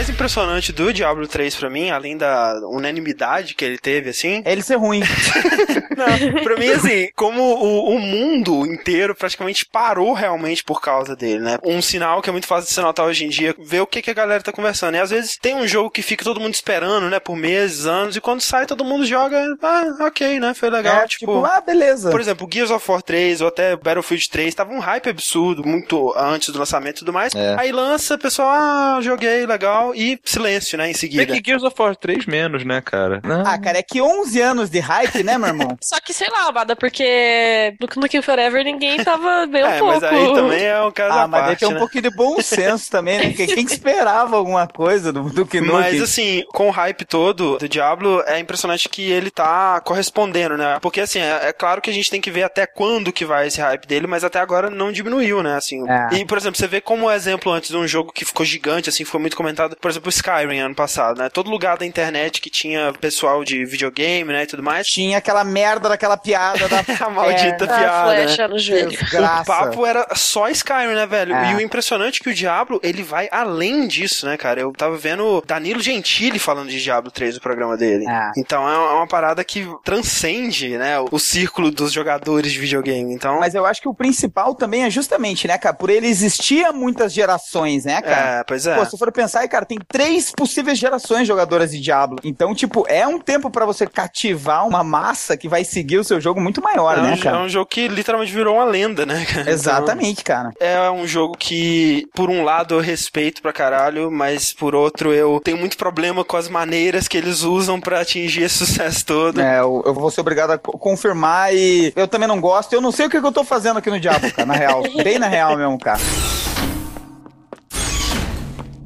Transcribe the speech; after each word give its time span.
mais 0.00 0.08
impressionante 0.08 0.72
do 0.72 0.94
Diablo 0.94 1.28
3 1.28 1.54
pra 1.56 1.68
mim, 1.68 1.90
além 1.90 2.16
da 2.16 2.58
unanimidade 2.64 3.54
que 3.54 3.62
ele 3.62 3.76
teve, 3.76 4.08
assim. 4.08 4.40
É 4.46 4.52
ele 4.52 4.62
ser 4.62 4.76
ruim. 4.76 5.02
Não, 5.94 6.42
pra 6.42 6.56
mim, 6.56 6.70
assim, 6.70 7.10
como 7.14 7.42
o, 7.42 7.94
o, 7.94 7.98
mundo 7.98 8.64
inteiro 8.64 9.14
praticamente 9.14 9.66
parou 9.66 10.14
realmente 10.14 10.64
por 10.64 10.80
causa 10.80 11.14
dele, 11.14 11.40
né? 11.40 11.58
Um 11.62 11.82
sinal 11.82 12.22
que 12.22 12.30
é 12.30 12.32
muito 12.32 12.46
fácil 12.46 12.68
de 12.68 12.72
se 12.72 12.80
notar 12.80 13.04
hoje 13.04 13.26
em 13.26 13.28
dia, 13.28 13.54
ver 13.58 13.82
o 13.82 13.86
que, 13.86 14.00
que 14.00 14.10
a 14.10 14.14
galera 14.14 14.42
tá 14.42 14.50
conversando. 14.50 14.94
E 14.94 15.00
às 15.00 15.10
vezes 15.10 15.36
tem 15.36 15.54
um 15.54 15.66
jogo 15.66 15.90
que 15.90 16.00
fica 16.00 16.24
todo 16.24 16.40
mundo 16.40 16.54
esperando, 16.54 17.10
né, 17.10 17.20
por 17.20 17.36
meses, 17.36 17.84
anos, 17.84 18.16
e 18.16 18.22
quando 18.22 18.40
sai 18.40 18.64
todo 18.64 18.82
mundo 18.82 19.04
joga, 19.04 19.54
ah, 19.62 20.06
ok, 20.06 20.40
né? 20.40 20.54
Foi 20.54 20.70
legal. 20.70 21.02
É, 21.02 21.06
tipo, 21.06 21.26
tipo, 21.26 21.44
ah, 21.44 21.60
beleza. 21.60 22.10
Por 22.10 22.20
exemplo, 22.20 22.48
Gears 22.50 22.70
of 22.70 22.90
War 22.90 23.02
3 23.02 23.42
ou 23.42 23.48
até 23.48 23.76
Battlefield 23.76 24.30
3 24.30 24.54
tava 24.54 24.72
um 24.72 24.78
hype 24.78 25.10
absurdo, 25.10 25.66
muito 25.66 26.14
antes 26.16 26.48
do 26.48 26.58
lançamento 26.58 26.96
e 26.96 27.00
tudo 27.00 27.12
mais. 27.12 27.34
É. 27.34 27.56
Aí 27.58 27.70
lança, 27.70 28.16
pessoal, 28.16 28.48
ah, 28.48 28.98
joguei, 29.02 29.44
legal, 29.44 29.89
e 29.94 30.18
silêncio, 30.24 30.78
né, 30.78 30.90
em 30.90 30.94
seguida. 30.94 31.22
É 31.22 31.26
que 31.26 31.42
Gears 31.44 31.62
of 31.62 31.74
War 31.78 31.96
3 31.96 32.26
menos, 32.26 32.64
né, 32.64 32.80
cara? 32.80 33.20
Não. 33.24 33.42
Ah, 33.46 33.58
cara, 33.58 33.78
é 33.78 33.82
que 33.82 34.00
11 34.00 34.40
anos 34.40 34.70
de 34.70 34.78
hype, 34.78 35.22
né, 35.22 35.38
meu 35.38 35.48
irmão? 35.48 35.76
Só 35.82 35.98
que, 36.00 36.12
sei 36.12 36.28
lá, 36.28 36.50
Bada, 36.52 36.74
porque 36.76 37.74
no 37.80 38.02
Nukem 38.02 38.22
Forever 38.22 38.64
ninguém 38.64 39.02
tava 39.02 39.46
bem 39.46 39.62
um 39.64 39.66
é, 39.66 39.78
pouco. 39.78 39.94
mas 39.94 40.04
aí 40.04 40.34
também 40.34 40.64
é 40.64 40.82
um 40.82 40.90
caso 40.90 41.18
Ah, 41.18 41.28
mas 41.28 41.40
parte, 41.42 41.60
tem 41.60 41.68
um 41.68 41.72
né? 41.72 41.78
pouquinho 41.78 42.02
de 42.02 42.10
bom 42.10 42.40
senso 42.40 42.90
também, 42.90 43.18
né? 43.18 43.32
Quem 43.32 43.64
esperava 43.64 44.36
alguma 44.36 44.66
coisa 44.66 45.12
do 45.12 45.22
Duke 45.24 45.60
Nukem? 45.60 45.72
Mas, 45.72 46.02
assim, 46.02 46.44
com 46.52 46.68
o 46.68 46.70
hype 46.70 47.04
todo 47.04 47.58
do 47.58 47.68
Diablo, 47.68 48.22
é 48.26 48.38
impressionante 48.38 48.88
que 48.88 49.10
ele 49.10 49.30
tá 49.30 49.80
correspondendo, 49.80 50.56
né? 50.56 50.78
Porque, 50.80 51.00
assim, 51.00 51.18
é, 51.20 51.48
é, 51.48 51.52
claro 51.52 51.80
que 51.80 51.90
a 51.90 51.92
gente 51.92 52.10
tem 52.10 52.20
que 52.20 52.30
ver 52.30 52.42
até 52.42 52.66
quando 52.66 53.12
que 53.12 53.24
vai 53.24 53.46
esse 53.46 53.60
hype 53.60 53.86
dele, 53.86 54.06
mas 54.06 54.24
até 54.24 54.38
agora 54.38 54.70
não 54.70 54.92
diminuiu, 54.92 55.42
né? 55.42 55.56
Assim, 55.56 55.88
é. 55.88 56.16
E, 56.16 56.24
por 56.24 56.38
exemplo, 56.38 56.58
você 56.58 56.66
vê 56.66 56.80
como 56.80 57.10
exemplo 57.10 57.52
antes 57.52 57.70
de 57.70 57.76
um 57.76 57.86
jogo 57.86 58.12
que 58.12 58.24
ficou 58.24 58.44
gigante, 58.44 58.88
assim, 58.88 59.04
foi 59.04 59.20
muito 59.20 59.36
comentado, 59.36 59.76
por 59.80 59.90
exemplo, 59.90 60.08
Skyrim 60.10 60.58
ano 60.58 60.74
passado, 60.74 61.18
né? 61.18 61.28
Todo 61.28 61.50
lugar 61.50 61.78
da 61.78 61.86
internet 61.86 62.40
que 62.40 62.50
tinha 62.50 62.92
pessoal 62.92 63.42
de 63.44 63.64
videogame, 63.64 64.32
né, 64.32 64.42
e 64.42 64.46
tudo 64.46 64.62
mais. 64.62 64.86
Tinha 64.86 65.18
aquela 65.18 65.42
merda 65.44 65.88
daquela 65.88 66.16
piada 66.16 66.68
da 66.68 66.80
a 67.04 67.10
maldita 67.10 67.66
piada. 67.66 68.14
Flecha 68.14 68.48
no 68.48 68.58
joelho. 68.58 68.90
O 68.90 69.44
papo 69.44 69.86
era 69.86 70.06
só 70.14 70.48
Skyrim, 70.48 70.94
né, 70.94 71.06
velho? 71.06 71.34
É. 71.34 71.52
E 71.52 71.54
o 71.54 71.60
impressionante 71.60 72.20
é 72.20 72.24
que 72.24 72.30
o 72.30 72.34
Diablo, 72.34 72.80
ele 72.82 73.02
vai 73.02 73.28
além 73.30 73.86
disso, 73.86 74.26
né, 74.26 74.36
cara? 74.36 74.60
Eu 74.60 74.72
tava 74.72 74.96
vendo 74.96 75.42
Danilo 75.46 75.80
Gentili 75.80 76.38
falando 76.38 76.68
de 76.68 76.82
Diablo 76.82 77.10
3 77.10 77.36
no 77.36 77.40
programa 77.40 77.76
dele. 77.76 78.06
É. 78.08 78.32
Então 78.36 78.68
é 78.68 78.76
uma 78.94 79.06
parada 79.06 79.42
que 79.42 79.66
transcende, 79.84 80.76
né, 80.76 80.98
o 81.10 81.18
círculo 81.18 81.70
dos 81.70 81.92
jogadores 81.92 82.52
de 82.52 82.58
videogame. 82.58 83.14
Então... 83.14 83.40
Mas 83.40 83.54
eu 83.54 83.64
acho 83.64 83.80
que 83.80 83.88
o 83.88 83.94
principal 83.94 84.54
também 84.54 84.84
é 84.84 84.90
justamente, 84.90 85.48
né, 85.48 85.56
cara, 85.56 85.74
por 85.74 85.88
ele 85.88 86.06
existir 86.06 86.64
há 86.64 86.72
muitas 86.72 87.12
gerações, 87.12 87.84
né, 87.84 88.02
cara? 88.02 88.40
É, 88.40 88.44
pois 88.44 88.66
é. 88.66 88.76
Pô, 88.76 88.84
se 88.84 88.98
for 88.98 89.10
pensar, 89.12 89.46
cara, 89.48 89.64
tem 89.70 89.78
três 89.86 90.32
possíveis 90.32 90.78
gerações 90.78 91.28
jogadoras 91.28 91.70
de 91.70 91.80
Diablo. 91.80 92.18
Então, 92.24 92.52
tipo, 92.54 92.84
é 92.88 93.06
um 93.06 93.20
tempo 93.20 93.50
para 93.50 93.64
você 93.64 93.86
cativar 93.86 94.66
uma 94.66 94.82
massa 94.82 95.36
que 95.36 95.48
vai 95.48 95.62
seguir 95.62 95.98
o 95.98 96.04
seu 96.04 96.20
jogo 96.20 96.40
muito 96.40 96.60
maior, 96.60 96.98
é 96.98 97.02
né, 97.02 97.14
um, 97.14 97.18
cara? 97.18 97.36
É 97.36 97.40
um 97.40 97.48
jogo 97.48 97.66
que 97.66 97.86
literalmente 97.86 98.32
virou 98.32 98.56
uma 98.56 98.64
lenda, 98.64 99.06
né, 99.06 99.24
cara? 99.24 99.48
Exatamente, 99.48 100.22
então, 100.22 100.34
cara. 100.34 100.52
É 100.58 100.90
um 100.90 101.06
jogo 101.06 101.36
que, 101.38 102.08
por 102.14 102.28
um 102.28 102.42
lado, 102.42 102.74
eu 102.74 102.80
respeito 102.80 103.40
pra 103.40 103.52
caralho, 103.52 104.10
mas 104.10 104.52
por 104.52 104.74
outro, 104.74 105.12
eu 105.12 105.40
tenho 105.44 105.56
muito 105.56 105.76
problema 105.76 106.24
com 106.24 106.36
as 106.36 106.48
maneiras 106.48 107.06
que 107.06 107.16
eles 107.16 107.42
usam 107.42 107.80
para 107.80 108.00
atingir 108.00 108.42
esse 108.42 108.58
sucesso 108.66 109.06
todo. 109.06 109.40
É, 109.40 109.60
eu, 109.60 109.84
eu, 109.86 109.94
vou 109.94 110.10
ser 110.10 110.20
obrigado 110.20 110.50
a 110.50 110.58
confirmar 110.58 111.54
e 111.54 111.92
eu 111.94 112.08
também 112.08 112.26
não 112.26 112.40
gosto. 112.40 112.72
Eu 112.72 112.80
não 112.80 112.90
sei 112.90 113.06
o 113.06 113.10
que, 113.10 113.20
que 113.20 113.26
eu 113.26 113.32
tô 113.32 113.44
fazendo 113.44 113.78
aqui 113.78 113.88
no 113.88 114.00
Diabo, 114.00 114.32
cara, 114.32 114.46
na 114.46 114.54
real. 114.54 114.82
Bem 115.04 115.18
na 115.18 115.28
real 115.28 115.56
mesmo, 115.56 115.78
cara. 115.78 116.00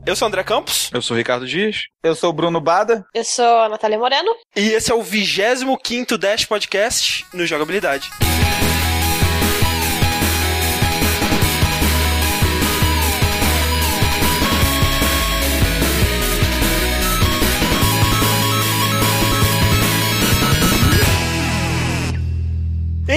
Eu 0.07 0.15
sou 0.15 0.27
o 0.27 0.29
André 0.29 0.45
Campos. 0.45 0.91
Eu 0.93 1.01
sou 1.01 1.15
o 1.15 1.19
Ricardo 1.19 1.47
Dias. 1.47 1.87
Eu 2.03 2.15
sou 2.15 2.29
o 2.29 2.33
Bruno 2.33 2.61
Bada. 2.61 3.07
Eu 3.15 3.25
sou 3.25 3.61
a 3.61 3.71
Natália 3.71 3.99
Moreno. 3.99 4.31
E 4.55 4.69
esse 4.69 4.93
é 4.93 4.95
o 4.95 5.03
25 5.03 6.19
Dash 6.19 6.45
Podcast 6.45 7.25
no 7.33 7.47
Jogabilidade. 7.47 8.11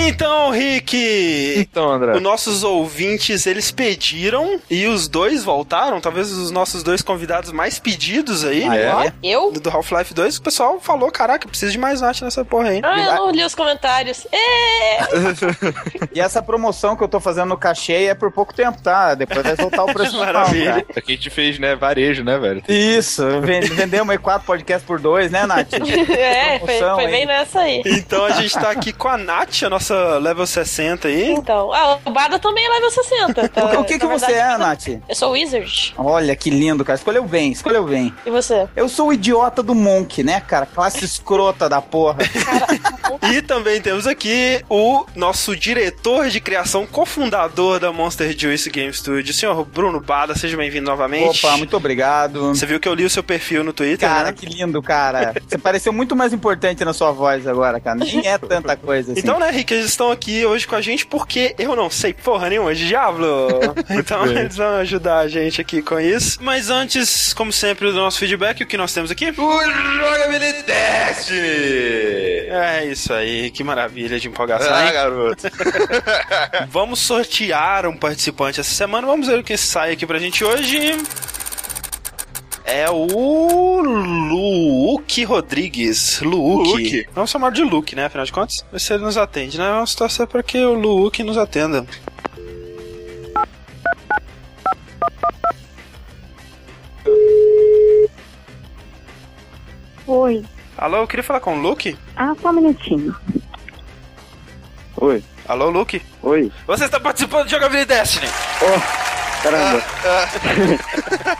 Então, 0.07 0.51
Rick. 0.51 1.55
Então, 1.57 1.91
André. 1.91 2.13
Os 2.13 2.21
nossos 2.21 2.63
ouvintes, 2.63 3.45
eles 3.45 3.71
pediram 3.71 4.59
e 4.69 4.85
os 4.87 5.07
dois 5.07 5.43
voltaram. 5.43 5.99
Talvez 5.99 6.31
os 6.31 6.49
nossos 6.49 6.81
dois 6.81 7.01
convidados 7.01 7.51
mais 7.51 7.77
pedidos 7.77 8.45
aí. 8.45 8.63
Ah, 8.63 9.05
é? 9.05 9.13
Eu? 9.21 9.51
Do 9.51 9.69
Half-Life 9.69 10.13
2. 10.13 10.37
O 10.37 10.41
pessoal 10.41 10.79
falou: 10.79 11.11
caraca, 11.11 11.47
precisa 11.47 11.71
de 11.71 11.77
mais 11.77 12.01
arte 12.01 12.23
nessa 12.23 12.45
porra 12.45 12.69
aí. 12.69 12.81
Ah, 12.83 12.99
eu 12.99 13.15
não 13.15 13.31
li 13.31 13.43
os 13.43 13.53
comentários. 13.53 14.25
É! 14.31 14.99
e 16.15 16.19
essa 16.19 16.41
promoção 16.41 16.95
que 16.95 17.03
eu 17.03 17.07
tô 17.07 17.19
fazendo 17.19 17.49
no 17.49 17.57
cachê 17.57 18.05
é 18.05 18.15
por 18.15 18.31
pouco 18.31 18.53
tempo, 18.53 18.81
tá? 18.81 19.13
Depois 19.13 19.43
vai 19.43 19.55
voltar 19.55 19.83
o 19.83 19.87
preço 19.93 20.17
Maravilha. 20.17 20.85
Aqui 20.95 21.13
a 21.13 21.15
gente 21.15 21.29
fez, 21.29 21.59
né, 21.59 21.75
varejo, 21.75 22.23
né, 22.23 22.37
velho? 22.37 22.63
Isso. 22.67 23.23
Vendemos 23.41 24.09
aí 24.09 24.17
quatro 24.17 24.45
podcasts 24.45 24.85
por 24.85 24.99
dois, 24.99 25.31
né, 25.31 25.45
Nath? 25.45 25.73
é, 26.09 26.59
foi, 26.59 26.79
foi 26.79 27.07
bem 27.07 27.25
nessa 27.25 27.61
aí. 27.61 27.81
Então 27.85 28.25
a 28.25 28.31
gente 28.31 28.53
tá 28.53 28.71
aqui 28.71 28.93
com 28.93 29.07
a 29.09 29.17
Nath, 29.17 29.63
a 29.63 29.69
nossa 29.69 29.96
level 30.19 30.45
60 30.45 31.07
aí. 31.07 31.31
Então, 31.31 31.73
ah, 31.73 31.99
o 32.05 32.11
Bada 32.11 32.39
também 32.39 32.65
é 32.65 32.69
level 32.69 32.91
60. 32.91 33.49
Tá? 33.49 33.79
o 33.79 33.83
que, 33.83 33.99
que 33.99 34.05
você 34.05 34.33
é, 34.33 34.57
Nath? 34.57 34.87
Eu 34.87 35.15
sou 35.15 35.31
Wizard. 35.31 35.93
Olha 35.97 36.35
que 36.35 36.49
lindo, 36.49 36.83
cara. 36.83 36.97
Escolheu 36.97 37.23
bem, 37.23 37.51
escolheu 37.51 37.85
bem. 37.85 38.13
E 38.25 38.29
você? 38.29 38.67
Eu 38.75 38.89
sou 38.89 39.09
o 39.09 39.13
idiota 39.13 39.61
do 39.61 39.75
Monk, 39.75 40.23
né, 40.23 40.39
cara? 40.41 40.65
Classe 40.65 41.03
escrota 41.03 41.69
da 41.69 41.81
porra. 41.81 42.17
e 43.31 43.41
também 43.41 43.81
temos 43.81 44.07
aqui 44.07 44.63
o 44.69 45.05
nosso 45.15 45.55
diretor 45.55 46.29
de 46.29 46.39
criação, 46.39 46.85
cofundador 46.85 47.79
da 47.79 47.91
Monster 47.91 48.37
Juice 48.37 48.69
Game 48.69 48.93
Studio, 48.93 49.33
senhor 49.33 49.65
Bruno 49.65 49.99
Bada. 49.99 50.35
Seja 50.35 50.57
bem-vindo 50.57 50.85
novamente. 50.85 51.45
Opa, 51.45 51.57
muito 51.57 51.75
obrigado. 51.75 52.49
Você 52.49 52.65
viu 52.65 52.79
que 52.79 52.87
eu 52.87 52.93
li 52.93 53.05
o 53.05 53.09
seu 53.09 53.23
perfil 53.23 53.63
no 53.63 53.73
Twitter, 53.73 54.07
cara, 54.07 54.27
né? 54.27 54.33
que 54.33 54.45
lindo, 54.45 54.81
cara. 54.81 55.33
Você 55.47 55.57
pareceu 55.57 55.91
muito 55.91 56.15
mais 56.15 56.33
importante 56.33 56.83
na 56.83 56.93
sua 56.93 57.11
voz 57.11 57.47
agora, 57.47 57.79
cara. 57.79 57.97
Nem 57.97 58.27
é 58.27 58.37
tanta 58.37 58.75
coisa 58.75 59.11
assim. 59.11 59.21
Então, 59.21 59.39
né, 59.39 59.49
Rick, 59.51 59.86
eles 59.87 59.93
estão 59.93 60.11
aqui 60.11 60.45
hoje 60.45 60.67
com 60.67 60.75
a 60.75 60.81
gente 60.81 61.05
porque 61.05 61.55
eu 61.57 61.75
não 61.75 61.89
sei 61.89 62.13
porra 62.13 62.49
nenhuma 62.49 62.75
de 62.75 62.87
Diablo. 62.87 63.47
então 63.89 64.25
eles 64.25 64.57
vão 64.57 64.75
ajudar 64.77 65.19
a 65.19 65.27
gente 65.27 65.61
aqui 65.61 65.81
com 65.81 65.99
isso. 65.99 66.39
Mas 66.41 66.69
antes, 66.69 67.33
como 67.33 67.51
sempre, 67.53 67.87
do 67.87 67.93
nosso 67.93 68.19
feedback, 68.19 68.61
o 68.61 68.67
que 68.67 68.77
nós 68.77 68.93
temos 68.93 69.09
aqui? 69.09 69.29
O 69.29 69.63
Jogabilidade 69.63 70.63
Destiny! 70.63 71.39
É 72.49 72.85
isso 72.85 73.13
aí, 73.13 73.49
que 73.49 73.63
maravilha 73.63 74.19
de 74.19 74.27
empolgação. 74.27 74.73
Ah, 74.73 74.91
garoto. 74.91 75.47
vamos 76.69 76.99
sortear 76.99 77.85
um 77.85 77.95
participante 77.95 78.59
essa 78.59 78.73
semana. 78.73 79.07
Vamos 79.07 79.27
ver 79.27 79.39
o 79.39 79.43
que 79.43 79.55
sai 79.55 79.93
aqui 79.93 80.05
pra 80.05 80.19
gente 80.19 80.43
hoje 80.43 80.97
é 82.67 82.89
o 82.89 83.81
Luke 83.81 85.23
Rodrigues. 85.23 86.19
Luke. 86.19 86.69
Luke. 86.69 87.09
Vamos 87.13 87.31
chamar 87.31 87.53
de 87.53 87.63
Luke, 87.63 87.95
né? 87.95 88.05
Afinal 88.05 88.25
de 88.25 88.31
contas, 88.31 88.65
se 88.77 88.93
ele 88.93 89.03
nos 89.03 89.17
atende, 89.17 89.57
né? 89.57 89.69
Vamos 89.69 89.95
torcer 89.95 90.27
para 90.27 90.43
que 90.43 90.59
o 90.59 90.73
Luke 90.73 91.23
nos 91.23 91.37
atenda. 91.37 91.87
Oi. 100.05 100.43
Alô, 100.77 100.97
eu 100.97 101.07
queria 101.07 101.23
falar 101.23 101.39
com 101.39 101.57
o 101.57 101.61
Luke? 101.61 101.97
Ah, 102.17 102.35
só 102.41 102.49
um 102.49 102.53
minutinho. 102.53 103.15
Oi. 104.97 105.23
Alô, 105.47 105.69
Luke? 105.69 106.01
Oi. 106.21 106.51
Você 106.67 106.85
está 106.85 106.99
participando 106.99 107.45
de 107.45 107.51
Jogabilidade 107.51 108.01
Destiny? 108.01 108.27
Oh, 108.61 109.41
caramba. 109.43 109.83
Ah, 110.05 110.29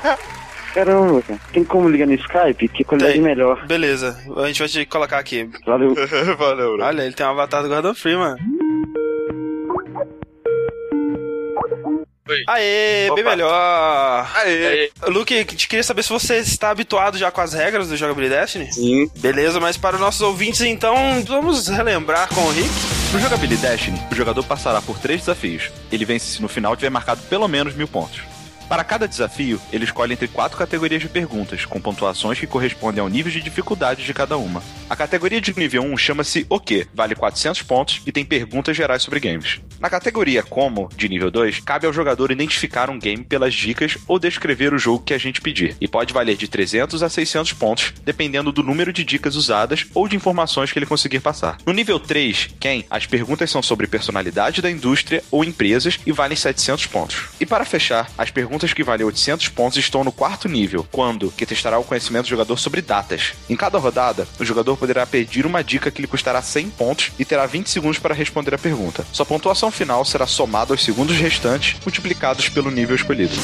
ah. 0.06 0.18
Caramba, 0.78 1.24
cara. 1.24 1.40
Tem 1.52 1.64
como 1.64 1.90
ligar 1.90 2.06
no 2.06 2.14
Skype? 2.14 2.68
Que 2.68 2.84
qualidade 2.84 3.14
tem. 3.14 3.22
melhor. 3.24 3.66
Beleza, 3.66 4.16
a 4.36 4.46
gente 4.46 4.60
vai 4.60 4.68
te 4.68 4.86
colocar 4.86 5.18
aqui. 5.18 5.50
Valeu. 5.66 5.96
Valeu, 6.38 6.76
bro. 6.76 6.86
Olha, 6.86 7.02
ele 7.02 7.16
tem 7.16 7.26
um 7.26 7.30
avatar 7.30 7.64
do 7.64 7.70
Gordon 7.70 7.96
Freeman. 7.96 8.36
Oi. 12.30 12.44
Aê, 12.48 13.08
Opa. 13.08 13.16
bem 13.16 13.24
melhor. 13.24 14.32
Aê. 14.36 14.68
Aê. 14.68 14.92
Luke, 15.08 15.34
gente 15.36 15.68
queria 15.68 15.82
saber 15.82 16.04
se 16.04 16.10
você 16.10 16.38
está 16.38 16.70
habituado 16.70 17.18
já 17.18 17.32
com 17.32 17.42
as 17.42 17.54
regras 17.54 17.88
do 17.88 17.98
Jogabilidade 17.98 18.42
Destiny. 18.42 18.72
Sim. 18.72 19.12
Beleza, 19.16 19.60
mas 19.60 19.78
para 19.78 19.96
os 19.96 20.02
nossos 20.02 20.22
ouvintes, 20.22 20.62
então, 20.62 20.96
vamos 21.26 21.68
relembrar 21.70 22.30
com 22.30 22.42
o 22.42 22.52
Rick. 22.52 22.70
No 23.14 23.20
Jogabilidade 23.20 23.72
Destiny, 23.72 24.00
o 24.12 24.16
jogador 24.16 24.44
passará 24.44 24.80
por 24.80 25.00
três 25.00 25.22
desafios. 25.22 25.72
Ele 25.92 26.06
vence 26.06 26.36
se 26.36 26.42
no 26.42 26.48
final 26.48 26.76
tiver 26.76 26.92
marcado 26.92 27.22
pelo 27.24 27.48
menos 27.48 27.74
mil 27.74 27.88
pontos. 27.88 28.37
Para 28.68 28.84
cada 28.84 29.08
desafio, 29.08 29.62
ele 29.72 29.86
escolhe 29.86 30.12
entre 30.12 30.28
quatro 30.28 30.58
categorias 30.58 31.02
de 31.02 31.08
perguntas, 31.08 31.64
com 31.64 31.80
pontuações 31.80 32.38
que 32.38 32.46
correspondem 32.46 33.02
ao 33.02 33.08
nível 33.08 33.32
de 33.32 33.42
dificuldade 33.42 34.04
de 34.04 34.14
cada 34.14 34.38
uma. 34.38 34.62
A 34.90 34.96
categoria 34.96 35.40
de 35.40 35.58
nível 35.58 35.84
1 35.84 35.98
chama-se 35.98 36.46
O 36.50 36.60
que, 36.60 36.86
vale 36.94 37.16
400 37.16 37.62
pontos 37.62 38.02
e 38.06 38.12
tem 38.12 38.26
perguntas 38.26 38.76
gerais 38.76 39.04
sobre 39.04 39.22
games. 39.22 39.62
Na 39.80 39.90
categoria 39.90 40.44
Como, 40.44 40.90
de 40.98 41.08
nível 41.08 41.32
2, 41.32 41.62
cabe 41.62 41.86
ao 41.86 41.94
jogador 41.94 42.30
identificar 42.30 42.90
um 42.90 43.00
game 43.00 43.24
pelas 43.24 43.54
dicas 43.54 43.98
ou 44.06 44.20
descrever 44.20 44.74
o 44.74 44.80
jogo 44.80 45.04
que 45.04 45.14
a 45.14 45.18
gente 45.18 45.40
pedir, 45.40 45.78
e 45.80 45.88
pode 45.88 46.14
valer 46.14 46.36
de 46.36 46.48
300 46.48 47.02
a 47.04 47.10
600 47.10 47.54
pontos, 47.54 47.94
dependendo 48.04 48.52
do 48.52 48.64
número 48.64 48.92
de 48.92 49.04
dicas 49.06 49.36
usadas 49.36 49.86
ou 49.94 50.10
de 50.10 50.16
informações 50.16 50.74
que 50.74 50.80
ele 50.80 50.86
conseguir 50.86 51.22
passar. 51.22 51.58
No 51.66 51.72
nível 51.72 52.00
3, 52.00 52.50
Quem, 52.60 52.86
as 52.90 53.06
perguntas 53.06 53.50
são 53.50 53.62
sobre 53.62 53.88
personalidade 53.88 54.62
da 54.62 54.70
indústria 54.70 55.24
ou 55.32 55.46
empresas 55.46 56.00
e 56.06 56.12
valem 56.12 56.36
700 56.36 56.86
pontos. 56.88 57.30
E 57.40 57.46
para 57.46 57.64
fechar, 57.64 58.10
as 58.18 58.30
perguntas 58.30 58.57
que 58.66 58.84
valem 58.84 59.06
800 59.06 59.50
pontos 59.50 59.78
estão 59.78 60.04
no 60.04 60.12
quarto 60.12 60.50
nível, 60.50 60.86
quando, 60.92 61.32
que 61.32 61.46
testará 61.46 61.78
o 61.78 61.84
conhecimento 61.84 62.24
do 62.24 62.30
jogador 62.30 62.58
sobre 62.58 62.82
datas. 62.82 63.34
Em 63.50 63.56
cada 63.56 63.78
rodada, 63.78 64.28
o 64.40 64.46
jogador 64.46 64.78
poderá 64.78 65.06
pedir 65.06 65.46
uma 65.46 65.64
dica 65.64 65.92
que 65.92 66.02
lhe 66.02 66.08
custará 66.08 66.42
100 66.42 66.70
pontos 66.72 67.12
e 67.20 67.26
terá 67.26 67.46
20 67.46 67.70
segundos 67.70 68.00
para 68.00 68.14
responder 68.14 68.56
a 68.56 68.58
pergunta. 68.58 69.06
Sua 69.12 69.26
pontuação 69.26 69.72
final 69.72 70.04
será 70.04 70.26
somada 70.26 70.74
aos 70.74 70.84
segundos 70.84 71.16
restantes, 71.18 71.80
multiplicados 71.86 72.50
pelo 72.50 72.72
nível 72.72 72.96
escolhido. 72.96 73.36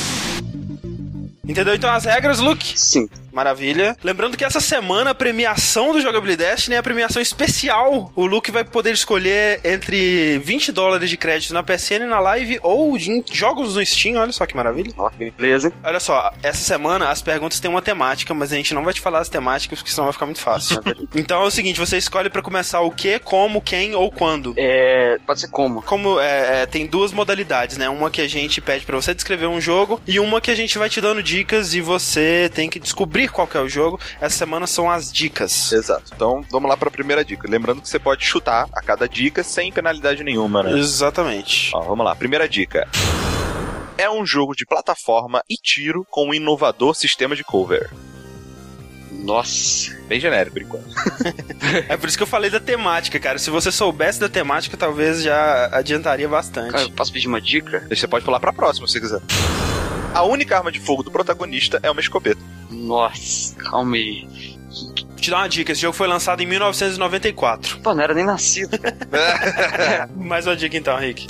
Entendeu 1.47 1.75
então 1.75 1.91
as 1.91 2.05
regras, 2.05 2.39
Luke? 2.39 2.73
Sim. 2.79 3.09
Maravilha. 3.33 3.97
Lembrando 4.03 4.37
que 4.37 4.45
essa 4.45 4.59
semana 4.59 5.11
a 5.11 5.15
premiação 5.15 5.91
do 5.91 6.01
Jogabilidade 6.01 6.43
Destiny 6.43 6.75
é 6.75 6.79
a 6.79 6.83
premiação 6.83 7.21
especial. 7.21 8.11
O 8.15 8.25
Luke 8.25 8.51
vai 8.51 8.65
poder 8.65 8.93
escolher 8.93 9.61
entre 9.63 10.39
20 10.39 10.73
dólares 10.73 11.09
de 11.09 11.15
crédito 11.15 11.53
na 11.53 11.63
PSN 11.63 12.05
na 12.07 12.19
live 12.19 12.59
ou 12.61 12.97
de 12.97 13.23
jogos 13.31 13.75
no 13.75 13.85
Steam. 13.85 14.19
Olha 14.19 14.31
só 14.33 14.45
que 14.45 14.55
maravilha. 14.55 14.91
Ó, 14.97 15.09
beleza. 15.09 15.71
Olha 15.81 16.01
só, 16.01 16.33
essa 16.43 16.61
semana 16.61 17.09
as 17.09 17.21
perguntas 17.21 17.61
têm 17.61 17.71
uma 17.71 17.81
temática, 17.81 18.33
mas 18.33 18.51
a 18.51 18.55
gente 18.57 18.73
não 18.73 18.83
vai 18.83 18.93
te 18.93 18.99
falar 18.99 19.19
as 19.19 19.29
temáticas 19.29 19.79
porque 19.79 19.91
senão 19.91 20.05
vai 20.05 20.13
ficar 20.13 20.25
muito 20.25 20.41
fácil. 20.41 20.81
então 21.15 21.41
é 21.41 21.45
o 21.45 21.51
seguinte, 21.51 21.79
você 21.79 21.97
escolhe 21.97 22.29
para 22.29 22.41
começar 22.41 22.81
o 22.81 22.91
que, 22.91 23.19
como, 23.19 23.61
quem 23.61 23.95
ou 23.95 24.11
quando. 24.11 24.53
É. 24.57 25.17
Pode 25.25 25.39
ser 25.39 25.47
como? 25.47 25.81
Como 25.81 26.19
é, 26.19 26.63
é, 26.63 26.65
tem 26.65 26.85
duas 26.85 27.13
modalidades, 27.13 27.77
né? 27.77 27.87
Uma 27.87 28.11
que 28.11 28.21
a 28.21 28.27
gente 28.27 28.59
pede 28.59 28.85
para 28.85 28.97
você 28.97 29.13
descrever 29.13 29.47
um 29.47 29.61
jogo 29.61 30.01
e 30.05 30.19
uma 30.19 30.41
que 30.41 30.51
a 30.51 30.55
gente 30.55 30.77
vai 30.77 30.89
te 30.89 30.99
dando 30.99 31.23
dicas 31.23 31.73
e 31.73 31.79
você 31.79 32.51
tem 32.53 32.69
que 32.69 32.79
descobrir 32.79 33.22
qual 33.27 33.47
que 33.47 33.57
é 33.57 33.61
o 33.61 33.69
jogo. 33.69 33.99
Essa 34.19 34.37
semana 34.37 34.67
são 34.67 34.89
as 34.89 35.11
dicas. 35.11 35.71
Exato. 35.71 36.11
Então 36.15 36.43
vamos 36.49 36.69
lá 36.69 36.77
para 36.77 36.89
a 36.89 36.91
primeira 36.91 37.23
dica. 37.23 37.49
Lembrando 37.49 37.81
que 37.81 37.89
você 37.89 37.99
pode 37.99 38.25
chutar 38.25 38.67
a 38.73 38.81
cada 38.81 39.07
dica 39.07 39.43
sem 39.43 39.71
penalidade 39.71 40.23
nenhuma, 40.23 40.63
né? 40.63 40.77
Exatamente. 40.77 41.71
Ó, 41.73 41.81
vamos 41.81 42.05
lá. 42.05 42.15
Primeira 42.15 42.47
dica. 42.47 42.87
É 43.97 44.09
um 44.09 44.25
jogo 44.25 44.55
de 44.55 44.65
plataforma 44.65 45.43
e 45.49 45.55
tiro 45.55 46.05
com 46.09 46.29
um 46.29 46.33
inovador 46.33 46.95
sistema 46.95 47.35
de 47.35 47.43
cover. 47.43 47.89
Nossa. 49.11 49.95
Bem 50.07 50.19
genérico, 50.19 50.53
por 50.53 50.61
enquanto. 50.61 50.85
É 51.87 51.95
por 51.97 52.07
isso 52.07 52.17
que 52.17 52.23
eu 52.23 52.27
falei 52.27 52.49
da 52.49 52.59
temática, 52.59 53.19
cara. 53.19 53.39
Se 53.39 53.49
você 53.49 53.71
soubesse 53.71 54.19
da 54.19 54.27
temática, 54.29 54.75
talvez 54.77 55.23
já 55.23 55.69
adiantaria 55.71 56.27
bastante. 56.27 56.71
Cara, 56.71 56.83
eu 56.83 56.91
posso 56.91 57.11
pedir 57.11 57.27
uma 57.27 57.41
dica? 57.41 57.87
Você 57.89 58.07
pode 58.07 58.25
pular 58.25 58.39
pra 58.39 58.53
próxima 58.53 58.87
se 58.87 58.99
quiser. 58.99 59.21
A 60.13 60.23
única 60.23 60.57
arma 60.57 60.71
de 60.71 60.79
fogo 60.79 61.01
do 61.01 61.09
protagonista 61.09 61.79
é 61.81 61.89
uma 61.89 62.01
escopeta. 62.01 62.39
Nossa, 62.73 63.55
calma 63.55 63.95
aí. 63.95 64.27
Vou 64.69 65.15
te 65.15 65.29
dar 65.29 65.37
uma 65.37 65.49
dica: 65.49 65.71
esse 65.71 65.81
jogo 65.81 65.95
foi 65.95 66.07
lançado 66.07 66.41
em 66.41 66.45
1994. 66.45 67.79
Pô, 67.79 67.93
não 67.93 68.03
era 68.03 68.13
nem 68.13 68.25
nascido. 68.25 68.77
Mais 70.15 70.47
uma 70.47 70.55
dica 70.55 70.75
então, 70.75 70.97
Rick. 70.97 71.27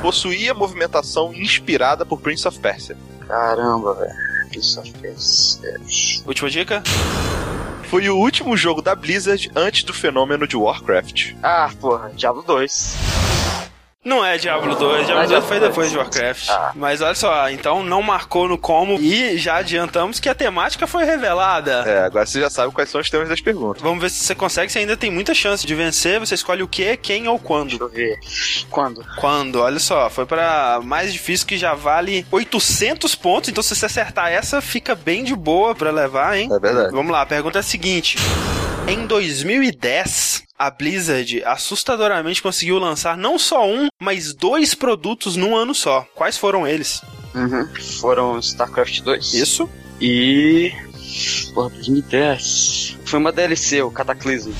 Possuía 0.00 0.54
movimentação 0.54 1.32
inspirada 1.34 2.04
por 2.04 2.20
Prince 2.20 2.46
of 2.46 2.58
Persia. 2.58 2.96
Caramba, 3.26 3.94
velho. 3.94 4.14
Prince 4.48 4.78
of 4.78 4.92
Persia. 5.00 5.78
Última 6.26 6.50
dica? 6.50 6.82
Foi 7.84 8.08
o 8.08 8.16
último 8.16 8.56
jogo 8.56 8.80
da 8.80 8.94
Blizzard 8.94 9.50
antes 9.54 9.84
do 9.84 9.92
fenômeno 9.92 10.46
de 10.46 10.56
Warcraft. 10.56 11.34
Ah, 11.42 11.70
porra, 11.78 12.10
Diablo 12.16 12.42
2. 12.42 12.96
Não 14.04 14.24
é 14.24 14.36
Diablo 14.36 14.74
2, 14.74 15.06
Diablo 15.06 15.12
Ah, 15.12 15.16
2 15.26 15.28
Diablo 15.28 15.48
foi 15.48 15.58
2. 15.60 15.70
depois 15.70 15.90
de 15.92 15.96
Warcraft. 15.96 16.48
Ah. 16.50 16.72
Mas 16.74 17.00
olha 17.00 17.14
só, 17.14 17.48
então 17.50 17.84
não 17.84 18.02
marcou 18.02 18.48
no 18.48 18.58
como 18.58 18.98
e 19.00 19.38
já 19.38 19.56
adiantamos 19.58 20.18
que 20.18 20.28
a 20.28 20.34
temática 20.34 20.88
foi 20.88 21.04
revelada. 21.04 21.84
É, 21.86 22.04
agora 22.04 22.26
você 22.26 22.40
já 22.40 22.50
sabe 22.50 22.72
quais 22.72 22.90
são 22.90 23.00
os 23.00 23.08
temas 23.08 23.28
das 23.28 23.40
perguntas. 23.40 23.80
Vamos 23.80 24.02
ver 24.02 24.10
se 24.10 24.24
você 24.24 24.34
consegue, 24.34 24.72
você 24.72 24.80
ainda 24.80 24.96
tem 24.96 25.08
muita 25.08 25.32
chance 25.34 25.64
de 25.64 25.72
vencer. 25.76 26.18
Você 26.18 26.34
escolhe 26.34 26.64
o 26.64 26.68
que, 26.68 26.96
quem 26.96 27.28
ou 27.28 27.38
quando. 27.38 27.68
Deixa 27.78 27.84
eu 27.84 27.88
ver. 27.88 28.18
Quando? 28.70 29.06
Quando? 29.20 29.60
Olha 29.60 29.78
só, 29.78 30.10
foi 30.10 30.26
pra 30.26 30.80
mais 30.82 31.12
difícil 31.12 31.46
que 31.46 31.56
já 31.56 31.72
vale 31.74 32.26
800 32.32 33.14
pontos. 33.14 33.50
Então, 33.50 33.62
se 33.62 33.72
você 33.76 33.86
acertar 33.86 34.32
essa, 34.32 34.60
fica 34.60 34.96
bem 34.96 35.22
de 35.22 35.36
boa 35.36 35.76
pra 35.76 35.92
levar, 35.92 36.36
hein? 36.36 36.48
É 36.52 36.58
verdade. 36.58 36.90
Vamos 36.90 37.12
lá, 37.12 37.22
a 37.22 37.26
pergunta 37.26 37.58
é 37.58 37.60
a 37.60 37.62
seguinte: 37.62 38.18
Em 38.88 39.06
2010, 39.06 40.42
a 40.58 40.70
Blizzard 40.70 41.42
assustadoramente 41.44 42.42
conseguiu 42.42 42.78
lançar 42.78 43.16
não 43.16 43.38
só 43.38 43.66
um, 43.66 43.88
mas 44.00 44.34
dois 44.34 44.74
produtos 44.74 45.36
num 45.36 45.56
ano 45.56 45.74
só. 45.74 46.06
Quais 46.14 46.36
foram 46.36 46.66
eles? 46.66 47.00
Uhum. 47.34 47.68
Foram 48.00 48.38
StarCraft 48.38 49.00
2. 49.00 49.34
Isso? 49.34 49.68
E. 50.00 50.72
Porra, 51.54 51.70
2010. 51.70 52.98
Foi 53.04 53.18
uma 53.18 53.32
DLC, 53.32 53.82
o 53.82 53.90
Cataclysm. 53.90 54.52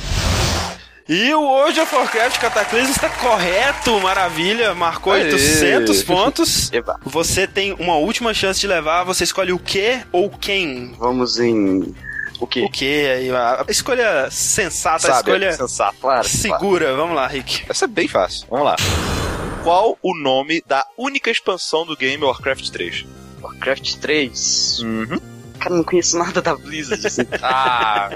E 1.09 1.35
o 1.35 1.43
World 1.43 1.81
of 1.81 1.95
Warcraft 1.95 2.41
Cataclysm 2.41 2.91
está 2.93 3.11
correto, 3.11 3.99
maravilha, 4.01 4.73
marcou 4.73 5.13
Aê. 5.13 5.25
800 5.33 6.03
pontos. 6.05 6.71
Eba. 6.73 6.99
Você 7.05 7.47
tem 7.47 7.73
uma 7.73 7.97
última 7.97 8.33
chance 8.33 8.61
de 8.61 8.69
levar, 8.69 9.03
você 9.03 9.25
escolhe 9.25 9.53
o 9.53 9.59
que 9.59 10.01
ou 10.13 10.31
quem. 10.31 10.95
Vamos 10.99 11.41
em. 11.41 11.93
O 12.43 12.47
quê? 12.49 12.65
O 12.65 12.69
que 12.69 13.07
aí? 13.07 13.31
A 13.31 13.65
escolha 13.69 14.29
sensata, 14.29 14.97
a 14.97 14.99
Sabe, 15.15 15.31
escolha 15.31 15.47
é 15.47 15.53
sensato. 15.53 15.97
Claro. 16.01 16.23
claro. 16.23 16.29
segura. 16.29 16.97
Vamos 16.97 17.15
lá, 17.15 17.25
Rick. 17.29 17.65
Essa 17.69 17.85
é 17.85 17.89
bem 17.89 18.09
fácil. 18.09 18.49
Vamos 18.51 18.67
lá. 18.67 18.75
Qual 19.63 19.97
o 20.03 20.13
nome 20.13 20.61
da 20.67 20.85
única 20.99 21.31
expansão 21.31 21.87
do 21.87 21.97
game 21.97 22.25
Warcraft 22.25 22.69
3? 22.71 23.07
Warcraft 23.41 23.95
3. 23.99 24.81
Uhum. 24.81 25.21
Cara, 25.61 25.77
não 25.77 25.85
conheço 25.85 26.19
nada 26.19 26.43
da 26.43 26.57
Blizzard. 26.57 27.07
Assim. 27.07 27.23
Ah, 27.41 28.11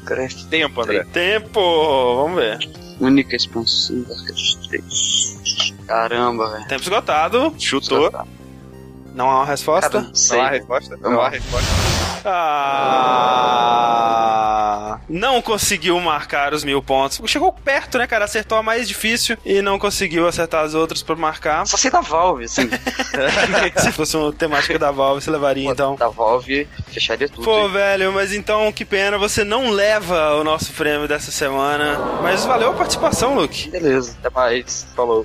Warcraft. 0.00 0.48
tempo, 0.50 0.82
André. 0.82 1.04
Tempo! 1.12 2.16
Vamos 2.16 2.40
ver. 2.40 2.58
Única 2.98 3.36
expansão 3.36 4.00
do 4.02 4.10
Warcraft 4.10 4.68
3. 4.70 5.74
Caramba, 5.86 6.50
velho. 6.50 6.66
Tempo 6.66 6.82
esgotado. 6.82 7.54
Chutou. 7.60 8.10
Não 9.16 9.28
há 9.30 9.36
uma 9.36 9.46
resposta? 9.46 9.88
Cara, 9.88 10.04
não 10.04 10.14
sei. 10.14 10.36
Não 10.36 10.44
há 10.44 10.50
resposta? 10.50 10.96
Não 10.98 11.18
há 11.22 11.30
resposta. 11.30 11.68
Ah, 12.28 13.38
não 15.08 15.40
conseguiu 15.40 15.98
marcar 16.00 16.52
os 16.52 16.62
mil 16.62 16.82
pontos. 16.82 17.18
Chegou 17.26 17.50
perto, 17.50 17.96
né, 17.96 18.06
cara? 18.06 18.26
Acertou 18.26 18.58
a 18.58 18.62
mais 18.62 18.86
difícil 18.86 19.38
e 19.42 19.62
não 19.62 19.78
conseguiu 19.78 20.28
acertar 20.28 20.64
as 20.64 20.74
outras 20.74 21.02
pra 21.02 21.16
marcar. 21.16 21.66
Só 21.66 21.78
sei 21.78 21.90
da 21.90 22.02
Valve, 22.02 22.44
assim. 22.44 22.68
Se 23.78 23.90
fosse 23.92 24.18
uma 24.18 24.30
temática 24.32 24.78
da 24.78 24.90
Valve, 24.90 25.22
você 25.22 25.30
levaria 25.30 25.70
então. 25.70 25.94
Da 25.94 26.08
Valve, 26.08 26.68
fecharia 26.88 27.26
tudo. 27.26 27.44
Pô, 27.44 27.70
velho, 27.70 28.12
mas 28.12 28.34
então 28.34 28.70
que 28.70 28.84
pena, 28.84 29.16
você 29.16 29.44
não 29.44 29.70
leva 29.70 30.34
o 30.34 30.44
nosso 30.44 30.74
prêmio 30.74 31.08
dessa 31.08 31.30
semana. 31.30 31.98
Mas 32.22 32.44
valeu 32.44 32.68
a 32.70 32.74
participação, 32.74 33.34
Luke. 33.34 33.70
Beleza, 33.70 34.14
até 34.20 34.28
mais. 34.28 34.86
Falou. 34.94 35.24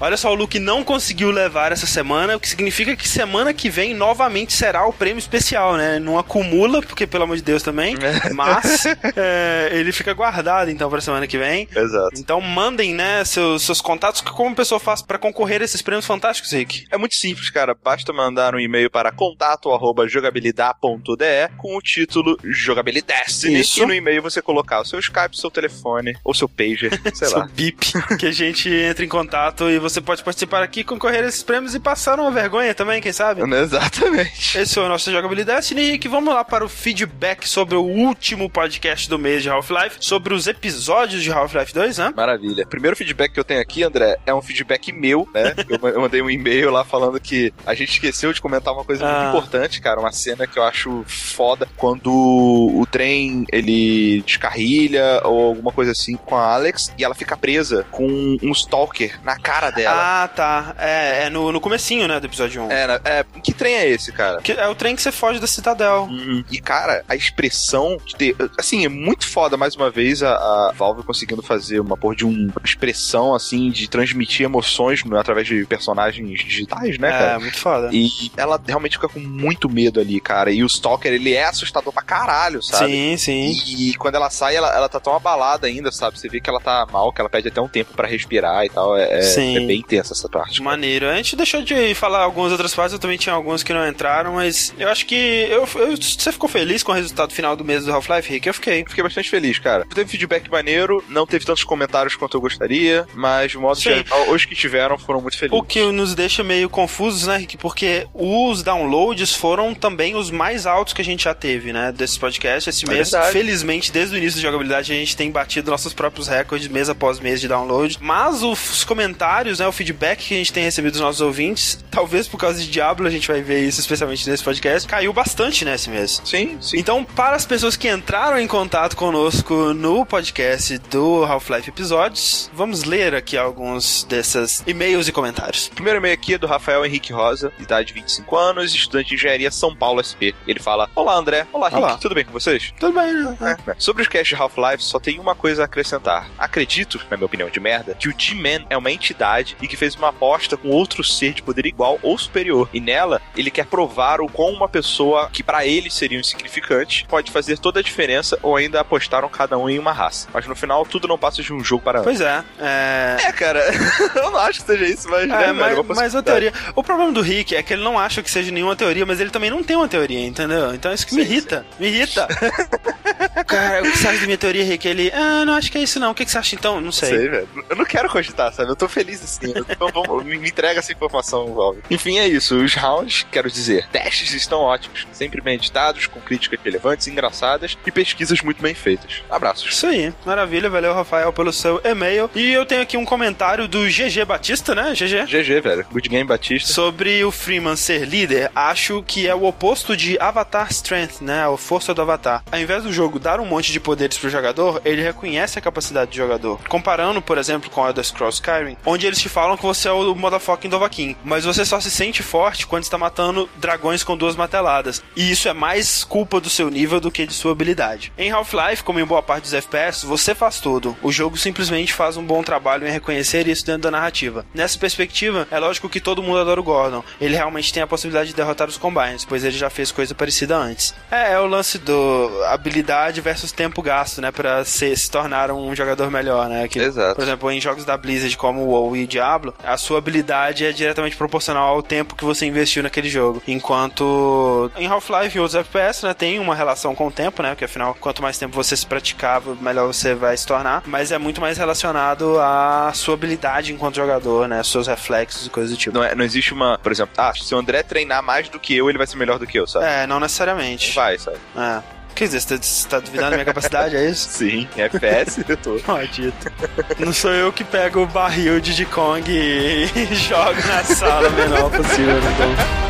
Olha 0.00 0.16
só, 0.16 0.30
o 0.30 0.34
Luke 0.34 0.58
não 0.58 0.82
conseguiu 0.82 1.30
levar 1.30 1.72
essa 1.72 1.86
semana, 1.86 2.34
o 2.36 2.40
que 2.40 2.48
significa 2.48 2.96
que 2.96 3.06
semana 3.06 3.52
que 3.52 3.68
vem 3.68 3.92
novamente 3.94 4.54
será 4.54 4.86
o 4.86 4.92
prêmio 4.92 5.18
especial, 5.18 5.76
né? 5.76 5.98
Não 5.98 6.18
acumula, 6.18 6.80
porque 6.80 7.06
pelo 7.06 7.24
amor 7.24 7.36
de 7.36 7.42
Deus 7.42 7.62
também, 7.62 7.96
mas 8.34 8.86
é, 9.16 9.68
ele 9.72 9.92
fica 9.92 10.14
guardado 10.14 10.70
então 10.70 10.88
pra 10.88 11.00
semana 11.02 11.26
que 11.26 11.36
vem. 11.36 11.68
Exato. 11.74 12.18
Então 12.18 12.40
mandem, 12.40 12.94
né, 12.94 13.22
seus, 13.24 13.62
seus 13.62 13.80
contatos, 13.80 14.20
como 14.22 14.50
a 14.50 14.54
pessoa 14.54 14.78
faz 14.80 15.02
pra 15.02 15.18
concorrer 15.18 15.60
a 15.60 15.64
esses 15.64 15.82
prêmios 15.82 16.06
fantásticos, 16.06 16.52
Rick? 16.52 16.86
É 16.90 16.96
muito 16.96 17.14
simples, 17.14 17.50
cara. 17.50 17.74
Basta 17.74 18.10
mandar 18.12 18.54
um 18.54 18.60
e-mail 18.60 18.90
para 18.90 19.12
contato@jogabilidade.de 19.12 21.48
com 21.58 21.76
o 21.76 21.82
título 21.82 22.38
Jogabilidade. 22.44 23.52
Isso. 23.52 23.82
E 23.82 23.86
no 23.86 23.92
e-mail 23.92 24.22
você 24.22 24.40
colocar 24.40 24.80
o 24.80 24.84
seu 24.84 24.98
Skype, 24.98 25.36
seu 25.36 25.50
telefone 25.50 26.16
ou 26.24 26.32
seu 26.32 26.48
pager, 26.48 26.98
sei 27.14 27.28
Seu 27.28 27.38
lá. 27.38 27.46
bip, 27.52 27.92
que 28.18 28.26
a 28.26 28.32
gente 28.32 28.72
entra 28.72 29.04
em 29.04 29.08
contato 29.08 29.68
e 29.68 29.78
você 29.78 29.89
pode 29.98 30.22
participar 30.22 30.62
aqui, 30.62 30.84
concorrer 30.84 31.24
a 31.24 31.28
esses 31.28 31.42
prêmios 31.42 31.74
e 31.74 31.80
passar 31.80 32.20
uma 32.20 32.30
vergonha 32.30 32.74
também, 32.74 33.00
quem 33.00 33.12
sabe? 33.14 33.40
Exatamente. 33.56 34.58
Esse 34.58 34.78
é 34.78 34.82
o 34.82 34.88
nosso 34.88 35.10
Jogabilidade. 35.10 35.72
Rick, 35.74 36.06
vamos 36.08 36.34
lá 36.34 36.44
para 36.44 36.62
o 36.62 36.68
feedback 36.68 37.48
sobre 37.48 37.76
o 37.76 37.82
último 37.82 38.50
podcast 38.50 39.08
do 39.08 39.18
mês 39.18 39.42
de 39.42 39.48
Half-Life, 39.48 39.96
sobre 40.00 40.34
os 40.34 40.46
episódios 40.46 41.22
de 41.22 41.32
Half-Life 41.32 41.72
2, 41.72 41.96
né? 41.96 42.12
Maravilha. 42.14 42.66
Primeiro 42.66 42.94
feedback 42.96 43.32
que 43.32 43.40
eu 43.40 43.44
tenho 43.44 43.60
aqui, 43.62 43.82
André, 43.82 44.18
é 44.26 44.34
um 44.34 44.42
feedback 44.42 44.92
meu, 44.92 45.26
né? 45.32 45.54
Eu 45.94 46.00
mandei 46.02 46.20
um 46.20 46.28
e-mail 46.28 46.70
lá 46.70 46.84
falando 46.84 47.18
que 47.18 47.52
a 47.64 47.72
gente 47.74 47.92
esqueceu 47.92 48.32
de 48.32 48.40
comentar 48.42 48.74
uma 48.74 48.84
coisa 48.84 49.06
Ah. 49.06 49.12
muito 49.24 49.38
importante, 49.38 49.80
cara. 49.80 49.98
Uma 50.00 50.12
cena 50.12 50.46
que 50.46 50.58
eu 50.58 50.62
acho 50.64 51.04
foda 51.06 51.66
quando 51.76 52.10
o 52.12 52.84
trem 52.90 53.46
ele 53.52 54.22
descarrilha 54.26 55.20
ou 55.24 55.46
alguma 55.48 55.72
coisa 55.72 55.92
assim 55.92 56.16
com 56.16 56.36
a 56.36 56.52
Alex 56.52 56.92
e 56.98 57.04
ela 57.04 57.14
fica 57.14 57.36
presa 57.36 57.86
com 57.90 58.06
um 58.42 58.52
stalker 58.52 59.18
na 59.24 59.36
cara 59.38 59.70
dela. 59.70 59.79
Ah, 59.86 60.28
tá. 60.34 60.74
É, 60.78 61.24
é 61.24 61.30
no, 61.30 61.52
no 61.52 61.60
comecinho, 61.60 62.06
né, 62.08 62.20
do 62.20 62.26
episódio 62.26 62.62
1. 62.62 62.70
É, 62.70 63.00
é, 63.04 63.24
que 63.42 63.52
trem 63.52 63.74
é 63.74 63.88
esse, 63.88 64.12
cara? 64.12 64.40
Que 64.40 64.52
é 64.52 64.68
o 64.68 64.74
trem 64.74 64.96
que 64.96 65.02
você 65.02 65.12
foge 65.12 65.40
da 65.40 65.46
Citadel. 65.46 66.08
Uhum. 66.10 66.44
E, 66.50 66.60
cara, 66.60 67.04
a 67.08 67.14
expressão 67.16 67.98
de 68.04 68.16
ter. 68.16 68.36
Assim, 68.58 68.84
é 68.84 68.88
muito 68.88 69.26
foda, 69.26 69.56
mais 69.56 69.74
uma 69.74 69.90
vez, 69.90 70.22
a, 70.22 70.32
a 70.32 70.72
Valve 70.74 71.02
conseguindo 71.02 71.42
fazer 71.42 71.80
uma 71.80 71.96
porra 71.96 72.16
de 72.16 72.24
uma 72.24 72.52
expressão, 72.64 73.34
assim, 73.34 73.70
de 73.70 73.88
transmitir 73.88 74.44
emoções 74.44 75.04
no, 75.04 75.18
através 75.18 75.46
de 75.46 75.64
personagens 75.66 76.40
digitais, 76.40 76.98
né, 76.98 77.10
cara? 77.10 77.32
É, 77.32 77.38
muito 77.38 77.58
foda. 77.58 77.90
E 77.92 78.30
ela 78.36 78.60
realmente 78.64 78.96
fica 78.96 79.08
com 79.08 79.20
muito 79.20 79.68
medo 79.68 80.00
ali, 80.00 80.20
cara. 80.20 80.50
E 80.50 80.62
o 80.62 80.66
Stalker, 80.66 81.12
ele 81.12 81.34
é 81.34 81.44
assustador 81.44 81.92
pra 81.92 82.02
caralho, 82.02 82.62
sabe? 82.62 82.92
Sim, 82.92 83.16
sim. 83.16 83.52
E, 83.66 83.90
e 83.90 83.94
quando 83.94 84.14
ela 84.14 84.30
sai, 84.30 84.56
ela, 84.56 84.74
ela 84.74 84.88
tá 84.88 85.00
tão 85.00 85.14
abalada 85.14 85.66
ainda, 85.66 85.90
sabe? 85.92 86.18
Você 86.18 86.28
vê 86.28 86.40
que 86.40 86.48
ela 86.48 86.60
tá 86.60 86.86
mal, 86.90 87.12
que 87.12 87.20
ela 87.20 87.30
pede 87.30 87.48
até 87.48 87.60
um 87.60 87.68
tempo 87.68 87.94
para 87.94 88.08
respirar 88.08 88.64
e 88.64 88.68
tal. 88.68 88.96
É, 88.96 89.22
sim. 89.22 89.56
é 89.56 89.60
bem 89.70 89.82
tensa 89.82 90.12
essa 90.12 90.28
parte. 90.28 90.60
Maneiro. 90.60 91.08
A 91.08 91.14
gente 91.14 91.36
deixou 91.36 91.62
de 91.62 91.94
falar 91.94 92.18
algumas 92.18 92.50
outras 92.50 92.74
partes, 92.74 92.92
eu 92.92 92.98
também 92.98 93.16
tinha 93.16 93.32
alguns 93.34 93.62
que 93.62 93.72
não 93.72 93.86
entraram, 93.86 94.34
mas 94.34 94.74
eu 94.76 94.88
acho 94.88 95.06
que. 95.06 95.14
Eu, 95.48 95.68
eu, 95.76 95.96
você 95.96 96.32
ficou 96.32 96.48
feliz 96.48 96.82
com 96.82 96.90
o 96.90 96.94
resultado 96.94 97.32
final 97.32 97.54
do 97.54 97.64
mês 97.64 97.84
do 97.84 97.92
Half-Life, 97.92 98.28
Rick? 98.32 98.48
Eu 98.48 98.54
fiquei. 98.54 98.84
Fiquei 98.88 99.04
bastante 99.04 99.30
feliz, 99.30 99.60
cara. 99.60 99.86
Teve 99.94 100.10
feedback 100.10 100.50
maneiro, 100.50 101.04
não 101.08 101.24
teve 101.24 101.44
tantos 101.44 101.62
comentários 101.62 102.16
quanto 102.16 102.36
eu 102.36 102.40
gostaria, 102.40 103.06
mas 103.14 103.52
de 103.52 103.58
modo 103.58 103.78
geral, 103.78 104.30
os 104.30 104.44
que 104.44 104.56
tiveram 104.56 104.98
foram 104.98 105.20
muito 105.20 105.38
felizes. 105.38 105.56
O 105.58 105.62
que 105.62 105.80
nos 105.92 106.14
deixa 106.16 106.42
meio 106.42 106.68
confusos, 106.68 107.28
né, 107.28 107.36
Rick? 107.36 107.56
Porque 107.56 108.08
os 108.12 108.64
downloads 108.64 109.34
foram 109.34 109.72
também 109.72 110.16
os 110.16 110.30
mais 110.32 110.66
altos 110.66 110.92
que 110.92 111.00
a 111.02 111.04
gente 111.04 111.24
já 111.24 111.34
teve, 111.34 111.72
né, 111.72 111.92
desses 111.92 112.18
podcasts 112.18 112.74
esse 112.74 112.84
É 112.86 112.92
mês. 112.92 113.10
verdade. 113.10 113.32
Felizmente, 113.32 113.92
desde 113.92 114.16
o 114.16 114.18
início 114.18 114.36
de 114.36 114.42
jogabilidade, 114.42 114.92
a 114.92 114.96
gente 114.96 115.16
tem 115.16 115.30
batido 115.30 115.70
nossos 115.70 115.92
próprios 115.92 116.26
recordes 116.26 116.66
mês 116.68 116.88
após 116.88 117.20
mês 117.20 117.40
de 117.40 117.46
download. 117.46 117.98
Mas 118.00 118.42
os 118.42 118.82
comentários, 118.84 119.59
né, 119.60 119.66
o 119.66 119.72
feedback 119.72 120.26
que 120.26 120.34
a 120.34 120.38
gente 120.38 120.52
tem 120.52 120.64
recebido 120.64 120.92
dos 120.92 121.00
nossos 121.00 121.20
ouvintes, 121.20 121.78
talvez 121.90 122.26
por 122.26 122.38
causa 122.38 122.60
de 122.60 122.68
Diablo, 122.68 123.06
a 123.06 123.10
gente 123.10 123.28
vai 123.28 123.42
ver 123.42 123.60
isso 123.60 123.80
especialmente 123.80 124.28
nesse 124.28 124.42
podcast, 124.42 124.88
caiu 124.88 125.12
bastante 125.12 125.64
nesse 125.64 125.88
mês. 125.88 126.20
Sim, 126.24 126.58
sim. 126.60 126.78
Então, 126.78 127.04
para 127.04 127.36
as 127.36 127.46
pessoas 127.46 127.76
que 127.76 127.88
entraram 127.88 128.38
em 128.38 128.46
contato 128.46 128.96
conosco 128.96 129.72
no 129.74 130.04
podcast 130.04 130.78
do 130.78 131.24
Half-Life 131.24 131.68
Episódios, 131.68 132.50
vamos 132.54 132.84
ler 132.84 133.14
aqui 133.14 133.36
alguns 133.36 134.04
desses 134.04 134.62
e-mails 134.66 135.08
e 135.08 135.12
comentários. 135.12 135.66
O 135.68 135.72
primeiro 135.72 135.98
e-mail 135.98 136.14
aqui 136.14 136.34
é 136.34 136.38
do 136.38 136.46
Rafael 136.46 136.84
Henrique 136.84 137.12
Rosa, 137.12 137.52
idade 137.58 137.92
25 137.92 138.36
anos, 138.36 138.74
estudante 138.74 139.10
de 139.10 139.14
engenharia 139.14 139.50
São 139.50 139.74
Paulo 139.74 140.02
SP. 140.02 140.34
Ele 140.46 140.58
fala: 140.58 140.88
Olá, 140.94 141.14
André. 141.14 141.46
Olá, 141.52 141.68
Rick. 141.68 141.78
Olá. 141.78 141.98
Tudo 141.98 142.14
bem 142.14 142.24
com 142.24 142.32
vocês? 142.32 142.72
Tudo 142.78 142.98
bem, 142.98 143.12
né? 143.12 143.56
É. 143.66 143.74
Sobre 143.78 144.02
os 144.02 144.08
casts 144.08 144.28
de 144.28 144.42
Half-Life, 144.42 144.82
só 144.82 144.98
tem 144.98 145.18
uma 145.18 145.34
coisa 145.34 145.62
a 145.62 145.64
acrescentar. 145.66 146.28
Acredito, 146.38 146.98
na 147.10 147.16
minha 147.16 147.26
opinião 147.26 147.50
de 147.50 147.60
merda, 147.60 147.94
que 147.94 148.08
o 148.08 148.14
G-Man 148.16 148.64
é 148.70 148.76
uma 148.76 148.90
entidade 148.90 149.49
e 149.60 149.68
que 149.68 149.76
fez 149.76 149.94
uma 149.94 150.08
aposta 150.08 150.56
com 150.56 150.68
outro 150.68 151.02
ser 151.02 151.32
de 151.32 151.42
poder 151.42 151.66
igual 151.66 151.98
ou 152.02 152.16
superior. 152.18 152.68
E 152.72 152.80
nela, 152.80 153.20
ele 153.36 153.50
quer 153.50 153.66
provar 153.66 154.20
o 154.20 154.28
quão 154.28 154.50
uma 154.50 154.68
pessoa 154.68 155.28
que 155.32 155.42
pra 155.42 155.66
ele 155.66 155.90
seria 155.90 156.18
insignificante 156.18 157.06
pode 157.08 157.30
fazer 157.30 157.58
toda 157.58 157.80
a 157.80 157.82
diferença 157.82 158.38
ou 158.42 158.56
ainda 158.56 158.80
apostaram 158.80 159.28
cada 159.28 159.56
um 159.58 159.68
em 159.68 159.78
uma 159.78 159.92
raça. 159.92 160.28
Mas 160.32 160.46
no 160.46 160.54
final, 160.54 160.84
tudo 160.84 161.08
não 161.08 161.18
passa 161.18 161.42
de 161.42 161.52
um 161.52 161.62
jogo 161.62 161.82
para 161.82 162.02
Pois 162.02 162.20
é. 162.20 162.42
É, 162.58 163.16
É, 163.26 163.32
cara, 163.32 163.60
eu 164.16 164.30
não 164.30 164.38
acho 164.38 164.60
que 164.60 164.66
seja 164.66 164.84
isso, 164.86 165.08
mas. 165.08 165.24
é, 165.24 165.26
né, 165.26 165.52
mas, 165.52 165.74
velho, 165.74 165.86
mas 165.88 166.14
a 166.14 166.22
teoria. 166.22 166.52
O 166.74 166.82
problema 166.82 167.12
do 167.12 167.20
Rick 167.20 167.54
é 167.54 167.62
que 167.62 167.72
ele 167.72 167.82
não 167.82 167.98
acha 167.98 168.22
que 168.22 168.30
seja 168.30 168.50
nenhuma 168.50 168.76
teoria, 168.76 169.04
mas 169.06 169.20
ele 169.20 169.30
também 169.30 169.50
não 169.50 169.62
tem 169.62 169.76
uma 169.76 169.88
teoria, 169.88 170.26
entendeu? 170.26 170.74
Então 170.74 170.92
isso 170.92 171.06
que 171.06 171.14
me 171.14 171.24
Sim, 171.24 171.30
irrita. 171.30 171.66
Me 171.78 171.88
irrita. 171.88 172.26
Cara, 173.46 173.80
o 173.80 173.90
que 173.90 173.98
você 173.98 174.08
acha 174.08 174.20
da 174.20 174.26
minha 174.26 174.38
teoria, 174.38 174.64
Rick? 174.64 174.86
Ele, 174.86 175.10
ah, 175.14 175.44
não 175.44 175.54
acho 175.54 175.70
que 175.70 175.78
é 175.78 175.82
isso 175.82 175.98
não. 175.98 176.12
O 176.12 176.14
que 176.14 176.24
que 176.24 176.30
você 176.30 176.38
acha 176.38 176.54
então? 176.54 176.80
Não 176.80 176.92
sei. 176.92 177.10
Sei, 177.10 177.28
velho. 177.28 177.48
Eu 177.68 177.76
não 177.76 177.84
quero 177.84 178.08
cogitar, 178.08 178.52
sabe? 178.52 178.70
Eu 178.70 178.76
tô 178.76 178.88
feliz 178.88 179.22
Então 179.68 179.88
vamos, 179.92 180.24
me 180.24 180.36
entrega 180.36 180.80
essa 180.80 180.92
informação, 180.92 181.54
Valve. 181.54 181.82
Enfim, 181.90 182.18
é 182.18 182.26
isso. 182.26 182.56
Os 182.56 182.74
rounds, 182.74 183.26
quero 183.30 183.50
dizer, 183.50 183.86
testes 183.88 184.32
estão 184.32 184.60
ótimos. 184.60 185.06
Sempre 185.12 185.40
bem 185.40 185.54
editados, 185.54 186.06
com 186.06 186.20
críticas 186.20 186.58
relevantes, 186.62 187.06
engraçadas 187.06 187.76
e 187.86 187.90
pesquisas 187.90 188.40
muito 188.42 188.62
bem 188.62 188.74
feitas. 188.74 189.22
Abraços. 189.30 189.72
Isso 189.72 189.86
aí, 189.86 190.12
maravilha, 190.24 190.68
valeu 190.68 190.94
Rafael 190.94 191.32
pelo 191.32 191.52
seu 191.52 191.80
e-mail. 191.84 192.30
E 192.34 192.50
eu 192.52 192.64
tenho 192.66 192.82
aqui 192.82 192.96
um 192.96 193.04
comentário 193.04 193.68
do 193.68 193.84
GG 193.84 194.24
Batista, 194.26 194.74
né? 194.74 194.92
GG. 194.92 195.26
GG, 195.26 195.60
velho. 195.60 195.86
Good 195.90 196.08
Game 196.08 196.26
Batista. 196.26 196.72
Sobre 196.72 197.22
o 197.24 197.30
Freeman 197.30 197.76
ser 197.76 198.04
líder, 198.04 198.50
acho 198.54 199.02
que 199.02 199.28
é 199.28 199.34
o 199.34 199.44
oposto 199.44 199.96
de 199.96 200.18
Avatar 200.18 200.68
Strength, 200.70 201.20
né? 201.20 201.44
A 201.44 201.56
força 201.56 201.94
do 201.94 202.02
Avatar. 202.02 202.42
Ao 202.50 202.58
invés 202.58 202.82
do 202.82 202.92
jogo 202.92 203.18
dar 203.18 203.40
um 203.40 203.46
monte 203.46 203.72
de 203.72 203.80
poderes 203.80 204.18
pro 204.18 204.30
jogador, 204.30 204.80
ele 204.84 205.02
reconhece 205.02 205.58
a 205.58 205.62
capacidade 205.62 206.10
do 206.10 206.16
jogador. 206.16 206.60
Comparando, 206.68 207.20
por 207.20 207.38
exemplo, 207.38 207.70
com 207.70 207.86
Elder 207.86 208.04
Scrolls 208.04 208.36
Skyrim, 208.36 208.76
onde 208.84 209.06
eles 209.06 209.19
te 209.20 209.28
falam 209.28 209.56
que 209.56 209.62
você 209.62 209.88
é 209.88 209.92
o 209.92 210.14
motherfucking 210.14 210.68
Dovahkiin, 210.68 211.16
mas 211.24 211.44
você 211.44 211.64
só 211.64 211.80
se 211.80 211.90
sente 211.90 212.22
forte 212.22 212.66
quando 212.66 212.84
está 212.84 212.96
matando 212.96 213.48
dragões 213.56 214.02
com 214.02 214.16
duas 214.16 214.36
marteladas. 214.36 215.02
E 215.14 215.30
isso 215.30 215.48
é 215.48 215.52
mais 215.52 216.04
culpa 216.04 216.40
do 216.40 216.48
seu 216.48 216.70
nível 216.70 217.00
do 217.00 217.10
que 217.10 217.26
de 217.26 217.34
sua 217.34 217.52
habilidade. 217.52 218.12
Em 218.16 218.30
Half-Life, 218.30 218.82
como 218.82 219.00
em 219.00 219.04
boa 219.04 219.22
parte 219.22 219.44
dos 219.44 219.54
FPS, 219.54 220.06
você 220.06 220.34
faz 220.34 220.60
tudo. 220.60 220.96
O 221.02 221.12
jogo 221.12 221.36
simplesmente 221.36 221.92
faz 221.92 222.16
um 222.16 222.24
bom 222.24 222.42
trabalho 222.42 222.86
em 222.86 222.90
reconhecer 222.90 223.46
isso 223.46 223.66
dentro 223.66 223.82
da 223.82 223.90
narrativa. 223.90 224.44
Nessa 224.54 224.78
perspectiva, 224.78 225.46
é 225.50 225.58
lógico 225.58 225.88
que 225.88 226.00
todo 226.00 226.22
mundo 226.22 226.38
adora 226.38 226.60
o 226.60 226.64
Gordon. 226.64 227.04
Ele 227.20 227.36
realmente 227.36 227.72
tem 227.72 227.82
a 227.82 227.86
possibilidade 227.86 228.30
de 228.30 228.36
derrotar 228.36 228.68
os 228.68 228.78
Combines, 228.78 229.24
pois 229.24 229.44
ele 229.44 229.56
já 229.56 229.68
fez 229.68 229.92
coisa 229.92 230.14
parecida 230.14 230.56
antes. 230.56 230.94
É, 231.10 231.32
é 231.32 231.38
o 231.38 231.46
lance 231.46 231.78
do 231.78 232.30
habilidade 232.46 233.20
versus 233.20 233.52
tempo 233.52 233.82
gasto, 233.82 234.20
né, 234.20 234.30
para 234.30 234.64
se, 234.64 234.96
se 234.96 235.10
tornar 235.10 235.50
um 235.50 235.74
jogador 235.74 236.10
melhor, 236.10 236.48
né? 236.48 236.66
Que, 236.68 236.78
Exato. 236.78 237.16
Por 237.16 237.22
exemplo, 237.22 237.50
em 237.50 237.60
jogos 237.60 237.84
da 237.84 237.96
Blizzard 237.96 238.36
como 238.36 238.64
WoW 238.64 238.96
e 238.96 239.06
Diablo, 239.10 239.54
a 239.62 239.76
sua 239.76 239.98
habilidade 239.98 240.64
é 240.64 240.72
diretamente 240.72 241.16
proporcional 241.16 241.68
ao 241.68 241.82
tempo 241.82 242.14
que 242.14 242.24
você 242.24 242.46
investiu 242.46 242.82
naquele 242.82 243.08
jogo. 243.08 243.42
Enquanto 243.46 244.70
em 244.76 244.86
Half-Life 244.86 245.36
e 245.36 245.40
outros 245.40 245.54
FPS, 245.54 246.04
né, 246.04 246.14
tem 246.14 246.38
uma 246.38 246.54
relação 246.54 246.94
com 246.94 247.06
o 247.08 247.10
tempo, 247.10 247.42
né? 247.42 247.50
Porque 247.50 247.64
afinal, 247.64 247.94
quanto 248.00 248.22
mais 248.22 248.38
tempo 248.38 248.54
você 248.54 248.76
se 248.76 248.86
praticava, 248.86 249.54
melhor 249.60 249.86
você 249.86 250.14
vai 250.14 250.36
se 250.36 250.46
tornar. 250.46 250.82
Mas 250.86 251.12
é 251.12 251.18
muito 251.18 251.40
mais 251.40 251.58
relacionado 251.58 252.38
à 252.40 252.92
sua 252.94 253.14
habilidade 253.14 253.72
enquanto 253.72 253.96
jogador, 253.96 254.48
né? 254.48 254.62
Seus 254.62 254.86
reflexos 254.86 255.46
e 255.46 255.50
coisas 255.50 255.72
do 255.72 255.76
tipo. 255.76 255.96
Não, 255.96 256.04
é, 256.04 256.14
não 256.14 256.24
existe 256.24 256.52
uma, 256.54 256.78
por 256.78 256.92
exemplo, 256.92 257.14
ah, 257.18 257.32
se 257.34 257.54
o 257.54 257.58
André 257.58 257.82
treinar 257.82 258.22
mais 258.22 258.48
do 258.48 258.58
que 258.60 258.76
eu, 258.76 258.88
ele 258.88 258.98
vai 258.98 259.06
ser 259.06 259.16
melhor 259.16 259.38
do 259.38 259.46
que 259.46 259.58
eu, 259.58 259.66
sabe? 259.66 259.86
É, 259.86 260.06
não 260.06 260.20
Não 260.20 260.20
necessariamente. 260.20 260.94
vai, 260.94 261.18
sabe? 261.18 261.38
É. 261.56 261.99
Quer 262.14 262.24
dizer, 262.26 262.40
você 262.40 262.56
tá- 262.58 262.62
você 262.62 262.88
tá 262.88 262.98
duvidando 263.00 263.30
da 263.30 263.36
minha 263.36 263.44
capacidade, 263.46 263.96
é 263.96 264.04
isso? 264.10 264.28
Sim, 264.36 264.68
em 264.76 264.80
FPS 264.82 265.42
eu 265.48 265.56
tô. 265.56 265.80
Maldito. 265.90 266.52
Não 266.98 267.12
sou 267.12 267.32
eu 267.32 267.52
que 267.52 267.64
pego 267.64 268.02
o 268.02 268.06
barril 268.06 268.60
de 268.60 268.84
Kong 268.86 269.24
e 269.30 269.86
jogo 270.14 270.60
na 270.66 270.84
sala 270.84 271.30
menor 271.30 271.70
possível. 271.70 272.16
Então. 272.18 272.89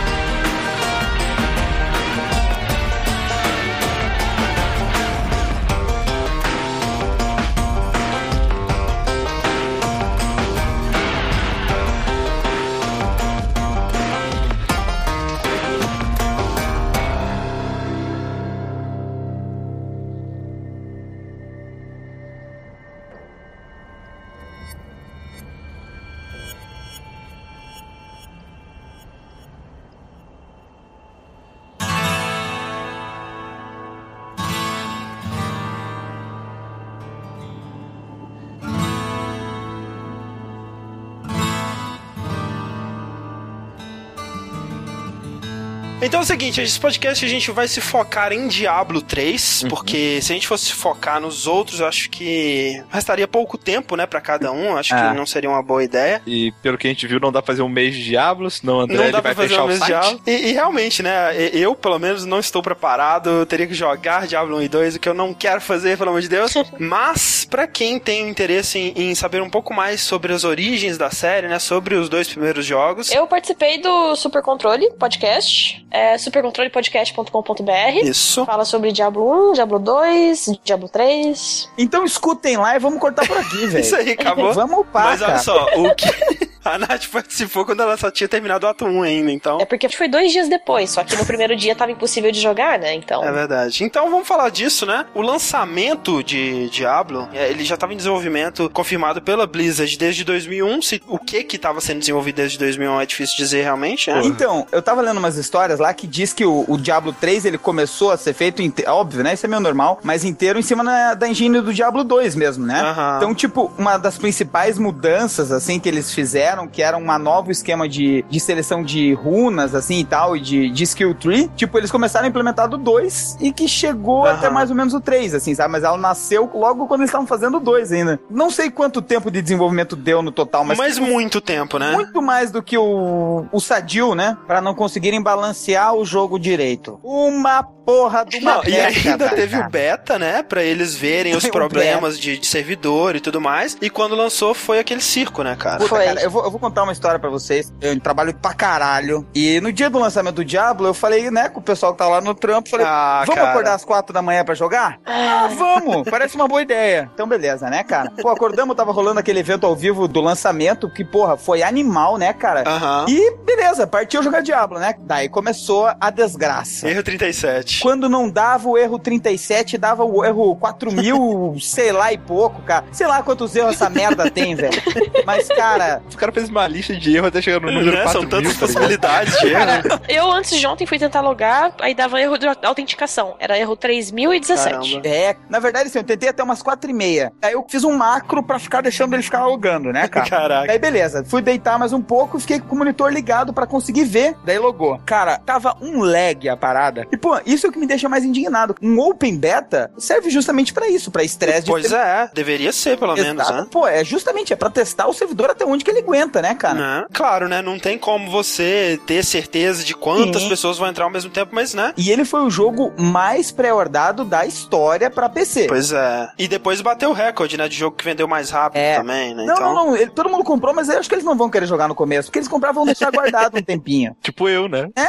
Então 46.20 46.26
é 46.26 46.34
o 46.34 46.38
seguinte, 46.38 46.60
esse 46.60 46.78
podcast 46.78 47.24
a 47.24 47.28
gente 47.28 47.50
vai 47.50 47.66
se 47.66 47.80
focar 47.80 48.30
em 48.30 48.46
Diablo 48.46 49.00
3, 49.00 49.64
porque 49.70 50.20
se 50.20 50.30
a 50.30 50.34
gente 50.34 50.46
fosse 50.46 50.70
focar 50.70 51.18
nos 51.18 51.46
outros, 51.46 51.80
eu 51.80 51.86
acho 51.86 52.10
que 52.10 52.78
restaria 52.90 53.26
pouco 53.26 53.56
tempo, 53.56 53.96
né, 53.96 54.04
pra 54.04 54.20
cada 54.20 54.52
um. 54.52 54.76
Acho 54.76 54.94
É. 54.94 55.08
que 55.08 55.16
não 55.16 55.24
seria 55.24 55.48
uma 55.48 55.62
boa 55.62 55.82
ideia. 55.82 56.20
E 56.26 56.52
pelo 56.62 56.76
que 56.76 56.86
a 56.86 56.90
gente 56.90 57.06
viu, 57.06 57.18
não 57.18 57.32
dá 57.32 57.40
pra 57.40 57.54
fazer 57.54 57.62
um 57.62 57.70
mês 57.70 57.94
de 57.96 58.04
Diablo, 58.04 58.50
senão 58.50 58.76
o 58.76 58.80
André 58.80 58.96
não 58.98 59.04
ele 59.04 59.12
dá 59.12 59.20
vai 59.22 59.34
pra 59.34 59.42
fazer 59.44 59.48
fechar 59.48 59.62
um 59.62 59.64
o 59.64 59.68
mês 59.68 59.80
de 59.80 59.86
site. 59.86 60.02
Diablo. 60.02 60.22
E, 60.26 60.30
e 60.30 60.52
realmente, 60.52 61.02
né? 61.02 61.48
Eu, 61.54 61.74
pelo 61.74 61.98
menos, 61.98 62.26
não 62.26 62.38
estou 62.38 62.62
preparado. 62.62 63.30
Eu 63.30 63.46
teria 63.46 63.66
que 63.66 63.72
jogar 63.72 64.26
Diablo 64.26 64.58
1 64.58 64.62
e 64.62 64.68
2, 64.68 64.96
o 64.96 65.00
que 65.00 65.08
eu 65.08 65.14
não 65.14 65.32
quero 65.32 65.62
fazer, 65.62 65.96
pelo 65.96 66.10
amor 66.10 66.20
de 66.20 66.28
Deus. 66.28 66.52
Mas, 66.78 67.46
pra 67.46 67.66
quem 67.66 67.98
tem 67.98 68.28
interesse 68.28 68.78
em, 68.78 68.92
em 69.10 69.14
saber 69.14 69.40
um 69.40 69.48
pouco 69.48 69.72
mais 69.72 70.02
sobre 70.02 70.34
as 70.34 70.44
origens 70.44 70.98
da 70.98 71.10
série, 71.10 71.48
né? 71.48 71.58
Sobre 71.58 71.94
os 71.94 72.10
dois 72.10 72.28
primeiros 72.28 72.66
jogos. 72.66 73.10
Eu 73.10 73.26
participei 73.26 73.80
do 73.80 74.14
Super 74.16 74.42
Controle 74.42 74.86
Podcast, 74.98 75.82
é 75.90 76.09
supercontrolepodcast.com.br. 76.18 78.04
Isso. 78.04 78.44
Fala 78.44 78.64
sobre 78.64 78.92
Diablo 78.92 79.50
1, 79.50 79.52
Diablo 79.54 79.78
2, 79.78 80.60
Diablo 80.64 80.88
3. 80.88 81.68
Então 81.78 82.04
escutem 82.04 82.56
lá 82.56 82.76
e 82.76 82.78
vamos 82.78 82.98
cortar 83.00 83.26
por 83.26 83.36
aqui, 83.38 83.66
velho. 83.68 83.80
Isso 83.80 83.96
aí, 83.96 84.10
acabou. 84.12 84.52
Vamos 84.52 84.78
upar, 84.80 85.04
Mas 85.06 85.20
olha 85.22 85.26
cara. 85.32 85.38
só, 85.42 85.66
o 85.76 85.94
que. 85.94 86.49
A 86.64 86.78
Nath 86.78 87.06
participou 87.10 87.64
quando 87.64 87.82
ela 87.82 87.96
só 87.96 88.10
tinha 88.10 88.28
terminado 88.28 88.66
o 88.66 88.68
ato 88.68 88.84
1 88.84 89.02
ainda, 89.02 89.32
então. 89.32 89.58
É 89.60 89.64
porque 89.64 89.88
foi 89.88 90.08
dois 90.08 90.30
dias 90.32 90.48
depois, 90.48 90.90
só 90.90 91.02
que 91.02 91.16
no 91.16 91.24
primeiro 91.24 91.56
dia 91.56 91.74
tava 91.74 91.90
impossível 91.90 92.30
de 92.30 92.40
jogar, 92.40 92.78
né? 92.78 92.94
Então. 92.94 93.24
É 93.24 93.32
verdade. 93.32 93.82
Então 93.84 94.10
vamos 94.10 94.28
falar 94.28 94.50
disso, 94.50 94.84
né? 94.84 95.06
O 95.14 95.22
lançamento 95.22 96.22
de 96.22 96.68
Diablo, 96.70 97.28
é, 97.32 97.50
ele 97.50 97.64
já 97.64 97.74
estava 97.74 97.92
em 97.92 97.96
desenvolvimento 97.96 98.68
confirmado 98.70 99.22
pela 99.22 99.46
Blizzard 99.46 99.96
desde 99.96 100.24
2001. 100.24 100.82
Se, 100.82 101.02
o 101.06 101.18
que 101.18 101.44
que 101.44 101.56
estava 101.56 101.80
sendo 101.80 102.00
desenvolvido 102.00 102.36
desde 102.36 102.58
2001 102.58 103.00
é 103.00 103.06
difícil 103.06 103.36
dizer 103.36 103.62
realmente, 103.62 104.10
né? 104.10 104.20
Então, 104.24 104.66
eu 104.70 104.82
tava 104.82 105.00
lendo 105.00 105.18
umas 105.18 105.36
histórias 105.36 105.78
lá 105.78 105.92
que 105.94 106.06
diz 106.06 106.32
que 106.32 106.44
o, 106.44 106.64
o 106.68 106.76
Diablo 106.76 107.12
3 107.12 107.46
ele 107.46 107.58
começou 107.58 108.10
a 108.10 108.16
ser 108.16 108.34
feito, 108.34 108.62
óbvio, 108.88 109.22
né? 109.22 109.34
Isso 109.34 109.46
é 109.46 109.48
meio 109.48 109.60
normal, 109.60 109.98
mas 110.02 110.24
inteiro 110.24 110.58
em 110.58 110.62
cima 110.62 110.82
na, 110.82 111.14
da 111.14 111.28
engine 111.28 111.60
do 111.60 111.72
Diablo 111.72 112.04
2 112.04 112.34
mesmo, 112.34 112.66
né? 112.66 112.82
Uhum. 112.82 113.16
Então, 113.16 113.34
tipo, 113.34 113.72
uma 113.78 113.96
das 113.96 114.18
principais 114.18 114.78
mudanças, 114.78 115.50
assim, 115.50 115.78
que 115.78 115.88
eles 115.88 116.12
fizeram, 116.12 116.49
que 116.68 116.82
era 116.82 116.96
um 116.96 117.18
novo 117.18 117.50
esquema 117.50 117.88
de, 117.88 118.24
de 118.28 118.40
seleção 118.40 118.82
de 118.82 119.12
runas, 119.14 119.74
assim, 119.74 120.00
e 120.00 120.04
tal, 120.04 120.36
e 120.36 120.40
de, 120.40 120.70
de 120.70 120.84
skill 120.84 121.14
tree, 121.14 121.48
tipo, 121.56 121.76
eles 121.78 121.90
começaram 121.90 122.26
a 122.26 122.28
implementar 122.28 122.68
do 122.68 122.78
2 122.78 123.38
e 123.40 123.52
que 123.52 123.68
chegou 123.68 124.20
uhum. 124.20 124.26
até 124.26 124.48
mais 124.48 124.70
ou 124.70 124.76
menos 124.76 124.94
o 124.94 125.00
3, 125.00 125.34
assim, 125.34 125.54
sabe? 125.54 125.72
Mas 125.72 125.84
ela 125.84 125.98
nasceu 125.98 126.50
logo 126.54 126.86
quando 126.86 127.00
eles 127.00 127.10
estavam 127.10 127.26
fazendo 127.26 127.58
o 127.58 127.60
2 127.60 127.92
ainda. 127.92 128.20
Não 128.30 128.50
sei 128.50 128.70
quanto 128.70 129.02
tempo 129.02 129.30
de 129.30 129.42
desenvolvimento 129.42 129.96
deu 129.96 130.22
no 130.22 130.32
total, 130.32 130.64
mas... 130.64 130.78
Mas 130.78 130.98
muito 130.98 131.40
tempo, 131.40 131.78
né? 131.78 131.92
Muito 131.92 132.22
mais 132.22 132.50
do 132.50 132.62
que 132.62 132.76
o, 132.76 133.46
o 133.52 133.60
Sadio, 133.60 134.14
né? 134.14 134.36
Pra 134.46 134.60
não 134.60 134.74
conseguirem 134.74 135.22
balancear 135.22 135.94
o 135.94 136.04
jogo 136.04 136.38
direito. 136.38 136.98
Uma 137.02 137.62
porra 137.62 138.24
do 138.24 138.36
uma 138.38 138.56
não, 138.56 138.64
E 138.64 138.76
ainda 138.78 139.28
teve 139.30 139.56
cara. 139.56 139.66
o 139.66 139.70
beta, 139.70 140.18
né? 140.18 140.42
Pra 140.42 140.62
eles 140.62 140.94
verem 140.94 141.34
os 141.36 141.46
problemas 141.48 142.18
de, 142.18 142.38
de, 142.38 142.46
servidor 142.46 143.16
e 143.16 143.20
tudo 143.20 143.40
mais. 143.40 143.76
E 143.80 143.90
quando 143.90 144.14
lançou 144.14 144.54
foi 144.54 144.78
aquele 144.78 145.00
circo, 145.00 145.42
né, 145.42 145.56
cara? 145.56 145.78
Puta, 145.78 145.88
foi. 145.88 146.04
Cara, 146.04 146.22
eu 146.22 146.30
vou, 146.30 146.39
eu 146.44 146.50
vou 146.50 146.60
contar 146.60 146.82
uma 146.82 146.92
história 146.92 147.18
pra 147.18 147.30
vocês. 147.30 147.72
Eu 147.80 147.98
trabalho 148.00 148.34
pra 148.34 148.54
caralho. 148.54 149.26
E 149.34 149.60
no 149.60 149.72
dia 149.72 149.90
do 149.90 149.98
lançamento 149.98 150.36
do 150.36 150.44
Diablo, 150.44 150.86
eu 150.86 150.94
falei, 150.94 151.30
né, 151.30 151.48
com 151.48 151.60
o 151.60 151.62
pessoal 151.62 151.92
que 151.92 151.98
tá 151.98 152.08
lá 152.08 152.20
no 152.20 152.34
trampo, 152.34 152.68
falei, 152.68 152.86
ah, 152.86 153.22
vamos 153.26 153.40
cara. 153.40 153.50
acordar 153.50 153.74
às 153.74 153.84
quatro 153.84 154.12
da 154.12 154.22
manhã 154.22 154.44
pra 154.44 154.54
jogar? 154.54 154.98
Ah, 155.04 155.48
vamos! 155.56 156.08
Parece 156.08 156.34
uma 156.36 156.48
boa 156.48 156.62
ideia. 156.62 157.10
Então, 157.14 157.26
beleza, 157.26 157.68
né, 157.68 157.82
cara? 157.82 158.10
Pô, 158.20 158.28
acordamos, 158.28 158.76
tava 158.76 158.92
rolando 158.92 159.20
aquele 159.20 159.40
evento 159.40 159.66
ao 159.66 159.74
vivo 159.76 160.08
do 160.08 160.20
lançamento, 160.20 160.90
que, 160.90 161.04
porra, 161.04 161.36
foi 161.36 161.62
animal, 161.62 162.16
né, 162.16 162.32
cara? 162.32 162.64
Uhum. 162.68 163.08
E 163.08 163.36
beleza, 163.44 163.86
partiu 163.86 164.22
jogar 164.22 164.42
Diablo, 164.42 164.78
né? 164.78 164.94
Daí 165.00 165.28
começou 165.28 165.90
a 166.00 166.10
desgraça. 166.10 166.88
Erro 166.88 167.02
37. 167.02 167.80
Quando 167.80 168.08
não 168.08 168.28
dava 168.28 168.68
o 168.68 168.76
erro 168.76 168.98
37, 168.98 169.78
dava 169.78 170.04
o 170.04 170.24
erro 170.24 170.56
4000, 170.56 171.56
sei 171.60 171.92
lá 171.92 172.12
e 172.12 172.18
pouco, 172.18 172.62
cara. 172.62 172.84
Sei 172.92 173.06
lá 173.06 173.22
quantos 173.22 173.54
erros 173.54 173.74
essa 173.74 173.88
merda 173.90 174.30
tem, 174.30 174.54
velho. 174.54 174.82
Mas, 175.24 175.48
cara. 175.48 176.02
O 176.12 176.16
cara 176.30 176.32
fez 176.32 176.48
uma 176.48 176.66
lista 176.66 176.94
de 176.94 177.16
erro 177.16 177.26
até 177.26 177.42
chegar 177.42 177.60
no 177.60 177.70
número 177.70 177.96
né? 177.96 178.02
4 178.02 178.20
São 178.20 178.28
tantas 178.28 178.54
tá 178.54 178.60
possibilidades 178.60 179.38
de 179.40 179.48
erro. 179.48 180.00
Eu, 180.08 180.30
antes 180.30 180.58
de 180.58 180.66
ontem, 180.66 180.86
fui 180.86 180.98
tentar 180.98 181.20
logar, 181.20 181.74
aí 181.80 181.94
dava 181.94 182.20
erro 182.20 182.38
de 182.38 182.46
autenticação. 182.62 183.36
Era 183.38 183.58
erro 183.58 183.76
3017. 183.76 184.70
Caramba. 184.70 185.08
É, 185.08 185.36
na 185.48 185.58
verdade, 185.58 185.88
assim, 185.88 185.98
eu 185.98 186.04
tentei 186.04 186.28
até 186.28 186.42
umas 186.42 186.62
4 186.62 186.90
e 186.90 186.94
meia. 186.94 187.32
Aí 187.42 187.52
eu 187.52 187.64
fiz 187.68 187.84
um 187.84 187.92
macro 187.96 188.42
pra 188.42 188.58
ficar 188.58 188.80
deixando 188.80 189.14
ele 189.14 189.22
ficar 189.22 189.44
logando, 189.46 189.92
né, 189.92 190.08
cara? 190.08 190.28
Caraca. 190.28 190.72
Aí 190.72 190.78
beleza, 190.78 191.24
fui 191.24 191.42
deitar 191.42 191.78
mais 191.78 191.92
um 191.92 192.00
pouco, 192.00 192.38
fiquei 192.38 192.60
com 192.60 192.74
o 192.74 192.78
monitor 192.78 193.12
ligado 193.12 193.52
pra 193.52 193.66
conseguir 193.66 194.04
ver. 194.04 194.36
Daí 194.44 194.58
logou. 194.58 195.00
Cara, 195.04 195.38
tava 195.38 195.76
um 195.80 196.02
lag 196.02 196.48
a 196.48 196.56
parada. 196.56 197.06
E, 197.12 197.16
pô, 197.16 197.38
isso 197.44 197.66
é 197.66 197.68
o 197.68 197.72
que 197.72 197.78
me 197.78 197.86
deixa 197.86 198.08
mais 198.08 198.24
indignado. 198.24 198.74
Um 198.82 198.98
open 199.00 199.36
beta 199.36 199.90
serve 199.98 200.30
justamente 200.30 200.72
para 200.72 200.88
isso, 200.88 201.10
para 201.10 201.24
estresse 201.24 201.64
de 201.64 201.70
Pois 201.70 201.88
ter... 201.88 201.96
é, 201.96 202.30
deveria 202.32 202.72
ser, 202.72 202.98
pelo 202.98 203.12
Exato. 203.14 203.28
menos, 203.28 203.50
né? 203.50 203.66
Pô, 203.70 203.86
é 203.86 204.04
justamente, 204.04 204.52
é 204.52 204.56
pra 204.56 204.70
testar 204.70 205.06
o 205.06 205.12
servidor 205.12 205.50
até 205.50 205.64
onde 205.64 205.84
que 205.84 205.90
ele 205.90 206.00
aguenta, 206.00 206.19
né, 206.42 206.54
cara? 206.54 206.74
Né? 206.74 207.06
Claro, 207.12 207.48
né? 207.48 207.62
Não 207.62 207.78
tem 207.78 207.98
como 207.98 208.30
você 208.30 209.00
ter 209.06 209.24
certeza 209.24 209.84
de 209.84 209.94
quantas 209.94 210.42
Sim. 210.42 210.48
pessoas 210.48 210.78
vão 210.78 210.88
entrar 210.88 211.04
ao 211.04 211.10
mesmo 211.10 211.30
tempo, 211.30 211.54
mas, 211.54 211.74
né? 211.74 211.92
E 211.96 212.10
ele 212.10 212.24
foi 212.24 212.40
o 212.40 212.50
jogo 212.50 212.92
mais 212.98 213.50
pré-ordado 213.50 214.24
da 214.24 214.44
história 214.46 215.10
para 215.10 215.28
PC. 215.28 215.66
Pois 215.68 215.92
é. 215.92 216.28
E 216.38 216.48
depois 216.48 216.80
bateu 216.80 217.10
o 217.10 217.12
recorde, 217.12 217.56
né, 217.56 217.68
de 217.68 217.76
jogo 217.76 217.96
que 217.96 218.04
vendeu 218.04 218.26
mais 218.26 218.50
rápido 218.50 218.80
é. 218.80 218.96
também, 218.96 219.34
né? 219.34 219.44
Não, 219.44 219.54
então... 219.54 219.74
não, 219.74 219.86
não. 219.86 219.96
Ele, 219.96 220.10
todo 220.10 220.28
mundo 220.28 220.44
comprou, 220.44 220.74
mas 220.74 220.88
eu 220.88 220.98
acho 220.98 221.08
que 221.08 221.14
eles 221.14 221.24
não 221.24 221.36
vão 221.36 221.50
querer 221.50 221.66
jogar 221.66 221.88
no 221.88 221.94
começo, 221.94 222.28
porque 222.28 222.38
eles 222.38 222.48
compravam 222.48 222.80
vão 222.80 222.86
deixar 222.86 223.10
guardado 223.10 223.58
um 223.58 223.62
tempinho. 223.62 224.16
Tipo 224.22 224.48
eu, 224.48 224.68
né? 224.68 224.88
É? 224.96 225.08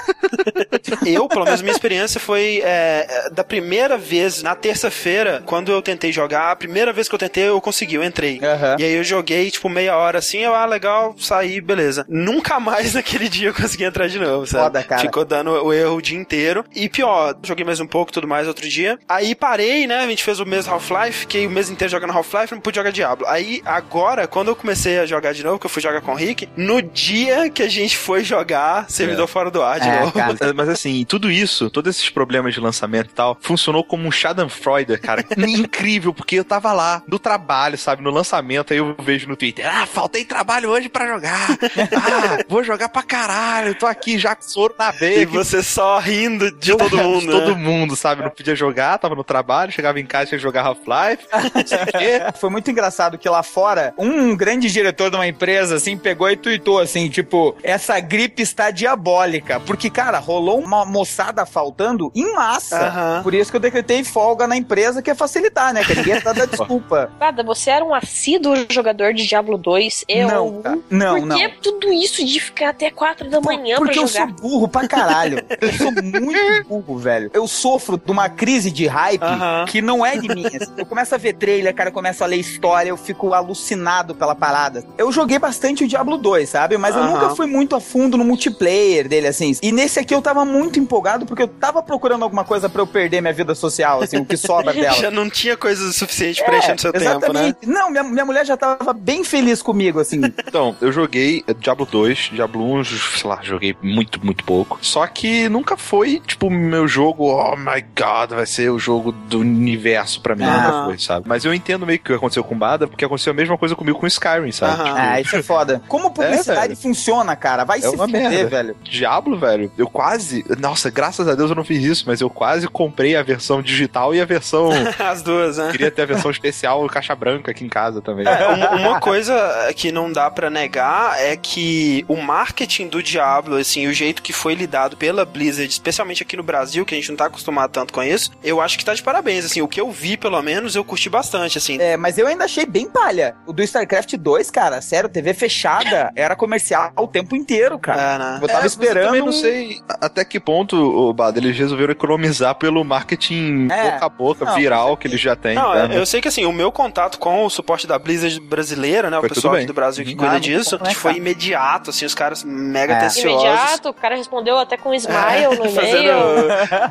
eu, 1.09 1.27
pelo 1.27 1.45
menos, 1.45 1.61
minha 1.61 1.71
experiência 1.71 2.19
foi 2.19 2.61
é 2.63 3.29
da 3.31 3.43
primeira 3.43 3.97
vez, 3.97 4.41
na 4.41 4.55
terça-feira, 4.55 5.43
quando 5.45 5.71
eu 5.71 5.81
tentei 5.81 6.11
jogar, 6.11 6.51
a 6.51 6.55
primeira 6.55 6.91
vez 6.91 7.07
que 7.07 7.15
eu 7.15 7.19
tentei, 7.19 7.47
eu 7.47 7.61
consegui, 7.61 7.95
eu 7.95 8.03
entrei. 8.03 8.35
Uhum. 8.35 8.79
E 8.79 8.83
aí 8.83 8.93
eu 8.93 9.03
joguei, 9.03 9.49
tipo, 9.51 9.69
meia 9.69 9.95
hora 9.95 10.19
assim, 10.19 10.39
eu, 10.39 10.53
ah, 10.53 10.65
legal, 10.65 11.00
saí, 11.17 11.61
beleza. 11.61 12.05
Nunca 12.07 12.59
mais 12.59 12.93
naquele 12.95 13.29
dia 13.29 13.49
eu 13.49 13.53
consegui 13.53 13.83
entrar 13.83 14.07
de 14.07 14.19
novo, 14.19 14.45
sabe? 14.45 14.63
Foda, 14.63 14.83
cara. 14.83 15.01
Ficou 15.01 15.25
dando 15.25 15.51
o 15.51 15.73
erro 15.73 15.95
o 15.95 16.01
dia 16.01 16.17
inteiro. 16.17 16.63
E 16.75 16.89
pior, 16.89 17.35
joguei 17.43 17.65
mais 17.65 17.79
um 17.79 17.87
pouco, 17.87 18.11
tudo 18.11 18.27
mais, 18.27 18.47
outro 18.47 18.67
dia. 18.67 18.99
Aí 19.07 19.35
parei, 19.35 19.87
né, 19.87 19.99
a 19.99 20.07
gente 20.07 20.23
fez 20.23 20.39
o 20.39 20.45
mês 20.45 20.67
Half-Life, 20.67 21.19
fiquei 21.19 21.47
o 21.47 21.49
mês 21.49 21.69
inteiro 21.69 21.91
jogando 21.91 22.11
Half-Life, 22.11 22.53
não 22.53 22.61
pude 22.61 22.75
jogar 22.75 22.91
Diablo. 22.91 23.25
Aí, 23.27 23.61
agora, 23.65 24.27
quando 24.27 24.49
eu 24.49 24.55
comecei 24.55 24.99
a 24.99 25.05
jogar 25.05 25.33
de 25.33 25.43
novo, 25.43 25.59
que 25.59 25.65
eu 25.65 25.69
fui 25.69 25.81
jogar 25.81 26.01
com 26.01 26.11
o 26.11 26.15
Rick, 26.15 26.47
no 26.55 26.81
dia 26.81 27.49
que 27.49 27.63
a 27.63 27.69
gente 27.69 27.97
foi 27.97 28.23
jogar 28.23 28.89
servidor 28.89 29.25
é. 29.25 29.27
fora 29.27 29.51
do 29.51 29.61
ar 29.61 29.79
de 29.79 29.87
é, 29.87 29.99
novo. 29.99 30.11
Cara. 30.11 30.53
Mas 30.53 30.69
assim, 30.69 31.05
tudo 31.05 31.31
isso, 31.31 31.69
todos 31.69 31.95
esses 31.95 32.09
problemas 32.09 32.53
de 32.53 32.59
lançamento 32.59 33.09
e 33.09 33.13
tal, 33.13 33.37
funcionou 33.41 33.83
como 33.83 34.07
um 34.07 34.11
Schadenfreude, 34.11 34.97
cara. 34.97 35.25
Incrível, 35.37 36.13
porque 36.13 36.35
eu 36.35 36.45
tava 36.45 36.71
lá 36.73 37.01
no 37.07 37.19
trabalho, 37.19 37.77
sabe, 37.77 38.03
no 38.03 38.09
lançamento, 38.09 38.73
aí 38.73 38.79
eu 38.79 38.95
vejo 38.99 39.27
no 39.27 39.35
Twitter, 39.35 39.67
ah, 39.67 39.85
faltei 39.85 40.25
trabalho 40.25 40.69
hoje 40.69 40.89
para 40.91 41.07
jogar. 41.07 41.49
Ah, 41.51 42.43
vou 42.47 42.63
jogar 42.63 42.89
pra 42.89 43.03
caralho, 43.03 43.75
tô 43.75 43.85
aqui 43.85 44.17
já 44.17 44.35
com 44.35 44.43
soro 44.43 44.75
na 44.77 44.91
veia. 44.91 45.21
E 45.21 45.25
você 45.25 45.63
só 45.63 45.99
rindo 45.99 46.51
de 46.51 46.75
todo 46.75 46.97
mundo, 46.97 47.19
de 47.21 47.27
todo 47.27 47.55
né? 47.55 47.61
mundo, 47.61 47.95
sabe, 47.95 48.21
não 48.21 48.29
podia 48.29 48.55
jogar, 48.55 48.97
tava 48.97 49.15
no 49.15 49.23
trabalho, 49.23 49.71
chegava 49.71 49.99
em 49.99 50.05
casa, 50.05 50.31
que 50.31 50.37
jogar 50.37 50.65
Half-Life. 50.65 51.25
Foi 52.39 52.49
muito 52.49 52.69
engraçado 52.69 53.17
que 53.17 53.29
lá 53.29 53.43
fora, 53.43 53.93
um 53.97 54.35
grande 54.35 54.71
diretor 54.71 55.09
de 55.09 55.15
uma 55.15 55.27
empresa, 55.27 55.75
assim, 55.75 55.97
pegou 55.97 56.29
e 56.29 56.35
tweetou, 56.35 56.79
assim, 56.79 57.09
tipo, 57.09 57.55
essa 57.63 57.99
gripe 57.99 58.41
está 58.41 58.71
diabólica. 58.71 59.59
Porque, 59.59 59.89
cara, 59.89 60.19
rolou 60.19 60.59
uma 60.59 60.85
moçada 60.85 61.45
faltando 61.45 62.11
em 62.15 62.33
massa. 62.33 63.17
Uhum. 63.17 63.23
Por 63.23 63.33
isso 63.33 63.51
que 63.51 63.57
eu 63.57 63.61
decretei 63.61 64.03
folga 64.03 64.47
na 64.47 64.57
empresa, 64.57 65.01
que 65.01 65.09
é 65.09 65.15
facilitar, 65.15 65.73
né? 65.73 65.83
Que 65.83 65.95
ninguém 65.95 66.19
tá 66.19 66.33
dando 66.33 66.49
desculpa. 66.57 67.11
Nada, 67.19 67.43
você 67.43 67.69
era 67.69 67.85
um 67.85 67.93
assíduo 67.93 68.65
jogador 68.69 69.13
de 69.13 69.25
Diablo 69.25 69.57
2. 69.57 70.05
Eu. 70.07 70.27
Não, 70.27 70.61
não, 70.89 71.19
Por 71.19 71.25
não. 71.27 71.37
que 71.37 71.49
tudo 71.61 71.91
isso 71.91 72.23
de 72.25 72.39
ficar 72.39 72.69
até 72.69 72.89
4 72.89 73.29
da 73.29 73.41
manhã 73.41 73.77
Porque 73.77 73.99
pra 73.99 74.07
jogar? 74.07 74.27
Porque 74.27 74.33
eu 74.33 74.37
sou 74.37 74.49
burro 74.49 74.67
pra 74.67 74.87
caralho. 74.87 75.43
eu 75.59 75.73
sou 75.73 75.91
muito 75.91 76.39
burro, 76.67 76.97
velho. 76.97 77.31
Eu 77.33 77.47
sofro 77.47 77.97
de 77.97 78.11
uma 78.11 78.29
crise 78.29 78.71
de 78.71 78.87
hype 78.87 79.23
uhum. 79.23 79.65
que 79.67 79.81
não 79.81 80.05
é 80.05 80.17
de 80.17 80.27
mim. 80.27 80.45
Assim. 80.45 80.71
Eu 80.77 80.85
começo 80.85 81.13
a 81.13 81.17
ver 81.17 81.33
trailer, 81.33 81.73
cara, 81.73 81.89
eu 81.89 81.93
começo 81.93 82.23
a 82.23 82.27
ler 82.27 82.37
história, 82.37 82.89
eu 82.89 82.97
fico 82.97 83.33
alucinado 83.33 84.15
pela 84.15 84.35
parada. 84.35 84.83
Eu 84.97 85.11
joguei 85.11 85.39
bastante 85.39 85.83
o 85.83 85.87
Diablo 85.87 86.17
2, 86.17 86.49
sabe? 86.49 86.77
Mas 86.77 86.95
uhum. 86.95 87.03
eu 87.03 87.11
nunca 87.11 87.35
fui 87.35 87.45
muito 87.45 87.75
a 87.75 87.81
fundo 87.81 88.17
no 88.17 88.23
multiplayer 88.23 89.07
dele, 89.07 89.27
assim. 89.27 89.55
E 89.61 89.71
nesse 89.71 89.99
aqui 89.99 90.13
eu 90.13 90.21
tava 90.21 90.45
muito 90.45 90.79
empolgado 90.79 91.25
porque 91.25 91.43
eu 91.43 91.47
tava 91.47 91.81
procurando 91.81 92.23
alguma 92.23 92.43
coisa 92.43 92.69
para 92.69 92.81
eu 92.81 92.87
perder 92.87 93.21
minha 93.21 93.33
vida 93.33 93.55
social, 93.55 94.01
assim, 94.01 94.17
o 94.17 94.25
que 94.25 94.37
sobra 94.37 94.73
dela. 94.73 94.95
Já 94.95 95.11
não 95.11 95.29
tinha 95.29 95.57
coisa 95.57 95.91
suficiente 95.91 96.41
é, 96.41 96.45
pra 96.45 96.57
encher 96.57 96.73
no 96.73 96.81
seu 96.81 96.91
exatamente. 96.93 97.53
tempo, 97.53 97.71
né? 97.71 97.73
Não, 97.79 97.89
minha, 97.89 98.03
minha 98.03 98.25
mulher 98.25 98.45
já 98.45 98.57
tava 98.57 98.93
bem 98.93 99.23
feliz 99.23 99.61
comigo, 99.61 99.99
assim. 99.99 100.21
Então, 100.61 100.75
eu 100.79 100.91
joguei 100.91 101.43
Diablo 101.57 101.87
2, 101.87 102.29
Diablo 102.33 102.71
1, 102.79 102.83
sei 102.83 103.27
lá, 103.27 103.39
joguei 103.41 103.75
muito, 103.81 104.23
muito 104.23 104.43
pouco. 104.43 104.77
Só 104.79 105.07
que 105.07 105.49
nunca 105.49 105.75
foi, 105.75 106.19
tipo, 106.19 106.51
meu 106.51 106.87
jogo, 106.87 107.25
oh 107.25 107.55
my 107.55 107.83
god, 107.97 108.29
vai 108.35 108.45
ser 108.45 108.69
o 108.69 108.77
jogo 108.77 109.11
do 109.11 109.39
universo 109.39 110.21
pra 110.21 110.35
mim. 110.35 110.43
Ah. 110.43 110.61
Nunca 110.61 110.85
foi, 110.85 110.99
sabe? 110.99 111.27
Mas 111.27 111.45
eu 111.45 111.51
entendo 111.51 111.83
meio 111.83 111.97
que 111.97 112.03
o 112.03 112.07
que 112.09 112.13
aconteceu 112.13 112.43
com 112.43 112.53
o 112.53 112.57
Bada, 112.59 112.87
porque 112.87 113.03
aconteceu 113.03 113.33
a 113.33 113.35
mesma 113.35 113.57
coisa 113.57 113.75
comigo 113.75 113.97
com 113.97 114.05
Skyrim, 114.05 114.51
sabe? 114.51 114.83
Tipo, 114.83 114.95
ah, 114.95 115.19
isso 115.19 115.35
é 115.35 115.41
foda. 115.41 115.81
Como 115.87 116.11
publicidade 116.13 116.73
é, 116.73 116.75
funciona, 116.75 117.35
cara? 117.35 117.63
Vai 117.63 117.79
é 117.79 117.81
se 117.81 117.97
fuder, 117.97 118.47
velho. 118.47 118.75
Diablo, 118.83 119.39
velho, 119.39 119.71
eu 119.79 119.87
quase. 119.87 120.45
Nossa, 120.59 120.91
graças 120.91 121.27
a 121.27 121.33
Deus 121.33 121.49
eu 121.49 121.55
não 121.55 121.63
fiz 121.63 121.83
isso, 121.83 122.03
mas 122.05 122.21
eu 122.21 122.29
quase 122.29 122.67
comprei 122.67 123.15
a 123.15 123.23
versão 123.23 123.63
digital 123.63 124.13
e 124.13 124.21
a 124.21 124.25
versão. 124.25 124.69
As 124.99 125.23
duas, 125.23 125.57
né? 125.57 125.71
Queria 125.71 125.89
ter 125.89 126.03
a 126.03 126.05
versão 126.05 126.29
especial 126.29 126.85
caixa 126.87 127.15
branca 127.15 127.49
aqui 127.49 127.65
em 127.65 127.69
casa 127.69 127.99
também. 127.99 128.27
É, 128.27 128.47
uma 128.75 128.99
coisa 128.99 129.33
que 129.75 129.91
não 129.91 130.11
dá 130.11 130.29
para 130.29 130.50
negar 130.51 131.19
é 131.19 131.35
que 131.35 132.05
o 132.07 132.15
marketing 132.15 132.87
do 132.87 133.01
Diablo, 133.01 133.55
assim, 133.55 133.87
o 133.87 133.93
jeito 133.93 134.21
que 134.21 134.33
foi 134.33 134.53
lidado 134.53 134.95
pela 134.97 135.25
Blizzard, 135.25 135.71
especialmente 135.71 136.23
aqui 136.23 136.37
no 136.37 136.43
Brasil, 136.43 136.85
que 136.85 136.93
a 136.93 136.97
gente 136.97 137.09
não 137.09 137.17
tá 137.17 137.25
acostumado 137.25 137.71
tanto 137.71 137.93
com 137.93 138.03
isso, 138.03 138.31
eu 138.43 138.61
acho 138.61 138.77
que 138.77 138.85
tá 138.85 138.93
de 138.93 139.01
parabéns, 139.01 139.45
assim, 139.45 139.61
o 139.61 139.67
que 139.67 139.81
eu 139.81 139.89
vi, 139.89 140.17
pelo 140.17 140.41
menos, 140.41 140.75
eu 140.75 140.83
curti 140.83 141.09
bastante, 141.09 141.57
assim. 141.57 141.77
É, 141.79 141.97
mas 141.97 142.17
eu 142.17 142.27
ainda 142.27 142.45
achei 142.45 142.65
bem 142.65 142.89
palha. 142.89 143.35
O 143.45 143.53
do 143.53 143.63
StarCraft 143.63 144.15
2, 144.15 144.51
cara, 144.51 144.81
sério, 144.81 145.09
TV 145.09 145.33
fechada, 145.33 146.11
era 146.15 146.35
comercial 146.35 146.91
o 146.97 147.07
tempo 147.07 147.35
inteiro, 147.35 147.79
cara. 147.79 148.01
É, 148.01 148.17
né? 148.17 148.39
Eu 148.41 148.47
tava 148.47 148.63
é, 148.63 148.67
esperando. 148.67 149.03
Eu 149.03 149.07
também 149.07 149.21
não 149.21 149.31
sei 149.31 149.81
até 149.87 150.25
que 150.25 150.39
ponto, 150.39 150.75
o 150.75 151.13
Bad, 151.13 151.37
eles 151.37 151.57
resolveram 151.57 151.91
economizar 151.91 152.55
pelo 152.55 152.83
marketing 152.83 153.67
é. 153.71 153.91
boca 153.91 154.05
a 154.05 154.09
boca, 154.09 154.45
não, 154.45 154.55
viral, 154.55 154.97
que 154.97 155.07
eles 155.07 155.19
já 155.19 155.35
têm. 155.35 155.55
Não, 155.55 155.73
né? 155.73 155.97
eu 155.97 156.05
sei 156.05 156.21
que 156.21 156.27
assim, 156.27 156.45
o 156.45 156.51
meu 156.51 156.71
contato 156.71 157.19
com 157.19 157.45
o 157.45 157.49
suporte 157.49 157.87
da 157.87 157.97
Blizzard 157.97 158.39
brasileira, 158.39 159.09
né? 159.09 159.17
Foi 159.19 159.29
o 159.29 159.33
pessoal 159.33 159.55
aqui 159.55 159.65
do 159.65 159.73
Brasil 159.73 160.03
que 160.03 160.11
uhum. 160.11 160.17
cuida 160.17 160.39
disso, 160.41 160.77
que 160.79 160.95
foi 160.95 161.15
imediato, 161.15 161.89
assim, 161.89 162.05
os 162.05 162.13
caras 162.13 162.43
mega 162.43 162.93
é. 162.93 162.97
atenciosos. 162.97 163.43
Imediato, 163.43 163.89
o 163.89 163.93
cara 163.93 164.15
respondeu 164.15 164.57
até 164.57 164.77
com 164.77 164.89
um 164.89 164.93
smile 164.93 165.43
é, 165.43 165.47
no 165.47 165.65
e-mail. 165.65 166.13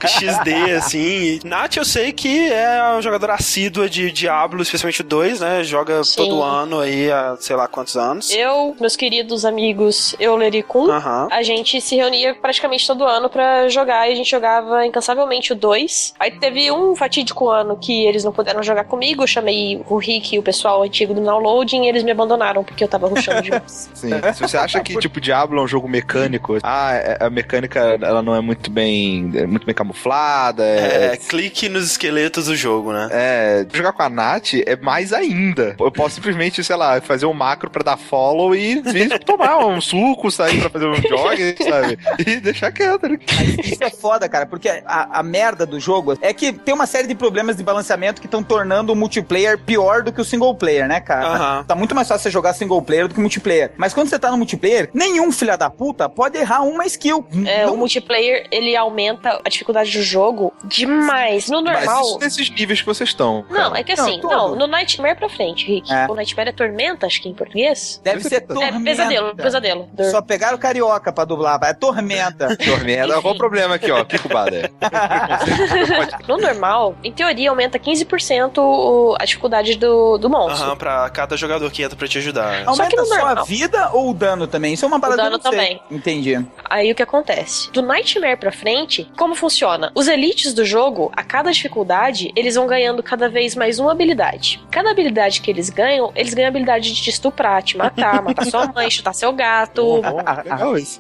com 0.01 0.07
XD, 0.07 0.73
assim. 0.77 1.41
Nath, 1.45 1.77
eu 1.77 1.85
sei 1.85 2.13
que 2.13 2.51
é 2.51 2.83
uma 2.93 3.03
jogadora 3.03 3.35
assídua 3.35 3.89
de 3.89 4.11
Diablo, 4.11 4.63
especialmente 4.63 5.01
o 5.01 5.05
2, 5.05 5.41
né? 5.41 5.65
Joga 5.65 6.03
Sim. 6.05 6.17
todo 6.17 6.43
ano 6.43 6.81
aí 6.81 7.11
há 7.11 7.37
sei 7.39 7.57
lá 7.57 7.67
quantos 7.69 7.97
anos. 7.97 8.31
Eu, 8.31 8.77
meus 8.81 8.97
queridos 8.97 9.45
amigos 9.45 10.15
Euler 10.19 10.55
e 10.55 10.63
Kun, 10.63 10.89
a 10.91 11.43
gente 11.43 11.81
se 11.81 11.97
reunia 11.97 12.35
praticamente 12.35 12.87
todo 12.87 13.05
ano 13.05 13.29
para 13.29 13.69
jogar 13.69 14.09
e 14.09 14.13
a 14.13 14.15
gente 14.15 14.31
jogava 14.31 14.87
incansavelmente 14.87 15.53
o 15.53 15.57
2. 15.57 16.15
Aí 16.19 16.31
teve 16.33 16.71
um 16.71 16.95
fatídico 16.95 17.49
ano 17.49 17.77
que 17.77 18.07
eles 18.07 18.25
não 18.25 18.33
puderam 18.33 18.63
jogar 18.63 18.85
comigo, 18.85 19.23
eu 19.23 19.27
chamei 19.27 19.83
o 19.89 19.97
Rick 19.97 20.35
e 20.35 20.39
o 20.39 20.43
pessoal 20.43 20.83
antigo 20.83 21.15
do 21.15 21.21
downloading 21.21 21.85
e 21.85 21.89
eles 21.89 22.03
me 22.03 22.11
abandonaram 22.11 22.63
porque 22.65 22.85
eu 22.85 22.89
tava 22.89 23.09
demais. 23.09 23.40
Sim. 23.67 24.11
Se 24.35 24.41
você 24.41 24.57
acha 24.57 24.81
que, 24.81 24.97
tipo, 24.99 25.21
Diablo 25.21 25.61
é 25.61 25.63
um 25.63 25.69
jogo 25.69 25.89
mecânico, 25.89 26.59
ah, 26.63 26.93
é, 26.93 27.19
a 27.21 27.31
mecânica 27.31 27.81
ela 28.01 28.23
não 28.23 28.35
é 28.35 28.41
muito 28.41 28.71
bem, 28.71 29.31
é 29.35 29.47
muito 29.47 29.67
bem 29.67 29.75
camuflada. 29.75 30.65
É, 30.65 31.13
é, 31.13 31.17
clique 31.17 31.69
nos 31.69 31.85
esqueletos 31.91 32.47
do 32.47 32.57
jogo, 32.57 32.93
né? 32.93 33.09
É, 33.11 33.67
jogar 33.73 33.93
com 33.93 34.03
a 34.03 34.09
Nath 34.09 34.55
é 34.55 34.77
mais 34.77 35.13
ainda. 35.13 35.77
Eu 35.79 35.91
posso 35.91 36.17
simplesmente, 36.17 36.63
sei 36.63 36.77
lá, 36.77 37.01
fazer 37.01 37.27
um 37.27 37.33
macro 37.33 37.71
pra 37.71 37.83
dar 37.83 37.97
follow 37.97 38.55
e 38.55 38.83
tomar 39.25 39.59
um 39.67 39.81
suco, 39.81 40.31
sair 40.31 40.61
pra 40.61 40.71
fazer 40.71 40.87
um 40.87 40.97
jog, 40.97 41.57
sabe? 41.63 41.99
E 42.27 42.37
deixar 42.37 42.73
quieto. 42.73 43.09
Né? 43.09 43.19
Isso 43.65 43.83
é 43.83 43.91
foda, 43.91 44.29
cara, 44.29 44.47
porque 44.47 44.69
a, 44.69 45.21
a 45.21 45.23
merda 45.23 45.67
do 45.67 45.79
jogo 45.81 46.17
é 46.21 46.33
que 46.33 46.53
tem 46.53 46.75
uma 46.75 46.87
série 46.87 47.09
de 47.09 47.15
problemas 47.15 47.57
de 47.57 47.63
balanceamento 47.63 48.21
que 48.21 48.27
estão 48.27 48.43
tornando 48.43 48.93
o 48.93 48.97
multiplayer 48.97 49.59
pior 49.59 50.03
do 50.03 50.13
que 50.13 50.21
o 50.21 50.25
single 50.25 50.55
player, 50.55 50.89
né, 50.89 51.01
cara? 51.01 51.59
Uhum. 51.59 51.65
Tá 51.65 51.75
muito 51.75 51.95
mais 51.95 52.09
fácil 52.09 52.25
você 52.25 52.31
jogar 52.31 52.53
single 52.55 52.83
player 52.83 53.09
do 53.09 53.15
que 53.15 53.21
multiplayer. 53.31 53.73
Mas 53.77 53.95
quando 53.95 54.09
você 54.09 54.19
tá 54.19 54.31
no 54.31 54.37
multiplayer, 54.37 54.91
nenhum 54.93 55.31
filho 55.31 55.57
da 55.57 55.71
puta 55.71 56.09
pode 56.09 56.37
errar 56.37 56.63
uma 56.63 56.85
skill. 56.87 57.27
É, 57.47 57.65
Não... 57.65 57.75
o 57.75 57.77
multiplayer, 57.77 58.47
ele 58.51 58.77
aumenta 58.77 59.41
a 59.45 59.49
dificuldade 59.49 59.97
do 59.97 60.03
jogo 60.03 60.53
demais. 60.65 61.49
No 61.49 61.61
normal... 61.61 62.13
Mas 62.13 62.19
nesses 62.19 62.51
níveis 62.51 62.81
que 62.81 62.87
vocês 62.87 63.11
estão. 63.11 63.45
Não, 63.49 63.75
é 63.75 63.83
que 63.83 63.93
assim, 63.93 64.21
não, 64.21 64.31
não, 64.31 64.57
no 64.57 64.67
Nightmare 64.67 65.17
pra 65.17 65.29
frente, 65.29 65.67
Rick. 65.67 65.93
É. 65.93 66.07
O 66.09 66.15
Nightmare 66.15 66.49
é 66.49 66.53
Tormenta, 66.53 67.07
acho 67.07 67.23
que 67.23 67.29
em 67.29 67.35
português. 67.35 68.01
Deve 68.03 68.23
ser 68.23 68.41
Tormenta. 68.43 68.77
É, 68.77 68.81
pesadelo, 68.81 69.37
pesadelo. 69.37 69.89
Só 70.11 70.21
pegaram 70.21 70.59
carioca 70.59 71.13
pra 71.13 71.25
dublar, 71.25 71.61
é 71.63 71.73
Tormenta. 71.73 72.57
tormenta, 72.59 73.21
qual 73.21 73.35
o 73.35 73.39
problema 73.39 73.77
aqui, 73.77 73.91
ó? 73.91 74.05
Que 74.05 74.19
cubada 74.19 74.57
é? 74.57 74.71
no 76.27 76.39
normal, 76.39 76.95
em 77.05 77.13
teoria, 77.13 77.51
aumenta 77.51 77.79
15% 77.79 79.17
a 79.19 79.25
dificuldade 79.25 79.77
do, 79.77 80.19
do 80.19 80.29
monstro. 80.29 80.65
Aham, 80.65 80.77
pra 80.77 81.11
cada 81.11 81.37
jogador 81.37 81.71
que 81.71 81.83
entra 81.83 81.97
pra 81.97 82.09
te 82.09 82.19
ajudar. 82.19 82.63
Aumenta 82.67 82.85
só, 82.85 82.89
que 82.89 82.97
no 82.97 83.09
só 83.21 83.27
a 83.27 83.45
vida 83.45 83.91
ou 83.93 84.11
o 84.11 84.15
dano 84.15 84.47
também? 84.47 84.75
Isso 84.75 84.85
é 84.85 84.89
uma 84.89 85.01
parada 85.01 85.23
O 85.23 85.25
dano 85.25 85.39
também. 85.39 85.81
Entendi. 85.91 86.45
Aí 86.69 86.91
o 86.91 86.95
que 86.95 87.03
acontece? 87.03 87.71
Do 87.73 87.83
Nightmare 87.83 88.39
pra 88.39 88.53
frente, 88.53 89.11
como 89.17 89.35
funciona? 89.35 89.93
Os 89.95 90.09
elites 90.09 90.55
do 90.55 90.65
jogo, 90.65 91.11
a 91.15 91.23
cada 91.23 91.51
dificuldade, 91.51 92.33
eles 92.37 92.55
vão 92.55 92.67
ganhando 92.67 93.03
cada 93.03 93.29
vez 93.29 93.55
mais 93.55 93.79
uma 93.79 93.93
habilidade. 93.93 94.63
Cada 94.71 94.91
habilidade 94.91 95.41
que 95.41 95.51
eles 95.51 95.71
ganham, 95.71 96.13
eles 96.15 96.35
ganham 96.35 96.49
a 96.49 96.51
habilidade 96.51 96.93
de 96.93 97.03
te 97.03 97.11
estuprar, 97.11 97.63
te 97.63 97.77
matar, 97.77 98.23
matar 98.23 98.47
sua 98.47 98.67
mãe, 98.67 98.91
chutar 98.91 99.15
seu 99.15 99.33
gato. 99.33 100.01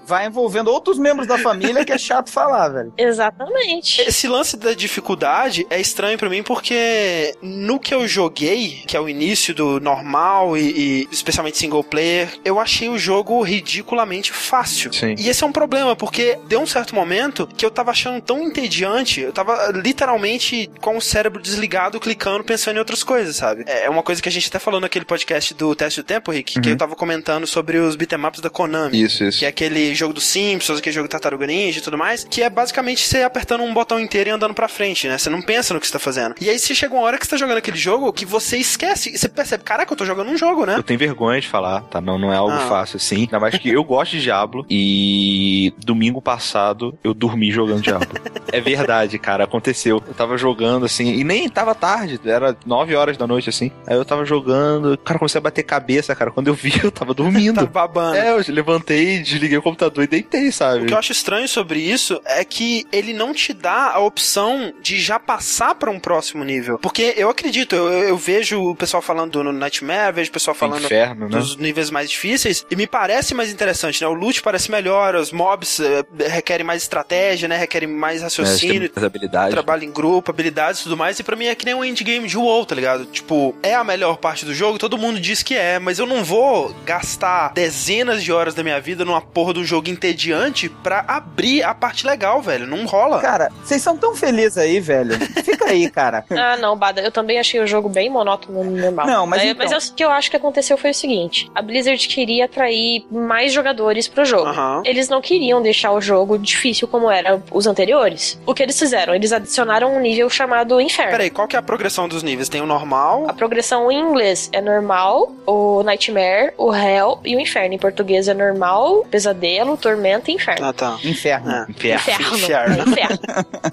Vai 0.06 0.26
envolvendo 0.26 0.68
outros 0.68 0.98
membros 0.98 1.26
da 1.26 1.38
família 1.38 1.84
que 1.84 1.92
é 1.92 1.98
chato 1.98 2.30
falar, 2.30 2.68
velho. 2.68 2.92
Exatamente. 2.96 4.02
Esse 4.02 4.28
lance 4.28 4.56
da 4.56 4.74
dificuldade 4.74 5.66
é 5.70 5.80
estranho 5.80 6.18
para 6.18 6.28
mim 6.28 6.42
porque 6.42 7.36
no 7.42 7.78
que 7.78 7.94
eu 7.94 8.06
joguei, 8.06 8.82
que 8.86 8.96
é 8.96 9.00
o 9.00 9.08
início 9.08 9.54
do 9.54 9.80
normal 9.80 10.56
e, 10.56 10.60
e 10.60 11.08
especialmente 11.10 11.58
single 11.58 11.84
player, 11.84 12.09
eu 12.44 12.58
achei 12.58 12.88
o 12.88 12.98
jogo 12.98 13.40
ridiculamente 13.42 14.32
fácil. 14.32 14.92
Sim. 14.92 15.14
E 15.18 15.28
esse 15.28 15.42
é 15.42 15.46
um 15.46 15.52
problema, 15.52 15.94
porque 15.96 16.38
deu 16.48 16.60
um 16.60 16.66
certo 16.66 16.94
momento 16.94 17.46
que 17.56 17.64
eu 17.64 17.70
tava 17.70 17.90
achando 17.90 18.20
tão 18.20 18.42
entediante, 18.42 19.20
eu 19.20 19.32
tava 19.32 19.72
literalmente 19.74 20.70
com 20.80 20.96
o 20.96 21.00
cérebro 21.00 21.40
desligado, 21.40 22.00
clicando, 22.00 22.44
pensando 22.44 22.76
em 22.76 22.78
outras 22.78 23.02
coisas, 23.02 23.36
sabe? 23.36 23.64
É 23.66 23.88
uma 23.88 24.02
coisa 24.02 24.22
que 24.22 24.28
a 24.28 24.32
gente 24.32 24.48
até 24.48 24.58
falou 24.58 24.80
naquele 24.80 25.04
podcast 25.04 25.54
do 25.54 25.74
Teste 25.74 26.02
do 26.02 26.04
Tempo, 26.04 26.30
Rick, 26.30 26.56
uhum. 26.56 26.62
que 26.62 26.70
eu 26.70 26.76
tava 26.76 26.94
comentando 26.94 27.46
sobre 27.46 27.78
os 27.78 27.96
beatemaps 27.96 28.40
da 28.40 28.50
Konami. 28.50 29.02
Isso, 29.02 29.24
isso. 29.24 29.38
Que 29.38 29.44
é 29.44 29.48
aquele 29.48 29.94
jogo 29.94 30.14
dos 30.14 30.24
Simpsons, 30.24 30.78
aquele 30.78 30.94
jogo 30.94 31.08
Tartaruga 31.08 31.46
Ninja 31.46 31.78
e 31.78 31.82
tudo 31.82 31.98
mais, 31.98 32.24
que 32.24 32.42
é 32.42 32.50
basicamente 32.50 33.06
você 33.06 33.22
apertando 33.22 33.62
um 33.62 33.72
botão 33.72 33.98
inteiro 34.00 34.30
e 34.30 34.32
andando 34.32 34.54
pra 34.54 34.68
frente, 34.68 35.08
né? 35.08 35.18
Você 35.18 35.30
não 35.30 35.42
pensa 35.42 35.74
no 35.74 35.80
que 35.80 35.86
você 35.86 35.92
tá 35.92 35.98
fazendo. 35.98 36.34
E 36.40 36.48
aí 36.48 36.58
você 36.58 36.74
chega 36.74 36.94
uma 36.94 37.02
hora 37.02 37.18
que 37.18 37.24
você 37.24 37.30
tá 37.30 37.36
jogando 37.36 37.58
aquele 37.58 37.76
jogo 37.76 38.12
que 38.12 38.24
você 38.24 38.56
esquece, 38.56 39.16
você 39.16 39.28
percebe, 39.28 39.64
caraca, 39.64 39.92
eu 39.92 39.96
tô 39.96 40.04
jogando 40.04 40.30
um 40.30 40.36
jogo, 40.36 40.64
né? 40.64 40.76
Eu 40.76 40.82
tenho 40.82 40.98
vergonha 40.98 41.40
de 41.40 41.48
falar, 41.48 41.82
tá? 41.82 41.99
Não, 42.00 42.18
não 42.18 42.32
é 42.32 42.36
algo 42.36 42.54
ah. 42.54 42.66
fácil 42.68 42.96
assim. 42.96 43.20
Ainda 43.20 43.40
mais 43.40 43.56
que 43.58 43.68
eu 43.68 43.82
gosto 43.84 44.12
de 44.12 44.22
Diablo 44.22 44.64
e 44.68 45.72
domingo 45.84 46.20
passado 46.20 46.96
eu 47.02 47.14
dormi 47.14 47.50
jogando 47.50 47.82
Diablo. 47.82 48.08
é 48.52 48.60
verdade, 48.60 49.18
cara, 49.18 49.44
aconteceu. 49.44 50.02
Eu 50.06 50.14
tava 50.14 50.36
jogando 50.36 50.84
assim, 50.86 51.14
e 51.14 51.24
nem 51.24 51.48
tava 51.48 51.74
tarde, 51.74 52.20
era 52.24 52.56
9 52.64 52.94
horas 52.94 53.16
da 53.16 53.26
noite 53.26 53.48
assim. 53.48 53.70
Aí 53.86 53.96
eu 53.96 54.04
tava 54.04 54.24
jogando, 54.24 54.96
cara, 54.98 55.18
comecei 55.18 55.38
a 55.38 55.42
bater 55.42 55.62
cabeça, 55.62 56.14
cara. 56.14 56.30
Quando 56.30 56.48
eu 56.48 56.54
vi, 56.54 56.72
eu 56.82 56.90
tava 56.90 57.14
dormindo. 57.14 57.56
tava 57.66 57.66
babando. 57.66 58.16
É, 58.16 58.30
eu 58.30 58.42
levantei, 58.48 59.20
desliguei 59.20 59.58
o 59.58 59.62
computador 59.62 60.04
e 60.04 60.06
deitei, 60.06 60.50
sabe? 60.52 60.84
O 60.84 60.86
que 60.86 60.94
eu 60.94 60.98
acho 60.98 61.12
estranho 61.12 61.48
sobre 61.48 61.80
isso 61.80 62.20
é 62.24 62.44
que 62.44 62.84
ele 62.92 63.12
não 63.12 63.32
te 63.32 63.52
dá 63.52 63.92
a 63.92 64.00
opção 64.00 64.72
de 64.82 65.00
já 65.00 65.18
passar 65.18 65.74
para 65.74 65.90
um 65.90 65.98
próximo 65.98 66.44
nível. 66.44 66.78
Porque 66.78 67.14
eu 67.16 67.30
acredito, 67.30 67.74
eu, 67.74 67.88
eu 67.88 68.16
vejo 68.16 68.60
o 68.62 68.74
pessoal 68.74 69.02
falando 69.02 69.42
no 69.42 69.52
Nightmare, 69.52 70.12
vejo 70.12 70.30
o 70.30 70.32
pessoal 70.32 70.54
falando 70.54 70.84
Inferno, 70.84 71.28
né? 71.28 71.38
dos 71.38 71.56
níveis 71.56 71.79
mais 71.88 72.10
difíceis, 72.10 72.66
e 72.68 72.74
me 72.74 72.86
parece 72.86 73.32
mais 73.32 73.52
interessante, 73.52 74.02
né? 74.02 74.08
O 74.08 74.12
loot 74.12 74.42
parece 74.42 74.70
melhor, 74.70 75.14
os 75.14 75.30
mobs 75.30 75.78
uh, 75.78 76.04
requerem 76.28 76.66
mais 76.66 76.82
estratégia, 76.82 77.46
né? 77.46 77.56
Requerem 77.56 77.88
mais 77.88 78.22
raciocínio, 78.22 78.90
é, 78.94 79.04
habilidades. 79.04 79.52
trabalho 79.52 79.84
em 79.84 79.92
grupo, 79.92 80.32
habilidades 80.32 80.80
e 80.80 80.82
tudo 80.84 80.96
mais, 80.96 81.18
e 81.20 81.22
pra 81.22 81.36
mim 81.36 81.46
é 81.46 81.54
que 81.54 81.64
nem 81.64 81.74
um 81.74 81.84
endgame 81.84 82.26
de 82.26 82.36
WoW, 82.36 82.66
tá 82.66 82.74
ligado? 82.74 83.06
Tipo, 83.06 83.54
é 83.62 83.74
a 83.74 83.84
melhor 83.84 84.16
parte 84.16 84.44
do 84.44 84.52
jogo, 84.52 84.78
todo 84.78 84.98
mundo 84.98 85.20
diz 85.20 85.42
que 85.42 85.54
é, 85.54 85.78
mas 85.78 85.98
eu 85.98 86.06
não 86.06 86.24
vou 86.24 86.74
gastar 86.84 87.52
dezenas 87.52 88.22
de 88.22 88.32
horas 88.32 88.54
da 88.54 88.62
minha 88.62 88.80
vida 88.80 89.04
numa 89.04 89.20
porra 89.20 89.54
de 89.54 89.60
um 89.60 89.64
jogo 89.64 89.88
entediante 89.88 90.68
pra 90.68 91.04
abrir 91.06 91.62
a 91.62 91.74
parte 91.74 92.06
legal, 92.06 92.42
velho. 92.42 92.66
Não 92.66 92.84
rola. 92.86 93.20
Cara, 93.20 93.50
vocês 93.62 93.82
são 93.82 93.96
tão 93.96 94.16
felizes 94.16 94.58
aí, 94.58 94.80
velho. 94.80 95.18
Fica 95.44 95.66
aí, 95.66 95.90
cara. 95.90 96.24
ah, 96.30 96.56
não, 96.56 96.76
Bada, 96.76 97.00
eu 97.00 97.12
também 97.12 97.38
achei 97.38 97.60
o 97.60 97.66
jogo 97.66 97.88
bem 97.88 98.10
monótono 98.10 98.64
normal. 98.64 99.06
Não, 99.06 99.26
mas. 99.26 99.44
então... 99.44 99.66
Mas 99.70 99.88
o 99.88 99.94
que 99.94 100.04
eu 100.04 100.10
acho 100.10 100.30
que 100.30 100.36
aconteceu 100.36 100.76
foi 100.76 100.90
o 100.90 100.94
seguinte: 100.94 101.50
a 101.54 101.62
Blizzard 101.70 102.08
queria 102.08 102.46
atrair 102.46 103.04
mais 103.10 103.52
jogadores 103.52 104.08
pro 104.08 104.24
jogo. 104.24 104.50
Uhum. 104.50 104.82
Eles 104.84 105.08
não 105.08 105.20
queriam 105.20 105.62
deixar 105.62 105.92
o 105.92 106.00
jogo 106.00 106.36
difícil 106.36 106.88
como 106.88 107.08
era 107.08 107.40
os 107.52 107.66
anteriores. 107.66 108.40
O 108.44 108.52
que 108.52 108.62
eles 108.62 108.76
fizeram? 108.76 109.14
Eles 109.14 109.32
adicionaram 109.32 109.94
um 109.94 110.00
nível 110.00 110.28
chamado 110.28 110.80
Inferno. 110.80 111.12
Peraí, 111.12 111.30
qual 111.30 111.46
que 111.46 111.54
é 111.54 111.58
a 111.58 111.62
progressão 111.62 112.08
dos 112.08 112.24
níveis? 112.24 112.48
Tem 112.48 112.60
o 112.60 112.66
normal? 112.66 113.26
A 113.28 113.32
progressão 113.32 113.90
em 113.90 114.00
inglês 114.00 114.50
é 114.52 114.60
normal, 114.60 115.32
o 115.46 115.82
Nightmare, 115.84 116.52
o 116.58 116.74
Hell 116.74 117.20
e 117.24 117.36
o 117.36 117.40
Inferno. 117.40 117.74
Em 117.74 117.78
português 117.78 118.26
é 118.26 118.34
normal, 118.34 119.06
pesadelo, 119.08 119.76
tormenta 119.76 120.30
e 120.30 120.34
inferno. 120.34 120.66
Ah, 120.66 120.72
tá. 120.72 120.98
Inferno. 121.04 121.50
É. 121.50 121.66
Inferno. 121.70 122.00
Inferno. 122.00 122.36
inferno. 122.36 122.74
É, 122.74 122.90
inferno. 122.90 123.18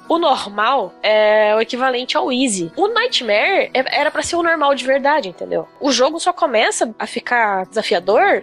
o 0.08 0.20
normal 0.20 0.94
é 1.02 1.56
o 1.56 1.62
equivalente 1.62 2.16
ao 2.16 2.32
easy. 2.32 2.72
O 2.76 2.88
Nightmare 2.88 3.72
é, 3.74 4.00
era 4.00 4.12
para 4.12 4.22
ser 4.22 4.36
o 4.36 4.44
normal 4.44 4.76
de 4.76 4.86
verdade, 4.86 5.30
entendeu? 5.30 5.68
O 5.80 5.92
jogo 5.92 6.20
só 6.20 6.32
começa 6.32 6.94
a 7.00 7.08
ficar 7.08 7.66
desafiador 7.66 7.87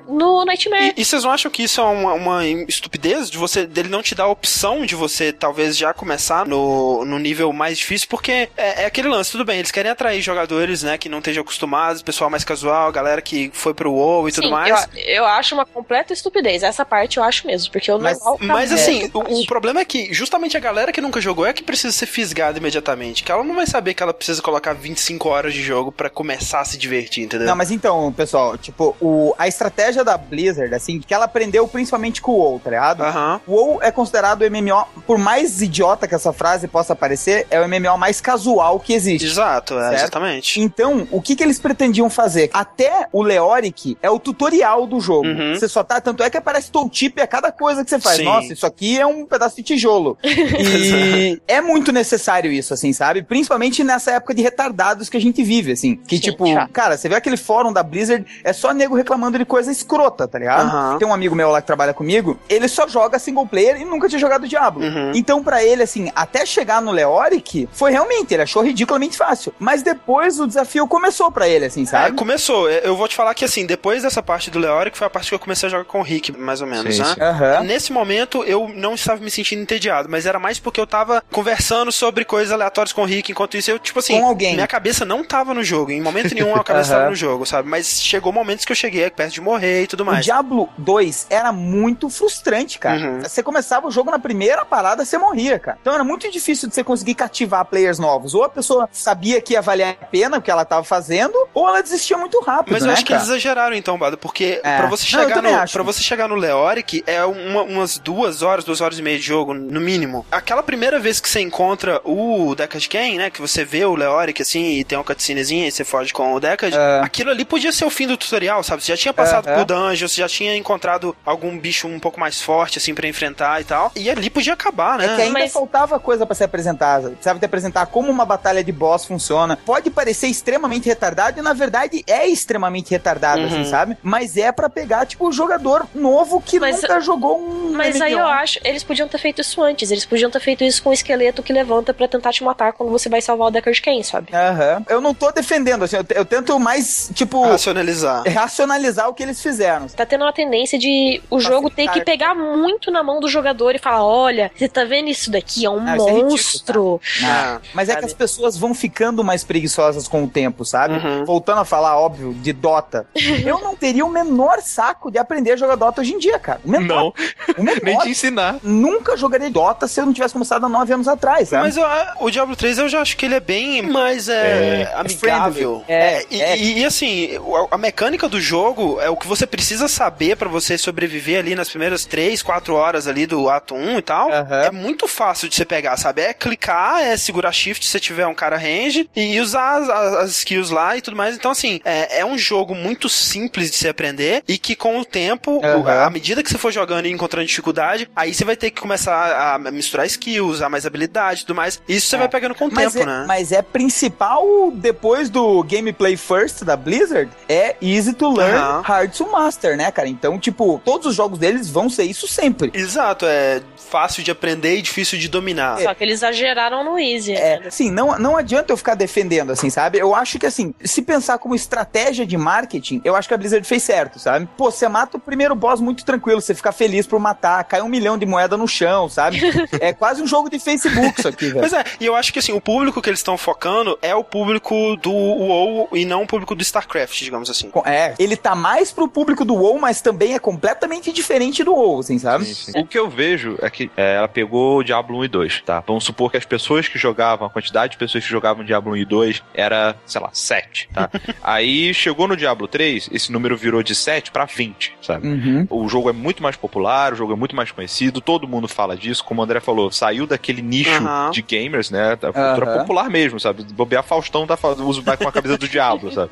no 0.08 0.44
Nightmare. 0.44 0.94
E, 0.96 1.02
e 1.02 1.04
vocês 1.04 1.24
não 1.24 1.30
acham 1.30 1.50
que 1.50 1.62
isso 1.62 1.80
é 1.80 1.84
uma, 1.84 2.14
uma, 2.14 2.46
estupidez 2.46 3.30
de 3.30 3.38
você 3.38 3.66
dele 3.66 3.88
não 3.88 4.02
te 4.02 4.14
dar 4.14 4.24
a 4.24 4.28
opção 4.28 4.84
de 4.84 4.94
você 4.94 5.32
talvez 5.32 5.76
já 5.76 5.92
começar 5.92 6.46
no, 6.46 7.04
no 7.04 7.18
nível 7.18 7.52
mais 7.52 7.78
difícil? 7.78 8.08
Porque 8.08 8.48
é, 8.56 8.82
é 8.82 8.86
aquele 8.86 9.08
lance, 9.08 9.32
tudo 9.32 9.44
bem, 9.44 9.58
eles 9.58 9.70
querem 9.70 9.90
atrair 9.90 10.20
jogadores, 10.20 10.82
né, 10.82 10.98
que 10.98 11.08
não 11.08 11.18
estejam 11.18 11.42
acostumados, 11.42 12.02
pessoal 12.02 12.30
mais 12.30 12.44
casual, 12.44 12.90
galera 12.92 13.20
que 13.20 13.50
foi 13.52 13.74
pro 13.74 13.92
WoW 13.92 14.28
e 14.28 14.32
Sim, 14.32 14.42
tudo 14.42 14.50
mais. 14.50 14.88
Eu, 14.94 15.00
eu 15.02 15.24
acho 15.24 15.54
uma 15.54 15.66
completa 15.66 16.12
estupidez. 16.12 16.62
Essa 16.62 16.84
parte 16.84 17.16
eu 17.16 17.24
acho 17.24 17.46
mesmo, 17.46 17.70
porque 17.72 17.90
o 17.90 17.98
mas, 17.98 18.18
normal. 18.18 18.38
Mas 18.40 18.72
assim, 18.72 19.10
o, 19.12 19.40
o, 19.40 19.46
problema 19.46 19.80
é 19.80 19.84
que 19.84 20.12
justamente 20.12 20.56
a 20.56 20.60
galera 20.60 20.92
que 20.92 21.00
nunca 21.00 21.20
jogou 21.20 21.46
é 21.46 21.52
que 21.52 21.62
precisa 21.62 21.92
ser 21.92 22.06
fisgada 22.06 22.58
imediatamente. 22.58 23.22
Que 23.22 23.32
ela 23.32 23.44
não 23.44 23.54
vai 23.54 23.66
saber 23.66 23.94
que 23.94 24.02
ela 24.02 24.14
precisa 24.14 24.40
colocar 24.42 24.72
25 24.72 25.28
horas 25.28 25.54
de 25.54 25.62
jogo 25.62 25.90
para 25.90 26.08
começar 26.08 26.60
a 26.60 26.64
se 26.64 26.78
divertir, 26.78 27.24
entendeu? 27.24 27.46
Não, 27.46 27.56
mas 27.56 27.70
então, 27.70 28.12
pessoal, 28.12 28.56
tipo, 28.56 28.96
o, 29.00 29.33
a 29.38 29.48
estratégia 29.48 30.04
da 30.04 30.16
Blizzard, 30.16 30.74
assim, 30.74 31.00
que 31.00 31.12
ela 31.12 31.24
aprendeu 31.24 31.66
principalmente 31.66 32.20
com 32.20 32.32
o 32.32 32.36
WoW, 32.36 32.60
tá 32.60 32.70
ligado? 32.70 33.02
Uhum. 33.02 33.40
O 33.46 33.52
WoW 33.52 33.82
é 33.82 33.90
considerado 33.90 34.42
o 34.42 34.50
MMO, 34.50 34.86
por 35.06 35.18
mais 35.18 35.60
idiota 35.62 36.06
que 36.06 36.14
essa 36.14 36.32
frase 36.32 36.68
possa 36.68 36.94
parecer, 36.94 37.46
é 37.50 37.60
o 37.60 37.68
MMO 37.68 37.98
mais 37.98 38.20
casual 38.20 38.78
que 38.80 38.92
existe. 38.92 39.26
Exato, 39.26 39.78
é, 39.78 39.94
exatamente. 39.94 40.60
Então, 40.60 41.06
o 41.10 41.20
que 41.20 41.36
que 41.36 41.42
eles 41.42 41.58
pretendiam 41.58 42.08
fazer? 42.10 42.50
Até 42.52 43.08
o 43.12 43.22
Leoric 43.22 43.96
é 44.02 44.10
o 44.10 44.18
tutorial 44.18 44.86
do 44.86 45.00
jogo. 45.00 45.26
Uhum. 45.26 45.54
Você 45.54 45.68
só 45.68 45.82
tá, 45.82 46.00
tanto 46.00 46.22
é 46.22 46.30
que 46.30 46.36
aparece 46.36 46.70
tooltip 46.70 47.20
a 47.20 47.26
cada 47.26 47.50
coisa 47.50 47.84
que 47.84 47.90
você 47.90 48.00
faz. 48.00 48.16
Sim. 48.16 48.24
Nossa, 48.24 48.52
isso 48.52 48.66
aqui 48.66 48.98
é 48.98 49.06
um 49.06 49.26
pedaço 49.26 49.56
de 49.56 49.62
tijolo. 49.62 50.18
e 50.24 51.40
é 51.46 51.60
muito 51.60 51.92
necessário 51.92 52.52
isso, 52.52 52.74
assim, 52.74 52.92
sabe? 52.92 53.22
Principalmente 53.22 53.82
nessa 53.82 54.12
época 54.12 54.34
de 54.34 54.42
retardados 54.42 55.08
que 55.08 55.16
a 55.16 55.20
gente 55.20 55.42
vive, 55.42 55.72
assim. 55.72 55.96
Que, 55.96 56.16
Sim, 56.16 56.22
tipo, 56.22 56.44
cara, 56.72 56.96
você 56.96 57.08
vê 57.08 57.14
aquele 57.14 57.36
fórum 57.36 57.72
da 57.72 57.82
Blizzard, 57.82 58.24
é 58.42 58.52
só 58.52 58.72
nego 58.72 58.94
reclamando 58.94 59.23
chamando 59.24 59.38
de 59.38 59.44
coisa 59.44 59.72
escrota, 59.72 60.28
tá 60.28 60.38
ligado? 60.38 60.98
Tem 60.98 61.08
um 61.08 61.14
amigo 61.14 61.34
meu 61.34 61.50
lá 61.50 61.60
que 61.60 61.66
trabalha 61.66 61.94
comigo, 61.94 62.38
ele 62.48 62.68
só 62.68 62.86
joga 62.86 63.18
single 63.18 63.46
player 63.46 63.80
e 63.80 63.84
nunca 63.84 64.08
tinha 64.08 64.18
jogado 64.18 64.46
Diablo. 64.46 64.84
Uhum. 64.84 65.12
Então, 65.14 65.42
para 65.42 65.64
ele, 65.64 65.82
assim, 65.82 66.10
até 66.14 66.44
chegar 66.44 66.82
no 66.82 66.90
Leoric, 66.90 67.68
foi 67.72 67.90
realmente, 67.90 68.34
ele 68.34 68.42
achou 68.42 68.62
ridiculamente 68.62 69.16
fácil. 69.16 69.54
Mas 69.58 69.82
depois 69.82 70.38
o 70.38 70.46
desafio 70.46 70.86
começou 70.86 71.30
para 71.30 71.48
ele, 71.48 71.64
assim, 71.66 71.86
sabe? 71.86 72.10
É, 72.10 72.12
começou. 72.12 72.68
Eu 72.68 72.96
vou 72.96 73.08
te 73.08 73.16
falar 73.16 73.34
que, 73.34 73.44
assim, 73.44 73.66
depois 73.66 74.02
dessa 74.02 74.22
parte 74.22 74.50
do 74.50 74.58
Leoric, 74.58 74.96
foi 74.96 75.06
a 75.06 75.10
parte 75.10 75.28
que 75.28 75.34
eu 75.34 75.38
comecei 75.38 75.66
a 75.68 75.70
jogar 75.70 75.84
com 75.84 76.00
o 76.00 76.02
Rick, 76.02 76.32
mais 76.32 76.60
ou 76.60 76.66
menos, 76.66 76.94
sim, 76.94 77.02
né? 77.02 77.14
Sim. 77.14 77.20
Uhum. 77.20 77.64
Nesse 77.64 77.92
momento, 77.92 78.44
eu 78.44 78.68
não 78.68 78.94
estava 78.94 79.22
me 79.22 79.30
sentindo 79.30 79.62
entediado, 79.62 80.08
mas 80.08 80.26
era 80.26 80.38
mais 80.38 80.58
porque 80.58 80.80
eu 80.80 80.86
tava 80.86 81.22
conversando 81.30 81.90
sobre 81.90 82.24
coisas 82.24 82.52
aleatórias 82.52 82.92
com 82.92 83.02
o 83.02 83.06
Rick, 83.06 83.32
enquanto 83.32 83.56
isso 83.56 83.70
eu, 83.70 83.78
tipo 83.78 83.98
assim, 83.98 84.20
com 84.20 84.26
alguém. 84.26 84.54
minha 84.54 84.66
cabeça 84.66 85.04
não 85.04 85.24
tava 85.24 85.54
no 85.54 85.64
jogo. 85.64 85.90
Em 85.90 86.00
momento 86.00 86.34
nenhum 86.34 86.54
a 86.54 86.64
cabeça 86.64 86.92
uhum. 86.92 86.98
tava 86.98 87.10
no 87.10 87.16
jogo, 87.16 87.46
sabe? 87.46 87.68
Mas 87.68 88.02
chegou 88.02 88.32
momentos 88.32 88.64
que 88.64 88.72
eu 88.72 88.76
cheguei 88.76 89.04
perto 89.14 89.34
de 89.34 89.40
morrer 89.40 89.82
e 89.82 89.86
tudo 89.86 90.04
mais. 90.04 90.20
O 90.20 90.22
Diablo 90.22 90.68
2 90.78 91.26
era 91.30 91.52
muito 91.52 92.08
frustrante, 92.08 92.78
cara. 92.78 92.98
Uhum. 92.98 93.20
Você 93.22 93.42
começava 93.42 93.86
o 93.86 93.90
jogo 93.90 94.10
na 94.10 94.18
primeira 94.18 94.64
parada, 94.64 95.04
você 95.04 95.16
morria, 95.16 95.58
cara. 95.58 95.78
Então 95.80 95.94
era 95.94 96.04
muito 96.04 96.30
difícil 96.30 96.68
de 96.68 96.74
você 96.74 96.84
conseguir 96.84 97.14
cativar 97.14 97.64
players 97.64 97.98
novos. 97.98 98.34
Ou 98.34 98.44
a 98.44 98.48
pessoa 98.48 98.88
sabia 98.92 99.40
que 99.40 99.54
ia 99.54 99.62
valer 99.62 99.96
a 100.00 100.06
pena 100.06 100.38
o 100.38 100.42
que 100.42 100.50
ela 100.50 100.64
tava 100.64 100.84
fazendo, 100.84 101.34
ou 101.52 101.68
ela 101.68 101.82
desistia 101.82 102.16
muito 102.16 102.40
rápido. 102.40 102.72
Mas 102.72 102.82
eu 102.82 102.88
né, 102.88 102.94
acho 102.94 103.04
cara? 103.04 103.18
que 103.18 103.22
eles 103.22 103.28
exageraram 103.28 103.76
então, 103.76 103.98
Bado, 103.98 104.18
porque 104.18 104.60
é. 104.62 104.76
pra 104.78 104.86
você 104.86 105.04
chegar 105.04 105.42
não, 105.42 105.62
no. 105.62 105.70
Pra 105.70 105.82
você 105.82 106.02
chegar 106.02 106.28
no 106.28 106.34
Leoric 106.34 107.02
é 107.06 107.24
uma, 107.24 107.62
umas 107.62 107.98
duas 107.98 108.42
horas, 108.42 108.64
duas 108.64 108.80
horas 108.80 108.98
e 108.98 109.02
meia 109.02 109.18
de 109.18 109.24
jogo, 109.24 109.54
no 109.54 109.80
mínimo. 109.80 110.26
Aquela 110.30 110.62
primeira 110.62 110.98
vez 110.98 111.20
que 111.20 111.28
você 111.28 111.40
encontra 111.40 112.00
o 112.04 112.54
Deckard 112.54 112.88
Ken, 112.88 113.16
né? 113.16 113.30
Que 113.30 113.40
você 113.40 113.64
vê 113.64 113.84
o 113.84 113.94
Leoric 113.94 114.42
assim 114.42 114.78
e 114.78 114.84
tem 114.84 114.98
uma 114.98 115.04
cutscenezinha 115.04 115.68
e 115.68 115.70
você 115.72 115.84
foge 115.84 116.12
com 116.12 116.34
o 116.34 116.40
Deckard, 116.40 116.76
é. 116.76 117.00
aquilo 117.02 117.30
ali 117.30 117.44
podia 117.44 117.72
ser 117.72 117.84
o 117.84 117.90
fim 117.90 118.06
do 118.06 118.16
tutorial, 118.16 118.62
sabe? 118.62 118.82
Você 118.82 118.96
já 118.96 118.96
tinha 119.04 119.12
passado 119.12 119.48
é, 119.48 119.54
por 119.54 119.64
dungeon, 119.64 120.08
você 120.08 120.20
já 120.20 120.28
tinha 120.28 120.56
encontrado 120.56 121.14
algum 121.24 121.58
bicho 121.58 121.86
um 121.86 122.00
pouco 122.00 122.18
mais 122.18 122.40
forte, 122.40 122.78
assim, 122.78 122.94
para 122.94 123.06
enfrentar 123.06 123.60
e 123.60 123.64
tal. 123.64 123.92
E 123.94 124.08
ali 124.08 124.30
podia 124.30 124.54
acabar, 124.54 124.98
né? 124.98 125.04
É 125.04 125.16
que 125.16 125.22
ainda 125.22 125.40
Mas... 125.40 125.52
faltava 125.52 125.98
coisa 126.00 126.24
para 126.24 126.34
ser 126.34 126.44
apresentada. 126.44 127.10
Precisava 127.10 127.38
te 127.38 127.44
apresentar 127.44 127.86
como 127.86 128.10
uma 128.10 128.24
batalha 128.24 128.64
de 128.64 128.72
boss 128.72 129.04
funciona. 129.04 129.58
Pode 129.64 129.90
parecer 129.90 130.28
extremamente 130.28 130.86
retardado 130.88 131.38
e, 131.38 131.42
na 131.42 131.52
verdade, 131.52 132.02
é 132.06 132.26
extremamente 132.26 132.90
retardado, 132.90 133.42
assim, 133.42 133.54
uhum. 133.54 133.60
assim, 133.60 133.70
sabe? 133.70 133.98
Mas 134.02 134.36
é 134.36 134.50
para 134.50 134.70
pegar, 134.70 135.04
tipo, 135.06 135.28
o 135.28 135.32
jogador 135.32 135.86
novo 135.94 136.40
que 136.40 136.58
Mas, 136.58 136.80
nunca 136.80 137.00
jogou 137.00 137.38
um. 137.38 137.72
Mas 137.72 138.00
aí 138.00 138.12
eu 138.12 138.26
acho, 138.26 138.58
eles 138.64 138.82
podiam 138.82 139.06
ter 139.06 139.18
feito 139.18 139.40
isso 139.40 139.62
antes. 139.62 139.90
Eles 139.90 140.06
podiam 140.06 140.30
ter 140.30 140.40
feito 140.40 140.64
isso 140.64 140.82
com 140.82 140.90
o 140.90 140.92
esqueleto 140.92 141.42
que 141.42 141.52
levanta 141.52 141.92
para 141.92 142.08
tentar 142.08 142.32
te 142.32 142.42
matar 142.42 142.72
quando 142.72 142.90
você 142.90 143.08
vai 143.08 143.20
salvar 143.20 143.48
o 143.48 143.50
Deckard 143.50 143.80
Cain, 143.82 144.02
sabe? 144.02 144.34
Aham. 144.34 144.78
Uhum. 144.78 144.84
Eu 144.88 145.00
não 145.00 145.14
tô 145.14 145.30
defendendo, 145.30 145.84
assim, 145.84 145.96
eu, 145.96 146.06
eu 146.10 146.24
tento 146.24 146.58
mais, 146.58 147.10
tipo. 147.14 147.44
Racionalizar. 147.44 148.22
Racionalizar 148.32 148.93
o 149.08 149.14
que 149.14 149.22
eles 149.22 149.42
fizeram. 149.42 149.86
Tá 149.88 150.06
tendo 150.06 150.22
uma 150.22 150.32
tendência 150.32 150.78
de 150.78 151.22
o 151.30 151.40
jogo 151.40 151.70
ter 151.70 151.88
que 151.88 152.02
pegar 152.02 152.34
muito 152.34 152.90
na 152.90 153.02
mão 153.02 153.20
do 153.20 153.28
jogador 153.28 153.74
e 153.74 153.78
falar: 153.78 154.04
olha, 154.04 154.50
você 154.54 154.68
tá 154.68 154.84
vendo 154.84 155.08
isso 155.08 155.30
daqui? 155.30 155.64
É 155.64 155.70
um 155.70 155.78
ah, 155.86 155.96
monstro. 155.96 156.08
É 156.08 156.22
ridículo, 156.22 157.00
tá? 157.20 157.26
ah, 157.26 157.60
mas 157.74 157.88
sabe? 157.88 157.98
é 157.98 158.00
que 158.00 158.06
as 158.06 158.12
pessoas 158.12 158.56
vão 158.56 158.74
ficando 158.74 159.22
mais 159.24 159.44
preguiçosas 159.44 160.08
com 160.08 160.24
o 160.24 160.28
tempo, 160.28 160.64
sabe? 160.64 160.94
Uhum. 160.94 161.24
Voltando 161.24 161.60
a 161.60 161.64
falar, 161.64 161.98
óbvio, 161.98 162.34
de 162.34 162.52
Dota. 162.52 163.06
eu 163.44 163.60
não 163.60 163.76
teria 163.76 164.04
o 164.04 164.10
menor 164.10 164.60
saco 164.60 165.10
de 165.10 165.18
aprender 165.18 165.52
a 165.52 165.56
jogar 165.56 165.76
Dota 165.76 166.00
hoje 166.00 166.14
em 166.14 166.18
dia, 166.18 166.38
cara. 166.38 166.60
O 166.64 166.70
menor. 166.70 166.86
Não. 166.86 167.14
O 167.58 167.62
menor. 167.62 167.80
Nem 167.84 167.98
te 167.98 168.08
ensinar. 168.10 168.58
Nunca 168.62 169.16
jogaria 169.16 169.50
Dota 169.50 169.86
se 169.86 170.00
eu 170.00 170.06
não 170.06 170.12
tivesse 170.12 170.32
começado 170.32 170.64
há 170.64 170.68
nove 170.68 170.92
anos 170.92 171.08
atrás, 171.08 171.48
sabe? 171.48 171.64
Mas 171.64 171.76
o 172.20 172.30
Diablo 172.30 172.56
3 172.56 172.78
eu 172.78 172.88
já 172.88 173.00
acho 173.00 173.16
que 173.16 173.26
ele 173.26 173.34
é 173.34 173.40
bem 173.40 173.82
mais 173.82 174.28
é, 174.28 174.82
é, 174.82 174.94
amigável. 174.94 175.84
É, 175.86 175.94
é, 175.94 176.26
e, 176.30 176.42
é. 176.42 176.58
e, 176.58 176.84
assim, 176.84 177.30
a 177.70 177.78
mecânica 177.78 178.28
do 178.28 178.40
jogo 178.40 178.73
é 179.00 179.10
o 179.10 179.16
que 179.16 179.26
você 179.26 179.46
precisa 179.46 179.88
saber 179.88 180.36
para 180.36 180.48
você 180.48 180.76
sobreviver 180.76 181.38
ali 181.38 181.54
nas 181.54 181.68
primeiras 181.68 182.04
3, 182.04 182.42
4 182.42 182.74
horas 182.74 183.06
ali 183.06 183.26
do 183.26 183.48
ato 183.48 183.74
1 183.74 183.98
e 183.98 184.02
tal. 184.02 184.28
Uhum. 184.28 184.54
É 184.54 184.70
muito 184.70 185.06
fácil 185.08 185.48
de 185.48 185.54
você 185.54 185.64
pegar, 185.64 185.96
sabe? 185.96 186.22
É 186.22 186.32
clicar, 186.32 187.02
é 187.02 187.16
segurar 187.16 187.52
shift 187.52 187.86
se 187.86 188.00
tiver 188.00 188.26
um 188.26 188.34
cara 188.34 188.56
range 188.56 189.08
e 189.14 189.40
usar 189.40 189.78
as, 189.78 189.88
as, 189.88 190.14
as 190.14 190.30
skills 190.38 190.70
lá 190.70 190.96
e 190.96 191.00
tudo 191.00 191.16
mais. 191.16 191.34
Então, 191.36 191.50
assim, 191.50 191.80
é, 191.84 192.20
é, 192.20 192.24
um 192.24 192.36
jogo 192.36 192.74
muito 192.74 193.08
simples 193.08 193.70
de 193.70 193.76
se 193.76 193.88
aprender 193.88 194.42
e 194.46 194.58
que 194.58 194.74
com 194.74 194.98
o 194.98 195.04
tempo, 195.04 195.60
uhum. 195.64 195.88
à 195.88 196.10
medida 196.10 196.42
que 196.42 196.50
você 196.50 196.58
for 196.58 196.72
jogando 196.72 197.06
e 197.06 197.10
encontrando 197.10 197.46
dificuldade, 197.46 198.08
aí 198.14 198.34
você 198.34 198.44
vai 198.44 198.56
ter 198.56 198.70
que 198.70 198.80
começar 198.80 199.54
a 199.54 199.58
misturar 199.70 200.06
skills, 200.06 200.56
usar 200.56 200.68
mais 200.68 200.86
habilidade 200.86 201.42
e 201.42 201.46
tudo 201.46 201.56
mais. 201.56 201.80
Isso 201.88 202.08
você 202.08 202.16
é. 202.16 202.18
vai 202.20 202.28
pegando 202.28 202.54
com 202.54 202.66
o 202.66 202.72
mas 202.72 202.92
tempo, 202.92 203.04
é, 203.04 203.06
né? 203.06 203.24
Mas 203.26 203.52
é 203.52 203.62
principal 203.62 204.70
depois 204.72 205.30
do 205.30 205.62
gameplay 205.64 206.16
first 206.16 206.64
da 206.64 206.76
Blizzard, 206.76 207.30
é 207.48 207.76
easy 207.80 208.12
to 208.12 208.32
learn, 208.32 208.58
uhum. 208.72 208.82
hard 208.82 209.12
to 209.12 209.30
master, 209.30 209.76
né, 209.76 209.90
cara? 209.90 210.08
Então, 210.08 210.38
tipo, 210.38 210.80
todos 210.84 211.06
os 211.06 211.14
jogos 211.14 211.38
deles 211.38 211.70
vão 211.70 211.88
ser 211.88 212.04
isso 212.04 212.26
sempre. 212.26 212.70
Exato, 212.74 213.26
é 213.26 213.62
fácil 213.76 214.22
de 214.22 214.30
aprender 214.30 214.76
e 214.76 214.82
difícil 214.82 215.18
de 215.18 215.28
dominar. 215.28 215.80
Só 215.80 215.94
que 215.94 216.02
eles 216.02 216.14
exageraram 216.14 216.82
no 216.84 216.98
easy. 216.98 217.32
É, 217.32 217.60
né? 217.60 217.70
sim, 217.70 217.90
não, 217.90 218.18
não 218.18 218.36
adianta 218.36 218.72
eu 218.72 218.76
ficar 218.76 218.94
defendendo, 218.94 219.52
assim, 219.52 219.70
sabe? 219.70 219.98
Eu 219.98 220.14
acho 220.14 220.38
que, 220.38 220.46
assim, 220.46 220.74
se 220.82 221.02
pensar 221.02 221.38
como 221.38 221.54
estratégia 221.54 222.26
de 222.26 222.36
marketing, 222.36 223.00
eu 223.04 223.14
acho 223.14 223.28
que 223.28 223.34
a 223.34 223.36
Blizzard 223.36 223.66
fez 223.66 223.82
certo, 223.82 224.18
sabe? 224.18 224.48
Pô, 224.56 224.70
você 224.70 224.88
mata 224.88 225.16
o 225.16 225.20
primeiro 225.20 225.54
boss 225.54 225.80
muito 225.80 226.04
tranquilo, 226.04 226.40
você 226.40 226.54
fica 226.54 226.72
feliz 226.72 227.06
por 227.06 227.20
matar, 227.20 227.62
cai 227.64 227.82
um 227.82 227.88
milhão 227.88 228.18
de 228.18 228.26
moeda 228.26 228.56
no 228.56 228.66
chão, 228.66 229.08
sabe? 229.08 229.40
é 229.80 229.92
quase 229.92 230.22
um 230.22 230.26
jogo 230.26 230.48
de 230.50 230.58
Facebook 230.58 231.14
isso 231.18 231.28
aqui, 231.28 231.46
velho. 231.46 231.60
Pois 231.60 231.72
é, 231.72 231.84
e 232.00 232.06
eu 232.06 232.16
acho 232.16 232.32
que, 232.32 232.38
assim, 232.38 232.52
o 232.52 232.60
público 232.60 233.00
que 233.00 233.08
eles 233.08 233.20
estão 233.20 233.36
focando 233.36 233.98
é 234.02 234.14
o 234.14 234.24
público 234.24 234.96
do 234.96 235.12
WoW 235.12 235.88
e 235.92 236.04
não 236.04 236.22
o 236.22 236.26
público 236.26 236.54
do 236.54 236.62
StarCraft, 236.62 237.22
digamos 237.22 237.48
assim. 237.50 237.70
É, 237.84 238.14
ele 238.18 238.36
tá 238.36 238.53
mais 238.54 238.92
pro 238.92 239.08
público 239.08 239.44
do 239.44 239.54
WoW, 239.54 239.78
mas 239.78 240.00
também 240.00 240.34
é 240.34 240.38
completamente 240.38 241.12
diferente 241.12 241.62
do 241.64 241.74
WoW, 241.74 242.00
assim, 242.00 242.18
sabe? 242.18 242.44
Sim, 242.44 242.72
sim. 242.72 242.80
O 242.80 242.86
que 242.86 242.98
eu 242.98 243.08
vejo 243.08 243.56
é 243.60 243.70
que 243.70 243.90
é, 243.96 244.16
ela 244.16 244.28
pegou 244.28 244.78
o 244.78 244.82
Diablo 244.82 245.18
1 245.18 245.24
e 245.24 245.28
2, 245.28 245.62
tá? 245.62 245.82
Vamos 245.86 246.04
supor 246.04 246.30
que 246.30 246.36
as 246.36 246.44
pessoas 246.44 246.88
que 246.88 246.98
jogavam, 246.98 247.46
a 247.46 247.50
quantidade 247.50 247.92
de 247.92 247.98
pessoas 247.98 248.24
que 248.24 248.30
jogavam 248.30 248.64
Diablo 248.64 248.92
1 248.92 248.96
e 248.96 249.04
2 249.04 249.42
era, 249.54 249.96
sei 250.06 250.20
lá, 250.20 250.30
7, 250.32 250.88
tá? 250.92 251.10
Aí 251.42 251.92
chegou 251.94 252.28
no 252.28 252.36
Diablo 252.36 252.66
3, 252.66 253.10
esse 253.12 253.32
número 253.32 253.56
virou 253.56 253.82
de 253.82 253.94
7 253.94 254.30
para 254.30 254.44
20, 254.44 254.94
sabe? 255.00 255.26
Uhum. 255.26 255.66
O 255.70 255.88
jogo 255.88 256.08
é 256.10 256.12
muito 256.12 256.42
mais 256.42 256.56
popular, 256.56 257.12
o 257.12 257.16
jogo 257.16 257.32
é 257.32 257.36
muito 257.36 257.56
mais 257.56 257.70
conhecido, 257.70 258.20
todo 258.20 258.48
mundo 258.48 258.68
fala 258.68 258.96
disso, 258.96 259.24
como 259.24 259.40
o 259.40 259.44
André 259.44 259.60
falou, 259.60 259.90
saiu 259.90 260.26
daquele 260.26 260.62
nicho 260.62 261.02
uhum. 261.02 261.30
de 261.30 261.42
gamers, 261.42 261.90
né? 261.90 262.16
Da 262.16 262.32
cultura 262.32 262.70
uhum. 262.70 262.78
popular 262.78 263.10
mesmo, 263.10 263.38
sabe? 263.38 263.64
Bobear 263.72 264.02
Faustão 264.02 264.46
tá 264.46 264.56
usa 264.82 265.00
vai 265.02 265.16
com 265.16 265.28
a 265.28 265.32
camisa 265.32 265.58
do 265.58 265.68
diabo, 265.68 266.10
sabe? 266.10 266.30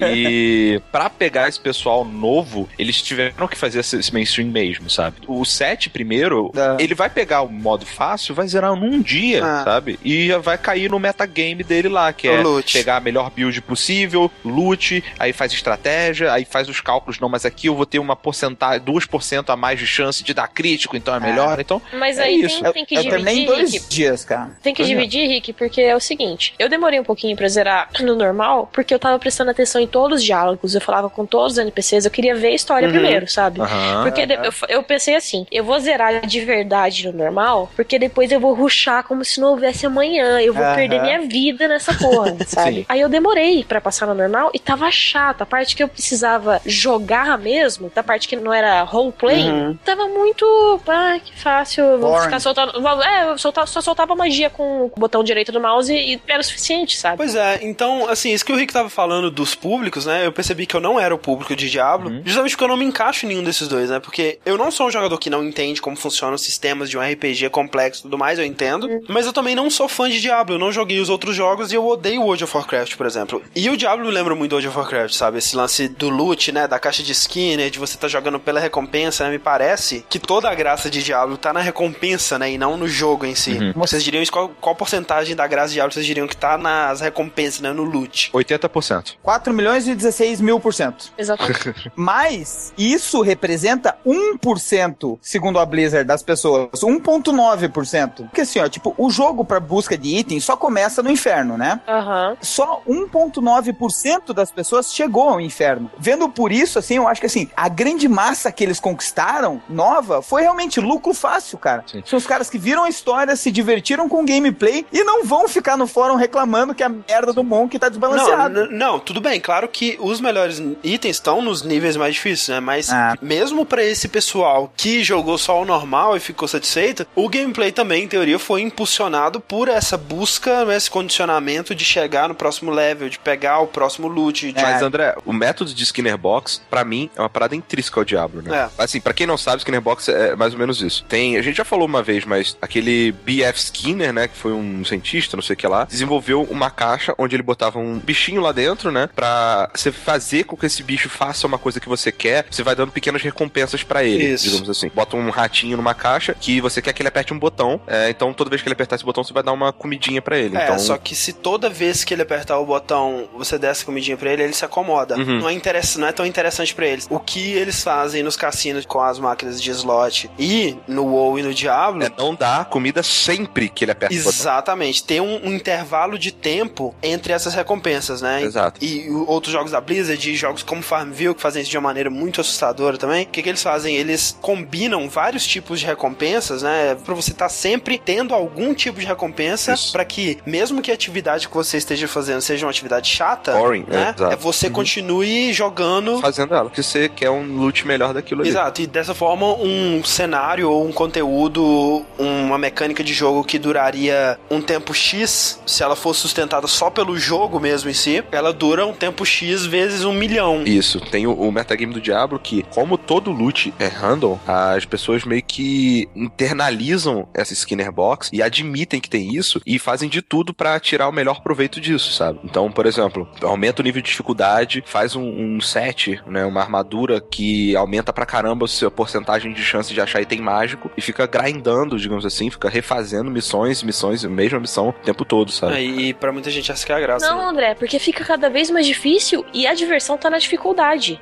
E 0.00 0.80
para 0.92 1.10
pegar 1.10 1.48
esse 1.54 1.60
pessoal 1.60 2.04
novo, 2.04 2.68
eles 2.78 3.00
tiveram 3.00 3.48
que 3.48 3.56
fazer 3.56 3.80
esse 3.80 4.12
mainstream 4.12 4.48
mesmo, 4.48 4.90
sabe? 4.90 5.16
O 5.26 5.44
7 5.44 5.88
primeiro, 5.90 6.52
ele 6.78 6.94
vai 6.94 7.08
pegar 7.08 7.42
o 7.42 7.48
modo 7.48 7.86
fácil, 7.86 8.34
vai 8.34 8.46
zerar 8.46 8.74
num 8.74 9.00
dia, 9.00 9.44
ah. 9.44 9.64
sabe? 9.64 9.98
E 10.04 10.32
vai 10.42 10.58
cair 10.58 10.90
no 10.90 10.98
metagame 10.98 11.62
dele 11.62 11.88
lá, 11.88 12.12
que 12.12 12.28
é 12.28 12.42
loot. 12.42 12.72
pegar 12.72 12.96
a 12.96 13.00
melhor 13.00 13.30
build 13.30 13.60
possível, 13.62 14.30
loot, 14.44 15.02
aí 15.18 15.32
faz 15.32 15.52
estratégia, 15.52 16.32
aí 16.32 16.44
faz 16.44 16.68
os 16.68 16.80
cálculos, 16.80 17.18
não, 17.20 17.28
mas 17.28 17.44
aqui 17.44 17.68
eu 17.68 17.74
vou 17.74 17.86
ter 17.86 17.98
uma 17.98 18.16
porcentagem, 18.16 18.80
2% 18.84 19.44
a 19.48 19.56
mais 19.56 19.78
de 19.78 19.86
chance 19.86 20.24
de 20.24 20.34
dar 20.34 20.48
crítico, 20.48 20.96
então 20.96 21.14
é, 21.14 21.18
é. 21.18 21.20
melhor. 21.20 21.60
Então, 21.60 21.80
mas 21.92 22.18
é 22.18 22.24
aí 22.24 22.42
isso. 22.42 22.62
Tem, 22.62 22.72
tem 22.72 22.84
que 22.84 22.94
eu, 22.96 23.02
dividir, 23.02 23.40
eu 23.40 23.46
dois 23.46 23.72
Rick. 23.72 23.88
dias, 23.88 24.24
cara. 24.24 24.50
Tem 24.62 24.74
que 24.74 24.82
pois 24.82 24.88
dividir, 24.88 25.24
é. 25.24 25.34
Rick, 25.34 25.52
porque 25.52 25.80
é 25.80 25.94
o 25.94 26.00
seguinte, 26.00 26.54
eu 26.58 26.68
demorei 26.68 26.98
um 26.98 27.04
pouquinho 27.04 27.36
pra 27.36 27.48
zerar 27.48 27.88
no 28.00 28.14
normal, 28.16 28.68
porque 28.72 28.92
eu 28.92 28.98
tava 28.98 29.18
prestando 29.18 29.50
atenção 29.50 29.80
em 29.80 29.86
todos 29.86 30.18
os 30.18 30.24
diálogos, 30.24 30.74
eu 30.74 30.80
falava 30.80 31.10
com 31.10 31.26
todos 31.26 31.43
os 31.46 31.58
NPCs, 31.58 32.04
eu 32.04 32.10
queria 32.10 32.34
ver 32.34 32.48
a 32.48 32.54
história 32.54 32.88
uhum. 32.88 32.94
primeiro, 32.94 33.28
sabe? 33.28 33.60
Uhum. 33.60 34.02
Porque 34.02 34.22
eu, 34.22 34.76
eu 34.76 34.82
pensei 34.82 35.16
assim, 35.16 35.46
eu 35.50 35.64
vou 35.64 35.78
zerar 35.78 36.26
de 36.26 36.40
verdade 36.40 37.06
no 37.06 37.12
normal, 37.12 37.70
porque 37.74 37.98
depois 37.98 38.30
eu 38.30 38.40
vou 38.40 38.54
ruxar 38.54 39.04
como 39.04 39.24
se 39.24 39.40
não 39.40 39.50
houvesse 39.50 39.86
amanhã. 39.86 40.40
Eu 40.40 40.52
vou 40.52 40.64
uhum. 40.64 40.74
perder 40.74 41.00
minha 41.00 41.20
vida 41.22 41.68
nessa 41.68 41.94
porra, 41.94 42.36
sabe? 42.46 42.86
Aí 42.88 43.00
eu 43.00 43.08
demorei 43.08 43.64
para 43.64 43.80
passar 43.80 44.06
no 44.06 44.14
normal 44.14 44.50
e 44.54 44.58
tava 44.58 44.90
chato. 44.90 45.42
A 45.42 45.46
parte 45.46 45.76
que 45.76 45.82
eu 45.82 45.88
precisava 45.88 46.60
jogar 46.64 47.38
mesmo, 47.38 47.90
da 47.94 48.02
parte 48.02 48.28
que 48.28 48.36
não 48.36 48.52
era 48.52 48.82
roleplay, 48.82 49.50
uhum. 49.50 49.76
tava 49.84 50.06
muito. 50.08 50.80
Ah, 50.86 51.18
que 51.22 51.36
fácil. 51.38 51.98
Vou 51.98 52.20
ficar 52.20 52.40
soltando. 52.40 52.72
É, 53.02 53.30
eu 53.30 53.38
soltava, 53.38 53.66
só 53.66 53.80
soltava 53.80 54.14
magia 54.14 54.50
com 54.50 54.86
o 54.86 54.92
botão 54.96 55.22
direito 55.22 55.52
do 55.52 55.60
mouse 55.60 55.92
e 55.92 56.20
era 56.26 56.40
o 56.40 56.44
suficiente, 56.44 56.96
sabe? 56.96 57.16
Pois 57.16 57.34
é, 57.34 57.60
então, 57.62 58.08
assim, 58.08 58.32
isso 58.32 58.44
que 58.44 58.52
o 58.52 58.56
Rick 58.56 58.72
tava 58.72 58.88
falando 58.88 59.30
dos 59.30 59.54
públicos, 59.54 60.06
né? 60.06 60.26
Eu 60.26 60.32
percebi 60.32 60.66
que 60.66 60.74
eu 60.74 60.80
não 60.80 60.98
era 60.98 61.14
o 61.14 61.18
público 61.18 61.33
de 61.56 61.70
Diablo, 61.70 62.10
uhum. 62.10 62.22
justamente 62.24 62.52
porque 62.52 62.64
eu 62.64 62.68
não 62.68 62.76
me 62.76 62.84
encaixo 62.84 63.26
em 63.26 63.30
nenhum 63.30 63.42
desses 63.42 63.68
dois, 63.68 63.90
né? 63.90 64.00
Porque 64.00 64.38
eu 64.44 64.56
não 64.56 64.70
sou 64.70 64.86
um 64.86 64.90
jogador 64.90 65.18
que 65.18 65.30
não 65.30 65.44
entende 65.44 65.80
como 65.80 65.96
funcionam 65.96 66.34
os 66.34 66.42
sistemas 66.42 66.88
de 66.88 66.96
um 66.96 67.00
RPG 67.00 67.48
complexo 67.50 68.00
e 68.00 68.02
tudo 68.02 68.18
mais, 68.18 68.38
eu 68.38 68.44
entendo. 68.44 68.86
Uhum. 68.86 69.02
Mas 69.08 69.26
eu 69.26 69.32
também 69.32 69.54
não 69.54 69.70
sou 69.70 69.88
fã 69.88 70.08
de 70.08 70.20
Diablo, 70.20 70.54
eu 70.54 70.58
não 70.58 70.70
joguei 70.72 71.00
os 71.00 71.08
outros 71.08 71.34
jogos 71.34 71.72
e 71.72 71.74
eu 71.74 71.86
odeio 71.86 72.22
World 72.22 72.44
of 72.44 72.56
Warcraft, 72.56 72.96
por 72.96 73.06
exemplo. 73.06 73.42
E 73.54 73.68
o 73.68 73.76
Diablo 73.76 74.06
me 74.06 74.12
lembra 74.12 74.34
muito 74.34 74.50
do 74.50 74.54
World 74.54 74.68
of 74.68 74.78
Warcraft, 74.78 75.14
sabe? 75.14 75.38
Esse 75.38 75.56
lance 75.56 75.88
do 75.88 76.08
loot, 76.08 76.52
né? 76.52 76.68
Da 76.68 76.78
caixa 76.78 77.02
de 77.02 77.12
skin, 77.12 77.56
né? 77.56 77.70
De 77.70 77.78
você 77.78 77.96
tá 77.96 78.08
jogando 78.08 78.38
pela 78.38 78.60
recompensa, 78.60 79.24
né? 79.24 79.30
Me 79.30 79.38
parece 79.38 80.04
que 80.08 80.18
toda 80.18 80.48
a 80.48 80.54
graça 80.54 80.90
de 80.90 81.02
Diablo 81.02 81.36
tá 81.36 81.52
na 81.52 81.60
recompensa, 81.60 82.38
né? 82.38 82.52
E 82.52 82.58
não 82.58 82.76
no 82.76 82.88
jogo 82.88 83.26
em 83.26 83.34
si. 83.34 83.52
Uhum. 83.52 83.72
Vocês 83.76 84.02
diriam 84.02 84.24
qual, 84.30 84.48
qual 84.60 84.74
porcentagem 84.74 85.34
da 85.34 85.46
graça 85.46 85.68
de 85.68 85.74
Diablo 85.74 85.92
vocês 85.92 86.06
diriam 86.06 86.26
que 86.26 86.36
tá 86.36 86.56
nas 86.58 87.00
recompensas, 87.00 87.60
né? 87.60 87.72
No 87.72 87.84
loot? 87.84 88.30
80%. 88.32 89.14
4 89.22 89.52
milhões 89.52 89.88
e 89.88 89.94
16 89.94 90.40
mil 90.40 90.60
por 90.60 90.74
cento. 90.74 91.12
Exatamente. 91.24 91.92
Mas 91.96 92.72
isso 92.76 93.22
representa 93.22 93.96
1%, 94.06 95.18
segundo 95.20 95.58
a 95.58 95.66
Blizzard, 95.66 96.06
das 96.06 96.22
pessoas. 96.22 96.68
1,9%. 96.80 98.28
Porque 98.28 98.42
assim, 98.42 98.60
ó, 98.60 98.68
tipo, 98.68 98.94
o 98.98 99.10
jogo 99.10 99.44
pra 99.44 99.60
busca 99.60 99.96
de 99.96 100.16
itens 100.16 100.44
só 100.44 100.56
começa 100.56 101.02
no 101.02 101.10
inferno, 101.10 101.56
né? 101.56 101.80
Uhum. 101.88 102.36
Só 102.40 102.82
1,9% 102.88 104.32
das 104.32 104.50
pessoas 104.50 104.92
chegou 104.92 105.28
ao 105.28 105.40
inferno. 105.40 105.90
Vendo 105.98 106.28
por 106.28 106.52
isso, 106.52 106.78
assim, 106.78 106.96
eu 106.96 107.08
acho 107.08 107.20
que 107.20 107.26
assim, 107.26 107.48
a 107.56 107.68
grande 107.68 108.08
massa 108.08 108.52
que 108.52 108.62
eles 108.62 108.80
conquistaram, 108.80 109.62
nova, 109.68 110.22
foi 110.22 110.42
realmente 110.42 110.80
lucro 110.80 111.14
fácil, 111.14 111.58
cara. 111.58 111.84
Sim. 111.86 112.02
São 112.04 112.18
os 112.18 112.26
caras 112.26 112.50
que 112.50 112.58
viram 112.58 112.84
a 112.84 112.88
história, 112.88 113.34
se 113.36 113.50
divertiram 113.50 114.08
com 114.08 114.22
o 114.22 114.26
gameplay 114.26 114.86
e 114.92 115.02
não 115.04 115.24
vão 115.24 115.48
ficar 115.48 115.76
no 115.76 115.86
fórum 115.86 116.16
reclamando 116.16 116.74
que 116.74 116.82
a 116.82 116.88
merda 116.88 117.32
do 117.32 117.42
Monk 117.42 117.78
tá 117.78 117.88
desbalanceado. 117.88 118.66
Não, 118.66 118.70
não, 118.70 119.00
tudo 119.00 119.20
bem, 119.20 119.40
claro 119.40 119.68
que 119.68 119.96
os 120.00 120.20
melhores 120.20 120.62
itens 120.82 121.13
estão 121.16 121.42
nos 121.42 121.62
níveis 121.62 121.96
mais 121.96 122.14
difíceis, 122.14 122.48
né? 122.48 122.60
Mas 122.60 122.90
ah. 122.90 123.16
mesmo 123.20 123.64
para 123.64 123.84
esse 123.84 124.08
pessoal 124.08 124.72
que 124.76 125.02
jogou 125.02 125.38
só 125.38 125.60
o 125.60 125.64
normal 125.64 126.16
e 126.16 126.20
ficou 126.20 126.46
satisfeito, 126.46 127.06
o 127.14 127.28
gameplay 127.28 127.72
também, 127.72 128.04
em 128.04 128.08
teoria, 128.08 128.38
foi 128.38 128.62
impulsionado 128.62 129.40
por 129.40 129.68
essa 129.68 129.96
busca, 129.96 130.64
né, 130.64 130.76
esse 130.76 130.90
condicionamento 130.90 131.74
de 131.74 131.84
chegar 131.84 132.28
no 132.28 132.34
próximo 132.34 132.70
level, 132.70 133.08
de 133.08 133.18
pegar 133.18 133.60
o 133.60 133.66
próximo 133.66 134.08
loot. 134.08 134.52
De... 134.52 134.62
Mas, 134.62 134.82
André, 134.82 135.14
o 135.24 135.32
método 135.32 135.72
de 135.72 135.82
Skinner 135.82 136.18
Box, 136.18 136.62
para 136.70 136.84
mim, 136.84 137.10
é 137.16 137.20
uma 137.20 137.28
parada 137.28 137.54
intrínseca 137.54 138.00
ao 138.00 138.04
Diablo, 138.04 138.42
né? 138.42 138.70
É. 138.78 138.82
Assim, 138.82 139.00
para 139.00 139.12
quem 139.12 139.26
não 139.26 139.36
sabe, 139.36 139.58
Skinner 139.58 139.80
Box 139.80 140.08
é 140.08 140.36
mais 140.36 140.52
ou 140.52 140.58
menos 140.58 140.80
isso. 140.80 141.04
Tem, 141.08 141.36
a 141.36 141.42
gente 141.42 141.56
já 141.56 141.64
falou 141.64 141.86
uma 141.86 142.02
vez, 142.02 142.24
mas 142.24 142.56
aquele 142.60 143.12
BF 143.12 143.58
Skinner, 143.58 144.12
né, 144.12 144.28
que 144.28 144.36
foi 144.36 144.52
um 144.52 144.84
cientista, 144.84 145.36
não 145.36 145.42
sei 145.42 145.54
o 145.54 145.56
que 145.56 145.66
lá, 145.66 145.84
desenvolveu 145.84 146.42
uma 146.42 146.70
caixa 146.70 147.14
onde 147.18 147.36
ele 147.36 147.42
botava 147.42 147.78
um 147.78 147.98
bichinho 147.98 148.40
lá 148.40 148.52
dentro, 148.52 148.90
né, 148.90 149.08
pra 149.14 149.70
você 149.74 149.90
fazer 149.90 150.44
com 150.44 150.56
que 150.56 150.66
esse 150.66 150.82
bicho 150.82 150.93
faça 150.98 151.46
uma 151.46 151.58
coisa 151.58 151.80
que 151.80 151.88
você 151.88 152.10
quer, 152.10 152.46
você 152.50 152.62
vai 152.62 152.74
dando 152.74 152.92
pequenas 152.92 153.22
recompensas 153.22 153.82
para 153.82 154.04
ele, 154.04 154.32
isso. 154.32 154.44
digamos 154.44 154.68
assim. 154.68 154.90
Bota 154.94 155.16
um 155.16 155.30
ratinho 155.30 155.76
numa 155.76 155.94
caixa 155.94 156.34
que 156.38 156.60
você 156.60 156.80
quer 156.80 156.92
que 156.92 157.02
ele 157.02 157.08
aperte 157.08 157.32
um 157.32 157.38
botão, 157.38 157.80
é, 157.86 158.10
então 158.10 158.32
toda 158.32 158.50
vez 158.50 158.62
que 158.62 158.68
ele 158.68 158.74
apertar 158.74 158.96
esse 158.96 159.04
botão, 159.04 159.24
você 159.24 159.32
vai 159.32 159.42
dar 159.42 159.52
uma 159.52 159.72
comidinha 159.72 160.22
para 160.22 160.38
ele. 160.38 160.56
É, 160.56 160.64
então... 160.64 160.78
só 160.78 160.96
que 160.96 161.14
se 161.14 161.32
toda 161.32 161.68
vez 161.68 162.04
que 162.04 162.14
ele 162.14 162.22
apertar 162.22 162.58
o 162.58 162.66
botão, 162.66 163.28
você 163.36 163.58
der 163.58 163.70
essa 163.70 163.84
comidinha 163.84 164.16
pra 164.16 164.32
ele, 164.32 164.42
ele 164.42 164.52
se 164.52 164.64
acomoda. 164.64 165.16
Uhum. 165.16 165.40
Não, 165.40 165.48
é 165.48 165.52
interessa, 165.52 165.98
não 165.98 166.08
é 166.08 166.12
tão 166.12 166.26
interessante 166.26 166.74
para 166.74 166.86
eles. 166.86 167.06
O 167.10 167.18
que 167.18 167.52
eles 167.52 167.82
fazem 167.82 168.22
nos 168.22 168.36
cassinos 168.36 168.86
com 168.86 169.00
as 169.00 169.18
máquinas 169.18 169.60
de 169.60 169.70
slot 169.70 170.30
e 170.38 170.76
no 170.86 171.04
WoW 171.04 171.38
e 171.38 171.42
no 171.42 171.54
Diablo... 171.54 172.02
É 172.04 172.10
não 172.16 172.34
dar 172.34 172.66
comida 172.66 173.02
sempre 173.02 173.68
que 173.68 173.84
ele 173.84 173.92
aperta 173.92 174.14
Exatamente. 174.14 175.02
Tem 175.04 175.20
um, 175.20 175.48
um, 175.48 175.54
intervalo 175.54 176.18
de 176.18 176.32
tempo 176.32 176.94
entre 177.02 177.32
essas 177.32 177.54
recompensas, 177.54 178.20
né? 178.20 178.42
Exato. 178.42 178.84
E, 178.84 179.06
e 179.06 179.10
outros 179.10 179.52
jogos 179.52 179.72
da 179.72 179.80
Blizzard, 179.80 180.34
jogos 180.34 180.62
como 180.62 180.82
Farmville, 180.84 181.34
que 181.34 181.42
fazem 181.42 181.62
isso 181.62 181.70
de 181.70 181.76
uma 181.76 181.88
maneira 181.88 182.10
muito 182.10 182.40
assustadora 182.40 182.96
também. 182.96 183.24
O 183.24 183.26
que, 183.26 183.42
que 183.42 183.48
eles 183.48 183.62
fazem? 183.62 183.96
Eles 183.96 184.36
combinam 184.40 185.08
vários 185.08 185.46
tipos 185.46 185.80
de 185.80 185.86
recompensas, 185.86 186.62
né? 186.62 186.96
Pra 187.04 187.14
você 187.14 187.32
estar 187.32 187.46
tá 187.46 187.48
sempre 187.48 187.98
tendo 187.98 188.34
algum 188.34 188.74
tipo 188.74 189.00
de 189.00 189.06
recompensa 189.06 189.74
para 189.92 190.04
que, 190.04 190.38
mesmo 190.46 190.82
que 190.82 190.90
a 190.90 190.94
atividade 190.94 191.48
que 191.48 191.54
você 191.54 191.76
esteja 191.76 192.06
fazendo 192.06 192.40
seja 192.40 192.66
uma 192.66 192.70
atividade 192.70 193.08
chata, 193.08 193.52
Boring, 193.52 193.84
né? 193.88 194.14
É, 194.30 194.36
você 194.36 194.66
uhum. 194.66 194.72
continue 194.72 195.52
jogando. 195.52 196.20
Fazendo 196.20 196.54
ela, 196.54 196.64
porque 196.64 196.82
você 196.82 197.08
quer 197.08 197.30
um 197.30 197.56
loot 197.56 197.86
melhor 197.86 198.12
daquilo 198.12 198.42
ali. 198.42 198.50
Exato, 198.50 198.82
e 198.82 198.86
dessa 198.86 199.14
forma, 199.14 199.46
um 199.54 200.02
cenário 200.04 200.70
ou 200.70 200.86
um 200.86 200.92
conteúdo, 200.92 202.04
uma 202.18 202.58
mecânica 202.58 203.02
de 203.02 203.12
jogo 203.12 203.44
que 203.44 203.58
duraria 203.58 204.38
um 204.50 204.60
tempo 204.60 204.92
X, 204.92 205.60
se 205.66 205.82
ela 205.82 205.96
for 205.96 206.14
sustentada 206.14 206.66
só 206.66 206.90
pelo 206.90 207.18
jogo 207.18 207.58
mesmo 207.58 207.90
em 207.90 207.94
si, 207.94 208.22
ela 208.30 208.52
dura 208.52 208.86
um 208.86 208.92
tempo 208.92 209.24
X 209.24 209.64
vezes 209.64 210.04
um 210.04 210.12
milhão. 210.12 210.62
Isso, 210.64 210.73
tem 211.10 211.26
o, 211.26 211.32
o 211.32 211.52
metagame 211.52 211.92
do 211.92 212.00
Diablo 212.00 212.38
que, 212.38 212.62
como 212.70 212.96
todo 212.96 213.30
loot 213.30 213.72
é 213.78 213.86
random, 213.86 214.38
as 214.46 214.84
pessoas 214.84 215.24
meio 215.24 215.42
que 215.42 216.08
internalizam 216.14 217.28
essa 217.34 217.52
Skinner 217.52 217.92
Box 217.92 218.30
e 218.32 218.42
admitem 218.42 219.00
que 219.00 219.10
tem 219.10 219.34
isso 219.34 219.60
e 219.66 219.78
fazem 219.78 220.08
de 220.08 220.22
tudo 220.22 220.54
para 220.54 220.78
tirar 220.80 221.08
o 221.08 221.12
melhor 221.12 221.42
proveito 221.42 221.80
disso, 221.80 222.12
sabe? 222.12 222.40
Então, 222.44 222.70
por 222.70 222.86
exemplo, 222.86 223.28
aumenta 223.42 223.82
o 223.82 223.84
nível 223.84 224.02
de 224.02 224.08
dificuldade, 224.08 224.82
faz 224.86 225.14
um, 225.16 225.22
um 225.22 225.60
set, 225.60 226.20
né, 226.26 226.44
uma 226.44 226.60
armadura 226.60 227.20
que 227.20 227.74
aumenta 227.76 228.12
pra 228.12 228.26
caramba 228.26 228.64
a 228.64 228.68
sua 228.68 228.90
porcentagem 228.90 229.52
de 229.52 229.62
chance 229.62 229.92
de 229.92 230.00
achar 230.00 230.20
item 230.20 230.40
mágico 230.40 230.90
e 230.96 231.00
fica 231.00 231.26
grindando, 231.26 231.98
digamos 231.98 232.24
assim, 232.24 232.50
fica 232.50 232.68
refazendo 232.68 233.30
missões, 233.30 233.82
missões, 233.82 234.24
mesma 234.24 234.60
missão 234.60 234.88
o 234.88 234.92
tempo 234.92 235.24
todo, 235.24 235.50
sabe? 235.50 235.74
É, 235.74 235.82
e 235.82 236.14
pra 236.14 236.32
muita 236.32 236.50
gente 236.50 236.70
essa 236.70 236.84
que 236.84 236.92
é 236.92 236.94
a 236.94 237.00
graça. 237.00 237.26
Não, 237.26 237.38
né? 237.38 237.44
André, 237.44 237.74
porque 237.74 237.98
fica 237.98 238.24
cada 238.24 238.48
vez 238.48 238.70
mais 238.70 238.86
difícil 238.86 239.44
e 239.52 239.66
a 239.66 239.74
diversão 239.74 240.16
tá 240.16 240.28
na 240.28 240.38
dificuldade. 240.38 240.63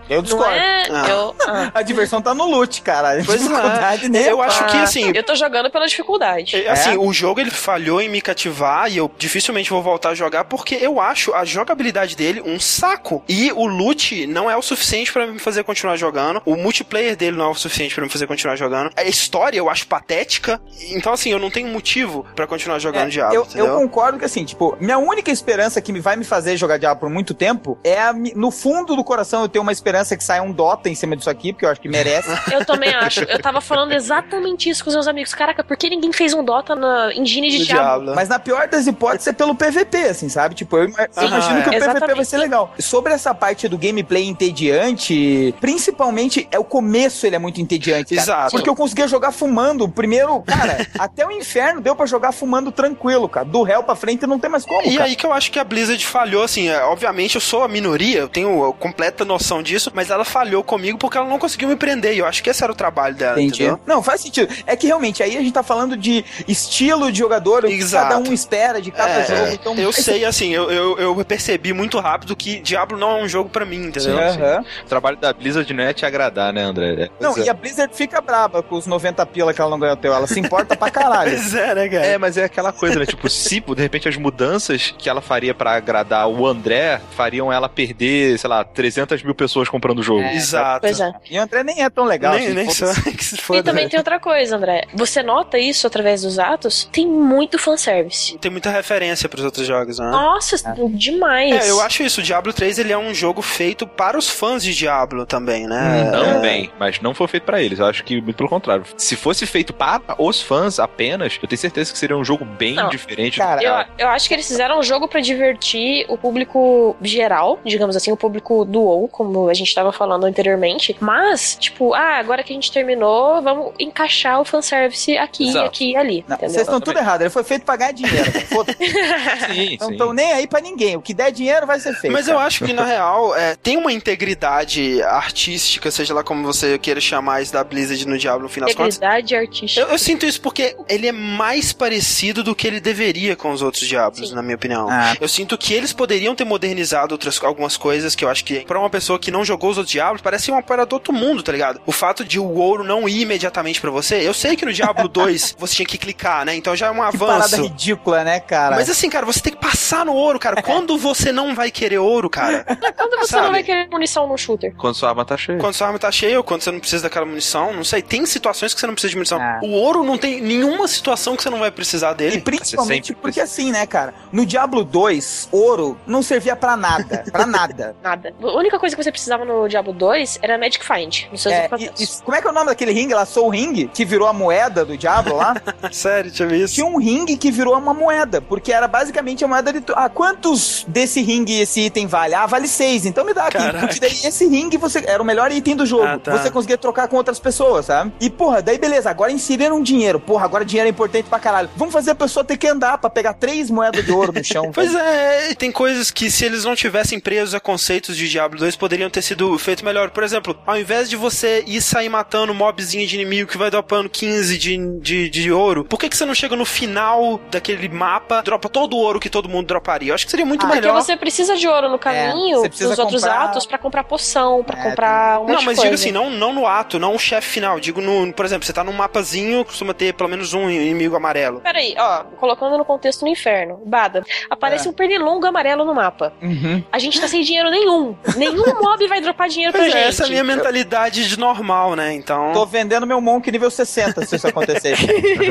Eu 0.08 0.22
discordo. 0.22 0.52
É... 0.52 0.84
Ah. 0.90 1.08
Eu... 1.08 1.34
Ah. 1.46 1.70
A 1.74 1.82
diversão 1.82 2.20
tá 2.20 2.34
no 2.34 2.46
loot, 2.46 2.82
cara. 2.82 3.22
Pois 3.24 3.40
é. 3.40 3.48
dificuldade 3.48 4.16
é. 4.16 4.30
Eu 4.30 4.42
acho 4.42 4.64
que, 4.66 4.76
assim... 4.76 5.12
Eu 5.14 5.22
tô 5.22 5.34
jogando 5.34 5.70
pela 5.70 5.86
dificuldade. 5.86 6.56
É, 6.56 6.70
assim, 6.70 6.94
é? 6.94 6.98
o 6.98 7.12
jogo, 7.12 7.40
ele 7.40 7.50
falhou 7.50 8.00
em 8.00 8.08
me 8.08 8.20
cativar 8.20 8.90
e 8.90 8.96
eu 8.96 9.10
dificilmente 9.18 9.70
vou 9.70 9.82
voltar 9.82 10.10
a 10.10 10.14
jogar 10.14 10.44
porque 10.44 10.74
eu 10.74 11.00
acho 11.00 11.34
a 11.34 11.44
jogabilidade 11.44 12.16
dele 12.16 12.42
um 12.44 12.60
saco. 12.60 13.22
E 13.28 13.50
o 13.52 13.66
loot 13.66 14.26
não 14.26 14.50
é 14.50 14.56
o 14.56 14.62
suficiente 14.62 15.12
para 15.12 15.26
me 15.26 15.38
fazer 15.38 15.64
continuar 15.64 15.96
jogando. 15.96 16.42
O 16.44 16.56
multiplayer 16.56 17.16
dele 17.16 17.36
não 17.36 17.46
é 17.46 17.48
o 17.48 17.54
suficiente 17.54 17.94
para 17.94 18.04
me 18.04 18.10
fazer 18.10 18.26
continuar 18.26 18.56
jogando. 18.56 18.90
A 18.96 19.04
história 19.04 19.58
eu 19.58 19.70
acho 19.70 19.86
patética. 19.86 20.60
Então, 20.90 21.12
assim, 21.12 21.30
eu 21.30 21.38
não 21.38 21.50
tenho 21.50 21.68
motivo 21.68 22.26
para 22.34 22.46
continuar 22.46 22.78
jogando 22.78 23.06
é, 23.06 23.10
Diablo. 23.10 23.46
Eu, 23.54 23.66
eu, 23.66 23.76
concordo 23.78 24.18
que, 24.18 24.24
assim, 24.24 24.44
tipo, 24.44 24.76
minha 24.80 24.98
única 24.98 25.30
esperança 25.30 25.80
que 25.80 25.92
me 25.92 26.00
vai 26.00 26.16
me 26.16 26.24
fazer 26.24 26.56
jogar 26.56 26.78
Diablo 26.78 27.00
por 27.00 27.10
muito 27.10 27.34
tempo 27.34 27.78
é, 27.82 27.98
a, 27.98 28.12
no 28.12 28.50
fundo 28.50 28.94
do 28.94 29.04
coração, 29.04 29.31
eu 29.40 29.48
tenho 29.48 29.62
uma 29.62 29.72
esperança 29.72 30.16
que 30.16 30.22
saia 30.22 30.42
um 30.42 30.52
Dota 30.52 30.88
em 30.88 30.94
cima 30.94 31.16
disso 31.16 31.30
aqui, 31.30 31.52
porque 31.52 31.64
eu 31.64 31.70
acho 31.70 31.80
que 31.80 31.88
merece. 31.88 32.28
eu 32.52 32.64
também 32.64 32.94
acho. 32.94 33.24
Eu 33.24 33.40
tava 33.40 33.60
falando 33.60 33.92
exatamente 33.92 34.68
isso 34.68 34.84
com 34.84 34.90
os 34.90 34.94
meus 34.94 35.08
amigos. 35.08 35.32
Caraca, 35.34 35.64
por 35.64 35.76
que 35.76 35.88
ninguém 35.88 36.12
fez 36.12 36.34
um 36.34 36.44
Dota 36.44 36.74
na 36.74 37.14
engine 37.14 37.50
de 37.50 37.64
Diablo? 37.64 38.04
Diablo? 38.04 38.14
Mas 38.14 38.28
na 38.28 38.38
pior 38.38 38.68
das 38.68 38.86
hipóteses 38.86 39.28
é 39.28 39.32
pelo 39.32 39.54
PVP, 39.54 39.96
assim, 40.04 40.28
sabe? 40.28 40.54
Tipo, 40.54 40.76
eu, 40.76 40.88
imagino 40.88 41.58
é. 41.58 41.62
que 41.62 41.70
o 41.70 41.74
exatamente. 41.74 42.00
PVP 42.00 42.14
vai 42.14 42.24
ser 42.24 42.38
legal. 42.38 42.74
Sobre 42.78 43.12
essa 43.12 43.34
parte 43.34 43.68
do 43.68 43.78
gameplay 43.78 44.26
entediante, 44.26 45.54
principalmente, 45.60 46.46
é 46.50 46.58
o 46.58 46.64
começo 46.64 47.26
ele 47.26 47.36
é 47.36 47.38
muito 47.38 47.60
entediante. 47.60 48.14
Cara, 48.14 48.22
Exato. 48.22 48.50
Porque 48.52 48.68
eu 48.68 48.76
conseguia 48.76 49.06
jogar 49.08 49.32
fumando. 49.32 49.88
Primeiro, 49.88 50.40
cara, 50.42 50.86
até 50.98 51.26
o 51.26 51.30
inferno 51.30 51.80
deu 51.80 51.94
para 51.94 52.06
jogar 52.06 52.32
fumando 52.32 52.72
tranquilo, 52.72 53.28
cara. 53.28 53.46
Do 53.46 53.62
réu 53.62 53.82
pra 53.82 53.94
frente 53.94 54.26
não 54.26 54.38
tem 54.38 54.50
mais 54.50 54.64
como. 54.64 54.82
E 54.82 54.96
cara. 54.96 55.04
aí 55.04 55.16
que 55.16 55.26
eu 55.26 55.32
acho 55.32 55.50
que 55.50 55.58
a 55.58 55.64
Blizzard 55.64 56.04
falhou, 56.06 56.42
assim. 56.42 56.68
É, 56.68 56.82
obviamente 56.84 57.34
eu 57.34 57.40
sou 57.40 57.62
a 57.62 57.68
minoria, 57.68 58.20
eu 58.20 58.28
tenho 58.28 58.72
completa 58.74 59.21
noção 59.24 59.62
disso, 59.62 59.90
mas 59.94 60.10
ela 60.10 60.24
falhou 60.24 60.62
comigo 60.62 60.98
porque 60.98 61.16
ela 61.16 61.28
não 61.28 61.38
conseguiu 61.38 61.68
me 61.68 61.76
prender. 61.76 62.14
E 62.14 62.18
eu 62.18 62.26
acho 62.26 62.42
que 62.42 62.50
esse 62.50 62.62
era 62.62 62.72
o 62.72 62.74
trabalho 62.74 63.14
dela. 63.14 63.40
Entendi. 63.40 63.64
Entendeu? 63.64 63.80
Não, 63.86 64.02
faz 64.02 64.20
sentido. 64.20 64.52
É 64.66 64.76
que 64.76 64.86
realmente 64.86 65.22
aí 65.22 65.36
a 65.36 65.40
gente 65.40 65.52
tá 65.52 65.62
falando 65.62 65.96
de 65.96 66.24
estilo 66.46 67.10
de 67.10 67.18
jogador, 67.18 67.64
Exato. 67.64 68.08
cada 68.08 68.28
um 68.28 68.32
espera 68.32 68.80
de 68.80 68.90
cada 68.90 69.20
é, 69.20 69.26
jogo. 69.26 69.52
Então, 69.52 69.74
eu 69.76 69.92
sei, 69.92 70.24
assim, 70.24 70.52
eu, 70.52 70.70
eu, 70.70 70.98
eu, 70.98 71.24
percebi 71.24 71.72
muito 71.72 71.98
rápido 71.98 72.34
que 72.34 72.60
Diablo 72.60 72.98
não 72.98 73.18
é 73.18 73.22
um 73.22 73.28
jogo 73.28 73.48
para 73.48 73.64
mim, 73.64 73.86
entendeu? 73.86 74.16
Uhum. 74.16 74.64
O 74.84 74.88
trabalho 74.88 75.16
da 75.16 75.32
Blizzard 75.32 75.72
não 75.72 75.84
é 75.84 75.92
te 75.92 76.04
agradar, 76.04 76.52
né, 76.52 76.62
André? 76.62 77.04
É 77.04 77.10
não, 77.20 77.36
e 77.38 77.48
a 77.48 77.54
Blizzard 77.54 77.94
fica 77.94 78.20
braba 78.20 78.62
com 78.62 78.76
os 78.76 78.86
90 78.86 79.24
pila 79.26 79.54
que 79.54 79.60
ela 79.60 79.70
não 79.70 79.78
ganhou 79.78 79.96
teu. 79.96 80.12
Ela 80.12 80.26
se 80.26 80.38
importa 80.38 80.76
pra 80.76 80.90
caralho. 80.90 81.30
pois 81.36 81.54
é, 81.54 81.74
né, 81.74 81.88
cara? 81.88 82.06
É, 82.06 82.18
mas 82.18 82.36
é 82.36 82.44
aquela 82.44 82.72
coisa, 82.72 82.98
né? 82.98 83.06
Tipo, 83.06 83.28
se 83.28 83.60
de 83.60 83.82
repente 83.82 84.08
as 84.08 84.16
mudanças 84.16 84.94
que 84.96 85.08
ela 85.08 85.20
faria 85.20 85.54
para 85.54 85.72
agradar 85.72 86.28
o 86.28 86.46
André 86.46 87.00
fariam 87.16 87.52
ela 87.52 87.68
perder, 87.68 88.38
sei 88.38 88.48
lá, 88.48 88.64
300 88.64 89.11
mil 89.20 89.34
pessoas 89.34 89.68
comprando 89.68 89.98
o 89.98 90.02
jogo. 90.02 90.22
É, 90.22 90.36
Exato. 90.36 90.82
Pois 90.82 91.00
é. 91.00 91.12
E 91.28 91.38
o 91.38 91.42
André 91.42 91.64
nem 91.64 91.82
é 91.82 91.90
tão 91.90 92.04
legal. 92.04 92.34
Nem, 92.34 92.46
assim, 92.46 92.54
nem 92.54 92.70
só. 92.70 92.86
e 93.54 93.62
também 93.62 93.88
tem 93.88 93.98
outra 93.98 94.20
coisa, 94.20 94.56
André. 94.56 94.84
Você 94.94 95.22
nota 95.22 95.58
isso 95.58 95.86
através 95.86 96.22
dos 96.22 96.38
atos? 96.38 96.88
Tem 96.92 97.06
muito 97.06 97.58
fanservice. 97.58 98.38
Tem 98.38 98.50
muita 98.50 98.70
referência 98.70 99.28
pros 99.28 99.44
outros 99.44 99.66
jogos, 99.66 99.98
né? 99.98 100.10
Nossa, 100.10 100.56
é. 100.56 100.74
demais. 100.90 101.66
É, 101.66 101.70
eu 101.70 101.80
acho 101.80 102.02
isso. 102.02 102.20
O 102.20 102.24
Diablo 102.24 102.52
3 102.52 102.78
ele 102.78 102.92
é 102.92 102.98
um 102.98 103.12
jogo 103.12 103.42
feito 103.42 103.86
para 103.86 104.16
os 104.16 104.28
fãs 104.28 104.62
de 104.62 104.74
Diablo 104.74 105.26
também, 105.26 105.66
né? 105.66 106.04
Hum, 106.04 106.10
também, 106.10 106.66
é... 106.66 106.70
mas 106.78 107.00
não 107.00 107.14
foi 107.14 107.26
feito 107.26 107.44
para 107.44 107.60
eles. 107.60 107.78
Eu 107.78 107.86
acho 107.86 108.04
que 108.04 108.20
muito 108.20 108.36
pelo 108.36 108.48
contrário. 108.48 108.84
Se 108.96 109.16
fosse 109.16 109.46
feito 109.46 109.72
para 109.72 110.00
os 110.18 110.40
fãs 110.40 110.78
apenas, 110.78 111.38
eu 111.42 111.48
tenho 111.48 111.58
certeza 111.58 111.92
que 111.92 111.98
seria 111.98 112.16
um 112.16 112.24
jogo 112.24 112.44
bem 112.44 112.74
não, 112.74 112.88
diferente. 112.88 113.38
Cara, 113.38 113.62
eu, 113.62 114.06
eu 114.06 114.08
acho 114.08 114.28
que 114.28 114.34
eles 114.34 114.46
fizeram 114.46 114.78
um 114.78 114.82
jogo 114.82 115.08
para 115.08 115.20
divertir 115.20 116.04
o 116.08 116.16
público 116.16 116.96
geral, 117.02 117.58
digamos 117.64 117.96
assim, 117.96 118.12
o 118.12 118.16
público 118.16 118.64
do 118.64 118.82
WoW, 118.82 119.01
como 119.08 119.48
a 119.48 119.54
gente 119.54 119.68
estava 119.68 119.92
falando 119.92 120.24
anteriormente. 120.24 120.96
Mas, 121.00 121.56
tipo, 121.58 121.94
ah, 121.94 122.18
agora 122.18 122.42
que 122.42 122.52
a 122.52 122.54
gente 122.54 122.72
terminou, 122.72 123.40
vamos 123.42 123.72
encaixar 123.78 124.40
o 124.40 124.44
fanservice 124.44 125.16
aqui, 125.16 125.48
Exato. 125.48 125.66
aqui 125.66 125.92
e 125.92 125.96
ali. 125.96 126.24
Vocês 126.28 126.56
estão 126.56 126.80
tudo 126.80 126.98
errado. 126.98 127.22
Ele 127.22 127.30
foi 127.30 127.44
feito 127.44 127.64
pra 127.64 127.76
ganhar 127.76 127.92
dinheiro. 127.92 128.32
sim, 129.52 129.76
não 129.80 129.90
estão 129.90 130.12
nem 130.12 130.32
aí 130.32 130.46
pra 130.46 130.60
ninguém. 130.60 130.96
O 130.96 131.02
que 131.02 131.14
der 131.14 131.30
dinheiro 131.30 131.66
vai 131.66 131.78
ser 131.78 131.94
feito. 131.94 132.12
Mas 132.12 132.28
eu 132.28 132.38
acho 132.38 132.64
que, 132.64 132.72
na 132.72 132.84
real, 132.84 133.34
é, 133.36 133.56
tem 133.56 133.76
uma 133.76 133.92
integridade 133.92 135.02
artística 135.02 135.90
seja 135.90 136.14
lá 136.14 136.24
como 136.24 136.42
você 136.42 136.78
queira 136.78 137.00
chamar 137.00 137.42
isso 137.42 137.52
da 137.52 137.62
Blizzard 137.62 138.06
no 138.06 138.18
Diablo 138.18 138.44
no 138.44 138.48
final 138.48 138.68
das 138.68 138.76
contas. 138.76 139.00
artística. 139.02 139.80
Eu, 139.80 139.88
eu, 139.88 139.98
sinto 139.98 140.26
isso 140.26 140.40
porque 140.40 140.76
ele 140.88 141.06
é 141.06 141.12
mais 141.12 141.72
parecido 141.72 142.42
do 142.42 142.54
que 142.54 142.66
ele 142.66 142.80
deveria 142.80 143.36
com 143.36 143.50
os 143.52 143.62
outros 143.62 143.86
Diablos, 143.86 144.30
Sim. 144.30 144.34
na 144.34 144.42
minha 144.42 144.56
opinião. 144.56 144.88
Ah. 144.90 145.14
Eu 145.20 145.28
sinto 145.28 145.56
que 145.56 145.74
eles 145.74 145.92
poderiam 145.92 146.34
ter 146.34 146.44
modernizado 146.44 147.14
outras, 147.14 147.42
algumas 147.42 147.76
coisas 147.76 148.14
que 148.14 148.24
eu 148.24 148.28
acho 148.28 148.44
que, 148.44 148.60
pra 148.60 148.78
uma 148.78 148.90
pessoa 148.92 149.18
que 149.18 149.30
não 149.30 149.44
jogou 149.44 149.70
os 149.70 149.78
outros 149.78 149.90
Diablos, 149.92 150.22
parece 150.22 150.50
uma 150.50 150.62
parada 150.62 150.86
do 150.86 150.92
outro 150.94 151.12
mundo, 151.12 151.42
tá 151.42 151.50
ligado? 151.50 151.80
O 151.86 151.92
fato 151.92 152.24
de 152.24 152.38
o 152.38 152.54
ouro 152.54 152.84
não 152.84 153.08
ir 153.08 153.22
imediatamente 153.22 153.80
para 153.80 153.90
você, 153.90 154.16
eu 154.26 154.34
sei 154.34 154.54
que 154.54 154.64
no 154.64 154.72
Diablo 154.72 155.08
2 155.10 155.56
você 155.58 155.76
tinha 155.76 155.86
que 155.86 155.98
clicar, 155.98 156.44
né? 156.44 156.54
Então 156.54 156.76
já 156.76 156.86
é 156.86 156.90
um 156.90 157.02
avanço. 157.02 157.18
Que 157.18 157.26
parada 157.26 157.56
ridícula, 157.56 158.24
né, 158.24 158.40
cara? 158.40 158.76
Mas 158.76 158.90
assim, 158.90 159.08
cara, 159.08 159.24
você 159.24 159.40
tem 159.40 159.52
que 159.52 159.58
passar 159.58 160.04
no 160.04 160.12
ouro, 160.12 160.38
cara. 160.38 160.60
Quando 160.62 160.96
você 160.98 161.32
não 161.32 161.54
vai 161.54 161.70
querer 161.70 161.98
ouro, 161.98 162.28
cara? 162.28 162.64
Quando 162.96 163.18
você 163.18 163.32
sabe? 163.32 163.44
não 163.44 163.52
vai 163.52 163.62
querer 163.62 163.88
munição 163.88 164.26
no 164.28 164.36
shooter? 164.36 164.74
Quando 164.76 164.94
sua 164.94 165.08
arma 165.08 165.24
tá 165.24 165.36
cheia. 165.36 165.58
Quando 165.58 165.74
sua 165.74 165.86
arma 165.86 165.98
tá 165.98 166.12
cheia 166.12 166.36
ou 166.36 166.44
quando 166.44 166.62
você 166.62 166.70
não 166.70 166.80
precisa 166.80 167.02
daquela 167.02 167.26
munição, 167.26 167.72
não 167.72 167.84
sei. 167.84 168.02
Tem 168.02 168.26
situações 168.26 168.74
que 168.74 168.80
você 168.80 168.86
não 168.86 168.94
precisa 168.94 169.10
de 169.10 169.16
munição. 169.16 169.40
Ah. 169.40 169.60
O 169.62 169.70
ouro 169.70 170.04
não 170.04 170.18
tem 170.18 170.40
nenhuma 170.40 170.86
situação 170.86 171.36
que 171.36 171.42
você 171.42 171.50
não 171.50 171.58
vai 171.58 171.70
precisar 171.70 172.12
dele. 172.12 172.36
E 172.36 172.40
principalmente 172.40 173.14
porque 173.14 173.40
assim, 173.40 173.70
né, 173.70 173.86
cara? 173.86 174.14
No 174.32 174.44
Diablo 174.44 174.84
2, 174.84 175.48
ouro 175.50 175.98
não 176.06 176.22
servia 176.22 176.56
para 176.56 176.76
nada. 176.76 177.24
para 177.30 177.46
nada. 177.46 177.96
Nada. 178.02 178.34
A 178.42 178.71
única 178.72 178.78
coisa 178.78 178.96
que 178.96 179.02
você 179.02 179.12
precisava 179.12 179.44
no 179.44 179.68
Diablo 179.68 179.92
2 179.92 180.38
era 180.40 180.56
Magic 180.56 180.84
Find. 180.84 181.26
Nos 181.30 181.42
seus 181.42 181.54
é, 181.54 181.68
e, 181.78 181.84
e, 181.84 182.06
como 182.24 182.36
é 182.36 182.40
que 182.40 182.46
é 182.46 182.50
o 182.50 182.54
nome 182.54 182.66
daquele 182.66 182.92
ringue 182.92 183.14
lá? 183.14 183.26
Soul 183.26 183.50
Ring? 183.50 183.88
Que 183.88 184.04
virou 184.04 184.26
a 184.26 184.32
moeda 184.32 184.84
do 184.84 184.96
Diablo 184.96 185.36
lá? 185.36 185.54
Sério, 185.92 186.30
tinha 186.30 186.48
visto. 186.48 186.74
Tinha 186.74 186.86
um 186.86 186.96
ringue 186.96 187.36
que 187.36 187.50
virou 187.50 187.76
uma 187.76 187.92
moeda. 187.92 188.40
Porque 188.40 188.72
era 188.72 188.88
basicamente 188.88 189.44
a 189.44 189.48
moeda 189.48 189.72
de. 189.72 189.82
Ah, 189.94 190.08
quantos 190.08 190.84
desse 190.88 191.20
ringue 191.20 191.60
esse 191.60 191.80
item 191.82 192.06
vale? 192.06 192.34
Ah, 192.34 192.46
vale 192.46 192.66
6. 192.66 193.06
Então 193.06 193.24
me 193.24 193.34
dá 193.34 193.46
aqui. 193.46 193.58
Porque 193.80 194.00
daí 194.00 194.10
esse 194.10 194.46
ringue 194.46 194.76
você 194.76 195.04
era 195.06 195.22
o 195.22 195.26
melhor 195.26 195.52
item 195.52 195.76
do 195.76 195.84
jogo. 195.84 196.04
Ah, 196.04 196.18
tá. 196.18 196.38
Você 196.38 196.50
conseguia 196.50 196.78
trocar 196.78 197.08
com 197.08 197.16
outras 197.16 197.38
pessoas, 197.38 197.86
sabe? 197.86 198.12
E 198.20 198.30
porra, 198.30 198.62
daí 198.62 198.78
beleza, 198.78 199.10
agora 199.10 199.32
inseriram 199.32 199.82
dinheiro. 199.82 200.18
Porra, 200.18 200.44
agora 200.44 200.64
dinheiro 200.64 200.88
é 200.88 200.90
importante 200.90 201.28
pra 201.28 201.38
caralho. 201.38 201.68
Vamos 201.76 201.92
fazer 201.92 202.12
a 202.12 202.14
pessoa 202.14 202.44
ter 202.44 202.56
que 202.56 202.66
andar 202.66 202.98
pra 202.98 203.10
pegar 203.10 203.34
três 203.34 203.70
moedas 203.70 204.04
de 204.04 204.12
ouro 204.12 204.32
no 204.32 204.44
chão. 204.44 204.70
pois 204.74 204.94
é, 204.94 205.54
tem 205.54 205.70
coisas 205.70 206.10
que 206.10 206.30
se 206.30 206.44
eles 206.44 206.64
não 206.64 206.74
tivessem 206.74 207.20
presos 207.20 207.54
a 207.54 207.60
conceitos 207.60 208.16
de 208.16 208.28
Diablo 208.28 208.61
2 208.62 208.76
poderiam 208.76 209.10
ter 209.10 209.22
sido 209.22 209.58
feito 209.58 209.84
melhor. 209.84 210.10
Por 210.10 210.22
exemplo, 210.22 210.56
ao 210.64 210.78
invés 210.78 211.10
de 211.10 211.16
você 211.16 211.64
ir 211.66 211.82
sair 211.82 212.08
matando 212.08 212.54
mobzinho 212.54 213.06
de 213.06 213.16
inimigo 213.16 213.50
que 213.50 213.58
vai 213.58 213.70
dropando 213.70 214.08
15 214.08 214.56
de, 214.56 215.00
de, 215.00 215.28
de 215.28 215.52
ouro, 215.52 215.84
por 215.84 215.98
que, 215.98 216.08
que 216.08 216.16
você 216.16 216.24
não 216.24 216.34
chega 216.34 216.54
no 216.54 216.64
final 216.64 217.40
daquele 217.50 217.88
mapa, 217.88 218.40
dropa 218.42 218.68
todo 218.68 218.96
o 218.96 218.98
ouro 218.98 219.18
que 219.18 219.28
todo 219.28 219.48
mundo 219.48 219.66
droparia? 219.66 220.10
Eu 220.10 220.14
acho 220.14 220.24
que 220.24 220.30
seria 220.30 220.46
muito 220.46 220.64
ah, 220.64 220.68
melhor. 220.68 220.92
Porque 220.92 221.04
você 221.04 221.16
precisa 221.16 221.56
de 221.56 221.66
ouro 221.66 221.88
no 221.88 221.96
é, 221.96 221.98
caminho, 221.98 222.64
é, 222.64 222.68
nos 222.68 222.98
outros 222.98 223.24
atos, 223.24 223.66
para 223.66 223.78
comprar 223.78 224.04
poção, 224.04 224.62
para 224.62 224.78
é, 224.78 224.82
comprar 224.82 225.40
um 225.40 225.46
Não, 225.46 225.62
mas 225.62 225.80
diga 225.80 225.94
assim, 225.94 226.12
não, 226.12 226.30
não 226.30 226.52
no 226.52 226.66
ato, 226.66 226.98
não 226.98 227.14
o 227.14 227.18
chefe 227.18 227.48
final. 227.48 227.80
Digo, 227.80 228.00
no, 228.00 228.32
por 228.32 228.44
exemplo, 228.44 228.64
você 228.64 228.72
tá 228.72 228.84
num 228.84 228.92
mapazinho, 228.92 229.64
costuma 229.64 229.92
ter 229.92 230.14
pelo 230.14 230.28
menos 230.28 230.54
um 230.54 230.70
inimigo 230.70 231.16
amarelo. 231.16 231.60
Peraí, 231.60 231.96
ó, 231.98 232.24
colocando 232.38 232.78
no 232.78 232.84
contexto 232.84 233.22
no 233.22 233.28
inferno. 233.28 233.80
Bada, 233.84 234.24
aparece 234.48 234.86
é. 234.86 234.90
um 234.90 234.94
pernilongo 234.94 235.46
amarelo 235.46 235.84
no 235.84 235.94
mapa. 235.94 236.32
Uhum. 236.40 236.82
A 236.92 236.98
gente 236.98 237.20
tá 237.20 237.26
sem 237.26 237.42
dinheiro 237.42 237.70
nenhum. 237.70 238.16
Nenhum 238.52 238.80
mob 238.80 239.08
vai 239.08 239.20
dropar 239.20 239.48
dinheiro 239.48 239.72
pois 239.72 239.90
pra 239.90 239.98
é, 239.98 240.02
gente. 240.04 240.08
Essa 240.08 240.22
é 240.24 240.26
a 240.26 240.28
minha 240.28 240.44
mentalidade 240.44 241.28
de 241.28 241.38
normal, 241.38 241.96
né? 241.96 242.12
Então. 242.14 242.52
Tô 242.52 242.66
vendendo 242.66 243.06
meu 243.06 243.20
Monk 243.20 243.50
nível 243.50 243.70
60 243.70 244.26
se 244.26 244.36
isso 244.36 244.46
acontecer. 244.46 244.96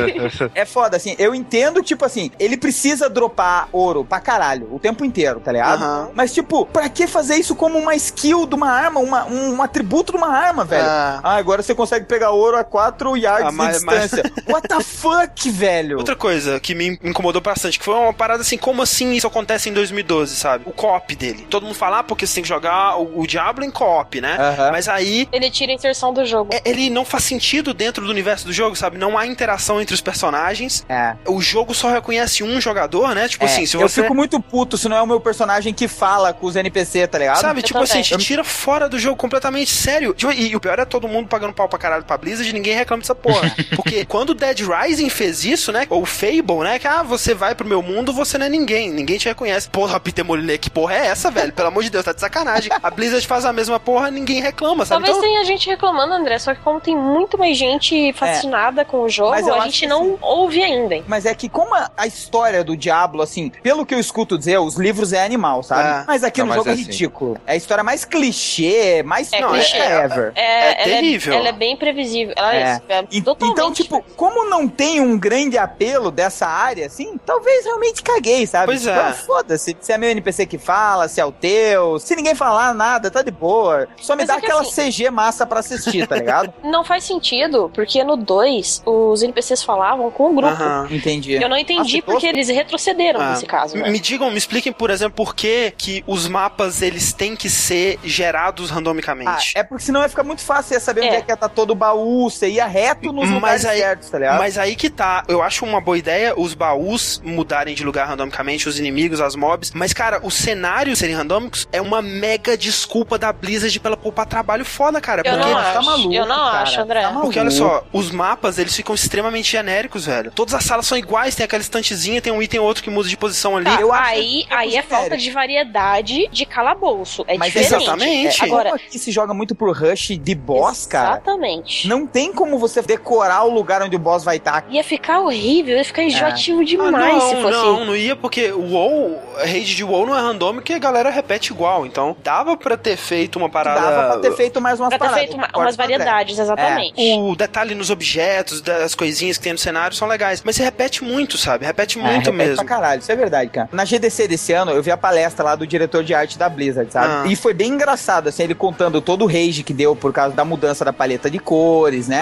é 0.54 0.66
foda, 0.66 0.98
assim. 0.98 1.16
Eu 1.18 1.34
entendo, 1.34 1.82
tipo 1.82 2.06
assim, 2.06 2.32
ele 2.40 2.58
precisa 2.58 3.10
dropar 3.10 3.68
ouro 3.72 4.06
pra 4.06 4.20
caralho 4.20 4.68
o 4.72 4.80
tempo 4.80 5.04
inteiro, 5.04 5.40
tá 5.40 5.52
ligado? 5.52 5.84
Uhum. 5.84 6.12
Mas, 6.14 6.34
tipo, 6.34 6.66
pra 6.66 6.90
que 6.90 7.08
fazer 7.08 7.36
isso 7.36 7.56
como 7.56 7.78
uma 7.78 7.96
skill 7.96 8.46
de 8.46 8.56
uma 8.56 8.70
arma, 8.70 9.00
uma, 9.00 9.26
um, 9.26 9.56
um 9.56 9.62
atributo 9.62 10.12
de 10.12 10.18
uma 10.18 10.30
arma, 10.30 10.64
velho? 10.64 10.86
Ah. 10.86 11.20
ah, 11.24 11.36
agora 11.36 11.62
você 11.62 11.74
consegue 11.74 12.06
pegar 12.06 12.32
ouro 12.32 12.58
a 12.58 12.64
4 12.64 13.18
yards 13.18 13.48
ah, 13.48 13.52
mas, 13.52 13.80
de 13.80 13.86
distância. 13.86 14.32
Mas... 14.36 14.54
What 14.54 14.68
the 14.68 14.82
fuck, 14.84 15.50
velho? 15.50 15.98
Outra 15.98 16.16
coisa 16.16 16.60
que 16.60 16.76
me 16.76 17.00
incomodou 17.04 17.42
bastante, 17.42 17.80
que 17.80 17.86
foi 17.86 17.96
uma 17.96 18.14
parada 18.14 18.42
assim, 18.42 18.58
como 18.58 18.82
assim 18.82 19.12
isso 19.14 19.28
acontece 19.28 19.70
em 19.70 19.74
2012, 19.74 20.36
sabe? 20.36 20.64
O 20.68 20.72
co-op 20.72 21.16
dele. 21.16 21.48
Todo 21.50 21.64
mundo 21.64 21.76
fala, 21.76 22.00
ah, 22.00 22.04
porque 22.04 22.26
você 22.26 22.36
tem 22.36 22.44
que 22.44 22.50
jogar 22.50 22.91
o, 22.96 23.22
o 23.22 23.28
Diablo 23.28 23.64
em 23.64 23.72
co-op, 23.72 24.20
né? 24.22 24.38
Uhum. 24.38 24.72
Mas 24.72 24.88
aí... 24.88 25.28
Ele 25.32 25.50
tira 25.50 25.72
a 25.72 25.76
inserção 25.76 26.14
do 26.14 26.26
jogo. 26.26 26.54
É, 26.54 26.62
ele 26.66 26.90
não 26.90 27.06
faz 27.06 27.24
sentido 27.24 27.74
dentro 27.74 28.06
do 28.06 28.12
universo 28.12 28.46
do 28.46 28.54
jogo, 28.54 28.76
sabe? 28.76 28.98
Não 28.98 29.18
há 29.18 29.26
interação 29.26 29.82
entre 29.82 29.94
os 29.94 30.02
personagens. 30.02 30.86
É. 30.90 31.16
O 31.28 31.42
jogo 31.42 31.74
só 31.74 31.90
reconhece 31.90 32.44
um 32.44 32.60
jogador, 32.60 33.14
né? 33.16 33.28
Tipo 33.28 33.46
é. 33.46 33.48
assim, 33.48 33.66
se 33.66 33.78
você... 33.78 34.00
Eu 34.00 34.04
fico 34.04 34.16
muito 34.16 34.40
puto 34.40 34.78
se 34.78 34.88
não 34.90 34.98
é 34.98 35.02
o 35.02 35.08
meu 35.08 35.20
personagem 35.20 35.74
que 35.74 35.88
fala 35.88 36.34
com 36.34 36.46
os 36.48 36.56
NPC, 36.56 37.08
tá 37.08 37.18
ligado? 37.18 37.42
Sabe? 37.42 37.60
Eu 37.60 37.64
tipo 37.64 37.80
assim, 37.80 38.02
te 38.02 38.18
tira 38.18 38.44
fora 38.44 38.88
do 38.88 39.00
jogo 39.00 39.16
completamente 39.16 39.72
sério. 39.72 40.14
Tipo, 40.14 40.32
e, 40.32 40.52
e, 40.52 40.56
o 40.56 40.60
pior 40.60 40.80
é 40.80 40.86
todo 40.86 41.08
mundo 41.08 41.28
pagando 41.28 41.54
pau 41.54 41.68
pra 41.68 41.80
caralho 41.80 42.04
pra 42.04 42.18
Blizzard 42.18 42.50
e 42.50 42.54
ninguém 42.54 42.76
reclama 42.76 43.02
dessa 43.02 43.16
porra. 43.16 43.54
Porque 43.76 44.06
quando 44.06 44.34
Dead 44.34 44.60
Rising 44.60 45.10
fez 45.10 45.44
isso, 45.46 45.72
né? 45.72 45.86
Ou 45.90 46.06
Fable, 46.06 46.64
né? 46.64 46.80
Que, 46.80 46.88
ah, 46.88 47.04
você 47.04 47.34
vai 47.34 47.56
pro 47.56 47.68
meu 47.68 47.82
mundo, 47.82 48.14
você 48.14 48.38
não 48.38 48.46
é 48.46 48.50
ninguém. 48.50 48.92
Ninguém 48.92 49.18
te 49.18 49.28
reconhece. 49.28 49.70
Porra, 49.70 50.00
Peter 50.00 50.24
Molyneux, 50.24 50.60
que 50.60 50.70
porra 50.70 50.96
é 50.96 51.08
essa, 51.08 51.32
velho? 51.32 51.54
Pelo 51.54 51.68
amor 51.68 51.84
de 51.84 51.90
Deus, 51.90 52.06
tá 52.06 52.14
de 52.14 52.20
sacanagem. 52.20 52.72
A 52.84 52.90
Blizzard 52.90 53.26
faz 53.28 53.46
a 53.46 53.54
mesma 53.54 53.80
porra, 53.80 54.10
ninguém 54.10 54.42
reclama, 54.42 54.86
sabe? 54.86 55.06
Talvez 55.06 55.18
então... 55.18 55.30
tenha 55.30 55.46
gente 55.46 55.70
reclamando, 55.70 56.14
André, 56.14 56.40
só 56.40 56.54
que 56.56 56.62
como 56.62 56.80
tem 56.80 56.96
muito 56.96 57.38
mais 57.38 57.58
gente 57.58 58.12
fascinada 58.14 58.82
é. 58.82 58.86
com 58.86 59.02
o 59.02 59.10
jogo, 59.10 59.34
a 59.34 59.60
gente 59.66 59.86
não 59.86 60.02
assim, 60.02 60.18
ouve 60.22 60.64
ainda. 60.64 60.96
Hein? 60.96 61.04
Mas 61.08 61.26
é 61.26 61.36
que 61.36 61.48
como 61.48 61.74
a, 61.76 61.92
a, 61.96 62.08
história 62.08 62.64
do 62.64 62.76
Diablo, 62.76 63.22
assim, 63.22 63.52
pelo 63.62 63.86
que 63.86 63.94
eu 63.94 64.00
escuto 64.00 64.38
dizer, 64.38 64.60
os 64.60 64.76
livros 64.76 65.14
é 65.14 65.24
animal, 65.24 65.62
sabe? 65.62 66.02
É. 66.02 66.06
Mas 66.08 66.24
aqui 66.24 66.40
não, 66.42 66.48
no 66.48 66.54
jogo 66.56 66.70
é, 66.70 66.72
é 66.72 66.74
assim. 66.76 66.84
ridículo. 66.84 67.38
É 67.46 67.54
a 67.54 67.56
história 67.56 67.84
mais 67.84 68.04
clichê, 68.04 69.04
mais 69.04 69.32
é, 69.32 69.42
clichê. 69.42 69.78
ever. 69.78 70.32
É, 70.36 70.42
é, 70.42 70.72
é 70.72 70.84
terrível. 70.84 71.34
Ela 71.34 71.50
é, 71.50 71.52
bem 71.52 71.78
previsível. 71.78 72.34
Ela 72.36 72.56
é, 72.56 72.82
é 72.90 73.08
Então, 73.12 73.72
tipo, 73.72 74.04
como 74.16 74.50
não 74.50 74.68
tem 74.68 75.00
um 75.00 75.18
grande 75.18 75.58
apelo 75.58 76.10
dessa 76.10 76.48
área, 76.48 76.88
assim, 76.88 77.20
talvez 77.26 77.66
realmente 77.66 78.02
caguei, 78.02 78.48
sabe? 78.48 78.66
Pois 78.66 78.88
é. 78.88 78.92
Então, 78.92 79.14
foda-se. 79.14 79.78
Se 79.80 79.94
é 79.94 79.98
meu 79.98 80.10
NPC 80.10 80.46
que 80.46 80.58
fala, 80.58 81.08
se 81.08 81.22
é 81.22 81.26
o 81.26 81.32
teu, 81.32 82.00
se 82.00 82.16
ninguém 82.16 82.36
falar 82.36 82.71
nada, 82.74 83.10
tá 83.10 83.22
de 83.22 83.32
boa. 83.32 83.88
Só 83.98 84.14
me 84.14 84.20
Mas 84.20 84.28
dá 84.28 84.36
aquela 84.36 84.62
assim, 84.62 84.90
CG 84.90 85.10
massa 85.10 85.46
pra 85.46 85.60
assistir, 85.60 86.08
tá 86.08 86.16
ligado? 86.16 86.54
Não 86.64 86.84
faz 86.84 87.04
sentido, 87.04 87.72
porque 87.74 88.04
no 88.04 88.16
2, 88.16 88.84
os 88.86 89.22
NPCs 89.22 89.64
falavam 89.64 90.10
com 90.12 90.32
o 90.32 90.34
grupo. 90.34 90.54
Aham, 90.54 90.88
entendi. 90.92 91.34
Eu 91.34 91.50
não 91.50 91.58
entendi 91.58 91.98
Nossa, 91.98 92.06
porque 92.06 92.28
eles 92.28 92.48
retrocederam 92.50 93.22
ah. 93.22 93.32
nesse 93.32 93.46
caso. 93.46 93.78
Me 93.78 94.00
digam, 94.00 94.30
me 94.30 94.38
expliquem, 94.38 94.72
por 94.72 94.90
exemplo, 94.90 95.14
por 95.26 95.36
que, 95.36 95.74
que 95.78 96.04
os 96.08 96.28
mapas 96.28 96.82
eles 96.82 97.14
têm 97.14 97.36
que 97.36 97.50
ser 97.50 98.00
gerados 98.04 98.70
randomicamente. 98.70 99.54
Ah, 99.56 99.60
é 99.60 99.64
porque 99.64 99.84
senão 99.84 100.02
vai 100.02 100.10
ficar 100.10 100.24
muito 100.24 100.42
fácil 100.42 100.80
saber 100.80 101.04
é. 101.04 101.08
onde 101.08 101.16
é 101.18 101.22
que 101.22 101.36
tá 101.36 101.50
todo 101.50 101.72
o 101.72 101.76
baú, 101.76 102.30
você 102.30 102.50
ia 102.50 102.66
reto 102.66 103.12
nos 103.12 103.26
mas 103.26 103.34
lugares 103.34 103.66
aí, 103.66 103.80
certos, 103.80 104.10
tá 104.10 104.20
ligado? 104.20 104.38
Mas 104.38 104.58
aí 104.58 104.76
que 104.76 104.90
tá. 104.90 105.24
Eu 105.28 105.42
acho 105.42 105.66
uma 105.66 105.82
boa 105.82 105.98
ideia 105.98 106.34
os 106.38 106.54
baús 106.54 107.22
mudarem 107.24 107.76
de 107.76 107.84
lugar 107.84 108.08
randomicamente, 108.08 108.68
os 108.68 108.80
inimigos, 108.80 109.22
as 109.22 109.36
mobs. 109.36 109.72
Mas, 109.74 109.94
cara, 109.94 110.20
os 110.24 110.34
cenários 110.34 111.00
serem 111.00 111.16
randômicos 111.16 111.68
é 111.72 111.82
uma 111.82 112.02
mega 112.02 112.58
desculpa 112.62 113.18
da 113.18 113.34
Blizzard 113.34 113.78
pela 113.80 113.98
poupar 113.98 114.26
trabalho 114.26 114.64
foda, 114.64 115.02
cara. 115.02 115.22
Eu 115.22 115.32
porque 115.34 115.46
não 115.46 115.54
tá 115.54 115.80
acho. 115.80 115.86
maluco. 115.86 116.14
Eu 116.14 116.26
não 116.26 116.36
cara. 116.36 116.62
acho, 116.62 116.82
André. 116.82 117.02
Tá 117.02 117.20
porque 117.20 117.40
olha 117.40 117.52
só, 117.52 117.84
os 117.92 118.12
mapas 118.12 118.60
eles 118.60 118.76
ficam 118.76 118.94
extremamente 118.94 119.52
genéricos, 119.52 120.06
velho. 120.06 120.32
Todas 120.32 120.54
as 120.54 120.64
salas 120.64 120.86
são 120.86 120.98
iguais, 120.98 121.36
tem 121.36 121.44
aquela 121.44 121.62
estantezinha, 121.62 122.22
tem 122.22 122.32
um 122.32 122.42
item 122.42 122.60
ou 122.60 122.68
outro 122.68 122.84
que 122.84 122.90
muda 122.90 123.10
de 123.10 123.18
posição 123.18 123.58
ali. 123.58 123.66
Tá, 123.66 123.82
eu 123.82 123.92
aí 123.92 124.46
é 124.50 124.56
aí 124.56 124.76
é 124.76 124.82
falta 124.84 125.18
de 125.18 125.32
variedade 125.32 126.30
de 126.32 126.46
calabouço. 126.46 127.26
É 127.28 127.38
Mas 127.38 127.54
diferente. 127.54 127.84
Exatamente. 127.84 128.42
É, 128.42 128.46
agora 128.46 128.76
aqui 128.76 129.00
se 129.00 129.12
joga 129.12 129.34
muito 129.34 129.56
pro 129.56 129.74
rush 129.74 130.20
de 130.20 130.36
boss, 130.36 130.86
cara. 130.86 131.14
Exatamente. 131.14 131.88
Não 131.88 132.06
tem 132.06 132.32
como 132.32 132.60
você 132.60 132.82
decorar 132.82 133.44
o 133.44 133.50
lugar 133.50 133.82
onde 133.82 133.96
o 133.96 134.00
boss 134.00 134.24
vai 134.24 134.38
estar. 134.38 134.62
Tá. 134.62 134.68
Ia 134.70 134.84
ficar 134.84 135.20
horrível, 135.20 135.78
ia 135.78 135.86
ficar 135.86 136.04
enjoativo 136.04 136.62
é. 136.62 136.66
demais 136.66 136.94
ah, 136.94 137.18
não, 137.18 137.30
se 137.30 137.36
fosse. 137.38 137.52
Não, 137.52 137.86
não 137.86 137.96
ia 137.96 138.16
porque 138.16 138.52
o 138.52 138.74
WoW, 138.74 139.20
a 139.42 139.46
rede 139.46 139.76
de 139.76 139.84
WoW 139.84 140.06
não 140.06 140.16
é 140.16 140.22
randômico 140.22 140.72
e 140.72 140.76
a 140.76 140.80
galera 140.80 141.10
repete 141.10 141.52
igual. 141.52 141.86
Então 141.86 142.16
dava 142.24 142.51
pra 142.58 142.78
ter 142.78 142.98
feito 142.98 143.38
uma 143.38 143.50
parada. 143.50 143.82
Dava 143.82 144.14
pra 144.14 144.20
ter 144.20 144.36
feito 144.36 144.62
mais 144.62 144.80
umas 144.80 144.90
pra 144.90 145.00
paradas. 145.00 145.20
Ter 145.20 145.28
feito 145.28 145.38
uma, 145.38 145.64
umas 145.64 145.76
variedades, 145.76 146.38
exatamente. 146.38 146.94
É. 146.98 147.18
O 147.18 147.36
detalhe 147.36 147.76
nos 147.76 147.90
objetos, 147.90 148.62
das 148.62 148.96
coisinhas 148.96 149.38
que 149.38 149.44
tem 149.44 149.54
no 149.54 149.60
cenário 149.60 149.96
são 149.96 150.08
legais. 150.08 150.42
Mas 150.44 150.56
se 150.56 150.64
repete 150.64 151.04
muito, 151.04 151.38
sabe? 151.38 151.66
Repete 151.66 152.00
é, 152.00 152.02
muito 152.02 152.32
repete 152.32 152.32
mesmo. 152.32 152.56
Pra 152.56 152.66
caralho, 152.66 153.00
isso 153.00 153.12
é 153.12 153.16
verdade, 153.16 153.50
cara. 153.50 153.70
Na 153.72 153.86
GDC 153.86 154.28
desse 154.28 154.54
ano, 154.54 154.72
eu 154.72 154.82
vi 154.82 154.92
a 154.92 154.98
palestra 154.98 155.44
lá 155.44 155.56
do 155.56 155.66
diretor 155.66 156.04
de 156.04 156.14
arte 156.14 156.38
da 156.38 156.50
Blizzard, 156.50 156.92
sabe? 156.92 157.08
Ah. 157.08 157.32
E 157.32 157.36
foi 157.36 157.54
bem 157.54 157.74
engraçado, 157.74 158.30
assim, 158.30 158.44
ele 158.44 158.56
contando 158.56 159.02
todo 159.02 159.24
o 159.24 159.28
rage 159.28 159.64
que 159.64 159.74
deu 159.74 159.96
por 159.96 160.14
causa 160.14 160.36
da 160.36 160.46
mudança 160.46 160.84
da 160.86 160.94
paleta 160.94 161.30
de 161.30 161.40
cores, 161.40 162.08
né? 162.08 162.22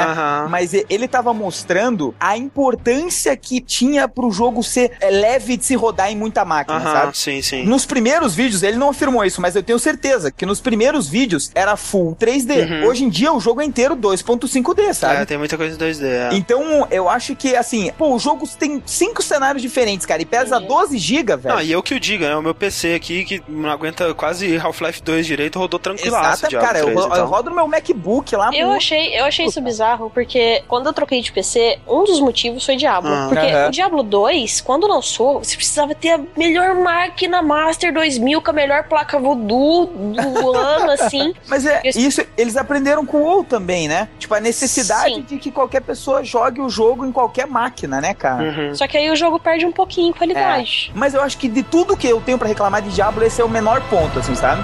Mas 0.49 0.73
ele 0.73 1.07
tava 1.07 1.33
mostrando 1.33 2.13
a 2.19 2.37
importância 2.37 3.35
que 3.35 3.61
tinha 3.61 4.07
pro 4.07 4.31
jogo 4.31 4.63
ser 4.63 4.91
é, 4.99 5.09
leve 5.09 5.57
de 5.57 5.65
se 5.65 5.75
rodar 5.75 6.11
em 6.11 6.15
muita 6.15 6.43
máquina, 6.45 6.81
sabe? 6.81 7.17
Sim, 7.17 7.41
sim. 7.41 7.63
Nos 7.65 7.85
primeiros 7.85 8.35
vídeos, 8.35 8.63
ele 8.63 8.77
não 8.77 8.89
afirmou 8.89 9.23
isso, 9.23 9.41
mas 9.41 9.55
eu 9.55 9.63
tenho 9.63 9.79
certeza 9.79 10.08
que 10.35 10.45
nos 10.45 10.59
primeiros 10.59 11.07
vídeos 11.07 11.51
era 11.53 11.75
full 11.75 12.15
3D. 12.19 12.69
Uhum. 12.69 12.87
Hoje 12.87 13.03
em 13.03 13.09
dia 13.09 13.31
o 13.33 13.39
jogo 13.39 13.61
é 13.61 13.65
inteiro 13.65 13.95
2.5D, 13.95 14.93
sabe? 14.93 15.21
É, 15.21 15.25
tem 15.25 15.37
muita 15.37 15.57
coisa 15.57 15.75
em 15.75 15.77
2D. 15.77 16.03
É. 16.05 16.29
Então, 16.33 16.87
eu 16.91 17.09
acho 17.09 17.35
que, 17.35 17.55
assim, 17.55 17.91
pô, 17.97 18.13
o 18.13 18.19
jogo 18.19 18.47
tem 18.47 18.81
cinco 18.85 19.21
cenários 19.21 19.61
diferentes, 19.61 20.05
cara, 20.05 20.21
e 20.21 20.25
pesa 20.25 20.59
uhum. 20.59 20.67
12 20.67 20.97
GB, 20.97 21.35
velho. 21.37 21.55
Não, 21.55 21.61
e 21.61 21.71
eu 21.71 21.83
que 21.83 21.93
o 21.93 21.99
diga, 21.99 22.29
né? 22.29 22.35
O 22.35 22.41
meu 22.41 22.55
PC 22.55 22.93
aqui, 22.93 23.23
que 23.23 23.43
não 23.47 23.69
aguenta 23.69 24.13
quase 24.13 24.57
Half-Life 24.57 25.01
2 25.01 25.25
direito, 25.25 25.59
rodou 25.59 25.79
tranquilaço. 25.79 26.45
Exato, 26.45 26.55
Cara, 26.65 26.79
3, 26.81 26.85
eu, 26.85 27.05
então. 27.05 27.15
eu 27.15 27.25
rodo 27.25 27.49
no 27.49 27.55
meu 27.55 27.67
MacBook 27.67 28.35
lá. 28.35 28.51
Eu 28.53 28.71
achei, 28.71 29.17
eu 29.17 29.25
achei 29.25 29.45
isso 29.45 29.61
bizarro, 29.61 30.09
porque 30.09 30.63
quando 30.67 30.87
eu 30.87 30.93
troquei 30.93 31.21
de 31.21 31.31
PC, 31.31 31.79
um 31.87 32.03
dos 32.03 32.19
motivos 32.19 32.65
foi 32.65 32.75
Diablo. 32.75 33.11
Ah, 33.11 33.27
porque 33.29 33.45
uh 33.45 33.49
-huh. 33.49 33.67
o 33.67 33.71
Diablo 33.71 34.03
2, 34.03 34.61
quando 34.61 34.87
lançou, 34.87 35.39
você 35.39 35.55
precisava 35.55 35.93
ter 35.95 36.11
a 36.11 36.19
melhor 36.35 36.75
máquina 36.75 37.41
Master 37.41 37.93
2000 37.93 38.41
com 38.41 38.51
a 38.51 38.53
melhor 38.53 38.83
placa 38.83 39.19
Voodoo 39.19 39.87
do 39.99 40.55
ano, 40.55 40.91
assim. 40.91 41.33
Mas 41.47 41.65
é, 41.65 41.81
isso, 41.95 42.25
eles 42.37 42.55
aprenderam 42.55 43.05
com 43.05 43.17
o 43.17 43.23
WoW 43.23 43.43
também, 43.43 43.87
né? 43.87 44.07
Tipo, 44.17 44.35
a 44.35 44.39
necessidade 44.39 45.15
Sim. 45.15 45.21
de 45.21 45.37
que 45.37 45.51
qualquer 45.51 45.81
pessoa 45.81 46.23
jogue 46.23 46.61
o 46.61 46.69
jogo 46.69 47.05
em 47.05 47.11
qualquer 47.11 47.47
máquina, 47.47 47.99
né, 47.99 48.13
cara? 48.13 48.43
Uhum. 48.43 48.75
Só 48.75 48.87
que 48.87 48.97
aí 48.97 49.11
o 49.11 49.15
jogo 49.15 49.39
perde 49.39 49.65
um 49.65 49.71
pouquinho 49.71 50.09
em 50.09 50.13
qualidade. 50.13 50.91
É. 50.93 50.97
Mas 50.97 51.13
eu 51.13 51.21
acho 51.21 51.37
que 51.37 51.47
de 51.47 51.63
tudo 51.63 51.97
que 51.97 52.07
eu 52.07 52.21
tenho 52.21 52.37
para 52.37 52.47
reclamar 52.47 52.81
de 52.81 52.89
Diablo, 52.89 53.23
esse 53.23 53.41
é 53.41 53.45
o 53.45 53.49
menor 53.49 53.81
ponto, 53.89 54.19
assim, 54.19 54.35
sabe? 54.35 54.61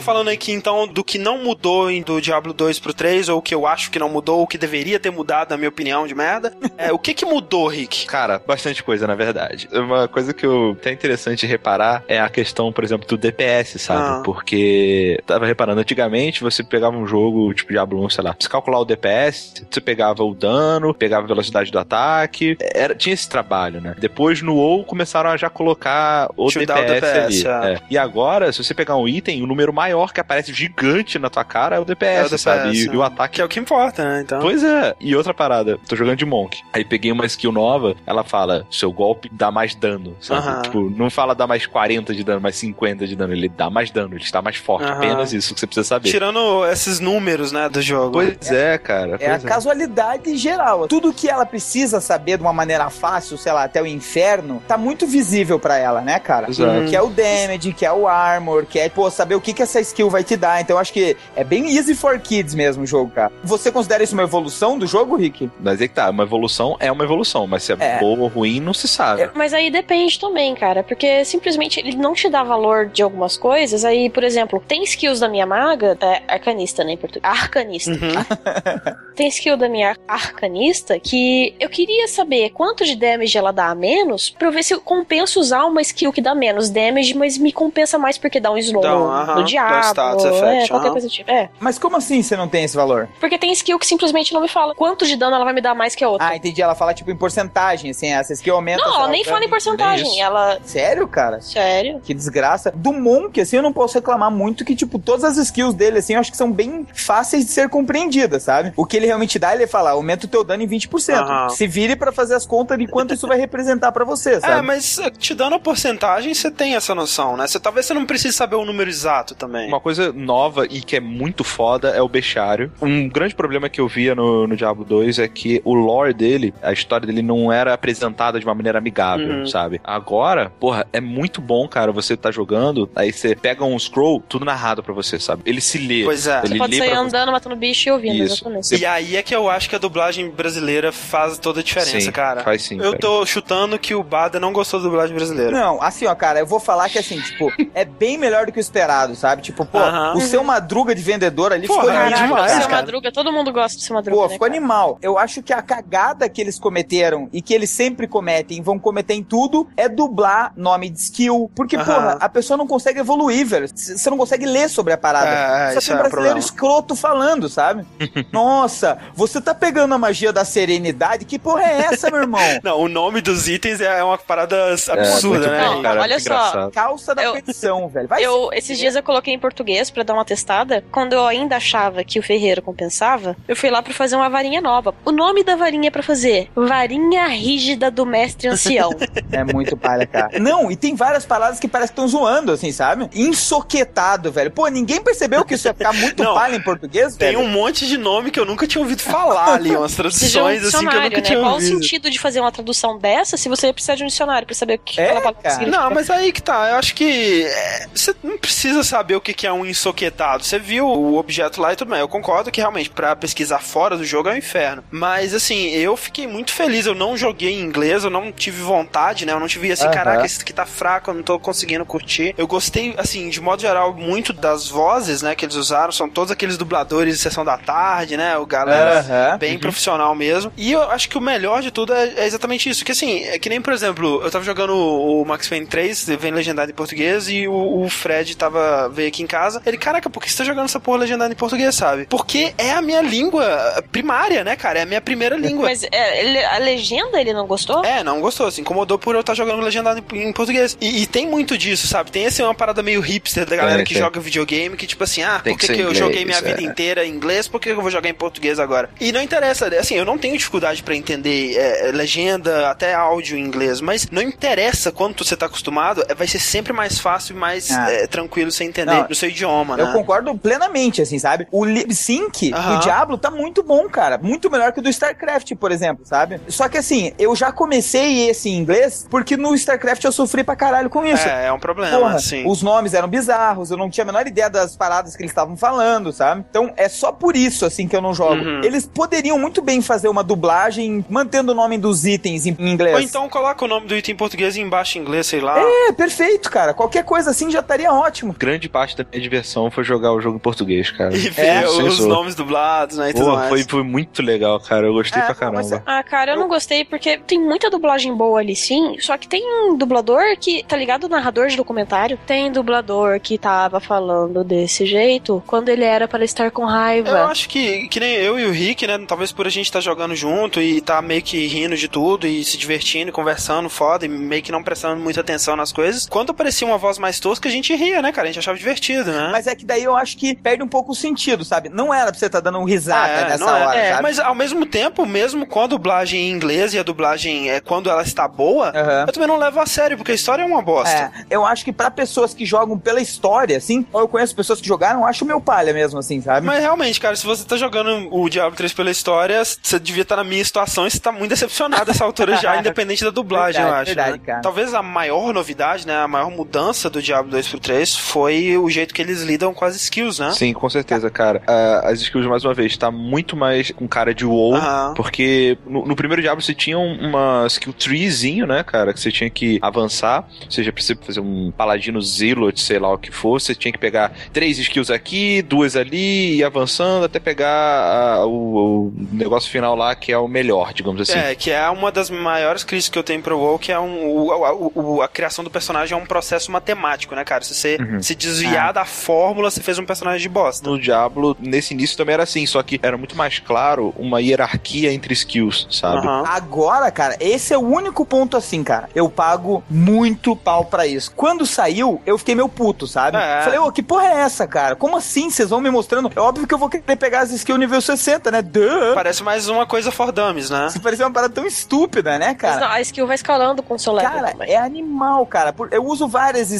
Gente 0.00 0.06
tá 0.06 0.12
falando 0.12 0.28
aqui 0.28 0.52
então 0.52 0.88
do 0.88 1.04
que 1.04 1.18
não 1.18 1.38
mudou 1.38 1.90
do 2.02 2.20
Diablo 2.20 2.52
2 2.52 2.78
pro 2.78 2.94
3, 2.94 3.28
ou 3.28 3.38
o 3.38 3.42
que 3.42 3.54
eu 3.54 3.66
acho 3.66 3.90
que 3.90 3.98
não 3.98 4.08
mudou, 4.08 4.42
o 4.42 4.46
que 4.46 4.56
deveria 4.56 4.98
ter 4.98 5.10
mudado, 5.10 5.50
na 5.50 5.56
minha 5.56 5.68
opinião, 5.68 6.06
de 6.06 6.14
merda. 6.14 6.52
É, 6.76 6.92
o 6.92 6.98
que 6.98 7.12
que 7.12 7.26
mudou, 7.26 7.66
Rick? 7.66 8.06
Cara, 8.06 8.40
bastante 8.46 8.82
coisa, 8.82 9.06
na 9.06 9.14
verdade. 9.14 9.68
Uma 9.72 10.08
coisa 10.08 10.32
que 10.32 10.46
eu 10.46 10.76
até 10.78 10.92
interessante 10.92 11.46
reparar 11.46 12.02
é 12.08 12.18
a 12.18 12.28
questão, 12.28 12.72
por 12.72 12.82
exemplo, 12.84 13.06
do 13.06 13.18
DPS, 13.18 13.78
sabe? 13.78 14.20
Ah. 14.20 14.22
Porque 14.24 15.20
tava 15.26 15.44
reparando, 15.46 15.80
antigamente 15.80 16.42
você 16.42 16.62
pegava 16.62 16.96
um 16.96 17.06
jogo 17.06 17.52
tipo 17.52 17.72
Diablo 17.72 18.02
1, 18.04 18.10
sei 18.10 18.24
lá, 18.24 18.36
você 18.38 18.48
calcular 18.48 18.80
o 18.80 18.84
DPS, 18.84 19.66
você 19.70 19.80
pegava 19.80 20.24
o 20.24 20.34
dano, 20.34 20.94
pegava 20.94 21.24
a 21.24 21.28
velocidade 21.28 21.70
do 21.70 21.78
ataque, 21.78 22.56
era, 22.60 22.94
tinha 22.94 23.12
esse 23.12 23.28
trabalho, 23.28 23.80
né? 23.80 23.94
Depois 23.98 24.40
no 24.40 24.54
WoW 24.54 24.84
começaram 24.84 25.30
a 25.30 25.36
já 25.36 25.50
colocar 25.50 26.30
o 26.36 26.48
DPS, 26.48 26.70
o 26.70 26.94
DPS, 26.94 27.46
ali. 27.46 27.72
É. 27.72 27.74
É. 27.74 27.80
E 27.90 27.98
agora, 27.98 28.52
se 28.52 28.62
você 28.62 28.72
pegar 28.72 28.96
um 28.96 29.06
item, 29.06 29.42
o 29.42 29.46
número 29.46 29.72
maior 29.72 29.89
que 30.12 30.20
aparece 30.20 30.52
gigante 30.52 31.18
na 31.18 31.30
tua 31.30 31.44
cara 31.44 31.76
é 31.76 31.78
o 31.78 31.84
DPS, 31.84 32.16
é 32.16 32.20
o 32.20 32.24
DPS 32.24 32.40
sabe? 32.40 32.76
E, 32.76 32.84
e, 32.86 32.96
o 32.96 33.02
ataque. 33.02 33.36
Que 33.36 33.40
é 33.40 33.44
o 33.44 33.48
que 33.48 33.60
importa, 33.60 34.04
né? 34.04 34.20
Então... 34.22 34.40
Pois 34.40 34.62
é. 34.62 34.94
E 35.00 35.14
outra 35.14 35.32
parada, 35.32 35.78
tô 35.88 35.94
jogando 35.94 36.16
de 36.16 36.26
Monk. 36.26 36.60
Aí 36.72 36.84
peguei 36.84 37.12
uma 37.12 37.26
skill 37.26 37.52
nova, 37.52 37.94
ela 38.06 38.24
fala: 38.24 38.66
seu 38.70 38.92
golpe 38.92 39.30
dá 39.32 39.50
mais 39.50 39.74
dano. 39.74 40.16
Sabe? 40.20 40.46
Uh 40.46 40.50
-huh. 40.50 40.62
Tipo, 40.62 40.90
não 40.90 41.10
fala 41.10 41.34
dá 41.34 41.46
mais 41.46 41.66
40 41.66 42.14
de 42.14 42.24
dano, 42.24 42.40
mais 42.40 42.56
50 42.56 43.06
de 43.06 43.14
dano. 43.14 43.32
Ele 43.32 43.48
dá 43.48 43.70
mais 43.70 43.90
dano, 43.90 44.14
ele 44.14 44.22
está 44.22 44.42
mais 44.42 44.56
forte. 44.56 44.84
Uh 44.84 44.90
-huh. 44.90 44.96
Apenas 44.96 45.32
isso 45.32 45.54
que 45.54 45.60
você 45.60 45.66
precisa 45.66 45.86
saber. 45.86 46.10
Tirando 46.10 46.66
esses 46.66 47.00
números, 47.00 47.52
né, 47.52 47.68
do 47.68 47.80
jogo. 47.80 48.12
Pois 48.12 48.50
é, 48.50 48.74
é 48.74 48.78
cara. 48.78 49.16
É 49.20 49.30
a 49.30 49.34
é. 49.34 49.38
casualidade 49.38 50.36
geral. 50.36 50.88
Tudo 50.88 51.12
que 51.12 51.28
ela 51.28 51.46
precisa 51.46 52.00
saber 52.00 52.36
de 52.36 52.42
uma 52.42 52.52
maneira 52.52 52.90
fácil, 52.90 53.36
sei 53.38 53.52
lá, 53.52 53.64
até 53.64 53.80
o 53.82 53.86
inferno, 53.86 54.62
tá 54.66 54.76
muito 54.76 55.06
visível 55.06 55.58
para 55.58 55.76
ela, 55.76 56.00
né, 56.00 56.18
cara? 56.18 56.50
Exato. 56.50 56.86
Que 56.88 56.96
é 56.96 57.02
o 57.02 57.08
damage, 57.08 57.72
que 57.72 57.86
é 57.86 57.92
o 57.92 58.06
armor, 58.06 58.66
que 58.66 58.78
é, 58.78 58.88
pô, 58.88 59.10
saber 59.10 59.34
o 59.34 59.40
que, 59.40 59.52
que 59.52 59.62
essa 59.62 59.79
skill 59.80 60.10
vai 60.10 60.24
te 60.24 60.36
dar 60.36 60.60
então 60.60 60.78
acho 60.78 60.92
que 60.92 61.16
é 61.34 61.44
bem 61.44 61.76
easy 61.76 61.94
for 61.94 62.18
kids 62.18 62.54
mesmo 62.54 62.84
o 62.84 62.86
jogo, 62.86 63.10
cara. 63.10 63.32
Você 63.42 63.70
considera 63.70 64.02
isso 64.02 64.14
uma 64.14 64.22
evolução 64.22 64.78
do 64.78 64.86
jogo, 64.86 65.16
Rick? 65.16 65.50
Mas 65.60 65.80
é 65.80 65.88
que 65.88 65.94
tá, 65.94 66.10
uma 66.10 66.22
evolução 66.22 66.76
é 66.78 66.90
uma 66.90 67.04
evolução, 67.04 67.46
mas 67.46 67.62
se 67.62 67.72
é, 67.72 67.76
é. 67.78 67.98
boa 67.98 68.20
ou 68.20 68.28
ruim, 68.28 68.60
não 68.60 68.74
se 68.74 68.88
sabe. 68.88 69.22
É, 69.22 69.30
mas 69.34 69.52
aí 69.52 69.70
depende 69.70 70.18
também, 70.18 70.54
cara, 70.54 70.82
porque 70.82 71.24
simplesmente 71.24 71.80
ele 71.80 71.96
não 71.96 72.14
te 72.14 72.28
dá 72.28 72.42
valor 72.42 72.86
de 72.86 73.02
algumas 73.02 73.36
coisas. 73.36 73.84
Aí, 73.84 74.10
por 74.10 74.24
exemplo, 74.24 74.62
tem 74.66 74.82
skills 74.84 75.20
da 75.20 75.28
minha 75.28 75.46
maga, 75.46 75.96
é 76.00 76.22
arcanista, 76.28 76.84
né, 76.84 76.92
em 76.92 76.96
português? 76.96 77.32
Arcanista. 77.32 77.90
Uhum. 77.90 79.04
tem 79.14 79.28
skill 79.28 79.56
da 79.56 79.68
minha 79.68 79.96
arcanista 80.08 80.98
que 80.98 81.54
eu 81.60 81.68
queria 81.68 82.08
saber 82.08 82.50
quanto 82.50 82.84
de 82.84 82.96
damage 82.96 83.36
ela 83.36 83.52
dá 83.52 83.68
a 83.68 83.74
menos 83.74 84.30
pra 84.30 84.48
eu 84.48 84.52
ver 84.52 84.62
se 84.62 84.72
eu 84.72 84.80
compenso 84.80 85.38
usar 85.38 85.64
uma 85.66 85.82
skill 85.82 86.12
que 86.12 86.20
dá 86.20 86.34
menos 86.34 86.70
damage, 86.70 87.14
mas 87.14 87.36
me 87.36 87.52
compensa 87.52 87.98
mais 87.98 88.16
porque 88.16 88.40
dá 88.40 88.50
um 88.50 88.56
slow 88.56 88.82
então, 88.82 89.06
uh 89.06 89.10
-huh, 89.10 89.36
no 89.36 89.44
diabo 89.44 89.69
é, 89.74 90.68
qualquer 90.68 90.90
coisa 90.90 91.06
do 91.06 91.10
tipo. 91.10 91.30
É. 91.30 91.48
Mas 91.58 91.78
como 91.78 91.96
assim 91.96 92.22
você 92.22 92.36
não 92.36 92.48
tem 92.48 92.64
esse 92.64 92.76
valor? 92.76 93.08
Porque 93.18 93.38
tem 93.38 93.52
skill 93.52 93.78
que 93.78 93.86
simplesmente 93.86 94.32
não 94.32 94.40
me 94.40 94.48
fala 94.48 94.74
quanto 94.74 95.06
de 95.06 95.16
dano 95.16 95.36
ela 95.36 95.44
vai 95.44 95.54
me 95.54 95.60
dar 95.60 95.74
mais 95.74 95.94
que 95.94 96.04
a 96.04 96.08
outra. 96.08 96.28
Ah, 96.28 96.36
entendi. 96.36 96.62
Ela 96.62 96.74
fala 96.74 96.94
tipo 96.94 97.10
em 97.10 97.16
porcentagem, 97.16 97.90
assim, 97.90 98.12
essa 98.12 98.32
skill 98.32 98.54
aumenta. 98.56 98.84
Não, 98.84 98.94
ela 98.94 99.08
nem 99.08 99.24
fala 99.24 99.44
em 99.44 99.48
porcentagem. 99.48 100.20
Ela. 100.20 100.58
Sério, 100.64 101.06
cara? 101.08 101.40
Sério. 101.40 102.00
Que 102.00 102.14
desgraça. 102.14 102.72
Do 102.74 102.92
Monk, 102.92 103.40
assim, 103.40 103.56
eu 103.56 103.62
não 103.62 103.72
posso 103.72 103.94
reclamar 103.94 104.30
muito 104.30 104.64
que, 104.64 104.74
tipo, 104.74 104.98
todas 104.98 105.24
as 105.24 105.36
skills 105.36 105.74
dele, 105.74 105.98
assim, 105.98 106.14
eu 106.14 106.20
acho 106.20 106.30
que 106.30 106.36
são 106.36 106.50
bem 106.50 106.86
fáceis 106.92 107.44
de 107.44 107.50
ser 107.50 107.68
compreendidas, 107.68 108.42
sabe? 108.42 108.72
O 108.76 108.84
que 108.84 108.96
ele 108.96 109.06
realmente 109.06 109.38
dá, 109.38 109.54
ele 109.54 109.66
fala, 109.66 109.90
aumenta 109.90 110.26
o 110.26 110.28
teu 110.28 110.44
dano 110.44 110.62
em 110.62 110.68
20%. 110.68 111.20
Uhum. 111.20 111.48
Se 111.50 111.66
vire 111.66 111.96
para 111.96 112.12
fazer 112.12 112.34
as 112.34 112.46
contas 112.46 112.78
de 112.78 112.86
quanto 112.86 113.14
isso 113.14 113.26
vai 113.26 113.38
representar 113.38 113.92
para 113.92 114.04
você, 114.04 114.34
é, 114.34 114.40
sabe? 114.40 114.58
É, 114.58 114.62
mas 114.62 114.98
eh, 114.98 115.10
te 115.10 115.34
dando 115.34 115.56
a 115.56 115.58
porcentagem, 115.58 116.32
você 116.34 116.50
tem 116.50 116.74
essa 116.74 116.94
noção, 116.94 117.36
né? 117.36 117.46
Você, 117.46 117.58
talvez 117.58 117.86
você 117.86 117.94
não 117.94 118.06
precise 118.06 118.36
saber 118.36 118.56
o 118.56 118.64
número 118.64 118.88
exato 118.88 119.34
também. 119.34 119.59
Uma 119.66 119.80
coisa 119.80 120.12
nova 120.12 120.66
e 120.66 120.80
que 120.80 120.96
é 120.96 121.00
muito 121.00 121.44
foda 121.44 121.90
é 121.90 122.02
o 122.02 122.08
bestiário. 122.08 122.72
Um 122.80 123.08
grande 123.08 123.34
problema 123.34 123.68
que 123.68 123.80
eu 123.80 123.88
via 123.88 124.14
no, 124.14 124.46
no 124.46 124.56
Diablo 124.56 124.84
2 124.84 125.18
é 125.18 125.28
que 125.28 125.60
o 125.64 125.74
lore 125.74 126.12
dele, 126.12 126.54
a 126.62 126.72
história 126.72 127.06
dele 127.06 127.22
não 127.22 127.52
era 127.52 127.74
apresentada 127.74 128.38
de 128.38 128.46
uma 128.46 128.54
maneira 128.54 128.78
amigável, 128.78 129.28
uhum. 129.28 129.46
sabe? 129.46 129.80
Agora, 129.84 130.50
porra, 130.60 130.86
é 130.92 131.00
muito 131.00 131.40
bom, 131.40 131.66
cara, 131.68 131.92
você 131.92 132.16
tá 132.16 132.30
jogando, 132.30 132.90
aí 132.94 133.12
você 133.12 133.34
pega 133.34 133.64
um 133.64 133.78
scroll, 133.78 134.22
tudo 134.28 134.44
narrado 134.44 134.82
pra 134.82 134.92
você, 134.92 135.18
sabe? 135.18 135.42
Ele 135.44 135.60
se 135.60 135.78
lê. 135.78 136.04
Pois 136.04 136.26
é. 136.26 136.40
Ele 136.44 136.54
você 136.54 136.58
pode 136.58 136.76
sair 136.76 136.92
andando, 136.92 137.26
você. 137.26 137.32
matando 137.32 137.56
bicho 137.56 137.88
e 137.88 137.92
ouvindo, 137.92 138.24
Isso. 138.24 138.34
exatamente. 138.34 138.76
E 138.76 138.86
aí 138.86 139.16
é 139.16 139.22
que 139.22 139.34
eu 139.34 139.48
acho 139.48 139.68
que 139.68 139.76
a 139.76 139.78
dublagem 139.78 140.30
brasileira 140.30 140.92
faz 140.92 141.38
toda 141.38 141.60
a 141.60 141.62
diferença, 141.62 142.00
sim, 142.00 142.10
cara. 142.10 142.42
Faz 142.42 142.62
sim. 142.62 142.76
Eu 142.76 142.92
cara. 142.92 142.98
tô 142.98 143.26
chutando 143.26 143.78
que 143.78 143.94
o 143.94 144.02
Bada 144.02 144.38
não 144.40 144.52
gostou 144.52 144.80
da 144.80 144.86
dublagem 144.86 145.14
brasileira. 145.14 145.50
Não, 145.50 145.82
assim, 145.82 146.06
ó, 146.06 146.14
cara, 146.14 146.40
eu 146.40 146.46
vou 146.46 146.60
falar 146.60 146.88
que 146.88 146.98
assim, 146.98 147.20
tipo, 147.20 147.52
é 147.74 147.84
bem 147.84 148.18
melhor 148.18 148.46
do 148.46 148.52
que 148.52 148.58
o 148.58 148.60
esperado, 148.60 149.14
sabe? 149.14 149.42
Tipo, 149.42 149.49
pô, 149.52 149.64
uh 149.64 149.82
-huh. 149.82 150.16
o 150.16 150.20
seu 150.20 150.42
Madruga 150.42 150.94
de 150.94 151.02
vendedor 151.02 151.52
ali 151.52 151.66
Porra, 151.66 151.80
ficou 151.80 152.00
é 152.00 152.12
demais. 152.12 152.52
Seu 152.52 152.70
Madruga, 152.70 153.12
todo 153.12 153.32
mundo 153.32 153.52
gosta 153.52 153.78
do 153.78 153.82
seu 153.82 153.94
Madruga. 153.94 154.16
Pô, 154.16 154.26
né, 154.26 154.32
ficou 154.32 154.46
animal. 154.46 154.98
Eu 155.02 155.18
acho 155.18 155.42
que 155.42 155.52
a 155.52 155.62
cagada 155.62 156.28
que 156.28 156.40
eles 156.40 156.58
cometeram 156.58 157.28
e 157.32 157.42
que 157.42 157.54
eles 157.54 157.70
sempre 157.70 158.06
cometem, 158.06 158.62
vão 158.62 158.78
cometer 158.78 159.14
em 159.14 159.22
tudo, 159.22 159.68
é 159.76 159.88
dublar 159.88 160.52
nome 160.56 160.90
de 160.90 160.98
skill. 161.00 161.50
Porque, 161.54 161.76
uh 161.76 161.80
-huh. 161.80 161.84
porra, 161.84 162.18
a 162.20 162.28
pessoa 162.28 162.56
não 162.56 162.66
consegue 162.66 163.00
evoluir, 163.00 163.46
velho. 163.46 163.68
Você 163.68 164.10
não 164.10 164.16
consegue 164.16 164.46
ler 164.46 164.68
sobre 164.68 164.92
a 164.92 164.98
parada. 164.98 165.30
É, 165.30 165.72
Só 165.72 165.80
tem 165.80 165.96
um 165.96 165.98
é 165.98 166.02
brasileiro 166.02 166.38
escroto 166.38 166.94
falando, 166.94 167.48
sabe? 167.48 167.86
Nossa, 168.32 168.98
você 169.14 169.40
tá 169.40 169.54
pegando 169.54 169.94
a 169.94 169.98
magia 169.98 170.32
da 170.32 170.44
serenidade? 170.44 171.24
Que 171.24 171.38
porra 171.38 171.62
é 171.62 171.80
essa, 171.92 172.10
meu 172.10 172.20
irmão? 172.20 172.40
não, 172.62 172.80
o 172.80 172.88
nome 172.88 173.20
dos 173.20 173.48
itens 173.48 173.80
é 173.80 174.02
uma 174.02 174.18
parada 174.18 174.56
é, 174.56 174.92
absurda, 174.92 175.46
é, 175.46 175.50
né? 175.50 175.64
Não, 175.64 175.82
cara, 175.82 176.00
olha 176.00 176.20
só. 176.20 176.70
Calça 176.70 177.14
da 177.14 177.22
eu, 177.22 177.32
petição, 177.32 177.88
velho. 177.88 178.08
Vai 178.08 178.22
eu, 178.24 178.50
esses 178.52 178.78
dias 178.78 178.94
eu 178.94 179.02
coloquei 179.02 179.34
em 179.34 179.38
português 179.40 179.90
para 179.90 180.02
dar 180.02 180.14
uma 180.14 180.24
testada. 180.24 180.84
Quando 180.92 181.14
eu 181.14 181.26
ainda 181.26 181.56
achava 181.56 182.04
que 182.04 182.18
o 182.18 182.22
ferreiro 182.22 182.62
compensava, 182.62 183.36
eu 183.48 183.56
fui 183.56 183.70
lá 183.70 183.82
para 183.82 183.92
fazer 183.92 184.16
uma 184.16 184.28
varinha 184.28 184.60
nova. 184.60 184.94
O 185.04 185.10
nome 185.10 185.42
da 185.42 185.56
varinha 185.56 185.90
para 185.90 186.02
fazer: 186.02 186.48
Varinha 186.54 187.26
Rígida 187.26 187.90
do 187.90 188.06
Mestre 188.06 188.48
Ancião. 188.48 188.90
é 189.32 189.44
muito 189.44 189.76
palha, 189.76 190.06
cara. 190.06 190.38
Não, 190.38 190.70
e 190.70 190.76
tem 190.76 190.94
várias 190.94 191.24
palavras 191.24 191.58
que 191.58 191.68
parece 191.68 191.92
que 191.92 192.00
estão 192.00 192.08
zoando, 192.08 192.52
assim, 192.52 192.70
sabe? 192.72 193.08
Ensoquetado, 193.14 194.30
velho. 194.30 194.50
Pô, 194.50 194.68
ninguém 194.68 195.02
percebeu 195.02 195.44
que 195.44 195.54
isso 195.54 195.66
ia 195.68 195.74
ficar 195.74 195.92
muito 195.92 196.22
Não, 196.22 196.34
palha 196.34 196.56
em 196.56 196.62
português, 196.62 197.16
tem 197.16 197.32
velho? 197.32 197.38
Tem 197.38 197.48
um 197.48 197.50
monte 197.50 197.86
de 197.86 197.96
nome 197.96 198.30
que 198.30 198.38
eu 198.38 198.44
nunca 198.44 198.66
tinha 198.66 198.82
ouvido 198.82 199.02
falar 199.02 199.54
ali, 199.54 199.74
umas 199.76 199.94
traduções 199.94 200.62
um 200.64 200.68
assim 200.68 200.86
que 200.86 200.96
eu 200.96 201.02
nunca 201.02 201.16
né? 201.16 201.22
tinha 201.22 201.38
Qual 201.38 201.54
ouvido. 201.54 201.70
Qual 201.70 201.78
o 201.78 201.82
sentido 201.82 202.10
de 202.10 202.18
fazer 202.18 202.40
uma 202.40 202.52
tradução 202.52 202.98
dessa 202.98 203.36
se 203.36 203.48
você 203.48 203.72
precisa 203.72 203.96
de 203.96 204.04
um 204.04 204.06
dicionário 204.06 204.46
para 204.46 204.54
saber 204.54 204.74
o 204.74 204.78
que 204.78 205.00
é, 205.00 205.10
ela 205.10 205.20
palavra 205.20 205.66
Não, 205.66 205.90
mas 205.90 206.10
aí 206.10 206.32
que 206.32 206.42
tá. 206.42 206.70
Eu 206.70 206.76
acho 206.76 206.94
que 206.94 207.44
é, 207.44 207.86
você 207.94 208.14
não 208.22 208.38
precisa 208.38 208.82
saber 208.84 209.16
o 209.16 209.20
que 209.20 209.29
é 209.46 209.52
um 209.52 209.66
ensoquetado. 209.66 210.44
Você 210.44 210.58
viu 210.58 210.86
o 210.86 211.18
objeto 211.18 211.60
lá 211.60 211.72
e 211.72 211.76
tudo 211.76 211.88
mais. 211.88 212.00
Eu 212.00 212.08
concordo 212.08 212.50
que 212.50 212.60
realmente 212.60 212.90
para 212.90 213.14
pesquisar 213.16 213.58
fora 213.58 213.96
do 213.96 214.04
jogo 214.04 214.28
é 214.28 214.34
um 214.34 214.38
inferno. 214.38 214.84
Mas 214.90 215.34
assim, 215.34 215.68
eu 215.70 215.96
fiquei 215.96 216.26
muito 216.26 216.52
feliz. 216.52 216.86
Eu 216.86 216.94
não 216.94 217.16
joguei 217.16 217.52
em 217.52 217.60
inglês, 217.60 218.04
eu 218.04 218.10
não 218.10 218.32
tive 218.32 218.62
vontade, 218.62 219.24
né? 219.26 219.32
Eu 219.32 219.40
não 219.40 219.48
tive 219.48 219.70
assim, 219.72 219.86
uhum. 219.86 219.92
caraca, 219.92 220.24
esse 220.24 220.40
aqui 220.40 220.52
tá 220.52 220.66
fraco, 220.66 221.10
eu 221.10 221.14
não 221.14 221.22
tô 221.22 221.38
conseguindo 221.38 221.84
curtir. 221.84 222.34
Eu 222.36 222.46
gostei, 222.46 222.94
assim, 222.96 223.28
de 223.28 223.40
modo 223.40 223.62
geral, 223.62 223.94
muito 223.94 224.32
das 224.32 224.68
vozes, 224.68 225.22
né, 225.22 225.34
que 225.34 225.44
eles 225.44 225.56
usaram. 225.56 225.92
São 225.92 226.08
todos 226.08 226.30
aqueles 226.30 226.56
dubladores 226.56 227.14
de 227.14 227.20
sessão 227.20 227.44
da 227.44 227.56
tarde, 227.56 228.16
né? 228.16 228.36
O 228.36 228.46
galera 228.46 229.32
uhum. 229.32 229.38
bem 229.38 229.54
uhum. 229.54 229.60
profissional 229.60 230.14
mesmo. 230.14 230.52
E 230.56 230.72
eu 230.72 230.82
acho 230.90 231.08
que 231.08 231.18
o 231.18 231.20
melhor 231.20 231.62
de 231.62 231.70
tudo 231.70 231.92
é, 231.92 232.12
é, 232.16 232.26
exatamente 232.26 232.68
isso. 232.68 232.84
Que 232.84 232.92
assim, 232.92 233.24
é 233.24 233.38
que 233.38 233.48
nem, 233.48 233.60
por 233.60 233.72
exemplo, 233.72 234.20
eu 234.22 234.30
tava 234.30 234.44
jogando 234.44 234.74
o 234.74 235.24
Max 235.24 235.48
Payne 235.48 235.66
3, 235.66 236.06
vem 236.18 236.32
legendado 236.32 236.70
em 236.70 236.74
português, 236.74 237.28
e 237.28 237.46
o, 237.46 237.82
o 237.82 237.88
Fred 237.88 238.36
tava, 238.36 238.88
veio 238.88 239.09
aqui 239.10 239.22
em 239.22 239.26
casa. 239.26 239.60
Ele, 239.66 239.76
caraca, 239.76 240.08
por 240.08 240.22
que 240.22 240.30
você 240.30 240.38
tá 240.38 240.44
jogando 240.44 240.64
essa 240.64 240.80
porra 240.80 240.98
legendada 240.98 241.32
em 241.32 241.36
português, 241.36 241.74
sabe? 241.74 242.06
Porque 242.06 242.54
é 242.56 242.72
a 242.72 242.82
minha 242.82 243.02
língua 243.02 243.82
primária, 243.92 244.42
né, 244.42 244.56
cara? 244.56 244.80
É 244.80 244.82
a 244.82 244.86
minha 244.86 245.00
primeira 245.00 245.36
língua. 245.36 245.64
Mas 245.64 245.84
é, 245.84 246.20
ele, 246.20 246.42
a 246.44 246.58
legenda 246.58 247.20
ele 247.20 247.32
não 247.32 247.46
gostou? 247.46 247.84
É, 247.84 248.02
não 248.02 248.20
gostou, 248.20 248.50
se 248.50 248.60
incomodou 248.60 248.98
por 248.98 249.14
eu 249.14 249.20
estar 249.20 249.32
tá 249.32 249.36
jogando 249.36 249.60
legendado 249.60 250.02
em, 250.12 250.28
em 250.28 250.32
português. 250.32 250.76
E, 250.80 251.02
e, 251.02 251.06
tem 251.06 251.26
muito 251.26 251.58
disso, 251.58 251.86
sabe? 251.86 252.10
Tem 252.10 252.26
assim 252.26 252.42
uma 252.42 252.54
parada 252.54 252.82
meio 252.82 253.00
hipster 253.00 253.46
da 253.46 253.56
galera 253.56 253.82
é, 253.82 253.84
que 253.84 253.94
joga 253.94 254.20
videogame, 254.20 254.76
que 254.76 254.86
tipo 254.86 255.04
assim, 255.04 255.22
ah, 255.22 255.40
tem 255.42 255.52
por 255.52 255.60
que, 255.60 255.66
que, 255.66 255.74
que 255.74 255.80
eu 255.80 255.94
joguei 255.94 256.24
minha 256.24 256.40
vida 256.40 256.60
é. 256.60 256.64
inteira 256.64 257.04
em 257.04 257.12
inglês, 257.12 257.48
por 257.48 257.60
que 257.60 257.70
eu 257.70 257.80
vou 257.80 257.90
jogar 257.90 258.08
em 258.08 258.14
português 258.14 258.58
agora? 258.58 258.90
E 259.00 259.12
não 259.12 259.20
interessa, 259.20 259.66
assim, 259.78 259.94
eu 259.94 260.04
não 260.04 260.16
tenho 260.16 260.36
dificuldade 260.36 260.82
para 260.82 260.94
entender 260.94 261.56
é, 261.56 261.90
legenda, 261.92 262.70
até 262.70 262.94
áudio 262.94 263.36
em 263.36 263.42
inglês, 263.42 263.80
mas 263.80 264.08
não 264.10 264.22
interessa 264.22 264.92
quanto 264.92 265.24
você 265.24 265.36
tá 265.36 265.46
acostumado, 265.46 266.04
é, 266.08 266.14
vai 266.14 266.26
ser 266.26 266.38
sempre 266.38 266.72
mais 266.72 266.98
fácil 266.98 267.34
e 267.34 267.38
mais 267.38 267.70
ah. 267.70 267.90
é, 267.90 268.06
tranquilo 268.06 268.50
você 268.50 268.64
entender 268.64 268.92
não, 268.92 268.99
no 269.08 269.14
seu 269.14 269.28
idioma, 269.28 269.76
né? 269.76 269.82
Eu 269.82 269.92
concordo 269.92 270.36
plenamente, 270.36 271.02
assim, 271.02 271.18
sabe? 271.18 271.46
O 271.50 271.64
lip 271.64 271.94
sync 271.94 272.50
do 272.50 272.78
Diablo 272.80 273.18
tá 273.18 273.30
muito 273.30 273.62
bom, 273.62 273.88
cara. 273.88 274.18
Muito 274.18 274.50
melhor 274.50 274.72
que 274.72 274.80
o 274.80 274.82
do 274.82 274.88
StarCraft, 274.88 275.54
por 275.56 275.72
exemplo, 275.72 276.04
sabe? 276.04 276.40
Só 276.48 276.68
que 276.68 276.78
assim, 276.78 277.12
eu 277.18 277.34
já 277.34 277.52
comecei 277.52 278.28
esse 278.28 278.48
em 278.48 278.56
inglês 278.56 279.06
porque 279.10 279.36
no 279.36 279.54
StarCraft 279.54 280.04
eu 280.04 280.12
sofri 280.12 280.44
pra 280.44 280.56
caralho 280.56 280.90
com 280.90 281.04
isso. 281.04 281.26
É, 281.28 281.46
é 281.46 281.52
um 281.52 281.58
problema, 281.58 281.98
Porra, 281.98 282.16
assim. 282.16 282.44
Os 282.46 282.62
nomes 282.62 282.94
eram 282.94 283.08
bizarros, 283.08 283.70
eu 283.70 283.76
não 283.76 283.90
tinha 283.90 284.04
a 284.04 284.06
menor 284.06 284.26
ideia 284.26 284.48
das 284.50 284.76
paradas 284.76 285.16
que 285.16 285.22
eles 285.22 285.30
estavam 285.30 285.56
falando, 285.56 286.12
sabe? 286.12 286.44
Então 286.48 286.72
é 286.76 286.88
só 286.88 287.12
por 287.12 287.36
isso, 287.36 287.64
assim, 287.64 287.86
que 287.86 287.96
eu 287.96 288.00
não 288.00 288.14
jogo. 288.14 288.42
Uhum. 288.42 288.60
Eles 288.64 288.86
poderiam 288.86 289.38
muito 289.38 289.62
bem 289.62 289.82
fazer 289.82 290.08
uma 290.08 290.22
dublagem 290.22 291.04
mantendo 291.08 291.52
o 291.52 291.54
nome 291.54 291.78
dos 291.78 292.04
itens 292.04 292.46
em 292.46 292.56
inglês. 292.58 292.94
Ou 292.94 293.00
então 293.00 293.28
coloca 293.28 293.64
o 293.64 293.68
nome 293.68 293.86
do 293.86 293.96
item 293.96 294.14
em 294.14 294.16
português 294.16 294.56
e 294.56 294.60
embaixo 294.60 294.98
em 294.98 295.00
inglês, 295.00 295.26
sei 295.26 295.40
lá. 295.40 295.58
É, 295.58 295.92
perfeito, 295.92 296.50
cara. 296.50 296.74
Qualquer 296.74 297.04
coisa 297.04 297.30
assim 297.30 297.50
já 297.50 297.60
estaria 297.60 297.92
ótimo. 297.92 298.34
Grande 298.38 298.68
parte 298.68 298.89
da 298.96 299.04
minha 299.10 299.20
diversão 299.20 299.70
foi 299.70 299.84
jogar 299.84 300.12
o 300.12 300.20
jogo 300.20 300.36
em 300.36 300.40
português, 300.40 300.90
cara. 300.90 301.10
E 301.20 301.28
ver 301.28 301.46
é, 301.46 301.68
os 301.68 302.00
nomes 302.00 302.34
dublados, 302.34 302.96
né? 302.96 303.10
E 303.10 303.12
Pô, 303.12 303.38
foi, 303.48 303.62
foi 303.64 303.82
muito 303.82 304.22
legal, 304.22 304.58
cara. 304.58 304.86
Eu 304.86 304.94
gostei 304.94 305.20
é, 305.20 305.26
pra 305.26 305.34
caramba. 305.34 305.58
Mas, 305.58 305.72
ah, 305.72 306.02
cara, 306.02 306.32
eu 306.32 306.38
não 306.38 306.48
gostei 306.48 306.84
porque 306.84 307.18
tem 307.18 307.38
muita 307.38 307.68
dublagem 307.68 308.14
boa 308.14 308.40
ali, 308.40 308.56
sim. 308.56 308.96
Só 309.00 309.18
que 309.18 309.28
tem 309.28 309.42
um 309.44 309.76
dublador 309.76 310.22
que, 310.38 310.64
tá 310.64 310.76
ligado? 310.76 311.04
O 311.04 311.08
narrador 311.08 311.48
de 311.48 311.56
documentário. 311.56 312.18
Tem 312.26 312.50
dublador 312.50 313.20
que 313.20 313.36
tava 313.36 313.80
falando 313.80 314.42
desse 314.42 314.86
jeito 314.86 315.42
quando 315.46 315.68
ele 315.68 315.84
era 315.84 316.08
para 316.08 316.24
estar 316.24 316.50
com 316.50 316.64
raiva. 316.64 317.10
Eu 317.10 317.26
acho 317.26 317.48
que, 317.48 317.88
que 317.88 318.00
nem 318.00 318.14
eu 318.14 318.38
e 318.38 318.46
o 318.46 318.50
Rick, 318.50 318.86
né? 318.86 318.98
Talvez 319.06 319.32
por 319.32 319.46
a 319.46 319.50
gente 319.50 319.66
estar 319.66 319.78
tá 319.78 319.82
jogando 319.82 320.14
junto 320.14 320.60
e 320.60 320.80
tá 320.80 321.00
meio 321.02 321.22
que 321.22 321.46
rindo 321.46 321.76
de 321.76 321.88
tudo 321.88 322.26
e 322.26 322.42
se 322.44 322.56
divertindo, 322.56 323.12
conversando 323.12 323.68
foda 323.68 324.06
e 324.06 324.08
meio 324.08 324.42
que 324.42 324.52
não 324.52 324.62
prestando 324.62 325.00
muita 325.00 325.20
atenção 325.20 325.56
nas 325.56 325.72
coisas. 325.72 326.06
Quando 326.08 326.30
aparecia 326.30 326.66
uma 326.66 326.78
voz 326.78 326.98
mais 326.98 327.20
tosca, 327.20 327.48
a 327.48 327.52
gente 327.52 327.74
ria, 327.74 328.02
né, 328.02 328.12
cara? 328.12 328.28
A 328.28 328.30
gente 328.30 328.38
achava 328.38 328.58
divertido, 328.58 328.79
né? 328.88 329.28
Mas 329.32 329.46
é 329.46 329.54
que 329.54 329.64
daí 329.64 329.84
eu 329.84 329.94
acho 329.94 330.16
que 330.16 330.34
perde 330.34 330.62
um 330.62 330.68
pouco 330.68 330.92
o 330.92 330.94
sentido, 330.94 331.44
sabe? 331.44 331.68
Não 331.68 331.92
era 331.92 332.10
pra 332.10 332.18
você 332.18 332.26
estar 332.26 332.40
tá 332.40 332.50
dando 332.50 332.58
um 332.58 332.64
risada 332.64 333.12
é, 333.12 333.28
nessa 333.28 333.44
é. 333.44 333.52
hora, 333.52 333.78
é, 333.78 333.90
sabe? 333.90 334.02
Mas 334.02 334.18
ao 334.18 334.34
mesmo 334.34 334.66
tempo, 334.66 335.06
mesmo 335.06 335.46
com 335.46 335.62
a 335.62 335.66
dublagem 335.66 336.20
em 336.20 336.32
inglês 336.32 336.74
e 336.74 336.78
a 336.78 336.82
dublagem 336.82 337.50
é 337.50 337.60
quando 337.60 337.90
ela 337.90 338.02
está 338.02 338.26
boa, 338.26 338.72
uhum. 338.74 339.00
eu 339.06 339.12
também 339.12 339.28
não 339.28 339.36
levo 339.36 339.60
a 339.60 339.66
sério, 339.66 339.96
porque 339.96 340.12
a 340.12 340.14
história 340.14 340.42
é 340.42 340.46
uma 340.46 340.62
bosta. 340.62 340.90
É, 340.90 341.10
eu 341.30 341.44
acho 341.44 341.64
que 341.64 341.72
para 341.72 341.90
pessoas 341.90 342.34
que 342.34 342.46
jogam 342.46 342.78
pela 342.78 343.00
história, 343.00 343.56
assim, 343.56 343.86
ou 343.92 344.00
eu 344.00 344.08
conheço 344.08 344.34
pessoas 344.34 344.60
que 344.60 344.66
jogaram, 344.66 345.00
eu 345.00 345.06
acho 345.06 345.24
meu 345.24 345.40
palha 345.40 345.72
mesmo, 345.72 345.98
assim, 345.98 346.20
sabe? 346.20 346.46
Mas 346.46 346.60
realmente, 346.60 347.00
cara, 347.00 347.16
se 347.16 347.26
você 347.26 347.44
tá 347.44 347.56
jogando 347.56 348.08
o 348.14 348.28
Diablo 348.28 348.56
3 348.56 348.72
pela 348.72 348.90
história, 348.90 349.42
você 349.44 349.78
devia 349.78 350.02
estar 350.02 350.16
tá 350.16 350.22
na 350.22 350.28
minha 350.28 350.44
situação 350.44 350.86
e 350.86 350.90
você 350.90 350.98
tá 350.98 351.12
muito 351.12 351.30
decepcionado 351.30 351.90
essa 351.90 352.04
altura 352.04 352.36
já, 352.36 352.56
independente 352.58 353.04
da 353.04 353.10
dublagem, 353.10 353.62
verdade, 353.62 353.70
eu 353.70 353.82
acho. 353.82 353.94
Verdade, 353.94 354.18
né? 354.18 354.24
cara. 354.24 354.40
Talvez 354.42 354.74
a 354.74 354.82
maior 354.82 355.32
novidade, 355.32 355.86
né, 355.86 355.96
a 355.96 356.08
maior 356.08 356.30
mudança 356.30 356.88
do 356.88 357.02
Diablo 357.02 357.30
2 357.30 357.48
pro 357.48 357.60
3 357.60 357.96
foi 357.96 358.56
o 358.56 358.69
jeito 358.70 358.94
que 358.94 359.02
eles 359.02 359.22
lidam 359.22 359.52
com 359.52 359.64
as 359.64 359.76
skills, 359.76 360.18
né? 360.18 360.30
Sim, 360.32 360.52
com 360.52 360.68
certeza, 360.68 361.10
cara. 361.10 361.42
Uh, 361.48 361.86
as 361.86 362.00
skills, 362.00 362.26
mais 362.26 362.44
uma 362.44 362.54
vez, 362.54 362.76
tá 362.76 362.90
muito 362.90 363.36
mais 363.36 363.70
com 363.70 363.86
cara 363.88 364.14
de 364.14 364.24
WoW, 364.24 364.60
porque 364.94 365.58
no, 365.66 365.86
no, 365.86 365.96
primeiro 365.96 366.22
Diablo 366.22 366.42
você 366.42 366.54
tinha 366.54 366.78
uma 366.78 367.46
skill 367.46 367.72
treezinho, 367.72 368.46
né, 368.46 368.62
cara, 368.62 368.92
que 368.92 369.00
você 369.00 369.10
tinha 369.10 369.30
que 369.30 369.58
avançar, 369.62 370.26
ou 370.44 370.50
seja, 370.50 370.72
pra 370.72 370.82
você 370.82 370.94
fazer 370.94 371.20
um 371.20 371.50
paladino 371.50 372.00
zealot, 372.00 372.60
sei 372.60 372.78
lá 372.78 372.92
o 372.92 372.98
que 372.98 373.10
for, 373.10 373.40
você 373.40 373.54
tinha 373.54 373.72
que 373.72 373.78
pegar 373.78 374.12
três 374.32 374.58
skills 374.58 374.90
aqui, 374.90 375.42
duas 375.42 375.76
ali, 375.76 376.36
e 376.36 376.44
avançando 376.44 377.04
até 377.04 377.18
pegar 377.18 378.26
o, 378.26 378.86
o, 378.86 378.92
negócio 379.12 379.50
final 379.50 379.74
lá, 379.74 379.94
que 379.94 380.12
é 380.12 380.18
o 380.18 380.28
melhor, 380.28 380.72
digamos 380.72 381.00
assim. 381.00 381.18
É, 381.18 381.34
que 381.34 381.50
é 381.50 381.68
uma 381.70 381.90
das 381.90 382.10
maiores 382.10 382.64
críticas 382.64 382.90
que 382.90 382.98
eu 382.98 383.02
tenho 383.02 383.22
pro 383.22 383.38
WoW, 383.38 383.58
que 383.58 383.72
é 383.72 383.78
um, 383.78 384.06
o, 384.06 384.72
o, 384.74 385.02
a 385.02 385.08
criação 385.08 385.44
do 385.44 385.50
personagem 385.50 385.96
é 385.96 386.00
um 386.00 386.06
processo 386.06 386.50
matemático, 386.50 387.14
né, 387.14 387.24
cara? 387.24 387.42
Se 387.44 387.54
você 387.54 387.76
uhum. 387.80 388.02
se 388.02 388.14
desviar 388.14 388.59
é. 388.68 388.72
da 388.72 388.84
fórmula, 388.84 389.50
você 389.50 389.62
fez 389.62 389.78
um 389.78 389.84
personagem 389.84 390.20
de 390.20 390.28
bosta. 390.28 390.68
No 390.68 390.78
Diablo, 390.78 391.36
nesse 391.40 391.74
início 391.74 391.96
também 391.96 392.14
era 392.14 392.22
assim, 392.24 392.44
só 392.46 392.62
que 392.62 392.78
era 392.82 392.96
muito 392.96 393.16
mais 393.16 393.38
claro 393.38 393.94
uma 393.96 394.20
hierarquia 394.20 394.92
entre 394.92 395.14
skills, 395.14 395.66
sabe? 395.70 396.06
Uhum. 396.06 396.24
Agora, 396.26 396.90
cara, 396.90 397.16
esse 397.20 397.54
é 397.54 397.58
o 397.58 397.62
único 397.62 398.04
ponto 398.04 398.36
assim, 398.36 398.62
cara. 398.62 398.88
Eu 398.94 399.08
pago 399.08 399.62
muito 399.68 400.34
pau 400.36 400.64
pra 400.64 400.86
isso. 400.86 401.12
Quando 401.14 401.46
saiu, 401.46 402.00
eu 402.04 402.18
fiquei 402.18 402.34
meio 402.34 402.48
puto, 402.48 402.86
sabe? 402.86 403.16
É. 403.16 403.42
Falei, 403.42 403.58
ô, 403.58 403.70
que 403.72 403.82
porra 403.82 404.06
é 404.06 404.20
essa, 404.20 404.46
cara? 404.46 404.76
Como 404.76 404.96
assim? 404.96 405.30
Vocês 405.30 405.50
vão 405.50 405.60
me 405.60 405.70
mostrando? 405.70 406.10
É 406.14 406.20
óbvio 406.20 406.46
que 406.46 406.54
eu 406.54 406.58
vou 406.58 406.68
querer 406.68 406.96
pegar 406.96 407.20
as 407.20 407.30
skills 407.30 407.58
nível 407.58 407.80
60, 407.80 408.30
né? 408.30 408.42
Duh. 408.42 408.94
Parece 408.94 409.22
mais 409.22 409.48
uma 409.48 409.66
coisa 409.66 409.90
for 409.90 410.12
dummies, 410.12 410.50
né? 410.50 410.68
Se 410.70 410.80
parecer 410.80 411.04
uma 411.04 411.12
parada 411.12 411.32
tão 411.32 411.46
estúpida, 411.46 412.18
né, 412.18 412.34
cara? 412.34 412.60
Não, 412.60 412.68
a 412.68 412.80
skill 412.80 413.06
vai 413.06 413.14
escalando 413.14 413.62
com 413.62 413.74
o 413.74 413.78
seu 413.78 413.92
level 413.92 414.10
Cara, 414.10 414.32
também. 414.32 414.50
é 414.50 414.56
animal, 414.56 415.24
cara. 415.26 415.54
Eu 415.70 415.84
uso 415.84 416.08
várias 416.08 416.50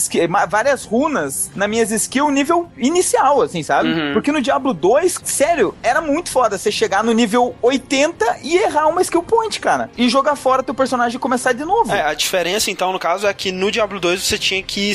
várias 0.48 0.84
runas 0.84 1.50
nas 1.54 1.68
minhas 1.90 2.02
skills 2.02 2.32
nível 2.32 2.70
inicial, 2.76 3.42
assim, 3.42 3.62
sabe? 3.62 3.90
Uhum. 3.90 4.12
Porque 4.12 4.32
no 4.32 4.40
Diablo 4.40 4.72
2, 4.72 5.20
sério, 5.24 5.74
era 5.82 6.00
muito 6.00 6.30
foda 6.30 6.56
você 6.56 6.70
chegar 6.70 7.02
no 7.04 7.12
nível 7.12 7.54
80 7.60 8.38
e 8.42 8.56
errar 8.56 8.86
uma 8.86 9.02
skill 9.02 9.22
point, 9.22 9.60
cara. 9.60 9.90
E 9.96 10.08
jogar 10.08 10.36
fora 10.36 10.62
teu 10.62 10.74
personagem 10.74 11.16
e 11.16 11.20
começar 11.20 11.52
de 11.52 11.64
novo. 11.64 11.92
É, 11.92 12.02
a 12.02 12.14
diferença, 12.14 12.70
então, 12.70 12.92
no 12.92 12.98
caso, 12.98 13.26
é 13.26 13.34
que 13.34 13.52
no 13.52 13.70
Diablo 13.70 14.00
2 14.00 14.22
você 14.22 14.38
tinha 14.38 14.62
que 14.62 14.92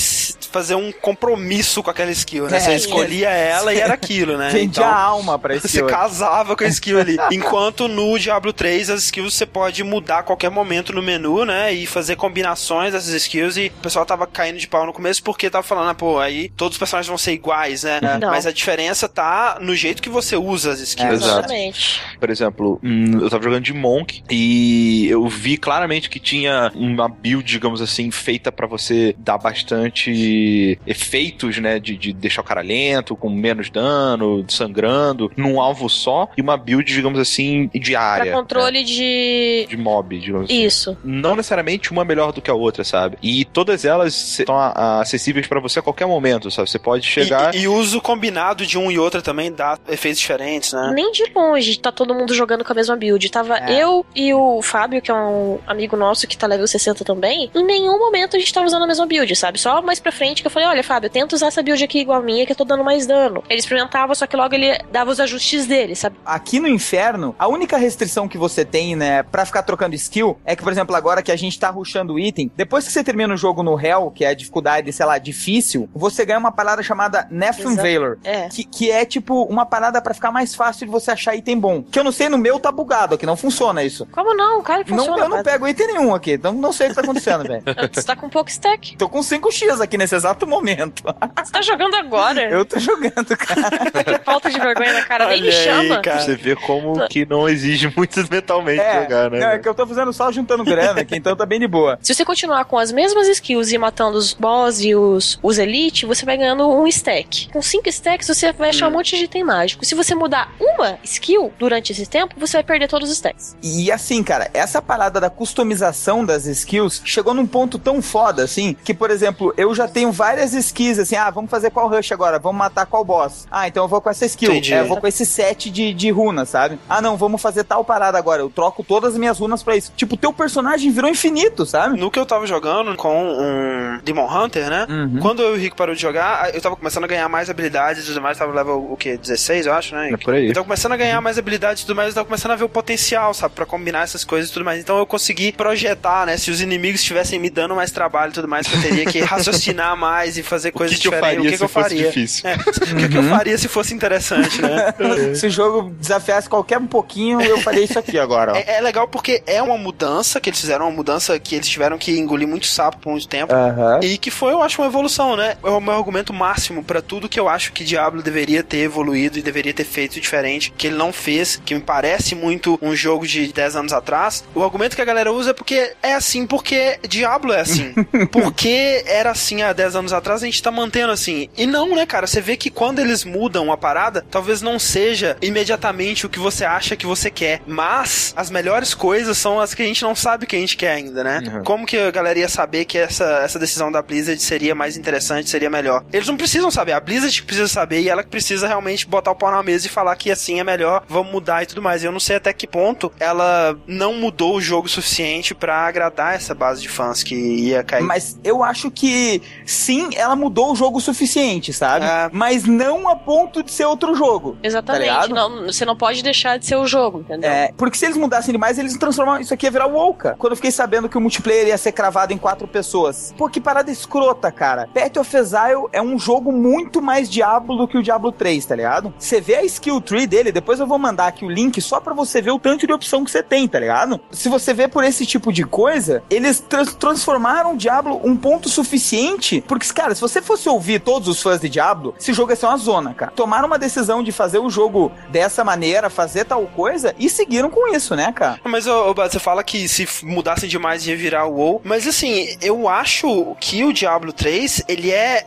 fazer 0.52 0.76
um 0.76 0.92
compromisso 0.92 1.84
com 1.84 1.90
aquela 1.90 2.12
skill, 2.12 2.48
né? 2.48 2.58
É, 2.58 2.60
você 2.60 2.76
escolhia 2.76 3.30
ela 3.30 3.74
e 3.74 3.80
era 3.80 3.94
aquilo, 3.96 4.38
né? 4.38 4.50
Vendia 4.50 4.84
então, 4.84 4.86
a 4.86 4.98
alma 4.98 5.38
pra 5.38 5.56
skill. 5.56 5.86
Você 5.86 5.94
casava 5.94 6.56
com 6.56 6.64
a 6.64 6.68
skill 6.68 7.00
ali. 7.00 7.18
Enquanto 7.32 7.88
no 7.88 8.18
Diablo 8.18 8.54
3, 8.54 8.90
as 8.90 9.04
skills 9.04 9.34
você 9.34 9.46
pode 9.46 9.84
mudar 9.84 10.20
a 10.20 10.24
qualquer 10.24 10.50
momento 10.50 10.94
no 10.94 11.02
menu, 11.02 11.46
né? 11.46 11.74
E 11.74 11.86
fazer 11.86 12.16
combinações 12.16 12.94
dessas 12.94 13.14
skills. 13.14 13.58
E 13.58 13.68
o 13.68 13.82
pessoal 13.82 14.06
tava 14.06 14.26
caindo 14.26 14.58
de 14.58 14.68
pau 14.68 14.86
no 14.86 14.94
começo 14.94 15.22
porque 15.24 15.50
tava 15.50 15.64
falando, 15.64 15.90
ah, 15.90 15.94
pô, 15.94 16.20
aí 16.20 16.50
todos 16.50 16.76
os 16.76 16.80
personagens 16.86 17.08
vão 17.08 17.18
ser 17.18 17.34
iguais, 17.34 17.84
né? 17.84 18.00
Não. 18.20 18.30
Mas 18.30 18.46
a 18.46 18.52
diferença 18.52 19.10
tá 19.10 19.58
no 19.60 19.76
jeito 19.76 20.02
que 20.02 20.10
você 20.10 20.36
usa 20.36 20.72
as 20.72 20.80
skills. 20.80 21.10
É, 21.10 21.14
exatamente. 21.14 22.02
Por 22.20 22.30
exemplo, 22.30 22.80
hum, 22.84 23.20
eu 23.22 23.30
tava 23.30 23.44
jogando 23.44 23.64
de 23.64 23.74
Monk 23.74 24.24
e 24.30 25.08
eu 25.10 25.28
vi 25.28 25.58
claramente 25.58 26.10
que 26.10 26.20
tinha 26.20 26.72
uma 26.76 27.10
build, 27.10 27.44
digamos 27.44 27.82
assim, 27.82 28.12
feita 28.12 28.52
para 28.52 28.68
você 28.68 29.16
dar 29.18 29.38
bastante 29.38 30.80
efeitos, 30.86 31.58
né? 31.58 31.80
De, 31.80 31.98
de 31.98 32.14
deixar 32.14 32.42
o 32.42 32.44
cara 32.46 32.62
lento, 32.62 33.16
com 33.16 33.30
menos 33.30 33.70
dano, 33.70 34.46
sangrando, 34.48 35.32
num 35.36 35.60
alvo 35.60 35.90
só, 35.90 36.30
e 36.38 36.42
uma 36.42 36.58
build, 36.58 36.92
digamos 36.92 37.20
assim, 37.20 37.70
diária. 37.74 38.32
Pra 38.32 38.42
controle 38.42 38.80
né? 38.80 38.86
de. 38.86 39.68
De 39.70 39.78
mob, 39.78 40.20
digamos 40.20 40.46
assim. 40.46 40.64
Isso. 40.64 40.98
Não 41.04 41.36
necessariamente 41.36 41.92
uma 41.92 42.06
melhor 42.06 42.32
do 42.32 42.42
que 42.42 42.50
a 42.50 42.54
outra, 42.54 42.84
sabe? 42.84 43.18
E 43.22 43.44
todas 43.46 43.86
elas 43.86 44.40
estão 44.40 44.56
acessíveis 44.58 45.48
para 45.48 45.60
você 45.60 45.80
a 45.80 45.82
qualquer 45.82 46.06
momento, 46.06 46.52
sabe? 46.52 46.70
Você 46.76 46.80
pode 46.80 47.08
chegar. 47.08 47.56
E, 47.56 47.60
e, 47.60 47.68
uso 47.68 48.02
combinado 48.02 48.66
de 48.66 48.78
um 48.78 48.92
e 48.92 49.00
outra 49.00 49.22
também 49.22 49.52
dá 49.52 49.78
efeitos 49.88 50.20
diferentes, 50.20 50.74
né? 50.74 50.92
Nem 50.94 51.12
de 51.12 51.32
longe 51.34 51.80
tá 51.80 51.92
todo 51.92 52.14
mundo 52.14 52.34
jogando 52.34 52.66
com 52.66 52.74
a 52.74 52.76
mesma 52.76 52.98
build. 52.98 53.30
Tava 53.32 53.58
é. 53.58 53.82
eu 53.82 54.06
e 54.14 54.34
o 54.34 54.62
Fábio, 54.62 55.02
que 55.02 55.10
é 55.10 55.14
um 55.14 55.60
amigo 55.66 55.96
nosso 55.96 56.28
que 56.28 56.38
tá 56.38 56.46
level 56.48 56.68
60 56.68 57.06
também. 57.06 57.50
Em 57.56 57.64
nenhum 57.64 57.98
momento 57.98 58.36
a 58.36 58.40
gente 58.40 58.54
tava 58.54 58.66
usando 58.66 58.84
a 58.84 58.88
mesma 58.88 59.06
build, 59.06 59.34
sabe? 59.36 59.58
Só 59.58 59.82
mais 59.82 60.00
pra 60.00 60.12
frente 60.12 60.42
que 60.42 60.48
eu 60.48 60.52
falei: 60.52 60.68
olha, 60.68 60.84
Fábio, 60.84 61.10
tenta 61.10 61.34
usar 61.36 61.48
essa 61.48 61.64
build 61.64 61.82
aqui 61.82 62.00
igual 62.00 62.20
a 62.20 62.22
minha, 62.22 62.46
que 62.46 62.52
eu 62.52 62.56
tô 62.56 62.66
dando 62.66 62.84
mais 62.84 63.08
dano. 63.08 63.42
Ele 63.50 63.60
experimentava, 63.60 64.14
só 64.14 64.28
que 64.28 64.36
logo 64.36 64.54
ele 64.54 64.78
dava 64.92 65.12
os 65.12 65.20
ajustes 65.20 65.66
dele, 65.66 65.96
sabe? 65.96 66.18
Aqui 66.26 66.60
no 66.60 66.68
inferno, 66.68 67.34
a 67.40 67.48
única 67.48 67.78
restrição 67.78 68.28
que 68.28 68.38
você 68.38 68.66
tem, 68.66 68.98
né, 68.98 69.24
pra 69.24 69.46
ficar 69.46 69.64
trocando 69.64 69.96
skill 69.96 70.38
é 70.44 70.56
que, 70.56 70.64
por 70.64 70.74
exemplo, 70.74 70.94
agora 70.94 71.24
que 71.24 71.32
a 71.32 71.36
gente 71.38 71.58
tá 71.58 71.70
rushando 71.70 72.16
o 72.16 72.20
item, 72.20 72.52
depois 72.54 72.86
que 72.86 72.92
você 72.92 73.02
termina 73.04 73.34
o 73.34 73.38
jogo 73.38 73.64
no 73.64 73.80
Hell, 73.80 74.12
que 74.14 74.26
é 74.26 74.30
a 74.30 74.34
dificuldade, 74.34 74.92
sei 74.92 75.06
lá, 75.06 75.18
difícil, 75.18 75.90
você 75.94 76.26
ganha 76.26 76.36
ganha 76.36 76.40
uma 76.40 76.52
parada 76.56 76.82
chamada 76.82 77.28
Nephilim 77.30 77.76
Valor. 77.76 78.18
É. 78.24 78.50
Que, 78.50 78.64
que 78.64 78.92
é 78.92 79.06
tipo 79.06 79.44
uma 79.44 79.66
parada 79.66 80.02
para 80.02 80.14
ficar 80.14 80.32
mais 80.32 80.56
fácil 80.56 80.86
de 80.86 80.92
você 80.92 81.12
achar 81.12 81.36
item 81.36 81.60
bom. 81.60 81.84
Que 81.84 82.00
eu 82.00 82.04
não 82.04 82.12
sei, 82.12 82.30
no 82.30 82.38
meu 82.38 82.60
tá 82.60 82.72
bugado 82.72 83.16
aqui, 83.16 83.26
não 83.26 83.38
funciona 83.38 83.84
isso. 83.84 84.08
Como 84.12 84.34
não? 84.34 84.62
Cara, 84.64 84.86
funciona. 84.86 85.18
Não, 85.18 85.24
eu 85.24 85.30
não 85.30 85.44
pego 85.44 85.68
item 85.68 85.88
nenhum 85.88 86.16
aqui, 86.16 86.34
então 86.34 86.54
não 86.54 86.72
sei 86.72 86.88
o 86.88 86.90
que 86.90 86.96
tá 86.96 87.02
acontecendo, 87.02 87.44
velho. 87.48 87.64
Você 87.92 88.04
tá 88.04 88.16
com 88.16 88.30
pouco 88.30 88.50
stack. 88.50 88.98
Tô 88.98 89.10
com 89.10 89.20
5x 89.20 89.82
aqui 89.82 89.98
nesse 89.98 90.16
exato 90.16 90.48
momento. 90.48 91.04
Você 91.04 91.52
tá 91.52 91.62
jogando 91.62 91.96
agora? 91.96 92.50
Eu 92.50 92.66
tô 92.66 92.80
jogando, 92.80 93.36
cara. 93.38 94.16
que 94.18 94.24
falta 94.24 94.50
de 94.50 94.60
vergonha 94.60 94.94
na 94.94 95.02
cara, 95.04 95.28
nem 95.28 95.42
me 95.42 95.52
chama. 95.52 96.02
Cara. 96.02 96.22
Você 96.22 96.36
vê 96.36 96.56
como 96.56 97.08
que 97.08 97.26
não 97.26 97.48
exige 97.50 97.92
muito 97.96 98.20
mentalmente 98.30 98.82
é, 98.82 99.04
jogar, 99.04 99.32
né? 99.32 99.40
Não, 99.40 99.48
é 99.48 99.60
que 99.60 99.68
eu 99.68 99.74
tô 99.74 99.86
fazendo 99.86 100.14
só 100.14 100.32
juntando 100.32 100.64
grana 100.64 101.02
aqui, 101.02 101.16
então 101.16 101.36
tá 101.36 101.46
bem 101.46 101.60
de 101.60 101.68
boa. 101.68 102.00
Se 102.02 102.14
você 102.14 102.24
continuar 102.24 102.66
com 102.66 102.78
as 102.78 102.92
mesmas 102.92 103.28
skills 103.28 103.72
e 103.72 103.78
matando 103.78 104.18
os 104.18 104.34
boss 104.34 104.82
e 104.82 104.96
os, 104.96 105.40
os 105.42 105.58
elite, 105.58 106.06
você 106.06 106.26
vai 106.26 106.38
ganhando 106.46 106.70
um 106.70 106.86
stack. 106.88 107.50
Com 107.52 107.62
5 107.62 107.90
stacks, 107.90 108.28
você 108.28 108.52
vai 108.54 108.70
achar 108.70 108.86
hum. 108.86 108.90
um 108.90 108.94
monte 108.94 109.18
de 109.18 109.24
item 109.24 109.44
mágico. 109.44 109.84
Se 109.84 109.96
você 109.96 110.14
mudar 110.14 110.52
uma 110.60 111.00
skill 111.04 111.52
durante 111.58 111.92
esse 111.92 112.06
tempo, 112.06 112.36
você 112.38 112.58
vai 112.58 112.64
perder 112.64 112.88
todos 112.88 113.10
os 113.10 113.16
stacks. 113.16 113.58
E 113.64 113.92
assim, 113.92 114.24
cara, 114.24 114.50
essa 114.54 114.82
parada 114.82 115.20
da 115.20 115.30
customização 115.30 116.24
das 116.24 116.46
skills 116.46 117.02
chegou 117.04 117.34
num 117.34 117.48
ponto 117.48 117.80
tão 117.80 118.02
foda, 118.02 118.44
assim, 118.44 118.76
que, 118.84 118.94
por 118.94 119.10
exemplo, 119.10 119.54
eu 119.58 119.74
já 119.74 119.88
tenho 119.88 120.12
várias 120.12 120.54
skills, 120.54 121.00
assim, 121.00 121.16
ah, 121.16 121.30
vamos 121.30 121.50
fazer 121.50 121.72
qual 121.72 121.90
rush 121.90 122.12
agora? 122.12 122.38
Vamos 122.38 122.60
matar 122.60 122.86
qual 122.86 123.04
boss? 123.04 123.48
Ah, 123.50 123.68
então 123.68 123.84
eu 123.84 123.88
vou 123.88 124.02
com 124.02 124.10
essa 124.10 124.26
skill. 124.26 124.52
Entendi. 124.52 124.74
É, 124.74 124.82
eu 124.82 124.88
vou 124.88 124.98
com 124.98 125.08
esse 125.08 125.26
set 125.26 125.70
de, 125.72 125.94
de 125.94 126.12
runas, 126.12 126.50
sabe? 126.50 126.80
Ah, 126.88 127.02
não, 127.02 127.18
vamos 127.18 127.42
fazer 127.42 127.64
tal 127.64 127.84
parada 127.84 128.18
agora. 128.18 128.42
Eu 128.42 128.50
troco 128.50 128.84
todas 128.84 129.14
as 129.14 129.20
minhas 129.20 129.40
runas 129.40 129.64
pra 129.64 129.76
isso. 129.76 129.92
Tipo, 129.96 130.16
teu 130.16 130.32
personagem 130.32 130.92
virou 130.92 131.10
infinito, 131.10 131.66
sabe? 131.66 132.00
No 132.00 132.12
que 132.12 132.20
eu 132.20 132.26
tava 132.26 132.46
jogando 132.46 132.96
com 132.96 133.24
um 133.24 134.00
Demon 134.04 134.28
Hunter, 134.28 134.70
né? 134.70 134.86
Uhum. 134.90 135.20
Quando 135.20 135.42
eu 135.42 135.56
e 135.56 135.58
o 135.58 135.62
Rico 135.62 135.76
parou 135.76 135.96
de 135.96 136.02
jogar, 136.02 136.35
eu 136.54 136.62
tava 136.62 136.76
começando 136.76 137.04
a 137.04 137.08
ganhar 137.08 137.28
mais 137.30 137.50
habilidades 137.50 138.04
e 138.04 138.08
tudo 138.08 138.22
mais. 138.22 138.38
Tava 138.38 138.54
level, 138.54 138.92
o 138.92 138.98
quê? 138.98 139.18
16, 139.18 139.66
eu 139.66 139.74
acho, 139.74 139.96
né? 139.96 140.12
É 140.12 140.18
por 140.18 140.34
aí. 140.34 140.48
Eu 140.48 140.54
tava 140.54 140.66
começando 140.66 140.92
a 140.94 140.98
ganhar 140.98 141.22
mais 141.22 141.38
habilidades 141.38 141.84
e 141.84 141.86
tudo 141.86 141.96
mais. 141.96 142.10
Eu 142.10 142.16
tava 142.16 142.26
começando 142.26 142.52
a 142.52 142.56
ver 142.56 142.64
o 142.64 142.70
potencial, 142.70 143.34
sabe? 143.34 143.56
Pra 143.56 143.66
combinar 143.66 144.04
essas 144.04 144.24
coisas 144.24 144.50
e 144.50 144.54
tudo 144.54 144.66
mais. 144.66 144.80
Então 144.80 144.98
eu 144.98 145.06
consegui 145.06 145.52
projetar, 145.52 146.26
né? 146.26 146.38
Se 146.38 146.52
os 146.52 146.62
inimigos 146.62 147.02
estivessem 147.02 147.40
me 147.40 147.50
dando 147.50 147.76
mais 147.76 147.92
trabalho 147.92 148.32
e 148.32 148.34
tudo 148.34 148.48
mais, 148.48 148.68
que 148.68 148.76
eu 148.76 148.82
teria 148.82 149.06
que 149.06 149.20
raciocinar 149.20 149.96
mais 149.98 150.38
e 150.38 150.44
fazer 150.44 150.72
coisas 150.72 150.98
diferentes. 151.00 151.46
O 151.46 151.50
que, 151.50 151.58
que 151.58 151.64
eu 151.64 151.70
faria? 151.70 152.08
Difícil. 152.08 152.50
É, 152.50 152.56
o 152.56 152.96
que, 152.98 153.10
que 153.10 153.18
eu 153.18 153.24
faria 153.24 153.58
se 153.58 153.68
fosse 153.68 153.94
interessante, 153.94 154.62
né? 154.62 154.94
se 155.36 155.48
o 155.48 155.50
jogo 155.50 155.92
desafiasse 156.00 156.50
qualquer 156.50 156.78
um 156.78 156.88
pouquinho, 156.88 157.42
eu 157.42 157.60
faria 157.62 157.84
isso 157.84 157.98
aqui 157.98 158.18
agora. 158.18 158.58
É, 158.58 158.78
é, 158.78 158.82
legal 158.82 159.08
porque 159.08 159.42
é 159.46 159.62
uma 159.62 159.78
mudança 159.78 160.40
que 160.40 160.50
eles 160.50 160.60
fizeram, 160.60 160.86
uma 160.86 160.96
mudança 160.96 161.38
que 161.40 161.56
eles 161.56 161.68
tiveram 161.68 161.98
que 161.98 162.18
engolir 162.18 162.48
muito 162.48 162.68
sapo 162.68 162.98
por 162.98 163.12
muito 163.12 163.28
tempo. 163.28 163.54
Uhum. 163.54 164.00
E 164.02 164.18
que 164.18 164.32
foi, 164.32 164.54
eu 164.54 164.62
acho, 164.62 164.82
uma 164.82 164.88
evolução, 164.88 165.36
né? 165.36 165.58
É 165.64 165.70
o 165.70 165.80
meu 165.80 165.94
argumento 165.94 166.25
máximo 166.34 166.84
para 166.84 167.02
tudo 167.02 167.30
que 167.30 167.40
eu 167.40 167.48
acho 167.48 167.72
que 167.74 167.84
Diablo 167.84 168.22
deveria 168.22 168.64
ter 168.64 168.80
evoluído 168.80 169.38
e 169.38 169.42
deveria 169.42 169.74
ter 169.74 169.84
feito 169.84 170.20
diferente, 170.20 170.74
que 170.78 170.88
ele 170.88 170.96
não 170.96 171.12
fez, 171.12 171.62
que 171.66 171.76
me 171.76 171.82
parece 171.82 172.36
muito 172.36 172.78
um 172.82 172.96
jogo 172.96 173.28
de 173.28 173.52
10 173.52 173.76
anos 173.76 173.94
atrás. 173.94 174.44
O 174.54 174.64
argumento 174.64 174.96
que 174.96 175.02
a 175.02 175.06
galera 175.06 175.32
usa 175.32 175.52
é 175.52 175.54
porque 175.54 175.94
é 176.02 176.14
assim, 176.14 176.46
porque 176.46 177.00
Diablo 177.08 177.54
é 177.54 177.62
assim. 177.62 177.94
porque 178.32 179.04
era 179.06 179.32
assim 179.32 179.62
há 179.62 179.74
10 179.74 179.96
anos 179.96 180.14
atrás, 180.14 180.42
a 180.42 180.46
gente 180.46 180.62
tá 180.62 180.72
mantendo 180.72 181.12
assim. 181.12 181.50
E 181.58 181.66
não, 181.66 181.96
né, 181.96 182.06
cara? 182.06 182.28
Você 182.28 182.42
vê 182.42 182.58
que 182.58 182.70
quando 182.70 183.00
eles 183.00 183.24
mudam 183.24 183.72
a 183.72 183.78
parada, 183.78 184.26
talvez 184.30 184.62
não 184.62 184.80
seja 184.80 185.38
imediatamente 185.42 186.26
o 186.26 186.30
que 186.30 186.40
você 186.40 186.66
acha 186.66 186.96
que 186.96 187.06
você 187.06 187.30
quer. 187.30 187.62
Mas 187.68 188.34
as 188.36 188.50
melhores 188.50 188.94
coisas 188.94 189.38
são 189.38 189.60
as 189.60 189.74
que 189.74 189.82
a 189.82 189.86
gente 189.86 190.04
não 190.04 190.16
sabe 190.16 190.46
que 190.46 190.56
a 190.56 190.60
gente 190.60 190.78
quer 190.78 190.92
ainda, 190.92 191.24
né? 191.24 191.44
Uhum. 191.46 191.64
Como 191.64 191.86
que 191.86 191.98
a 191.98 192.12
galera 192.12 192.40
ia 192.40 192.50
saber 192.50 192.86
que 192.86 192.98
essa, 192.98 193.42
essa 193.44 193.60
decisão 193.60 193.92
da 193.92 194.02
Blizzard 194.02 194.42
seria 194.42 194.76
mais 194.76 194.98
interessante, 194.98 195.50
seria 195.50 195.70
melhor? 195.70 196.04
Eles 196.16 196.30
não 196.30 196.38
precisam 196.38 196.72
saber, 196.72 196.94
a 196.94 197.00
Blizzard 197.02 197.44
precisa 197.44 197.68
saber 197.68 198.00
e 198.00 198.08
ela 198.08 198.24
que 198.24 198.30
precisa 198.30 198.68
realmente 198.68 199.06
botar 199.06 199.32
o 199.32 199.36
pau 199.36 199.52
na 199.52 199.62
mesa 199.62 199.88
e 199.88 199.90
falar 199.90 200.16
que 200.16 200.32
assim 200.32 200.62
é 200.62 200.64
melhor, 200.64 201.04
vamos 201.10 201.30
mudar 201.30 201.64
e 201.64 201.66
tudo 201.66 201.82
mais. 201.82 202.06
Eu 202.06 202.12
não 202.12 202.22
sei 202.22 202.38
até 202.38 202.54
que 202.54 202.66
ponto 202.66 203.12
ela 203.20 203.78
não 203.86 204.14
mudou 204.14 204.56
o 204.56 204.62
jogo 204.62 204.88
suficiente 204.88 205.54
para 205.54 205.76
agradar 205.76 206.34
essa 206.34 206.56
base 206.56 206.82
de 206.82 206.88
fãs 206.88 207.22
que 207.22 207.36
ia 207.36 207.84
cair. 207.84 208.04
Mas 208.04 208.40
eu 208.46 208.64
acho 208.64 208.90
que 208.90 209.42
sim, 209.66 210.08
ela 210.16 210.38
mudou 210.38 210.72
o 210.72 210.76
jogo 210.76 211.00
o 211.00 211.02
suficiente, 211.02 211.74
sabe? 211.74 212.06
É. 212.06 212.30
Mas 212.32 212.64
não 212.64 213.10
a 213.10 213.18
ponto 213.18 213.62
de 213.62 213.74
ser 213.74 213.84
outro 213.84 214.16
jogo. 214.16 214.58
Exatamente. 214.64 215.10
Tá 215.10 215.28
não, 215.28 215.66
você 215.66 215.84
não 215.84 215.98
pode 215.98 216.24
deixar 216.24 216.58
de 216.58 216.66
ser 216.66 216.78
o 216.78 216.88
jogo, 216.88 217.20
entendeu? 217.20 217.52
É, 217.52 217.74
porque 217.76 217.98
se 217.98 218.06
eles 218.06 218.16
mudassem 218.16 218.54
demais, 218.54 218.80
eles 218.80 218.96
transformam 218.98 219.38
isso 219.42 219.54
aqui 219.54 219.66
ia 219.66 219.72
virar 219.72 219.88
Wolka. 219.88 220.36
Quando 220.40 220.54
eu 220.54 220.56
fiquei 220.56 220.72
sabendo 220.72 221.10
que 221.10 221.18
o 221.18 221.22
multiplayer 221.22 221.68
ia 221.68 221.78
ser 221.78 221.92
cravado 221.92 222.32
em 222.32 222.38
quatro 222.38 222.68
pessoas. 222.68 223.34
Pô, 223.38 223.50
que 223.50 223.60
parada 223.60 223.92
escrota, 223.92 224.50
cara. 224.50 224.88
Path 224.94 225.18
of 225.18 225.36
Exile 225.36 225.88
é 225.92 226.02
um 226.02 226.05
jogo 226.18 226.52
muito 226.52 227.02
mais 227.02 227.30
Diablo 227.30 227.78
do 227.78 227.88
que 227.88 227.98
o 227.98 228.04
Diablo 228.04 228.32
3, 228.32 228.66
tá 228.66 228.76
ligado? 228.76 229.14
Você 229.18 229.42
vê 229.42 229.56
a 229.56 229.64
skill 229.64 230.02
tree 230.02 230.28
dele, 230.28 230.52
depois 230.52 230.80
eu 230.80 230.88
vou 230.88 230.98
mandar 230.98 231.28
aqui 231.28 231.46
o 231.46 231.50
link 231.50 231.82
só 231.82 232.00
para 232.00 232.14
você 232.14 232.42
ver 232.42 232.52
o 232.52 232.60
tanto 232.60 232.86
de 232.86 232.94
opção 232.94 233.24
que 233.24 233.32
você 233.32 233.44
tem, 233.44 233.68
tá 233.68 233.80
ligado? 233.80 234.20
Se 234.32 234.50
você 234.50 234.74
vê 234.74 234.88
por 234.88 235.04
esse 235.04 235.26
tipo 235.26 235.52
de 235.52 235.64
coisa, 235.64 236.24
eles 236.30 236.60
tra 236.60 236.86
transformaram 236.86 237.74
o 237.74 237.78
Diablo 237.78 238.20
um 238.24 238.36
ponto 238.36 238.70
suficiente, 238.70 239.64
porque, 239.68 239.92
cara, 239.94 240.16
se 240.16 240.22
você 240.22 240.42
fosse 240.42 240.68
ouvir 240.70 241.00
todos 241.00 241.28
os 241.28 241.42
fãs 241.42 241.60
de 241.60 241.70
Diablo, 241.70 242.16
esse 242.20 242.34
jogo 242.34 242.52
ia 242.52 242.56
ser 242.56 242.68
uma 242.68 242.78
zona, 242.78 243.14
cara. 243.14 243.32
Tomaram 243.32 243.68
uma 243.68 243.80
decisão 243.80 244.24
de 244.24 244.32
fazer 244.32 244.60
o 244.60 244.70
jogo 244.70 245.12
dessa 245.30 245.64
maneira, 245.64 246.10
fazer 246.10 246.46
tal 246.46 246.66
coisa, 246.68 247.14
e 247.18 247.30
seguiram 247.30 247.70
com 247.70 247.94
isso, 247.94 248.16
né, 248.16 248.32
cara? 248.32 248.60
Mas, 248.64 248.88
ô, 248.88 249.14
você 249.14 249.40
fala 249.40 249.64
que 249.64 249.88
se 249.88 250.08
mudassem 250.24 250.70
demais 250.70 251.06
ia 251.06 251.16
virar 251.16 251.46
o 251.46 251.56
WoW, 251.56 251.82
mas 251.84 252.08
assim, 252.08 252.56
eu 252.62 252.88
acho 252.88 253.56
que 253.60 253.84
o 253.84 253.94
Diablo 253.94 254.34
3, 254.34 254.84
ele 254.88 255.12
é 255.12 255.46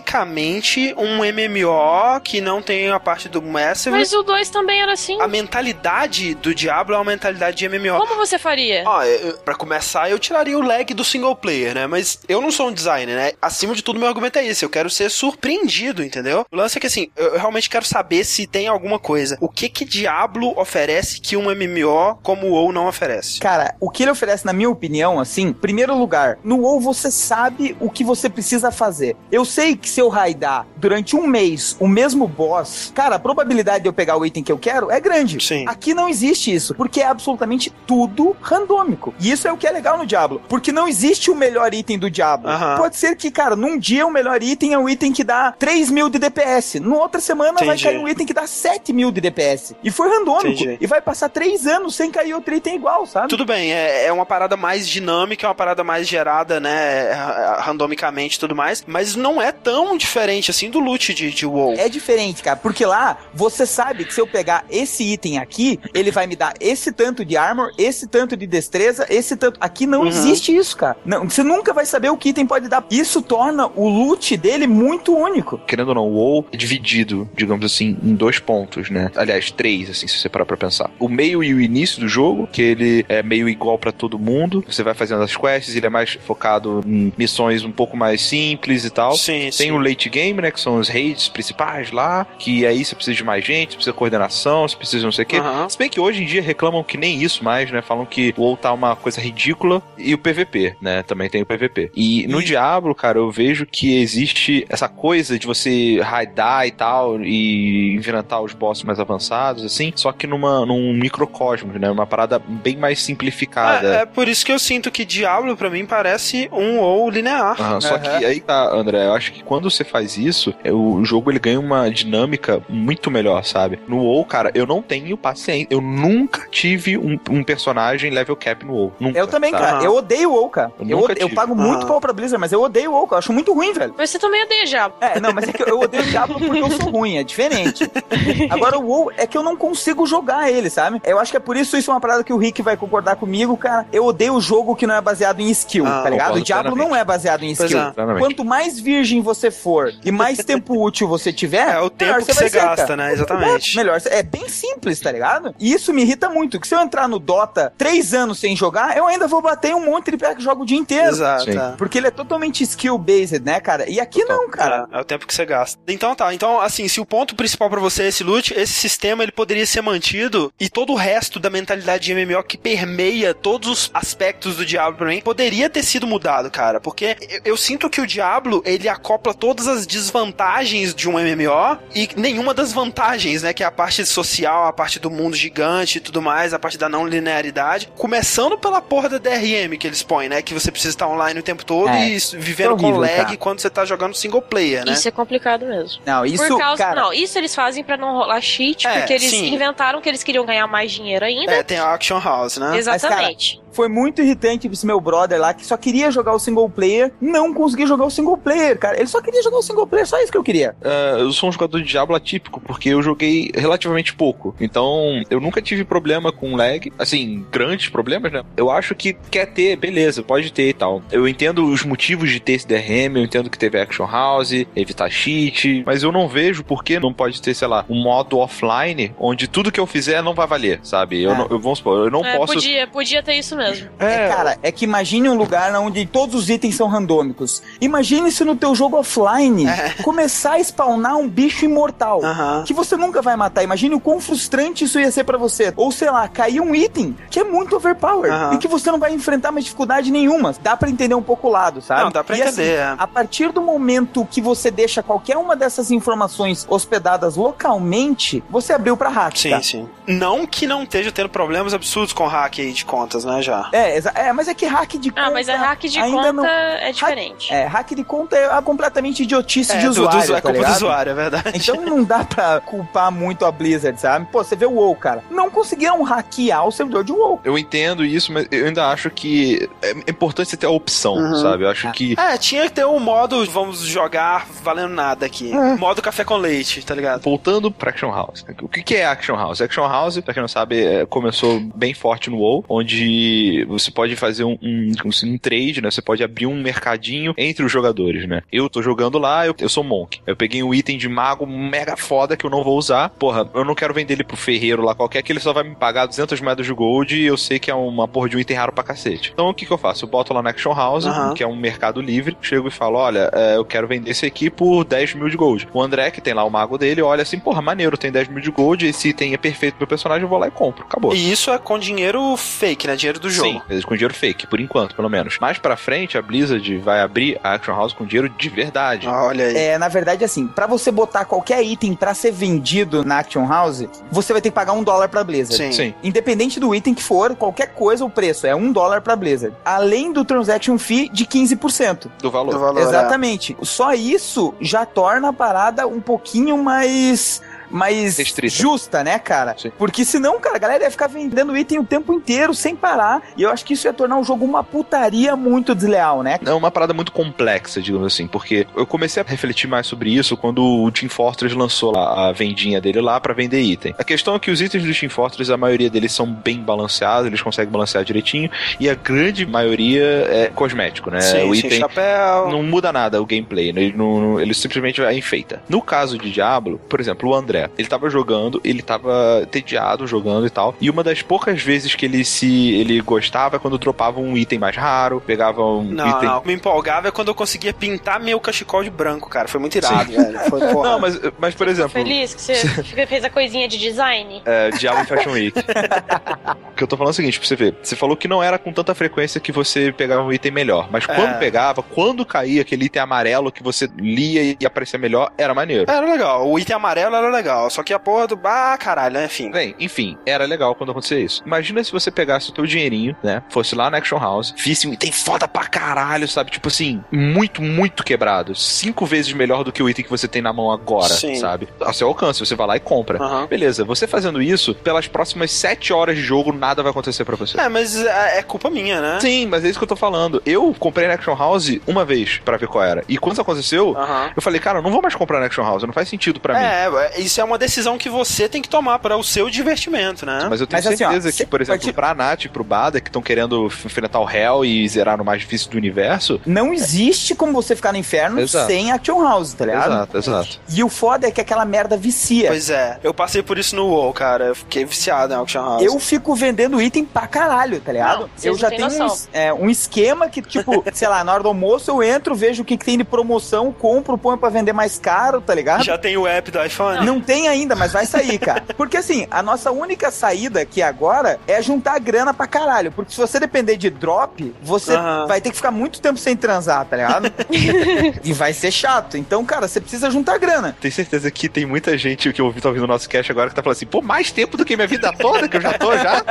basicamente 0.00 0.94
um 0.96 1.18
MMO 1.18 2.20
que 2.24 2.40
não 2.40 2.60
tem 2.60 2.90
a 2.90 2.98
parte 2.98 3.28
do 3.28 3.40
Massive. 3.40 3.96
Mas 3.96 4.12
o 4.12 4.22
2 4.22 4.48
também 4.48 4.80
era 4.80 4.92
assim. 4.92 5.20
A 5.20 5.28
mentalidade 5.28 6.34
do 6.34 6.54
Diablo 6.54 6.94
é 6.94 6.98
uma 6.98 7.04
mentalidade 7.04 7.56
de 7.56 7.68
MMO. 7.68 7.98
Como 7.98 8.16
você 8.16 8.38
faria? 8.38 8.82
Ó, 8.86 9.02
pra 9.44 9.54
começar, 9.54 10.10
eu 10.10 10.18
tiraria 10.18 10.58
o 10.58 10.62
lag 10.62 10.92
do 10.94 11.04
single 11.04 11.36
player, 11.36 11.74
né? 11.74 11.86
Mas 11.86 12.20
eu 12.28 12.40
não 12.40 12.50
sou 12.50 12.68
um 12.68 12.72
designer, 12.72 13.14
né? 13.14 13.32
Acima 13.40 13.74
de 13.74 13.82
tudo, 13.82 13.98
meu 13.98 14.08
argumento 14.08 14.38
é 14.38 14.46
esse. 14.46 14.64
Eu 14.64 14.70
quero 14.70 14.90
ser 14.90 15.10
surpreendido, 15.10 16.02
entendeu? 16.02 16.44
O 16.50 16.56
lance 16.56 16.78
é 16.78 16.80
que, 16.80 16.86
assim, 16.86 17.10
eu 17.16 17.38
realmente 17.38 17.68
quero 17.68 17.84
saber 17.84 18.24
se 18.24 18.46
tem 18.46 18.66
alguma 18.66 18.98
coisa. 18.98 19.36
O 19.40 19.48
que 19.48 19.68
que 19.68 19.84
Diablo 19.84 20.58
oferece 20.58 21.20
que 21.20 21.36
um 21.36 21.44
MMO 21.54 22.18
como 22.22 22.48
o 22.48 22.52
WoW 22.52 22.72
não 22.72 22.88
oferece? 22.88 23.38
Cara, 23.40 23.74
o 23.80 23.90
que 23.90 24.02
ele 24.02 24.10
oferece, 24.10 24.46
na 24.46 24.52
minha 24.52 24.70
opinião, 24.70 25.20
assim, 25.20 25.52
primeiro 25.52 25.96
lugar, 25.96 26.38
no 26.42 26.60
WoW 26.60 26.80
você 26.80 27.10
sabe 27.10 27.76
o 27.80 27.90
que 27.90 28.04
você 28.04 28.28
precisa 28.28 28.70
fazer. 28.70 29.16
Eu 29.30 29.44
sei 29.44 29.76
que 29.76 29.88
se 29.90 30.00
eu 30.00 30.08
raidar 30.08 30.66
durante 30.76 31.16
um 31.16 31.26
mês 31.26 31.76
o 31.78 31.88
mesmo 31.88 32.26
boss, 32.26 32.92
cara, 32.94 33.16
a 33.16 33.18
probabilidade 33.18 33.82
de 33.82 33.88
eu 33.88 33.92
pegar 33.92 34.16
o 34.16 34.24
item 34.24 34.42
que 34.42 34.52
eu 34.52 34.58
quero 34.58 34.90
é 34.90 35.00
grande. 35.00 35.42
Sim. 35.42 35.64
Aqui 35.66 35.92
não 35.94 36.08
existe 36.08 36.54
isso, 36.54 36.74
porque 36.74 37.00
é 37.00 37.06
absolutamente 37.06 37.72
tudo 37.86 38.36
randômico. 38.40 39.14
E 39.20 39.30
isso 39.30 39.46
é 39.46 39.52
o 39.52 39.56
que 39.56 39.66
é 39.66 39.70
legal 39.70 39.98
no 39.98 40.06
Diablo, 40.06 40.40
porque 40.48 40.72
não 40.72 40.88
existe 40.88 41.30
o 41.30 41.34
melhor 41.34 41.72
item 41.74 41.98
do 41.98 42.10
Diablo. 42.10 42.50
Pode 42.76 42.96
ser 42.96 43.16
que, 43.16 43.30
cara, 43.30 43.56
num 43.56 43.78
dia 43.78 44.06
o 44.06 44.10
melhor 44.10 44.42
item 44.42 44.72
é 44.72 44.78
o 44.78 44.88
item 44.88 45.12
que 45.12 45.24
dá 45.24 45.52
3 45.58 45.90
mil 45.90 46.08
de 46.08 46.18
DPS. 46.18 46.80
No 46.80 46.96
outra 46.96 47.20
semana 47.20 47.52
Entendi. 47.52 47.66
vai 47.66 47.78
cair 47.78 47.98
um 47.98 48.08
item 48.08 48.26
que 48.26 48.34
dá 48.34 48.46
7 48.46 48.92
mil 48.92 49.10
de 49.10 49.20
DPS. 49.20 49.74
E 49.82 49.90
foi 49.90 50.08
randômico. 50.08 50.48
Entendi. 50.48 50.78
E 50.80 50.86
vai 50.86 51.00
passar 51.00 51.28
3 51.28 51.66
anos 51.66 51.94
sem 51.94 52.10
cair 52.10 52.34
outro 52.34 52.54
item 52.54 52.76
igual, 52.76 53.06
sabe? 53.06 53.28
Tudo 53.28 53.44
bem, 53.44 53.72
é, 53.72 54.06
é 54.06 54.12
uma 54.12 54.26
parada 54.26 54.56
mais 54.56 54.88
dinâmica, 54.88 55.46
é 55.46 55.48
uma 55.48 55.54
parada 55.54 55.82
mais 55.82 56.06
gerada, 56.06 56.60
né, 56.60 57.12
randomicamente 57.58 58.36
e 58.36 58.40
tudo 58.40 58.54
mais, 58.54 58.84
mas 58.86 59.16
não 59.16 59.40
é 59.40 59.52
tão 59.52 59.69
diferente 59.96 60.50
assim 60.50 60.70
do 60.70 60.78
loot 60.78 61.12
de, 61.14 61.30
de 61.30 61.46
WoW. 61.46 61.74
É 61.74 61.88
diferente, 61.88 62.42
cara, 62.42 62.56
porque 62.56 62.84
lá 62.84 63.18
você 63.34 63.66
sabe 63.66 64.04
que 64.04 64.14
se 64.14 64.20
eu 64.20 64.26
pegar 64.26 64.64
esse 64.70 65.04
item 65.04 65.38
aqui, 65.38 65.78
ele 65.94 66.10
vai 66.10 66.26
me 66.26 66.36
dar 66.36 66.54
esse 66.60 66.92
tanto 66.92 67.24
de 67.24 67.36
armor, 67.36 67.72
esse 67.78 68.06
tanto 68.06 68.36
de 68.36 68.46
destreza, 68.46 69.06
esse 69.08 69.36
tanto. 69.36 69.58
Aqui 69.60 69.86
não 69.86 70.00
uhum. 70.00 70.08
existe 70.08 70.54
isso, 70.54 70.76
cara. 70.76 70.96
Não, 71.04 71.28
você 71.28 71.42
nunca 71.42 71.72
vai 71.72 71.86
saber 71.86 72.10
o 72.10 72.16
que 72.16 72.30
item 72.30 72.46
pode 72.46 72.68
dar. 72.68 72.84
Isso 72.90 73.22
torna 73.22 73.66
o 73.74 73.88
loot 73.88 74.36
dele 74.36 74.66
muito 74.66 75.14
único. 75.14 75.58
Querendo 75.58 75.88
ou 75.88 75.94
não, 75.94 76.08
o 76.08 76.14
WoW 76.14 76.46
é 76.52 76.56
dividido, 76.56 77.28
digamos 77.36 77.64
assim, 77.64 77.96
em 78.02 78.14
dois 78.14 78.38
pontos, 78.38 78.90
né? 78.90 79.10
Aliás, 79.14 79.50
três, 79.50 79.90
assim, 79.90 80.06
se 80.06 80.18
você 80.18 80.28
parar 80.28 80.44
pra 80.44 80.56
pensar. 80.56 80.90
O 80.98 81.08
meio 81.08 81.42
e 81.44 81.54
o 81.54 81.60
início 81.60 82.00
do 82.00 82.08
jogo, 82.08 82.48
que 82.50 82.62
ele 82.62 83.04
é 83.08 83.22
meio 83.22 83.48
igual 83.48 83.78
para 83.78 83.92
todo 83.92 84.18
mundo. 84.18 84.64
Você 84.66 84.82
vai 84.82 84.94
fazendo 84.94 85.22
as 85.22 85.36
quests, 85.36 85.74
ele 85.74 85.86
é 85.86 85.90
mais 85.90 86.18
focado 86.26 86.82
em 86.86 87.12
missões 87.16 87.64
um 87.64 87.72
pouco 87.72 87.96
mais 87.96 88.20
simples 88.20 88.84
e 88.84 88.90
tal. 88.90 89.14
Sim, 89.16 89.50
Tem 89.60 89.72
o 89.72 89.78
late 89.78 90.08
game, 90.08 90.40
né? 90.40 90.50
Que 90.50 90.60
são 90.60 90.78
os 90.78 90.88
raids 90.88 91.28
principais 91.28 91.90
lá, 91.90 92.26
que 92.38 92.66
aí 92.66 92.84
você 92.84 92.94
precisa 92.94 93.16
de 93.16 93.24
mais 93.24 93.44
gente, 93.44 93.76
precisa 93.76 93.92
de 93.92 93.98
coordenação, 93.98 94.66
você 94.66 94.76
precisa 94.76 94.98
de 94.98 95.04
não 95.04 95.12
sei 95.12 95.24
o 95.24 95.26
quê. 95.26 95.40
Uhum. 95.40 95.68
Se 95.68 95.78
bem 95.78 95.88
que 95.88 96.00
hoje 96.00 96.22
em 96.22 96.26
dia 96.26 96.42
reclamam 96.42 96.82
que 96.82 96.96
nem 96.96 97.22
isso 97.22 97.44
mais, 97.44 97.70
né? 97.70 97.82
Falam 97.82 98.06
que 98.06 98.34
o 98.36 98.42
WoW 98.42 98.56
tá 98.56 98.72
uma 98.72 98.96
coisa 98.96 99.20
ridícula 99.20 99.82
e 99.96 100.14
o 100.14 100.18
PVP, 100.18 100.76
né? 100.80 101.02
Também 101.02 101.28
tem 101.28 101.42
o 101.42 101.46
PVP. 101.46 101.90
E 101.94 102.26
no 102.26 102.40
e... 102.40 102.44
Diablo, 102.44 102.94
cara, 102.94 103.18
eu 103.18 103.30
vejo 103.30 103.66
que 103.66 104.00
existe 104.00 104.64
essa 104.68 104.88
coisa 104.88 105.38
de 105.38 105.46
você 105.46 106.00
raidar 106.00 106.66
e 106.66 106.70
tal 106.70 107.20
e 107.22 107.94
inventar 107.94 108.42
os 108.42 108.52
bosses 108.52 108.84
mais 108.84 108.98
avançados, 108.98 109.64
assim, 109.64 109.92
só 109.94 110.12
que 110.12 110.26
numa, 110.26 110.64
num 110.66 110.92
microcosmos, 110.92 111.80
né? 111.80 111.90
Uma 111.90 112.06
parada 112.06 112.38
bem 112.38 112.76
mais 112.76 113.00
simplificada. 113.00 113.96
É, 113.96 114.02
é 114.02 114.06
por 114.06 114.28
isso 114.28 114.44
que 114.44 114.52
eu 114.52 114.58
sinto 114.58 114.90
que 114.90 115.04
Diablo, 115.04 115.56
para 115.56 115.70
mim, 115.70 115.84
parece 115.84 116.48
um 116.52 116.78
WoW 116.78 117.10
linear. 117.10 117.60
Uhum, 117.60 117.80
só 117.80 117.94
uhum. 117.94 118.00
que 118.00 118.24
aí 118.24 118.40
tá, 118.40 118.74
André, 118.74 119.06
eu 119.06 119.12
acho 119.12 119.32
que 119.32 119.42
quando 119.50 119.68
você 119.68 119.82
faz 119.82 120.16
isso, 120.16 120.54
é, 120.62 120.72
o 120.72 121.04
jogo 121.04 121.28
ele 121.28 121.40
ganha 121.40 121.58
uma 121.58 121.90
dinâmica 121.90 122.62
muito 122.68 123.10
melhor, 123.10 123.44
sabe? 123.44 123.80
No 123.88 123.96
WoW, 123.96 124.24
cara, 124.24 124.52
eu 124.54 124.64
não 124.64 124.80
tenho 124.80 125.16
paciência. 125.16 125.66
Eu 125.68 125.80
nunca 125.80 126.46
tive 126.48 126.96
um, 126.96 127.18
um 127.28 127.42
personagem 127.42 128.12
level 128.12 128.36
cap 128.36 128.64
no 128.64 128.72
WoW. 128.72 128.92
Nunca, 129.00 129.18
eu 129.18 129.26
também, 129.26 129.50
sabe? 129.50 129.64
cara. 129.64 129.84
Eu 129.84 129.96
odeio 129.96 130.30
o 130.30 130.34
WoW, 130.34 130.50
cara. 130.50 130.72
Eu, 130.78 131.00
eu, 131.00 131.08
eu 131.16 131.30
pago 131.30 131.56
muito 131.56 131.84
pau 131.84 132.00
pra 132.00 132.12
Blizzard, 132.12 132.40
mas 132.40 132.52
eu 132.52 132.62
odeio 132.62 132.92
o 132.92 132.94
WoW, 132.94 133.08
cara. 133.08 133.16
Eu 133.16 133.18
acho 133.18 133.32
muito 133.32 133.52
ruim, 133.52 133.72
velho. 133.72 133.92
Mas 133.98 134.10
você 134.10 134.20
também 134.20 134.44
odeia 134.44 134.64
Diablo. 134.64 134.98
É, 135.00 135.18
não, 135.18 135.32
mas 135.32 135.48
é 135.48 135.52
que 135.52 135.68
eu 135.68 135.80
odeio 135.80 136.04
Diablo 136.04 136.38
porque 136.38 136.60
eu 136.60 136.70
sou 136.70 136.88
ruim, 136.88 137.16
é 137.16 137.24
diferente. 137.24 137.90
Agora 138.50 138.78
o 138.78 138.86
WoW 138.86 139.10
é 139.16 139.26
que 139.26 139.36
eu 139.36 139.42
não 139.42 139.56
consigo 139.56 140.06
jogar 140.06 140.48
ele, 140.48 140.70
sabe? 140.70 141.02
Eu 141.04 141.18
acho 141.18 141.32
que 141.32 141.36
é 141.36 141.40
por 141.40 141.56
isso 141.56 141.76
isso 141.76 141.90
é 141.90 141.94
uma 141.94 142.00
parada 142.00 142.22
que 142.22 142.32
o 142.32 142.36
Rick 142.36 142.62
vai 142.62 142.76
concordar 142.76 143.16
comigo, 143.16 143.56
cara. 143.56 143.84
Eu 143.92 144.04
odeio 144.04 144.34
o 144.34 144.40
jogo 144.40 144.76
que 144.76 144.86
não 144.86 144.94
é 144.94 145.00
baseado 145.00 145.40
em 145.40 145.50
skill, 145.50 145.86
ah, 145.88 146.02
tá 146.02 146.10
ligado? 146.10 146.36
O 146.36 146.40
Diablo 146.40 146.76
não 146.76 146.94
é 146.94 147.04
baseado 147.04 147.42
em 147.42 147.50
skill. 147.50 147.80
É. 147.80 148.18
Quanto 148.20 148.44
mais 148.44 148.78
virgem 148.78 149.20
você 149.20 149.39
for 149.48 149.92
e 150.04 150.10
mais 150.10 150.38
tempo 150.44 150.84
útil 150.84 151.06
você 151.06 151.32
tiver, 151.32 151.76
é 151.76 151.78
o 151.78 151.88
tempo 151.88 152.18
que 152.18 152.34
você, 152.34 152.48
você 152.48 152.50
gasta, 152.50 152.96
né? 152.96 153.12
Exatamente. 153.12 153.78
É, 153.78 153.84
melhor. 153.84 154.02
É 154.06 154.22
bem 154.24 154.48
simples, 154.48 154.98
tá 154.98 155.12
ligado? 155.12 155.54
E 155.58 155.72
isso 155.72 155.92
me 155.92 156.02
irrita 156.02 156.28
muito. 156.28 156.58
Que 156.58 156.66
se 156.66 156.74
eu 156.74 156.80
entrar 156.80 157.06
no 157.06 157.20
Dota 157.20 157.72
três 157.78 158.12
anos 158.12 158.40
sem 158.40 158.56
jogar, 158.56 158.96
eu 158.96 159.06
ainda 159.06 159.28
vou 159.28 159.40
bater 159.40 159.74
um 159.74 159.84
monte 159.84 160.10
de 160.10 160.16
pé 160.16 160.34
que 160.34 160.42
joga 160.42 160.62
o 160.62 160.66
dia 160.66 160.78
inteiro. 160.78 161.08
Exato. 161.08 161.46
Porque 161.78 161.98
ele 161.98 162.08
é 162.08 162.10
totalmente 162.10 162.62
skill-based, 162.64 163.40
né, 163.44 163.60
cara? 163.60 163.88
E 163.88 164.00
aqui 164.00 164.20
Total. 164.20 164.36
não, 164.36 164.50
cara. 164.50 164.88
É, 164.92 164.98
é, 164.98 165.00
o 165.00 165.04
tempo 165.04 165.26
que 165.26 165.34
você 165.34 165.44
gasta. 165.44 165.80
Então 165.86 166.14
tá. 166.14 166.32
Então, 166.34 166.60
assim, 166.60 166.88
se 166.88 167.00
o 167.00 167.06
ponto 167.06 167.36
principal 167.36 167.70
para 167.70 167.80
você 167.80 168.04
é 168.04 168.08
esse 168.08 168.24
loot, 168.24 168.52
esse 168.54 168.72
sistema 168.72 169.22
ele 169.22 169.32
poderia 169.32 169.66
ser 169.66 169.82
mantido 169.82 170.52
e 170.58 170.68
todo 170.68 170.92
o 170.92 170.96
resto 170.96 171.38
da 171.38 171.50
mentalidade 171.50 172.04
de 172.04 172.14
MMO 172.14 172.42
que 172.42 172.58
permeia 172.58 173.34
todos 173.34 173.68
os 173.68 173.90
aspectos 173.92 174.56
do 174.56 174.64
Diablo 174.64 174.98
pra 174.98 175.06
mim 175.06 175.20
poderia 175.20 175.68
ter 175.68 175.82
sido 175.82 176.06
mudado, 176.06 176.50
cara. 176.50 176.80
Porque 176.80 177.16
eu, 177.20 177.40
eu 177.44 177.56
sinto 177.56 177.90
que 177.90 178.00
o 178.00 178.06
Diablo 178.06 178.62
ele 178.64 178.88
acopla 178.88 179.29
todas 179.34 179.66
as 179.66 179.86
desvantagens 179.86 180.94
de 180.94 181.08
um 181.08 181.12
MMO 181.12 181.78
e 181.94 182.08
nenhuma 182.16 182.54
das 182.54 182.72
vantagens, 182.72 183.42
né? 183.42 183.52
Que 183.52 183.62
é 183.62 183.66
a 183.66 183.70
parte 183.70 184.04
social, 184.04 184.66
a 184.66 184.72
parte 184.72 184.98
do 184.98 185.10
mundo 185.10 185.36
gigante 185.36 185.98
e 185.98 186.00
tudo 186.00 186.20
mais, 186.22 186.54
a 186.54 186.58
parte 186.58 186.78
da 186.78 186.88
não 186.88 187.06
linearidade. 187.06 187.88
Começando 187.96 188.58
pela 188.58 188.80
porra 188.80 189.08
da 189.08 189.18
DRM 189.18 189.76
que 189.78 189.86
eles 189.86 190.02
põem, 190.02 190.28
né? 190.28 190.42
Que 190.42 190.54
você 190.54 190.70
precisa 190.70 190.94
estar 190.94 191.08
online 191.08 191.40
o 191.40 191.42
tempo 191.42 191.64
todo 191.64 191.88
é, 191.88 192.10
e 192.10 192.18
vivendo 192.34 192.72
horrível, 192.72 192.92
com 192.92 192.98
lag 193.00 193.16
cara. 193.16 193.36
quando 193.36 193.60
você 193.60 193.70
tá 193.70 193.84
jogando 193.84 194.14
single 194.14 194.42
player, 194.42 194.84
né? 194.84 194.92
Isso 194.92 195.08
é 195.08 195.10
complicado 195.10 195.66
mesmo. 195.66 196.00
Não, 196.04 196.24
isso, 196.24 196.46
Por 196.46 196.58
causa, 196.58 196.82
cara... 196.82 197.00
Não, 197.00 197.12
isso 197.12 197.38
eles 197.38 197.54
fazem 197.54 197.82
para 197.84 197.96
não 197.96 198.12
rolar 198.12 198.40
cheat, 198.40 198.86
é, 198.86 198.98
porque 198.98 199.14
eles 199.14 199.30
sim. 199.30 199.54
inventaram 199.54 200.00
que 200.00 200.08
eles 200.08 200.22
queriam 200.22 200.44
ganhar 200.44 200.66
mais 200.66 200.92
dinheiro 200.92 201.24
ainda. 201.24 201.52
É, 201.52 201.62
tem 201.62 201.78
a 201.78 201.92
Action 201.92 202.20
House, 202.20 202.56
né? 202.56 202.76
Exatamente. 202.76 203.56
Mas, 203.56 203.64
cara, 203.64 203.69
foi 203.72 203.88
muito 203.88 204.22
irritante 204.22 204.68
esse 204.68 204.86
meu 204.86 205.00
brother 205.00 205.40
lá 205.40 205.54
que 205.54 205.66
só 205.66 205.76
queria 205.76 206.10
jogar 206.10 206.34
o 206.34 206.38
single 206.38 206.68
player, 206.68 207.12
não 207.20 207.52
conseguia 207.52 207.86
jogar 207.86 208.04
o 208.04 208.10
single 208.10 208.36
player, 208.36 208.78
cara. 208.78 208.96
Ele 208.98 209.06
só 209.06 209.20
queria 209.20 209.42
jogar 209.42 209.58
o 209.58 209.62
single 209.62 209.86
player, 209.86 210.06
só 210.06 210.20
isso 210.20 210.32
que 210.32 210.38
eu 210.38 210.42
queria. 210.42 210.74
Uh, 210.80 211.18
eu 211.20 211.32
sou 211.32 211.48
um 211.48 211.52
jogador 211.52 211.78
de 211.78 211.84
Diablo 211.84 212.14
atípico, 212.14 212.60
porque 212.60 212.88
eu 212.88 213.02
joguei 213.02 213.50
relativamente 213.54 214.14
pouco. 214.14 214.54
Então, 214.60 215.22
eu 215.30 215.40
nunca 215.40 215.60
tive 215.60 215.84
problema 215.84 216.32
com 216.32 216.56
lag. 216.56 216.92
Assim, 216.98 217.44
grandes 217.50 217.88
problemas, 217.88 218.32
né? 218.32 218.42
Eu 218.56 218.70
acho 218.70 218.94
que 218.94 219.14
quer 219.30 219.46
ter, 219.46 219.76
beleza, 219.76 220.22
pode 220.22 220.52
ter 220.52 220.68
e 220.68 220.72
tal. 220.72 221.02
Eu 221.10 221.28
entendo 221.28 221.66
os 221.66 221.84
motivos 221.84 222.30
de 222.30 222.40
ter 222.40 222.52
esse 222.52 222.66
DRM, 222.66 223.16
eu 223.16 223.24
entendo 223.24 223.50
que 223.50 223.58
teve 223.58 223.78
Action 223.78 224.06
House, 224.06 224.52
evitar 224.74 225.10
cheat, 225.10 225.82
mas 225.86 226.02
eu 226.02 226.12
não 226.12 226.28
vejo 226.28 226.64
por 226.64 226.84
que 226.84 226.98
não 226.98 227.12
pode 227.12 227.40
ter, 227.40 227.54
sei 227.54 227.68
lá, 227.68 227.84
um 227.88 228.02
modo 228.02 228.38
offline 228.38 229.14
onde 229.18 229.48
tudo 229.48 229.72
que 229.72 229.80
eu 229.80 229.86
fizer 229.86 230.22
não 230.22 230.34
vai 230.34 230.46
valer, 230.46 230.80
sabe? 230.82 231.22
Eu, 231.22 231.32
é. 231.32 231.38
não, 231.38 231.46
eu 231.50 231.58
vamos 231.58 231.78
supor, 231.78 232.06
eu 232.06 232.10
não 232.10 232.24
é, 232.24 232.36
posso. 232.36 232.54
Podia, 232.54 232.86
podia 232.86 233.22
ter 233.22 233.34
isso 233.34 233.54
mesmo. 233.60 233.88
É, 233.98 234.14
é, 234.14 234.28
cara, 234.28 234.58
é 234.62 234.72
que 234.72 234.84
imagine 234.84 235.28
um 235.28 235.34
lugar 235.34 235.74
onde 235.76 236.06
todos 236.06 236.34
os 236.34 236.50
itens 236.50 236.74
são 236.74 236.88
randômicos. 236.88 237.62
Imagine 237.80 238.32
se 238.32 238.44
no 238.44 238.56
teu 238.56 238.74
jogo 238.74 238.96
offline 238.96 239.66
é. 239.66 240.02
começar 240.02 240.54
a 240.54 240.60
spawnar 240.60 241.16
um 241.16 241.28
bicho 241.28 241.64
imortal 241.64 242.20
que 242.66 242.72
você 242.72 242.96
nunca 242.96 243.20
vai 243.20 243.36
matar. 243.36 243.62
Imagine 243.62 243.94
o 243.94 244.00
quão 244.00 244.20
frustrante 244.20 244.84
isso 244.84 244.98
ia 244.98 245.10
ser 245.10 245.24
para 245.24 245.36
você. 245.36 245.72
Ou 245.76 245.92
sei 245.92 246.10
lá, 246.10 246.26
cair 246.28 246.60
um 246.60 246.74
item 246.74 247.16
que 247.30 247.38
é 247.38 247.44
muito 247.44 247.76
overpowered 247.76 248.54
e 248.54 248.58
que 248.58 248.68
você 248.68 248.90
não 248.90 248.98
vai 248.98 249.12
enfrentar 249.12 249.52
mais 249.52 249.64
dificuldade 249.64 250.10
nenhuma. 250.10 250.54
Dá 250.62 250.76
para 250.76 250.88
entender 250.88 251.14
um 251.14 251.22
pouco 251.22 251.48
o 251.48 251.50
lado, 251.50 251.80
sabe? 251.80 252.04
Não, 252.04 252.10
dá 252.10 252.24
pra 252.24 252.36
e, 252.36 252.42
assim, 252.42 252.62
entender. 252.62 252.80
Assim, 252.80 252.96
a 252.98 253.06
partir 253.06 253.52
do 253.52 253.60
momento 253.60 254.26
que 254.30 254.40
você 254.40 254.70
deixa 254.70 255.02
qualquer 255.02 255.36
uma 255.36 255.54
dessas 255.54 255.90
informações 255.90 256.66
hospedadas 256.68 257.36
localmente, 257.36 258.42
você 258.48 258.72
abriu 258.72 258.96
para 258.96 259.10
hack. 259.10 259.36
Sim, 259.36 259.50
tá? 259.50 259.62
sim. 259.62 259.88
Não 260.06 260.46
que 260.46 260.66
não 260.66 260.82
esteja 260.82 261.12
tendo 261.12 261.28
problemas 261.28 261.74
absurdos 261.74 262.12
com 262.12 262.26
hack 262.26 262.58
aí 262.58 262.72
de 262.72 262.84
contas, 262.84 263.24
né, 263.24 263.42
já. 263.42 263.49
É, 263.72 263.98
é, 264.14 264.32
mas 264.32 264.48
é 264.48 264.54
que 264.54 264.66
hack 264.66 264.92
de 264.94 265.10
conta. 265.10 265.22
Ah, 265.22 265.30
mas 265.30 265.48
a 265.48 265.56
hack 265.56 265.80
de 265.82 266.00
conta 266.00 266.32
não... 266.32 266.44
é 266.44 266.92
diferente. 266.92 267.50
Hack, 267.50 267.60
é, 267.60 267.66
hack 267.66 267.94
de 267.94 268.04
conta 268.04 268.36
é 268.36 268.62
completamente 268.62 269.22
idiotice 269.22 269.72
é, 269.72 269.78
de 269.78 269.86
usuário. 269.88 270.20
Do, 270.20 270.26
do, 270.26 270.32
é 270.32 270.40
tá 270.40 270.52
culpa 270.52 270.66
do 270.66 270.72
usuário, 270.72 271.10
é 271.10 271.14
verdade. 271.14 271.50
Então 271.54 271.76
não 271.76 272.04
dá 272.04 272.24
pra 272.24 272.60
culpar 272.60 273.10
muito 273.10 273.44
a 273.44 273.52
Blizzard, 273.52 274.00
sabe? 274.00 274.26
Pô, 274.30 274.42
você 274.42 274.56
vê 274.56 274.66
o 274.66 274.72
WoW, 274.72 274.94
cara. 274.96 275.22
Não 275.30 275.50
conseguiram 275.50 276.02
hackear 276.02 276.66
o 276.66 276.70
servidor 276.70 277.04
de 277.04 277.12
WoW. 277.12 277.40
Eu 277.44 277.58
entendo 277.58 278.04
isso, 278.04 278.32
mas 278.32 278.46
eu 278.50 278.66
ainda 278.66 278.88
acho 278.88 279.10
que 279.10 279.68
é 279.82 280.10
importante 280.10 280.50
você 280.50 280.56
ter 280.56 280.66
a 280.66 280.70
opção, 280.70 281.14
uhum. 281.14 281.34
sabe? 281.36 281.64
Eu 281.64 281.70
acho 281.70 281.88
é. 281.88 281.92
que. 281.92 282.14
É, 282.18 282.36
tinha 282.38 282.62
que 282.64 282.72
ter 282.72 282.86
um 282.86 282.98
modo, 282.98 283.44
vamos 283.50 283.80
jogar 283.80 284.46
valendo 284.62 284.94
nada 284.94 285.26
aqui. 285.26 285.50
Uhum. 285.52 285.78
Modo 285.78 286.02
café 286.02 286.24
com 286.24 286.36
leite, 286.36 286.84
tá 286.84 286.94
ligado? 286.94 287.22
Voltando 287.22 287.70
pra 287.70 287.90
Action 287.90 288.10
House. 288.10 288.44
O 288.62 288.68
que 288.68 288.94
é 288.94 289.06
Action 289.06 289.36
House? 289.36 289.60
Action 289.60 289.86
House, 289.86 290.18
pra 290.20 290.34
quem 290.34 290.40
não 290.40 290.48
sabe, 290.48 290.82
é, 290.84 291.06
começou 291.06 291.60
bem 291.74 291.94
forte 291.94 292.30
no 292.30 292.38
WoW, 292.38 292.64
onde 292.68 293.39
você 293.66 293.90
pode 293.90 294.16
fazer 294.16 294.44
um, 294.44 294.58
um, 294.62 294.92
um, 295.04 295.38
trade, 295.38 295.80
né? 295.80 295.90
Você 295.90 296.02
pode 296.02 296.22
abrir 296.22 296.46
um 296.46 296.60
mercadinho 296.60 297.34
entre 297.36 297.64
os 297.64 297.72
jogadores, 297.72 298.28
né? 298.28 298.42
Eu 298.52 298.68
tô 298.68 298.82
jogando 298.82 299.18
lá, 299.18 299.46
eu, 299.46 299.54
eu 299.58 299.68
sou 299.68 299.84
Monk. 299.84 300.20
Eu 300.26 300.36
peguei 300.36 300.62
um 300.62 300.74
item 300.74 300.98
de 300.98 301.08
mago 301.08 301.46
mega 301.46 301.96
foda 301.96 302.36
que 302.36 302.44
eu 302.44 302.50
não 302.50 302.62
vou 302.62 302.76
usar. 302.76 303.10
Porra, 303.10 303.48
eu 303.54 303.64
não 303.64 303.74
quero 303.74 303.94
vender 303.94 304.14
ele 304.14 304.24
pro 304.24 304.36
ferreiro 304.36 304.82
lá 304.82 304.94
qualquer, 304.94 305.22
que 305.22 305.32
ele 305.32 305.40
só 305.40 305.52
vai 305.52 305.64
me 305.64 305.74
pagar 305.74 306.06
200 306.06 306.40
moedas 306.40 306.66
de 306.66 306.72
gold 306.72 307.16
e 307.16 307.26
eu 307.26 307.36
sei 307.36 307.58
que 307.58 307.70
é 307.70 307.74
uma 307.74 308.06
porra 308.06 308.28
de 308.28 308.36
um 308.36 308.40
item 308.40 308.56
raro 308.56 308.72
pra 308.72 308.84
cacete. 308.84 309.30
Então 309.32 309.48
o 309.48 309.54
que 309.54 309.66
que 309.66 309.72
eu 309.72 309.78
faço? 309.78 310.04
Eu 310.04 310.08
boto 310.08 310.32
lá 310.32 310.42
na 310.42 310.50
Action 310.50 310.74
House, 310.74 311.04
uhum. 311.04 311.34
que 311.34 311.42
é 311.42 311.46
um 311.46 311.56
mercado 311.56 312.00
livre, 312.00 312.36
chego 312.40 312.68
e 312.68 312.70
falo, 312.70 312.98
olha, 312.98 313.30
é, 313.32 313.56
eu 313.56 313.64
quero 313.64 313.86
vender 313.86 314.10
esse 314.10 314.26
aqui 314.26 314.50
por 314.50 314.84
10 314.84 315.14
mil 315.14 315.28
de 315.28 315.36
gold. 315.36 315.68
O 315.72 315.82
André, 315.82 316.10
que 316.10 316.20
tem 316.20 316.34
lá 316.34 316.44
o 316.44 316.50
mago 316.50 316.76
dele, 316.76 317.02
olha 317.02 317.22
assim, 317.22 317.38
porra, 317.38 317.62
maneiro, 317.62 317.96
tem 317.96 318.10
10 318.10 318.28
mil 318.28 318.40
de 318.40 318.50
gold, 318.50 318.86
esse 318.86 319.08
item 319.08 319.34
é 319.34 319.36
perfeito 319.36 319.76
pro 319.76 319.86
personagem, 319.86 320.22
eu 320.22 320.28
vou 320.28 320.38
lá 320.38 320.48
e 320.48 320.50
compro. 320.50 320.84
Acabou. 320.84 321.14
E 321.14 321.30
isso 321.30 321.50
é 321.50 321.58
com 321.58 321.78
dinheiro 321.78 322.36
fake, 322.36 322.86
né? 322.86 322.96
Dinheiro 322.96 323.20
do 323.20 323.29
jogo. 323.30 323.62
Sim, 323.68 323.80
com 323.82 323.94
dinheiro 323.94 324.14
fake, 324.14 324.46
por 324.46 324.60
enquanto, 324.60 324.94
pelo 324.94 325.08
menos. 325.08 325.38
Mais 325.40 325.58
pra 325.58 325.76
frente, 325.76 326.18
a 326.18 326.22
Blizzard 326.22 326.78
vai 326.78 327.00
abrir 327.00 327.38
a 327.42 327.54
Action 327.54 327.74
House 327.74 327.92
com 327.92 328.04
dinheiro 328.04 328.28
de 328.28 328.48
verdade. 328.48 329.06
Ah, 329.06 329.24
olha 329.24 329.46
aí. 329.46 329.56
É, 329.56 329.78
na 329.78 329.88
verdade, 329.88 330.24
assim, 330.24 330.46
para 330.46 330.66
você 330.66 330.90
botar 330.90 331.24
qualquer 331.24 331.62
item 331.62 331.94
para 331.94 332.14
ser 332.14 332.32
vendido 332.32 333.04
na 333.04 333.18
Action 333.18 333.46
House, 333.46 333.86
você 334.10 334.32
vai 334.32 334.42
ter 334.42 334.50
que 334.50 334.54
pagar 334.54 334.72
um 334.72 334.82
dólar 334.82 335.08
pra 335.08 335.24
Blizzard. 335.24 335.56
Sim. 335.56 335.72
Sim. 335.72 335.94
Independente 336.02 336.58
do 336.60 336.74
item 336.74 336.94
que 336.94 337.02
for, 337.02 337.34
qualquer 337.34 337.74
coisa, 337.74 338.04
o 338.04 338.10
preço 338.10 338.46
é 338.46 338.54
um 338.54 338.72
dólar 338.72 339.00
pra 339.00 339.16
Blizzard. 339.16 339.54
Além 339.64 340.12
do 340.12 340.24
transaction 340.24 340.78
fee 340.78 341.08
de 341.08 341.24
15%. 341.24 342.10
Do 342.20 342.30
valor. 342.30 342.52
Do 342.52 342.58
valor 342.58 342.80
Exatamente. 342.80 343.56
É. 343.60 343.64
Só 343.64 343.92
isso 343.94 344.54
já 344.60 344.84
torna 344.84 345.28
a 345.28 345.32
parada 345.32 345.86
um 345.86 346.00
pouquinho 346.00 346.62
mais 346.62 347.42
mais 347.70 348.18
Restrita. 348.18 348.54
justa, 348.54 349.04
né, 349.04 349.18
cara? 349.18 349.54
Sim. 349.56 349.70
Porque 349.78 350.04
senão, 350.04 350.38
cara, 350.40 350.56
a 350.56 350.58
galera 350.58 350.84
ia 350.84 350.90
ficar 350.90 351.06
vendendo 351.06 351.56
item 351.56 351.78
o 351.78 351.84
tempo 351.84 352.12
inteiro 352.12 352.54
sem 352.54 352.74
parar. 352.74 353.22
E 353.36 353.42
eu 353.42 353.50
acho 353.50 353.64
que 353.64 353.74
isso 353.74 353.86
ia 353.86 353.92
tornar 353.92 354.18
o 354.18 354.24
jogo 354.24 354.44
uma 354.44 354.62
putaria 354.64 355.36
muito 355.36 355.74
desleal, 355.74 356.22
né? 356.22 356.38
É 356.44 356.52
uma 356.52 356.70
parada 356.70 356.92
muito 356.92 357.12
complexa, 357.12 357.80
digamos 357.80 358.06
assim, 358.06 358.26
porque 358.26 358.66
eu 358.76 358.86
comecei 358.86 359.22
a 359.22 359.26
refletir 359.26 359.68
mais 359.68 359.86
sobre 359.86 360.10
isso 360.10 360.36
quando 360.36 360.62
o 360.62 360.90
Team 360.90 361.08
Fortress 361.08 361.54
lançou 361.54 361.96
a 361.96 362.32
vendinha 362.32 362.80
dele 362.80 363.00
lá 363.00 363.20
para 363.20 363.34
vender 363.34 363.60
item. 363.60 363.94
A 363.98 364.04
questão 364.04 364.34
é 364.34 364.38
que 364.38 364.50
os 364.50 364.60
itens 364.60 364.84
do 364.84 364.94
Team 364.94 365.10
Fortress, 365.10 365.52
a 365.52 365.56
maioria 365.56 365.90
deles 365.90 366.12
são 366.12 366.26
bem 366.26 366.60
balanceados, 366.60 367.26
eles 367.26 367.42
conseguem 367.42 367.70
balancear 367.70 368.04
direitinho, 368.04 368.50
e 368.78 368.88
a 368.88 368.94
grande 368.94 369.46
maioria 369.46 370.26
é 370.30 370.50
cosmético, 370.54 371.10
né? 371.10 371.20
Sim, 371.20 371.48
o 371.48 371.54
item 371.54 371.78
chapéu. 371.78 372.50
não 372.50 372.62
muda 372.62 372.92
nada 372.92 373.20
o 373.20 373.26
gameplay, 373.26 373.72
né? 373.72 373.82
ele, 373.82 373.96
não, 373.96 374.40
ele 374.40 374.54
simplesmente 374.54 375.00
enfeita. 375.02 375.62
No 375.68 375.80
caso 375.80 376.18
de 376.18 376.30
Diablo, 376.30 376.80
por 376.88 377.00
exemplo, 377.00 377.30
o 377.30 377.34
André 377.34 377.59
ele 377.76 377.88
tava 377.88 378.08
jogando, 378.08 378.60
ele 378.64 378.82
tava 378.82 379.46
tediado 379.50 380.06
jogando 380.06 380.46
e 380.46 380.50
tal. 380.50 380.74
E 380.80 380.88
uma 380.88 381.02
das 381.02 381.22
poucas 381.22 381.62
vezes 381.62 381.94
que 381.94 382.04
ele 382.04 382.24
se 382.24 382.72
ele 382.74 383.00
gostava 383.00 383.56
é 383.56 383.58
quando 383.58 383.78
dropava 383.78 384.20
um 384.20 384.36
item 384.36 384.58
mais 384.58 384.76
raro, 384.76 385.20
pegava 385.24 385.62
um 385.62 385.82
não, 385.82 386.08
item. 386.08 386.28
Não, 386.28 386.42
me 386.44 386.52
empolgava 386.52 387.08
é 387.08 387.10
quando 387.10 387.28
eu 387.28 387.34
conseguia 387.34 387.72
pintar 387.72 388.20
meu 388.20 388.40
cachecol 388.40 388.82
de 388.82 388.90
branco, 388.90 389.28
cara. 389.28 389.48
Foi 389.48 389.60
muito 389.60 389.76
irado, 389.76 390.12
Sim. 390.12 390.16
velho. 390.16 390.38
Foi, 390.40 390.60
não, 390.72 390.98
mas, 390.98 391.20
mas 391.38 391.54
por 391.54 391.68
exemplo. 391.68 391.90
Feliz 391.90 392.34
que 392.34 392.40
você 392.40 393.06
fez 393.06 393.24
a 393.24 393.30
coisinha 393.30 393.68
de 393.68 393.78
design. 393.78 394.42
É, 394.44 394.70
Diablo 394.70 395.04
Fashion 395.04 395.32
Week. 395.32 395.58
o 395.58 396.72
que 396.74 396.82
eu 396.82 396.88
tô 396.88 396.96
falando 396.96 397.10
é 397.10 397.12
o 397.12 397.16
seguinte, 397.16 397.38
pra 397.38 397.48
você 397.48 397.56
ver. 397.56 397.74
Você 397.82 397.96
falou 397.96 398.16
que 398.16 398.28
não 398.28 398.42
era 398.42 398.58
com 398.58 398.72
tanta 398.72 398.94
frequência 398.94 399.40
que 399.40 399.52
você 399.52 399.92
pegava 399.92 400.22
um 400.22 400.32
item 400.32 400.52
melhor. 400.52 400.88
Mas 400.90 401.08
é. 401.08 401.14
quando 401.14 401.38
pegava, 401.38 401.82
quando 401.82 402.24
caía 402.24 402.62
aquele 402.62 402.86
item 402.86 403.02
amarelo 403.02 403.52
que 403.52 403.62
você 403.62 403.88
lia 403.96 404.56
e 404.60 404.66
aparecia 404.66 404.98
melhor, 404.98 405.32
era 405.36 405.54
maneiro. 405.54 405.90
Era 405.90 406.06
legal. 406.06 406.48
O 406.48 406.58
item 406.58 406.76
amarelo 406.76 407.16
era 407.16 407.28
legal 407.28 407.49
legal. 407.50 407.70
Só 407.70 407.82
que 407.82 407.92
a 407.92 407.98
porra 407.98 408.26
do. 408.28 408.40
Ah, 408.44 408.76
caralho, 408.78 409.14
né? 409.14 409.24
enfim. 409.26 409.50
Bem, 409.50 409.74
enfim, 409.78 410.16
era 410.24 410.44
legal 410.44 410.74
quando 410.74 410.90
acontecia 410.90 411.18
isso. 411.18 411.42
Imagina 411.44 411.82
se 411.82 411.92
você 411.92 412.10
pegasse 412.10 412.50
o 412.50 412.52
teu 412.52 412.66
dinheirinho, 412.66 413.16
né? 413.22 413.42
Fosse 413.48 413.74
lá 413.74 413.90
na 413.90 413.98
Action 413.98 414.18
House, 414.18 414.54
visse 414.56 414.86
um 414.86 414.92
item 414.92 415.12
foda 415.12 415.46
pra 415.46 415.66
caralho, 415.66 416.26
sabe? 416.28 416.50
Tipo 416.50 416.68
assim, 416.68 417.02
muito, 417.10 417.60
muito 417.60 418.04
quebrado. 418.04 418.54
Cinco 418.54 419.04
vezes 419.06 419.32
melhor 419.32 419.64
do 419.64 419.72
que 419.72 419.82
o 419.82 419.88
item 419.88 420.04
que 420.04 420.10
você 420.10 420.28
tem 420.28 420.42
na 420.42 420.52
mão 420.52 420.70
agora, 420.70 421.12
Sim. 421.12 421.36
sabe? 421.36 421.68
A 421.80 421.92
seu 421.92 422.08
alcance, 422.08 422.40
você 422.40 422.54
vai 422.54 422.66
lá 422.66 422.76
e 422.76 422.80
compra. 422.80 423.22
Uhum. 423.22 423.46
Beleza, 423.46 423.84
você 423.84 424.06
fazendo 424.06 424.40
isso, 424.40 424.74
pelas 424.74 425.06
próximas 425.06 425.50
sete 425.50 425.92
horas 425.92 426.16
de 426.16 426.22
jogo, 426.22 426.52
nada 426.52 426.82
vai 426.82 426.90
acontecer 426.90 427.24
pra 427.24 427.36
você. 427.36 427.60
É, 427.60 427.68
mas 427.68 427.96
é, 428.04 428.38
é 428.38 428.42
culpa 428.42 428.70
minha, 428.70 429.00
né? 429.00 429.18
Sim, 429.20 429.46
mas 429.46 429.64
é 429.64 429.68
isso 429.68 429.78
que 429.78 429.84
eu 429.84 429.88
tô 429.88 429.96
falando. 429.96 430.42
Eu 430.46 430.74
comprei 430.78 431.06
na 431.06 431.14
Action 431.14 431.36
House 431.36 431.78
uma 431.86 432.04
vez 432.04 432.40
pra 432.44 432.56
ver 432.56 432.68
qual 432.68 432.84
era. 432.84 433.04
E 433.08 433.18
quando 433.18 433.32
isso 433.32 433.42
aconteceu, 433.42 433.90
uhum. 433.90 434.30
eu 434.34 434.42
falei, 434.42 434.60
cara, 434.60 434.78
eu 434.78 434.82
não 434.82 434.90
vou 434.90 435.02
mais 435.02 435.14
comprar 435.14 435.40
na 435.40 435.46
Action 435.46 435.64
House, 435.64 435.82
não 435.82 435.92
faz 435.92 436.08
sentido 436.08 436.40
pra 436.40 436.58
é, 436.58 436.88
mim. 436.88 436.96
É, 436.96 437.20
isso 437.20 437.39
é 437.40 437.44
uma 437.44 437.58
decisão 437.58 437.98
que 437.98 438.08
você 438.08 438.48
tem 438.48 438.62
que 438.62 438.68
tomar 438.68 438.98
para 438.98 439.16
o 439.16 439.22
seu 439.22 439.50
divertimento, 439.50 440.24
né? 440.24 440.46
Mas 440.48 440.60
eu 440.60 440.66
tenho 440.66 440.82
mas, 440.82 440.98
certeza 440.98 441.28
assim, 441.28 441.42
ó, 441.42 441.44
que, 441.44 441.50
por 441.50 441.60
exemplo, 441.60 441.80
partir... 441.80 441.92
pra 441.92 442.14
Nath 442.14 442.44
e 442.44 442.48
pro 442.48 442.64
Bada, 442.64 443.00
que 443.00 443.08
estão 443.08 443.22
querendo 443.22 443.66
enfrentar 443.66 444.20
o 444.20 444.30
Hell 444.30 444.64
e 444.64 444.88
zerar 444.88 445.16
no 445.16 445.24
mais 445.24 445.40
difícil 445.40 445.70
do 445.70 445.76
universo. 445.76 446.40
Não 446.46 446.72
existe 446.72 447.34
como 447.34 447.52
você 447.52 447.74
ficar 447.74 447.92
no 447.92 447.98
inferno 447.98 448.40
exato. 448.40 448.66
sem 448.66 448.92
Action 448.92 449.22
House, 449.22 449.54
tá 449.54 449.66
ligado? 449.66 449.92
Exato, 449.92 450.18
exato. 450.18 450.60
E 450.68 450.84
o 450.84 450.88
foda 450.88 451.26
é 451.26 451.30
que 451.30 451.40
aquela 451.40 451.64
merda 451.64 451.96
vicia. 451.96 452.48
Pois 452.48 452.70
é, 452.70 452.98
eu 453.02 453.12
passei 453.14 453.42
por 453.42 453.58
isso 453.58 453.74
no 453.76 453.86
WoW, 453.86 454.12
cara. 454.12 454.46
Eu 454.46 454.54
fiquei 454.54 454.84
viciado 454.84 455.32
em 455.32 455.36
Action 455.36 455.62
House. 455.62 455.82
Eu 455.82 455.98
fico 455.98 456.34
vendendo 456.34 456.80
item 456.80 457.04
pra 457.04 457.26
caralho, 457.26 457.80
tá 457.80 457.92
ligado? 457.92 458.22
Não, 458.22 458.30
eu 458.42 458.56
já 458.56 458.68
tenho 458.68 458.86
um, 458.86 459.16
é, 459.32 459.52
um 459.52 459.68
esquema 459.68 460.28
que, 460.28 460.42
tipo, 460.42 460.84
sei 460.92 461.08
lá, 461.08 461.24
na 461.24 461.32
hora 461.32 461.42
do 461.42 461.48
almoço 461.48 461.90
eu 461.90 462.02
entro, 462.02 462.34
vejo 462.34 462.62
o 462.62 462.64
que, 462.64 462.76
que 462.76 462.84
tem 462.84 462.98
de 462.98 463.04
promoção, 463.04 463.72
compro, 463.72 464.18
ponho 464.18 464.38
pra 464.38 464.48
vender 464.48 464.72
mais 464.72 464.98
caro, 464.98 465.40
tá 465.40 465.54
ligado? 465.54 465.84
Já 465.84 465.96
tem 465.98 466.16
o 466.16 466.26
app 466.26 466.50
do 466.50 466.62
iPhone? 466.62 467.04
Não 467.04 467.20
tem 467.30 467.46
ainda, 467.46 467.76
mas 467.76 467.92
vai 467.92 468.04
sair, 468.06 468.40
cara. 468.40 468.64
Porque 468.76 468.96
assim, 468.96 469.24
a 469.30 469.40
nossa 469.40 469.70
única 469.70 470.10
saída 470.10 470.62
aqui 470.62 470.82
agora 470.82 471.38
é 471.46 471.62
juntar 471.62 471.96
grana 472.00 472.34
pra 472.34 472.44
caralho. 472.44 472.90
Porque 472.90 473.12
se 473.12 473.18
você 473.20 473.38
depender 473.38 473.76
de 473.76 473.88
drop, 473.88 474.52
você 474.60 474.96
uhum. 474.96 475.28
vai 475.28 475.40
ter 475.40 475.50
que 475.50 475.56
ficar 475.56 475.70
muito 475.70 476.00
tempo 476.00 476.18
sem 476.18 476.34
transar, 476.34 476.84
tá 476.86 476.96
ligado? 476.96 477.32
e 478.24 478.32
vai 478.32 478.52
ser 478.52 478.72
chato. 478.72 479.16
Então, 479.16 479.44
cara, 479.44 479.68
você 479.68 479.80
precisa 479.80 480.10
juntar 480.10 480.38
grana. 480.38 480.76
Tenho 480.80 480.92
certeza 480.92 481.30
que 481.30 481.48
tem 481.48 481.64
muita 481.64 481.96
gente 481.96 482.32
que 482.32 482.42
ouviu, 482.42 482.60
tá 482.60 482.68
ouvindo 482.68 482.82
o 482.82 482.88
nosso 482.88 483.08
cast 483.08 483.30
agora 483.30 483.48
que 483.48 483.54
tá 483.54 483.62
falando 483.62 483.76
assim, 483.76 483.86
pô, 483.86 484.02
mais 484.02 484.32
tempo 484.32 484.56
do 484.56 484.64
que 484.64 484.74
minha 484.74 484.88
vida 484.88 485.12
toda, 485.16 485.48
que 485.48 485.56
eu 485.56 485.60
já 485.60 485.74
tô 485.74 485.96
já. 485.96 486.24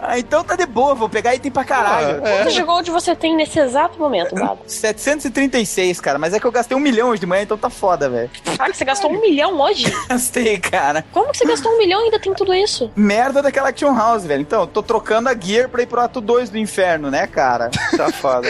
ah, 0.00 0.18
então 0.18 0.42
tá 0.42 0.56
de 0.56 0.66
boa, 0.66 0.92
vou 0.92 1.08
pegar 1.08 1.36
item 1.36 1.52
pra 1.52 1.64
caralho. 1.64 2.26
é. 2.26 2.38
Quanto 2.38 2.52
de 2.52 2.62
gold 2.64 2.90
você 2.90 3.14
tem 3.14 3.36
nesse 3.36 3.60
exato 3.60 3.96
momento, 3.96 4.34
Bado? 4.34 4.58
736, 4.66 6.00
cara, 6.02 6.18
mas 6.18 6.34
é 6.34 6.40
que 6.40 6.46
eu 6.48 6.50
gastei 6.50 6.76
um 6.76 6.80
milhão 6.80 7.10
hoje 7.10 7.20
de 7.20 7.26
manhã, 7.26 7.42
então 7.44 7.56
tá 7.56 7.70
foda, 7.70 8.10
velho. 8.10 8.28
Ah, 8.58 8.68
que 8.68 8.76
você 8.76 8.84
gastou 8.84 9.12
um 9.12 9.20
milhão 9.20 9.60
hoje? 9.60 9.84
Gastei, 10.32 10.58
cara. 10.58 11.04
Como 11.12 11.30
que 11.30 11.38
você 11.38 11.44
gastou 11.44 11.72
um 11.72 11.78
milhão 11.78 12.00
e 12.00 12.04
ainda 12.04 12.18
tem 12.18 12.32
tudo 12.34 12.54
isso? 12.54 12.90
Merda 12.96 13.42
daquela 13.42 13.68
Action 13.68 13.94
House, 13.94 14.24
velho. 14.24 14.40
Então, 14.40 14.66
tô 14.66 14.82
trocando 14.82 15.28
a 15.28 15.34
gear 15.38 15.68
pra 15.68 15.82
ir 15.82 15.86
pro 15.86 16.00
ato 16.00 16.20
2 16.20 16.50
do 16.50 16.58
inferno, 16.58 17.10
né, 17.10 17.26
cara? 17.26 17.70
Tá 17.96 18.10
foda. 18.12 18.48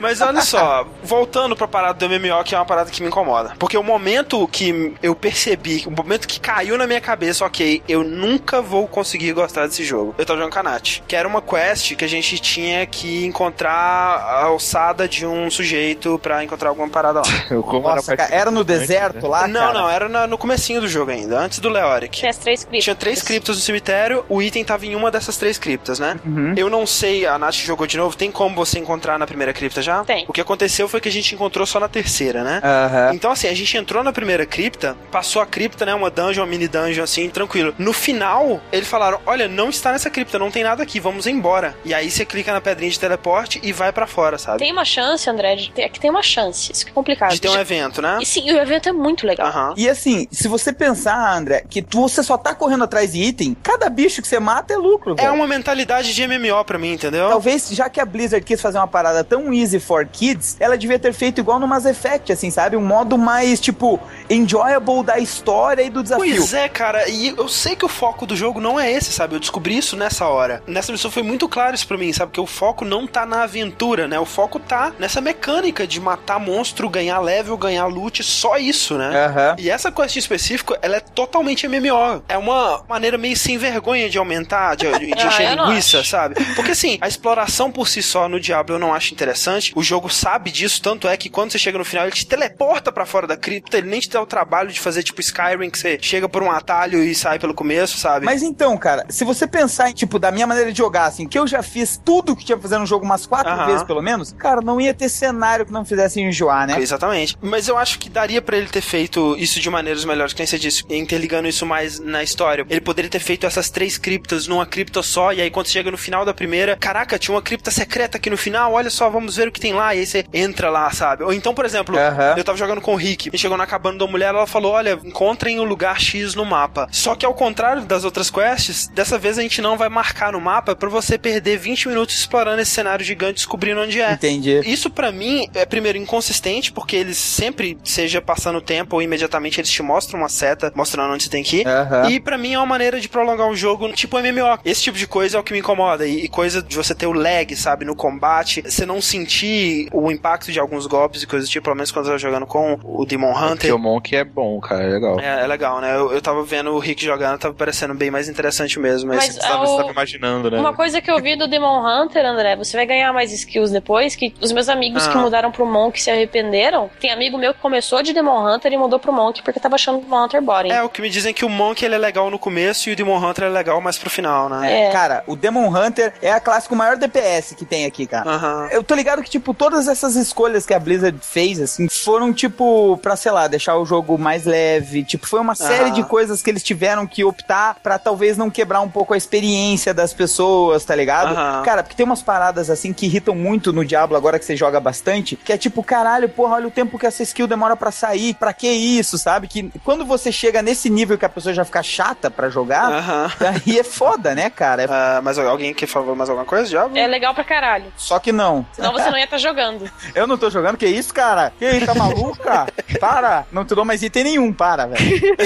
Mas 0.00 0.20
olha 0.20 0.40
só, 0.42 0.86
voltando 1.02 1.56
pra 1.56 1.66
parada 1.66 2.06
do 2.06 2.08
MMO, 2.20 2.44
que 2.44 2.54
é 2.54 2.58
uma 2.58 2.64
parada 2.64 2.90
que 2.90 3.02
me 3.02 3.08
incomoda. 3.08 3.54
Porque 3.58 3.76
o 3.76 3.82
momento 3.82 4.46
que 4.48 4.94
eu 5.02 5.14
percebi, 5.14 5.84
o 5.86 5.90
momento 5.90 6.28
que 6.28 6.38
caiu 6.38 6.78
na 6.78 6.86
minha 6.86 7.00
cabeça, 7.00 7.44
ok, 7.44 7.82
eu 7.88 8.04
nunca 8.04 8.62
vou 8.62 8.86
conseguir 8.86 9.32
gostar 9.32 9.66
desse 9.66 9.84
jogo. 9.84 10.14
Eu 10.16 10.24
tava 10.24 10.38
jogando 10.38 10.52
Kanat, 10.54 11.00
que 11.06 11.16
era 11.16 11.26
uma 11.26 11.42
quest 11.42 11.94
que 11.96 12.04
a 12.04 12.08
gente 12.08 12.38
tinha 12.38 12.86
que 12.86 13.24
encontrar 13.24 13.70
a 13.72 14.44
alçada 14.44 15.08
de 15.08 15.26
um 15.26 15.50
sujeito 15.50 16.18
pra 16.20 16.44
encontrar 16.44 16.68
alguma 16.68 16.88
parada 16.88 17.20
lá. 17.20 17.24
Nossa, 17.94 18.12
era, 18.12 18.28
era 18.34 18.50
no 18.50 18.62
deserto 18.64 19.26
lá, 19.26 19.46
Não, 19.48 19.60
cara? 19.60 19.72
não, 19.72 19.90
era 19.90 20.08
na, 20.08 20.26
no 20.26 20.38
comecinho 20.38 20.80
do 20.80 20.88
jogo 20.88 21.10
ainda, 21.14 21.38
antes 21.38 21.58
do 21.58 21.68
Leoric. 21.68 22.18
Tinha 22.18 22.30
as 22.30 22.38
três 22.38 22.64
criptas. 22.64 22.84
Tinha 22.84 22.96
três 22.96 23.22
criptas 23.22 23.56
no 23.56 23.62
cemitério, 23.62 24.24
o 24.28 24.42
item 24.42 24.64
tava 24.64 24.86
em 24.86 24.94
uma 24.94 25.10
dessas 25.10 25.36
três 25.36 25.58
criptas, 25.58 25.98
né? 25.98 26.18
Uhum. 26.24 26.54
Eu 26.56 26.68
não 26.68 26.86
sei, 26.86 27.26
a 27.26 27.38
Nath 27.38 27.54
jogou 27.54 27.86
de 27.86 27.96
novo, 27.96 28.16
tem 28.16 28.30
como 28.30 28.54
você 28.54 28.78
encontrar 28.78 29.18
na 29.18 29.26
primeira 29.26 29.52
cripta 29.52 29.80
já? 29.82 30.04
Tem. 30.04 30.24
O 30.28 30.32
que 30.32 30.40
aconteceu 30.40 30.88
foi 30.88 31.00
que 31.00 31.08
a 31.08 31.12
gente 31.12 31.34
encontrou 31.34 31.66
só 31.66 31.80
na 31.80 31.88
terceira, 31.88 32.42
né? 32.42 32.60
Uhum. 32.62 33.14
Então, 33.14 33.30
assim, 33.30 33.48
a 33.48 33.54
gente 33.54 33.76
entrou 33.76 34.02
na 34.02 34.12
primeira 34.12 34.44
cripta, 34.46 34.96
passou 35.10 35.40
a 35.40 35.46
cripta, 35.46 35.86
né? 35.86 35.94
Uma 35.94 36.10
dungeon, 36.10 36.42
uma 36.42 36.46
mini 36.46 36.68
dungeon, 36.68 37.02
assim, 37.02 37.28
tranquilo. 37.28 37.74
No 37.78 37.92
final, 37.92 38.60
eles 38.72 38.88
falaram: 38.88 39.20
olha, 39.26 39.48
não 39.48 39.70
está 39.70 39.92
nessa 39.92 40.10
cripta, 40.10 40.38
não 40.38 40.50
tem 40.50 40.62
nada 40.62 40.82
aqui, 40.82 41.00
vamos 41.00 41.26
embora. 41.26 41.76
E 41.84 41.94
aí 41.94 42.10
você 42.10 42.24
clica 42.24 42.52
na 42.52 42.60
pedrinha 42.60 42.90
de 42.90 42.98
teleporte 42.98 43.60
e 43.62 43.72
vai 43.72 43.92
para 43.92 44.06
fora, 44.06 44.38
sabe? 44.38 44.58
Tem 44.58 44.72
uma 44.72 44.84
chance, 44.84 45.28
André, 45.28 45.56
de 45.56 45.70
ter, 45.70 45.82
é 45.82 45.88
que 45.88 46.00
tem 46.00 46.10
uma 46.10 46.22
chance. 46.22 46.72
Isso 46.72 46.84
que 46.84 46.90
é 46.90 46.94
complicado. 46.94 47.32
De 47.32 47.40
ter 47.40 47.48
um 47.48 47.58
evento, 47.58 48.00
né? 48.00 48.18
E 48.20 48.26
sim, 48.26 48.50
o 48.52 48.58
evento 48.58 48.88
é 48.88 48.92
muito 48.92 49.26
legal. 49.26 49.52
Uhum. 49.52 49.74
E 49.76 49.88
assim, 49.88 50.26
se 50.30 50.48
você 50.48 50.72
pensar, 50.72 51.03
André, 51.06 51.64
que 51.68 51.82
tu, 51.82 52.02
você 52.02 52.22
só 52.22 52.36
tá 52.36 52.54
correndo 52.54 52.84
atrás 52.84 53.12
de 53.12 53.22
item, 53.22 53.56
cada 53.62 53.88
bicho 53.88 54.22
que 54.22 54.28
você 54.28 54.38
mata 54.38 54.72
é 54.74 54.76
lucro. 54.76 55.16
É 55.18 55.30
uma 55.30 55.46
mentalidade 55.46 56.14
de 56.14 56.26
MMO 56.26 56.64
pra 56.64 56.78
mim, 56.78 56.92
entendeu? 56.92 57.28
Talvez, 57.28 57.68
já 57.70 57.88
que 57.88 58.00
a 58.00 58.04
Blizzard 58.04 58.44
quis 58.44 58.60
fazer 58.60 58.78
uma 58.78 58.86
parada 58.86 59.24
tão 59.24 59.52
easy 59.52 59.80
for 59.80 60.06
kids, 60.06 60.56
ela 60.60 60.76
devia 60.76 60.98
ter 60.98 61.12
feito 61.12 61.40
igual 61.40 61.58
no 61.58 61.66
Mass 61.66 61.84
Effect, 61.84 62.32
assim, 62.32 62.50
sabe? 62.50 62.76
Um 62.76 62.84
modo 62.84 63.18
mais, 63.18 63.60
tipo, 63.60 64.00
enjoyable 64.28 65.02
da 65.02 65.18
história 65.18 65.82
e 65.82 65.90
do 65.90 66.02
desafio. 66.02 66.36
Pois 66.36 66.54
é, 66.54 66.68
cara, 66.68 67.08
e 67.08 67.28
eu 67.28 67.48
sei 67.48 67.76
que 67.76 67.84
o 67.84 67.88
foco 67.88 68.26
do 68.26 68.36
jogo 68.36 68.60
não 68.60 68.78
é 68.78 68.90
esse, 68.90 69.12
sabe? 69.12 69.34
Eu 69.34 69.40
descobri 69.40 69.76
isso 69.76 69.96
nessa 69.96 70.26
hora. 70.26 70.62
Nessa 70.66 70.92
missão 70.92 71.10
foi 71.10 71.22
muito 71.22 71.48
claro 71.48 71.74
isso 71.74 71.86
pra 71.86 71.96
mim, 71.96 72.12
sabe? 72.12 72.32
Que 72.32 72.40
o 72.40 72.46
foco 72.46 72.84
não 72.84 73.06
tá 73.06 73.26
na 73.26 73.42
aventura, 73.42 74.06
né? 74.06 74.18
O 74.18 74.24
foco 74.24 74.58
tá 74.58 74.92
nessa 74.98 75.20
mecânica 75.20 75.86
de 75.86 76.00
matar 76.00 76.38
monstro, 76.38 76.88
ganhar 76.88 77.20
level, 77.20 77.56
ganhar 77.56 77.86
loot, 77.86 78.22
só 78.22 78.56
isso, 78.56 78.96
né? 78.96 79.26
Uhum. 79.26 79.56
E 79.58 79.70
essa 79.70 79.90
quest 79.90 80.16
em 80.16 80.18
específico, 80.18 80.76
ela 80.82 80.93
é 80.94 81.00
totalmente 81.00 81.66
MMO. 81.68 82.22
É 82.28 82.38
uma 82.38 82.84
maneira 82.88 83.18
meio 83.18 83.36
sem 83.36 83.58
vergonha 83.58 84.08
de 84.08 84.18
aumentar, 84.18 84.74
de, 84.76 84.86
de 84.86 85.12
ah, 85.18 85.26
encher 85.26 85.56
linguiça, 85.56 86.04
sabe? 86.04 86.36
Porque 86.54 86.72
assim, 86.72 86.98
a 87.00 87.08
exploração 87.08 87.70
por 87.70 87.88
si 87.88 88.02
só 88.02 88.28
no 88.28 88.40
Diablo 88.40 88.76
eu 88.76 88.78
não 88.78 88.94
acho 88.94 89.12
interessante. 89.12 89.72
O 89.74 89.82
jogo 89.82 90.08
sabe 90.08 90.50
disso, 90.50 90.80
tanto 90.82 91.08
é 91.08 91.16
que 91.16 91.28
quando 91.28 91.52
você 91.52 91.58
chega 91.58 91.78
no 91.78 91.84
final, 91.84 92.06
ele 92.06 92.14
te 92.14 92.26
teleporta 92.26 92.92
para 92.92 93.06
fora 93.06 93.26
da 93.26 93.36
cripta, 93.36 93.78
ele 93.78 93.88
nem 93.88 94.00
te 94.00 94.08
dá 94.08 94.20
o 94.20 94.26
trabalho 94.26 94.70
de 94.70 94.80
fazer 94.80 95.02
tipo 95.02 95.20
Skyrim, 95.20 95.70
que 95.70 95.78
você 95.78 95.98
chega 96.00 96.28
por 96.28 96.42
um 96.42 96.50
atalho 96.50 97.02
e 97.02 97.14
sai 97.14 97.38
pelo 97.38 97.54
começo, 97.54 97.98
sabe? 97.98 98.24
Mas 98.24 98.42
então, 98.42 98.76
cara, 98.76 99.04
se 99.08 99.24
você 99.24 99.46
pensar 99.46 99.90
em, 99.90 99.92
tipo, 99.92 100.18
da 100.18 100.30
minha 100.30 100.46
maneira 100.46 100.70
de 100.72 100.78
jogar, 100.78 101.06
assim, 101.06 101.26
que 101.26 101.38
eu 101.38 101.46
já 101.46 101.62
fiz 101.62 102.00
tudo 102.04 102.36
que 102.36 102.44
tinha 102.44 102.56
pra 102.56 102.62
fazer 102.62 102.78
no 102.78 102.86
jogo 102.86 103.04
umas 103.04 103.26
quatro 103.26 103.66
vezes, 103.66 103.82
pelo 103.82 104.02
menos, 104.02 104.32
cara, 104.32 104.60
não 104.60 104.80
ia 104.80 104.94
ter 104.94 105.08
cenário 105.08 105.66
que 105.66 105.72
não 105.72 105.84
fizesse 105.84 106.20
enjoar, 106.20 106.66
né? 106.66 106.76
Exatamente. 106.78 107.36
Mas 107.40 107.68
eu 107.68 107.76
acho 107.76 107.98
que 107.98 108.08
daria 108.08 108.40
para 108.40 108.56
ele 108.56 108.68
ter 108.68 108.80
feito 108.80 109.36
isso 109.38 109.60
de 109.60 109.70
maneiras 109.70 110.04
melhores, 110.04 110.32
que 110.32 110.40
nem 110.40 110.46
você 110.46 110.58
disse, 110.58 110.83
interligando 110.88 111.48
isso 111.48 111.66
mais 111.66 111.98
na 111.98 112.22
história. 112.22 112.66
Ele 112.68 112.80
poderia 112.80 113.10
ter 113.10 113.20
feito 113.20 113.46
essas 113.46 113.70
três 113.70 113.98
criptas 113.98 114.46
numa 114.46 114.66
cripta 114.66 115.02
só, 115.02 115.32
e 115.32 115.40
aí 115.40 115.50
quando 115.50 115.68
chega 115.68 115.90
no 115.90 115.98
final 115.98 116.24
da 116.24 116.34
primeira, 116.34 116.76
caraca, 116.76 117.18
tinha 117.18 117.34
uma 117.34 117.42
cripta 117.42 117.70
secreta 117.70 118.18
aqui 118.18 118.30
no 118.30 118.36
final, 118.36 118.72
olha 118.72 118.90
só, 118.90 119.08
vamos 119.08 119.36
ver 119.36 119.48
o 119.48 119.52
que 119.52 119.60
tem 119.60 119.72
lá, 119.72 119.94
e 119.94 120.00
aí 120.00 120.06
você 120.06 120.24
entra 120.32 120.70
lá, 120.70 120.90
sabe? 120.90 121.24
Ou 121.24 121.32
então, 121.32 121.54
por 121.54 121.64
exemplo, 121.64 121.96
eu 122.36 122.44
tava 122.44 122.58
jogando 122.58 122.80
com 122.80 122.94
o 122.94 122.96
Rick, 122.96 123.30
e 123.32 123.38
chegou 123.38 123.56
na 123.56 123.66
cabana 123.66 123.98
da 123.98 124.06
mulher, 124.06 124.28
ela 124.28 124.46
falou, 124.46 124.72
olha, 124.72 124.98
encontrem 125.04 125.58
o 125.60 125.64
lugar 125.64 126.00
X 126.00 126.34
no 126.34 126.44
mapa. 126.44 126.88
Só 126.90 127.14
que 127.14 127.24
ao 127.24 127.34
contrário 127.34 127.82
das 127.82 128.04
outras 128.04 128.30
quests, 128.30 128.88
dessa 128.88 129.18
vez 129.18 129.38
a 129.38 129.42
gente 129.42 129.60
não 129.60 129.76
vai 129.76 129.88
marcar 129.88 130.32
no 130.32 130.40
mapa 130.40 130.74
para 130.74 130.88
você 130.88 131.16
perder 131.16 131.58
20 131.58 131.88
minutos 131.88 132.16
explorando 132.16 132.60
esse 132.60 132.70
cenário 132.70 133.04
gigante, 133.04 133.34
descobrindo 133.34 133.80
onde 133.80 134.00
é. 134.00 134.12
Entendi. 134.12 134.60
Isso 134.64 134.90
para 134.90 135.12
mim 135.12 135.48
é 135.54 135.64
primeiro 135.64 135.98
inconsistente, 135.98 136.72
porque 136.72 136.96
eles 136.96 137.16
sempre, 137.16 137.78
seja 137.84 138.20
passando 138.20 138.60
tempo 138.60 138.96
ou 138.96 139.02
imediatamente, 139.02 139.60
eles 139.60 139.70
te 139.70 139.82
mostram 139.82 140.20
uma 140.20 140.28
seta 140.28 140.72
mostrando 140.74 141.12
onde 141.12 141.24
você 141.24 141.30
tem 141.30 141.42
que 141.42 141.58
ir. 141.60 141.66
Uhum. 141.66 142.10
E 142.10 142.20
para 142.20 142.38
mim 142.38 142.54
é 142.54 142.58
uma 142.58 142.66
maneira 142.66 143.00
de 143.00 143.08
prolongar 143.08 143.48
o 143.48 143.56
jogo 143.56 143.92
tipo 143.92 144.18
MMO. 144.18 144.58
Esse 144.64 144.82
tipo 144.82 144.98
de 144.98 145.06
coisa 145.06 145.36
é 145.36 145.40
o 145.40 145.42
que 145.42 145.52
me 145.52 145.60
incomoda. 145.60 146.06
E, 146.06 146.24
e 146.24 146.28
coisa 146.28 146.62
de 146.62 146.76
você 146.76 146.94
ter 146.94 147.06
o 147.06 147.12
lag, 147.12 147.54
sabe, 147.56 147.84
no 147.84 147.94
combate, 147.94 148.62
você 148.62 148.84
não 148.84 149.00
sentir 149.00 149.88
o 149.92 150.10
impacto 150.10 150.52
de 150.52 150.58
alguns 150.58 150.86
golpes 150.86 151.22
e 151.22 151.26
coisas 151.26 151.48
do 151.48 151.52
tipo, 151.52 151.64
pelo 151.64 151.76
menos 151.76 151.90
quando 151.90 152.06
eu 152.06 152.10
tava 152.10 152.18
jogando 152.18 152.46
com 152.46 152.78
o 152.82 153.04
Demon 153.04 153.32
Hunter. 153.32 153.74
o 153.74 153.78
Monk 153.78 154.14
é 154.14 154.24
bom, 154.24 154.60
cara, 154.60 154.82
é 154.82 154.88
legal. 154.88 155.20
É, 155.20 155.44
é 155.44 155.46
legal, 155.46 155.80
né? 155.80 155.94
Eu, 155.94 156.12
eu 156.12 156.20
tava 156.20 156.42
vendo 156.44 156.70
o 156.70 156.78
Rick 156.78 157.04
jogando, 157.04 157.38
tava 157.38 157.54
parecendo 157.54 157.94
bem 157.94 158.10
mais 158.10 158.28
interessante 158.28 158.78
mesmo. 158.78 159.08
Mas, 159.08 159.18
mas 159.18 159.34
você, 159.34 159.40
tava, 159.40 159.66
você 159.66 159.76
tava 159.78 159.92
imaginando, 159.92 160.50
né? 160.50 160.58
Uma 160.58 160.74
coisa 160.74 161.00
que 161.00 161.10
eu 161.10 161.20
vi 161.20 161.36
do 161.36 161.46
Demon 161.46 161.84
Hunter, 161.86 162.24
André, 162.24 162.56
você 162.56 162.76
vai 162.76 162.86
ganhar 162.86 163.12
mais 163.12 163.32
skills 163.32 163.70
depois, 163.70 164.16
que 164.16 164.34
os 164.40 164.52
meus 164.52 164.68
amigos 164.68 165.06
ah. 165.06 165.10
que 165.10 165.18
mudaram 165.18 165.50
pro 165.50 165.66
Monk 165.66 166.00
se 166.00 166.10
arrependeram. 166.10 166.90
Tem 167.00 167.10
amigo 167.10 167.38
meu 167.38 167.54
que 167.54 167.60
começou 167.60 168.02
de 168.02 168.12
Demon 168.12 168.46
Hunter 168.46 168.72
e 168.72 168.76
mudou 168.76 168.98
pro 168.98 169.12
Monk 169.12 169.42
porque 169.42 169.60
tava 169.60 169.74
achando 169.74 169.98
o 169.98 170.00
Demon 170.02 170.24
Hunter 170.24 170.42
É, 170.70 170.82
o 170.82 170.88
que 170.88 171.02
me 171.02 171.10
dizem 171.10 171.34
que 171.34 171.44
o 171.44 171.48
Monk 171.48 171.84
ele 171.84 171.94
é 171.94 171.98
legal 171.98 172.30
no 172.30 172.38
começo 172.38 172.88
e 172.88 172.92
o 172.92 172.96
Demon 172.96 173.18
Hunter 173.18 173.44
é 173.44 173.48
legal 173.48 173.80
mais 173.80 173.98
pro 173.98 174.10
final, 174.10 174.48
né? 174.48 174.88
É. 174.88 174.90
Cara, 174.90 175.24
o 175.26 175.36
Demon 175.36 175.68
Hunter 175.68 176.12
é 176.22 176.30
a 176.30 176.40
classe 176.40 176.68
com 176.68 176.74
o 176.74 176.78
maior 176.78 176.96
DPS 176.96 177.54
que 177.54 177.64
tem 177.64 177.84
aqui, 177.86 178.06
cara. 178.06 178.30
Uhum. 178.30 178.66
Eu 178.70 178.82
tô 178.82 178.94
ligado 178.94 179.22
que, 179.22 179.30
tipo, 179.30 179.52
todas 179.54 179.88
essas 179.88 180.16
escolhas 180.16 180.66
que 180.66 180.74
a 180.74 180.78
Blizzard 180.78 181.18
fez, 181.20 181.60
assim, 181.60 181.88
foram, 181.88 182.32
tipo, 182.32 182.98
pra, 182.98 183.16
sei 183.16 183.32
lá, 183.32 183.46
deixar 183.48 183.76
o 183.76 183.86
jogo 183.86 184.18
mais 184.18 184.44
leve. 184.44 185.04
Tipo, 185.04 185.26
foi 185.26 185.40
uma 185.40 185.54
série 185.54 185.84
uhum. 185.84 185.92
de 185.92 186.02
coisas 186.04 186.42
que 186.42 186.50
eles 186.50 186.62
tiveram 186.62 187.06
que 187.06 187.24
optar 187.24 187.76
pra 187.82 187.98
talvez 187.98 188.36
não 188.36 188.50
quebrar 188.50 188.80
um 188.80 188.88
pouco 188.88 189.14
a 189.14 189.16
experiência 189.16 189.92
das 189.92 190.12
pessoas, 190.12 190.84
tá 190.84 190.94
ligado? 190.94 191.30
Uhum. 191.30 191.62
Cara, 191.62 191.82
porque 191.82 191.96
tem 191.96 192.06
umas 192.06 192.22
paradas, 192.22 192.70
assim, 192.70 192.92
que 192.92 193.06
irritam 193.06 193.34
muito 193.34 193.72
no 193.72 193.84
Diablo 193.84 194.16
agora 194.16 194.38
que 194.38 194.44
você 194.44 194.56
joga 194.56 194.80
bastante, 194.80 195.36
que 195.36 195.52
é 195.52 195.58
tipo, 195.58 195.82
caralho, 195.82 196.28
porra, 196.28 196.56
olha 196.56 196.68
o 196.68 196.70
tempo 196.70 196.98
que 196.98 197.06
essa 197.06 197.22
skill 197.22 197.46
demora 197.46 197.76
para 197.76 197.90
sair, 197.90 198.34
para 198.34 198.52
que 198.52 198.68
isso, 198.68 199.18
sabe? 199.18 199.48
Que 199.48 199.70
quando 199.82 200.04
você 200.04 200.30
chega 200.30 200.53
chega 200.54 200.62
nesse 200.62 200.88
nível 200.88 201.18
que 201.18 201.24
a 201.24 201.28
pessoa 201.28 201.52
já 201.52 201.64
fica 201.64 201.82
chata 201.82 202.30
pra 202.30 202.48
jogar, 202.48 202.90
uh 202.90 203.28
-huh. 203.34 203.62
aí 203.66 203.78
é 203.78 203.82
foda, 203.82 204.34
né, 204.34 204.48
cara? 204.48 204.82
É... 204.82 204.86
Uh, 204.86 205.22
mas 205.22 205.38
alguém 205.38 205.74
que 205.74 205.86
falou 205.86 206.14
mais 206.14 206.30
alguma 206.30 206.46
coisa, 206.46 206.68
Diabo? 206.68 206.96
É 206.96 207.06
legal 207.06 207.34
pra 207.34 207.42
caralho. 207.42 207.86
Só 207.96 208.18
que 208.18 208.30
não. 208.30 208.64
Senão 208.72 208.92
você 208.92 209.10
não 209.10 209.18
ia 209.18 209.24
estar 209.24 209.36
tá 209.36 209.42
jogando. 209.42 209.90
Eu 210.14 210.26
não 210.26 210.38
tô 210.38 210.48
jogando, 210.50 210.76
que 210.76 210.86
isso, 210.86 211.12
cara? 211.12 211.52
Que 211.58 211.68
isso, 211.68 211.86
tá 211.86 211.94
maluca? 211.94 212.66
para! 213.00 213.46
Não 213.50 213.64
te 213.64 213.74
dou 213.74 213.84
mais 213.84 214.02
item 214.02 214.24
nenhum, 214.24 214.52
para, 214.52 214.86
velho. 214.86 215.36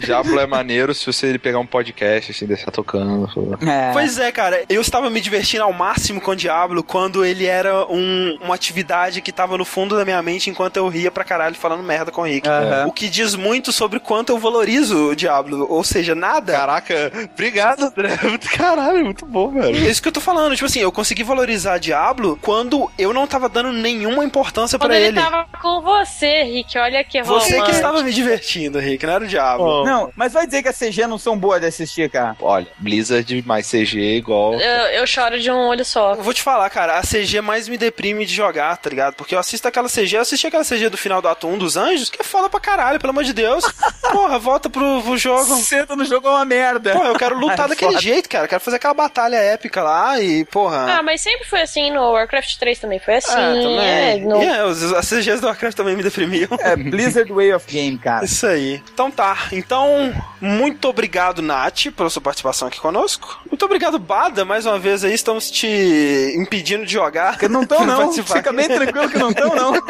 Diablo 0.00 0.38
é 0.38 0.46
maneiro 0.46 0.94
se 0.94 1.06
você 1.06 1.38
pegar 1.38 1.58
um 1.58 1.66
podcast, 1.66 2.32
assim, 2.32 2.46
deixar 2.46 2.70
tocando. 2.70 3.28
É. 3.66 3.92
Pois 3.92 4.18
é, 4.18 4.30
cara. 4.30 4.64
Eu 4.68 4.80
estava 4.80 5.08
me 5.08 5.20
divertindo 5.20 5.64
ao 5.64 5.72
máximo 5.72 6.20
com 6.20 6.32
o 6.32 6.36
Diablo 6.36 6.82
quando 6.82 7.24
ele 7.24 7.46
era 7.46 7.86
um, 7.86 8.38
uma 8.42 8.54
atividade 8.54 9.22
que 9.22 9.32
tava 9.32 9.56
no 9.56 9.64
fundo 9.64 9.96
da 9.96 10.04
minha 10.04 10.20
mente 10.22 10.50
enquanto 10.50 10.76
eu 10.76 10.88
ria 10.88 11.10
pra 11.10 11.24
caralho 11.24 11.54
falando 11.54 11.82
merda 11.82 12.10
com 12.10 12.22
o 12.22 12.24
Rick. 12.24 12.48
Uhum. 12.48 12.88
O 12.88 12.92
que 12.92 13.08
diz 13.08 13.34
muito 13.34 13.72
sobre 13.72 14.00
quanto 14.10 14.30
eu 14.30 14.38
valorizo 14.38 15.10
o 15.10 15.14
Diablo. 15.14 15.68
Ou 15.70 15.84
seja, 15.84 16.16
nada. 16.16 16.52
Caraca, 16.52 17.12
obrigado, 17.32 17.84
André. 17.84 18.18
Caralho, 18.58 19.04
muito 19.04 19.24
bom, 19.24 19.52
velho. 19.52 19.86
É 19.86 19.88
isso 19.88 20.02
que 20.02 20.08
eu 20.08 20.12
tô 20.12 20.20
falando. 20.20 20.52
Tipo 20.56 20.66
assim, 20.66 20.80
eu 20.80 20.90
consegui 20.90 21.22
valorizar 21.22 21.78
Diablo 21.78 22.36
quando 22.42 22.90
eu 22.98 23.12
não 23.12 23.24
tava 23.24 23.48
dando 23.48 23.70
nenhuma 23.72 24.24
importância 24.24 24.80
para 24.80 24.96
ele. 24.96 25.16
ele 25.16 25.20
tava 25.20 25.46
com 25.62 25.80
você, 25.80 26.42
Rick. 26.42 26.76
Olha 26.76 27.04
que 27.04 27.22
Você 27.22 27.30
romântico. 27.30 27.64
que 27.66 27.70
estava 27.70 28.02
me 28.02 28.12
divertindo, 28.12 28.80
Rick, 28.80 29.06
não 29.06 29.12
era 29.12 29.24
o 29.24 29.28
Diablo. 29.28 29.64
Oh. 29.64 29.84
Não, 29.84 30.10
mas 30.16 30.32
vai 30.32 30.44
dizer 30.44 30.64
que 30.64 30.68
as 30.68 30.76
CG 30.76 31.06
não 31.06 31.16
são 31.16 31.38
boas 31.38 31.60
de 31.60 31.68
assistir, 31.68 32.10
cara. 32.10 32.36
Olha, 32.40 32.66
Blizzard 32.78 33.44
mais 33.46 33.70
CG 33.70 34.16
igual. 34.16 34.54
Eu, 34.54 34.86
eu 34.88 35.06
choro 35.06 35.38
de 35.38 35.52
um 35.52 35.68
olho 35.68 35.84
só. 35.84 36.14
Eu 36.14 36.22
vou 36.24 36.34
te 36.34 36.42
falar, 36.42 36.68
cara, 36.70 36.98
a 36.98 37.02
CG 37.02 37.40
mais 37.40 37.68
me 37.68 37.78
deprime 37.78 38.26
de 38.26 38.34
jogar, 38.34 38.76
tá 38.76 38.90
ligado? 38.90 39.14
Porque 39.14 39.36
eu 39.36 39.38
assisto 39.38 39.68
aquela 39.68 39.88
CG, 39.88 40.16
eu 40.16 40.22
assisti 40.22 40.48
aquela 40.48 40.64
CG 40.64 40.88
do 40.88 40.96
final 40.96 41.22
do 41.22 41.28
ato 41.28 41.46
1 41.46 41.58
dos 41.58 41.76
Anjos, 41.76 42.10
que 42.10 42.20
é 42.20 42.24
foda 42.24 42.48
pra 42.48 42.58
caralho, 42.58 42.98
pelo 42.98 43.12
amor 43.12 43.22
de 43.22 43.32
Deus. 43.32 43.64
Porra, 44.12 44.38
volta 44.38 44.68
pro, 44.68 45.02
pro 45.02 45.16
jogo. 45.16 45.56
Senta 45.56 45.94
no 45.94 46.04
jogo 46.04 46.26
é 46.26 46.30
uma 46.30 46.44
merda. 46.44 46.92
Pô, 46.92 47.04
eu 47.04 47.14
quero 47.14 47.38
lutar 47.38 47.68
daquele 47.68 47.92
foda. 47.92 48.02
jeito, 48.02 48.28
cara. 48.28 48.44
Eu 48.44 48.48
quero 48.48 48.60
fazer 48.60 48.76
aquela 48.76 48.94
batalha 48.94 49.36
épica 49.36 49.82
lá 49.82 50.20
e, 50.20 50.44
porra. 50.46 50.98
Ah, 50.98 51.02
mas 51.02 51.20
sempre 51.20 51.46
foi 51.46 51.62
assim 51.62 51.90
no 51.90 52.12
Warcraft 52.12 52.58
3 52.58 52.78
também. 52.78 52.98
Foi 52.98 53.14
assim. 53.16 53.32
É, 53.32 53.62
também. 53.62 53.78
É, 53.78 54.16
no... 54.16 54.36
yeah, 54.36 54.98
as 54.98 55.08
CGs 55.08 55.40
do 55.40 55.46
Warcraft 55.46 55.76
também 55.76 55.96
me 55.96 56.02
deprimiam. 56.02 56.48
É, 56.60 56.76
Blizzard 56.76 57.32
Way 57.32 57.54
of 57.54 57.66
Game, 57.70 57.98
cara. 57.98 58.24
Isso 58.24 58.46
aí. 58.46 58.82
Então 58.92 59.10
tá. 59.10 59.36
Então, 59.52 60.12
muito 60.40 60.88
obrigado, 60.88 61.42
Nath, 61.42 61.86
pela 61.96 62.10
sua 62.10 62.22
participação 62.22 62.68
aqui 62.68 62.80
conosco. 62.80 63.40
Muito 63.50 63.64
obrigado, 63.64 63.98
Bada, 63.98 64.44
mais 64.44 64.66
uma 64.66 64.78
vez 64.78 65.04
aí. 65.04 65.14
Estamos 65.14 65.50
te 65.50 66.34
impedindo 66.36 66.84
de 66.84 66.92
jogar. 66.92 67.38
Que 67.38 67.48
não 67.48 67.62
estão, 67.62 67.84
não. 67.86 68.12
Fica 68.12 68.52
bem 68.52 68.68
tranquilo 68.68 69.08
que 69.08 69.18
não 69.18 69.30
estão, 69.30 69.54
não. 69.54 69.72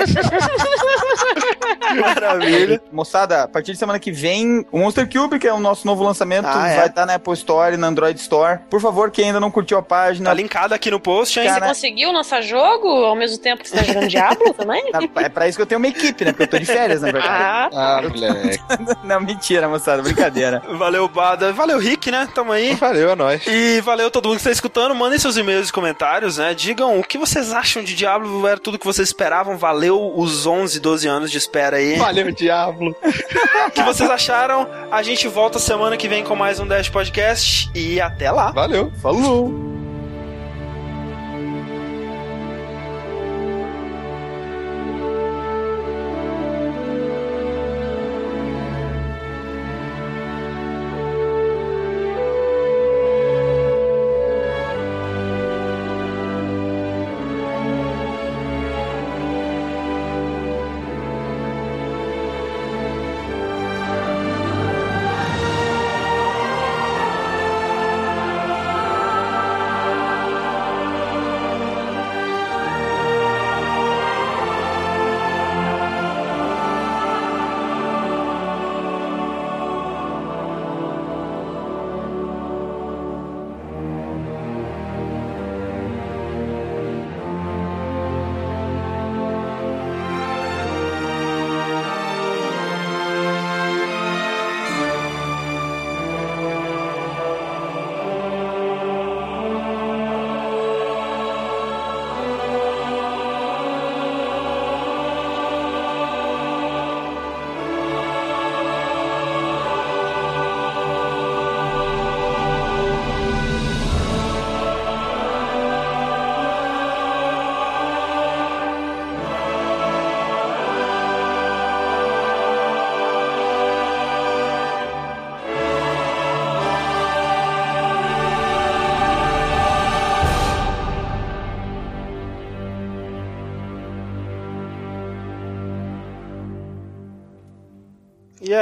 Maravilha. 2.00 2.80
Moçada, 2.92 3.44
a 3.44 3.48
partir 3.48 3.72
de 3.72 3.78
semana 3.78 3.89
que 3.98 4.12
vem, 4.12 4.64
o 4.70 4.78
Monster 4.78 5.08
Cube, 5.08 5.38
que 5.38 5.48
é 5.48 5.52
o 5.52 5.60
nosso 5.60 5.86
novo 5.86 6.04
lançamento, 6.04 6.46
ah, 6.46 6.68
é? 6.68 6.76
vai 6.76 6.86
estar 6.86 7.02
tá 7.02 7.06
na 7.06 7.14
Apple 7.14 7.34
Store, 7.34 7.76
na 7.76 7.88
Android 7.88 8.18
Store. 8.20 8.60
Por 8.68 8.80
favor, 8.80 9.10
quem 9.10 9.26
ainda 9.26 9.40
não 9.40 9.50
curtiu 9.50 9.78
a 9.78 9.82
página. 9.82 10.30
Tá 10.30 10.34
linkado 10.34 10.74
aqui 10.74 10.90
no 10.90 11.00
post, 11.00 11.38
hein? 11.38 11.46
Cara... 11.46 11.66
Você 11.66 11.68
conseguiu 11.68 12.12
lançar 12.12 12.42
jogo 12.42 12.88
ao 12.88 13.16
mesmo 13.16 13.38
tempo 13.38 13.62
que 13.62 13.68
você 13.68 13.76
tá 13.76 13.82
jogando 13.82 14.08
Diablo 14.08 14.52
também? 14.54 14.82
É 15.16 15.28
pra 15.28 15.48
isso 15.48 15.58
que 15.58 15.62
eu 15.62 15.66
tenho 15.66 15.78
uma 15.78 15.88
equipe, 15.88 16.24
né? 16.24 16.32
Porque 16.32 16.44
eu 16.44 16.48
tô 16.48 16.58
de 16.58 16.66
férias, 16.66 17.02
na 17.02 17.10
verdade. 17.12 17.74
Ah, 17.74 17.98
ah 17.98 18.02
moleque. 18.02 18.58
não, 19.04 19.20
mentira, 19.20 19.68
moçada, 19.68 20.02
brincadeira. 20.02 20.62
Valeu, 20.76 21.08
Bada. 21.08 21.52
Valeu, 21.52 21.78
Rick, 21.78 22.10
né? 22.10 22.28
Tamo 22.34 22.52
aí. 22.52 22.74
Valeu, 22.74 23.10
é 23.10 23.14
nóis. 23.16 23.46
E 23.46 23.80
valeu 23.80 24.10
todo 24.10 24.26
mundo 24.26 24.36
que 24.36 24.40
está 24.40 24.50
escutando. 24.50 24.94
Mandem 24.94 25.18
seus 25.18 25.36
e-mails 25.36 25.68
e 25.68 25.72
comentários, 25.72 26.38
né? 26.38 26.54
Digam 26.54 26.98
o 26.98 27.04
que 27.04 27.18
vocês 27.18 27.52
acham 27.52 27.82
de 27.82 27.94
Diablo. 27.94 28.46
Era 28.46 28.58
tudo 28.58 28.78
que 28.78 28.86
vocês 28.86 29.08
esperavam. 29.08 29.56
Valeu 29.56 30.12
os 30.16 30.46
11, 30.46 30.80
12 30.80 31.08
anos 31.08 31.30
de 31.30 31.38
espera 31.38 31.76
aí. 31.78 31.96
Valeu, 31.96 32.30
Diablo. 32.32 32.94
Que 33.80 33.86
vocês 33.86 34.10
acharam? 34.10 34.66
A 34.90 35.02
gente 35.02 35.26
volta 35.26 35.58
semana 35.58 35.96
que 35.96 36.08
vem 36.08 36.22
com 36.22 36.36
mais 36.36 36.60
um 36.60 36.66
Dash 36.66 36.88
Podcast. 36.88 37.70
E 37.74 38.00
até 38.00 38.30
lá. 38.30 38.50
Valeu. 38.52 38.92
Falou. 39.00 39.79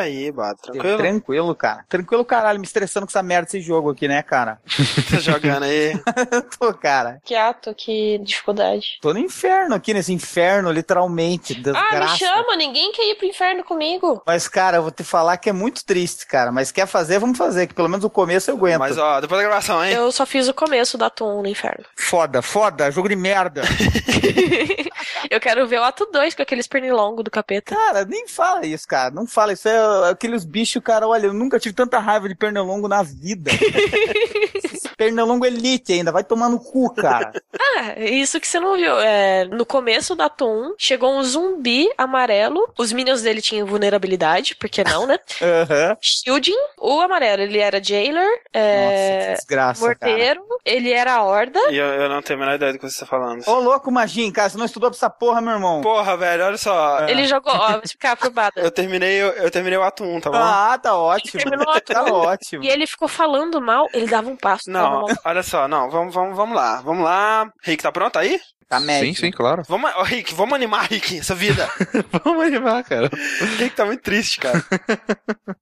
aí. 0.08 0.17
Bato, 0.32 0.62
tranquilo? 0.72 0.98
Tranquilo, 0.98 1.54
cara. 1.54 1.84
Tranquilo, 1.88 2.24
caralho, 2.24 2.58
me 2.58 2.66
estressando 2.66 3.06
com 3.06 3.10
essa 3.10 3.22
merda 3.22 3.46
desse 3.46 3.60
jogo 3.60 3.90
aqui, 3.90 4.08
né, 4.08 4.22
cara? 4.22 4.60
tá 5.10 5.18
jogando 5.18 5.64
aí? 5.64 5.98
Tô, 6.58 6.72
cara. 6.74 7.20
Que 7.24 7.34
ato, 7.34 7.74
que 7.74 8.18
dificuldade. 8.18 8.98
Tô 9.00 9.12
no 9.12 9.18
inferno 9.18 9.74
aqui, 9.74 9.94
nesse 9.94 10.12
inferno, 10.12 10.70
literalmente. 10.70 11.54
Desgraça. 11.54 11.96
Ah, 11.96 12.12
me 12.12 12.18
chama, 12.18 12.56
ninguém 12.56 12.92
quer 12.92 13.10
ir 13.10 13.14
pro 13.16 13.26
inferno 13.26 13.64
comigo. 13.64 14.22
Mas, 14.26 14.48
cara, 14.48 14.78
eu 14.78 14.82
vou 14.82 14.90
te 14.90 15.04
falar 15.04 15.36
que 15.36 15.50
é 15.50 15.52
muito 15.52 15.84
triste, 15.84 16.26
cara. 16.26 16.52
Mas 16.52 16.70
quer 16.70 16.86
fazer, 16.86 17.18
vamos 17.18 17.38
fazer, 17.38 17.66
que 17.66 17.74
pelo 17.74 17.88
menos 17.88 18.04
o 18.04 18.10
começo 18.10 18.50
eu 18.50 18.56
aguento. 18.56 18.78
Mas, 18.78 18.98
ó, 18.98 19.20
depois 19.20 19.40
da 19.40 19.46
gravação, 19.46 19.84
hein? 19.84 19.92
Eu 19.92 20.10
só 20.12 20.26
fiz 20.26 20.48
o 20.48 20.54
começo 20.54 20.98
do 20.98 21.04
ato 21.04 21.24
1 21.24 21.42
no 21.42 21.48
inferno. 21.48 21.84
Foda, 21.96 22.42
foda, 22.42 22.90
jogo 22.90 23.08
de 23.08 23.16
merda. 23.16 23.62
eu 25.30 25.40
quero 25.40 25.66
ver 25.66 25.80
o 25.80 25.84
ato 25.84 26.06
2 26.06 26.34
com 26.34 26.42
aqueles 26.42 26.66
pernilongos 26.66 27.24
do 27.24 27.30
capeta. 27.30 27.74
Cara, 27.74 28.04
nem 28.04 28.26
fala 28.26 28.66
isso, 28.66 28.86
cara. 28.86 29.10
Não 29.10 29.26
fala 29.26 29.52
isso. 29.52 29.68
É 29.68 30.10
aqueles 30.18 30.44
bichos, 30.44 30.82
cara, 30.82 31.06
olha, 31.06 31.26
eu 31.26 31.32
nunca 31.32 31.58
tive 31.60 31.74
tanta 31.74 31.98
raiva 32.00 32.28
de 32.28 32.34
pernilongo 32.34 32.88
na 32.88 33.02
vida. 33.02 33.50
pernilongo 34.98 35.46
elite 35.46 35.92
ainda, 35.92 36.10
vai 36.10 36.24
tomar 36.24 36.48
no 36.48 36.58
cu, 36.58 36.92
cara. 36.92 37.32
Ah, 37.80 38.00
isso 38.00 38.40
que 38.40 38.48
você 38.48 38.58
não 38.58 38.76
viu. 38.76 38.98
É, 38.98 39.44
no 39.44 39.66
começo 39.66 40.14
da 40.14 40.28
Tom, 40.28 40.74
chegou 40.78 41.12
um 41.12 41.22
zumbi 41.22 41.88
amarelo. 41.98 42.72
Os 42.78 42.92
minions 42.92 43.22
dele 43.22 43.42
tinham 43.42 43.66
vulnerabilidade, 43.66 44.54
porque 44.56 44.82
não, 44.82 45.06
né? 45.06 45.18
uhum. 45.42 45.96
Shielding. 46.00 46.56
O 46.78 47.00
amarelo, 47.00 47.42
ele 47.42 47.58
era 47.58 47.82
jailer. 47.82 48.26
É, 48.52 49.30
Nossa, 49.30 49.34
desgraça, 49.36 49.84
morteiro. 49.84 50.40
Cara. 50.40 50.60
Ele 50.64 50.92
era 50.92 51.14
a 51.14 51.24
horda. 51.24 51.60
E 51.70 51.76
eu, 51.76 51.86
eu, 51.86 52.08
não 52.08 52.22
tenho 52.22 52.38
a 52.38 52.40
menor 52.40 52.54
ideia 52.54 52.72
do 52.72 52.78
que 52.78 52.88
você 52.88 53.00
tá 53.00 53.06
falando. 53.06 53.46
Ô, 53.46 53.60
louco, 53.60 53.90
Magin, 53.92 54.30
cara, 54.32 54.48
você 54.48 54.58
não 54.58 54.66
estudou 54.66 54.90
pra 54.90 54.96
essa 54.96 55.10
porra, 55.10 55.40
meu 55.40 55.52
irmão. 55.52 55.80
Porra, 55.80 56.16
velho, 56.16 56.44
olha 56.46 56.58
só. 56.58 57.06
Ele 57.06 57.26
jogou, 57.26 57.52
ó, 57.52 57.72
vou 57.72 57.82
explicar 57.84 58.16
pro 58.16 58.30
Bada. 58.30 58.60
Eu 58.60 58.70
terminei, 58.70 59.22
eu, 59.22 59.28
eu 59.28 59.50
terminei 59.50 59.78
o 59.78 59.82
ato 59.82 60.04
1, 60.04 60.20
tá 60.20 60.30
bom? 60.30 60.38
Ah, 60.38 60.78
tá 60.82 60.96
ótimo. 60.96 61.42
tá 61.86 62.04
ótimo. 62.04 62.64
E 62.64 62.68
ele 62.68 62.86
ficou 62.86 63.08
falando 63.08 63.60
mal, 63.60 63.88
ele 63.92 64.06
dava 64.06 64.28
um 64.28 64.36
passo. 64.36 64.70
Não, 64.90 65.06
olha 65.24 65.42
só, 65.42 65.68
não, 65.68 65.90
vamos, 65.90 66.14
vamos, 66.14 66.36
vamos 66.36 66.56
lá, 66.56 66.80
vamos 66.80 67.04
lá. 67.04 67.50
Rick, 67.62 67.82
tá 67.82 67.92
pronto 67.92 68.18
aí? 68.18 68.40
Tá 68.68 68.78
médio. 68.78 69.08
Sim, 69.08 69.14
sim, 69.14 69.30
claro. 69.30 69.62
Vamos, 69.66 69.90
oh, 69.96 70.02
Rick, 70.02 70.34
vamos 70.34 70.54
animar, 70.54 70.86
Rick, 70.90 71.18
essa 71.18 71.34
vida. 71.34 71.66
vamos 72.22 72.44
animar, 72.44 72.84
cara. 72.84 73.08
Rick 73.56 73.74
tá 73.74 73.86
muito 73.86 74.02
triste, 74.02 74.38
cara. 74.38 74.62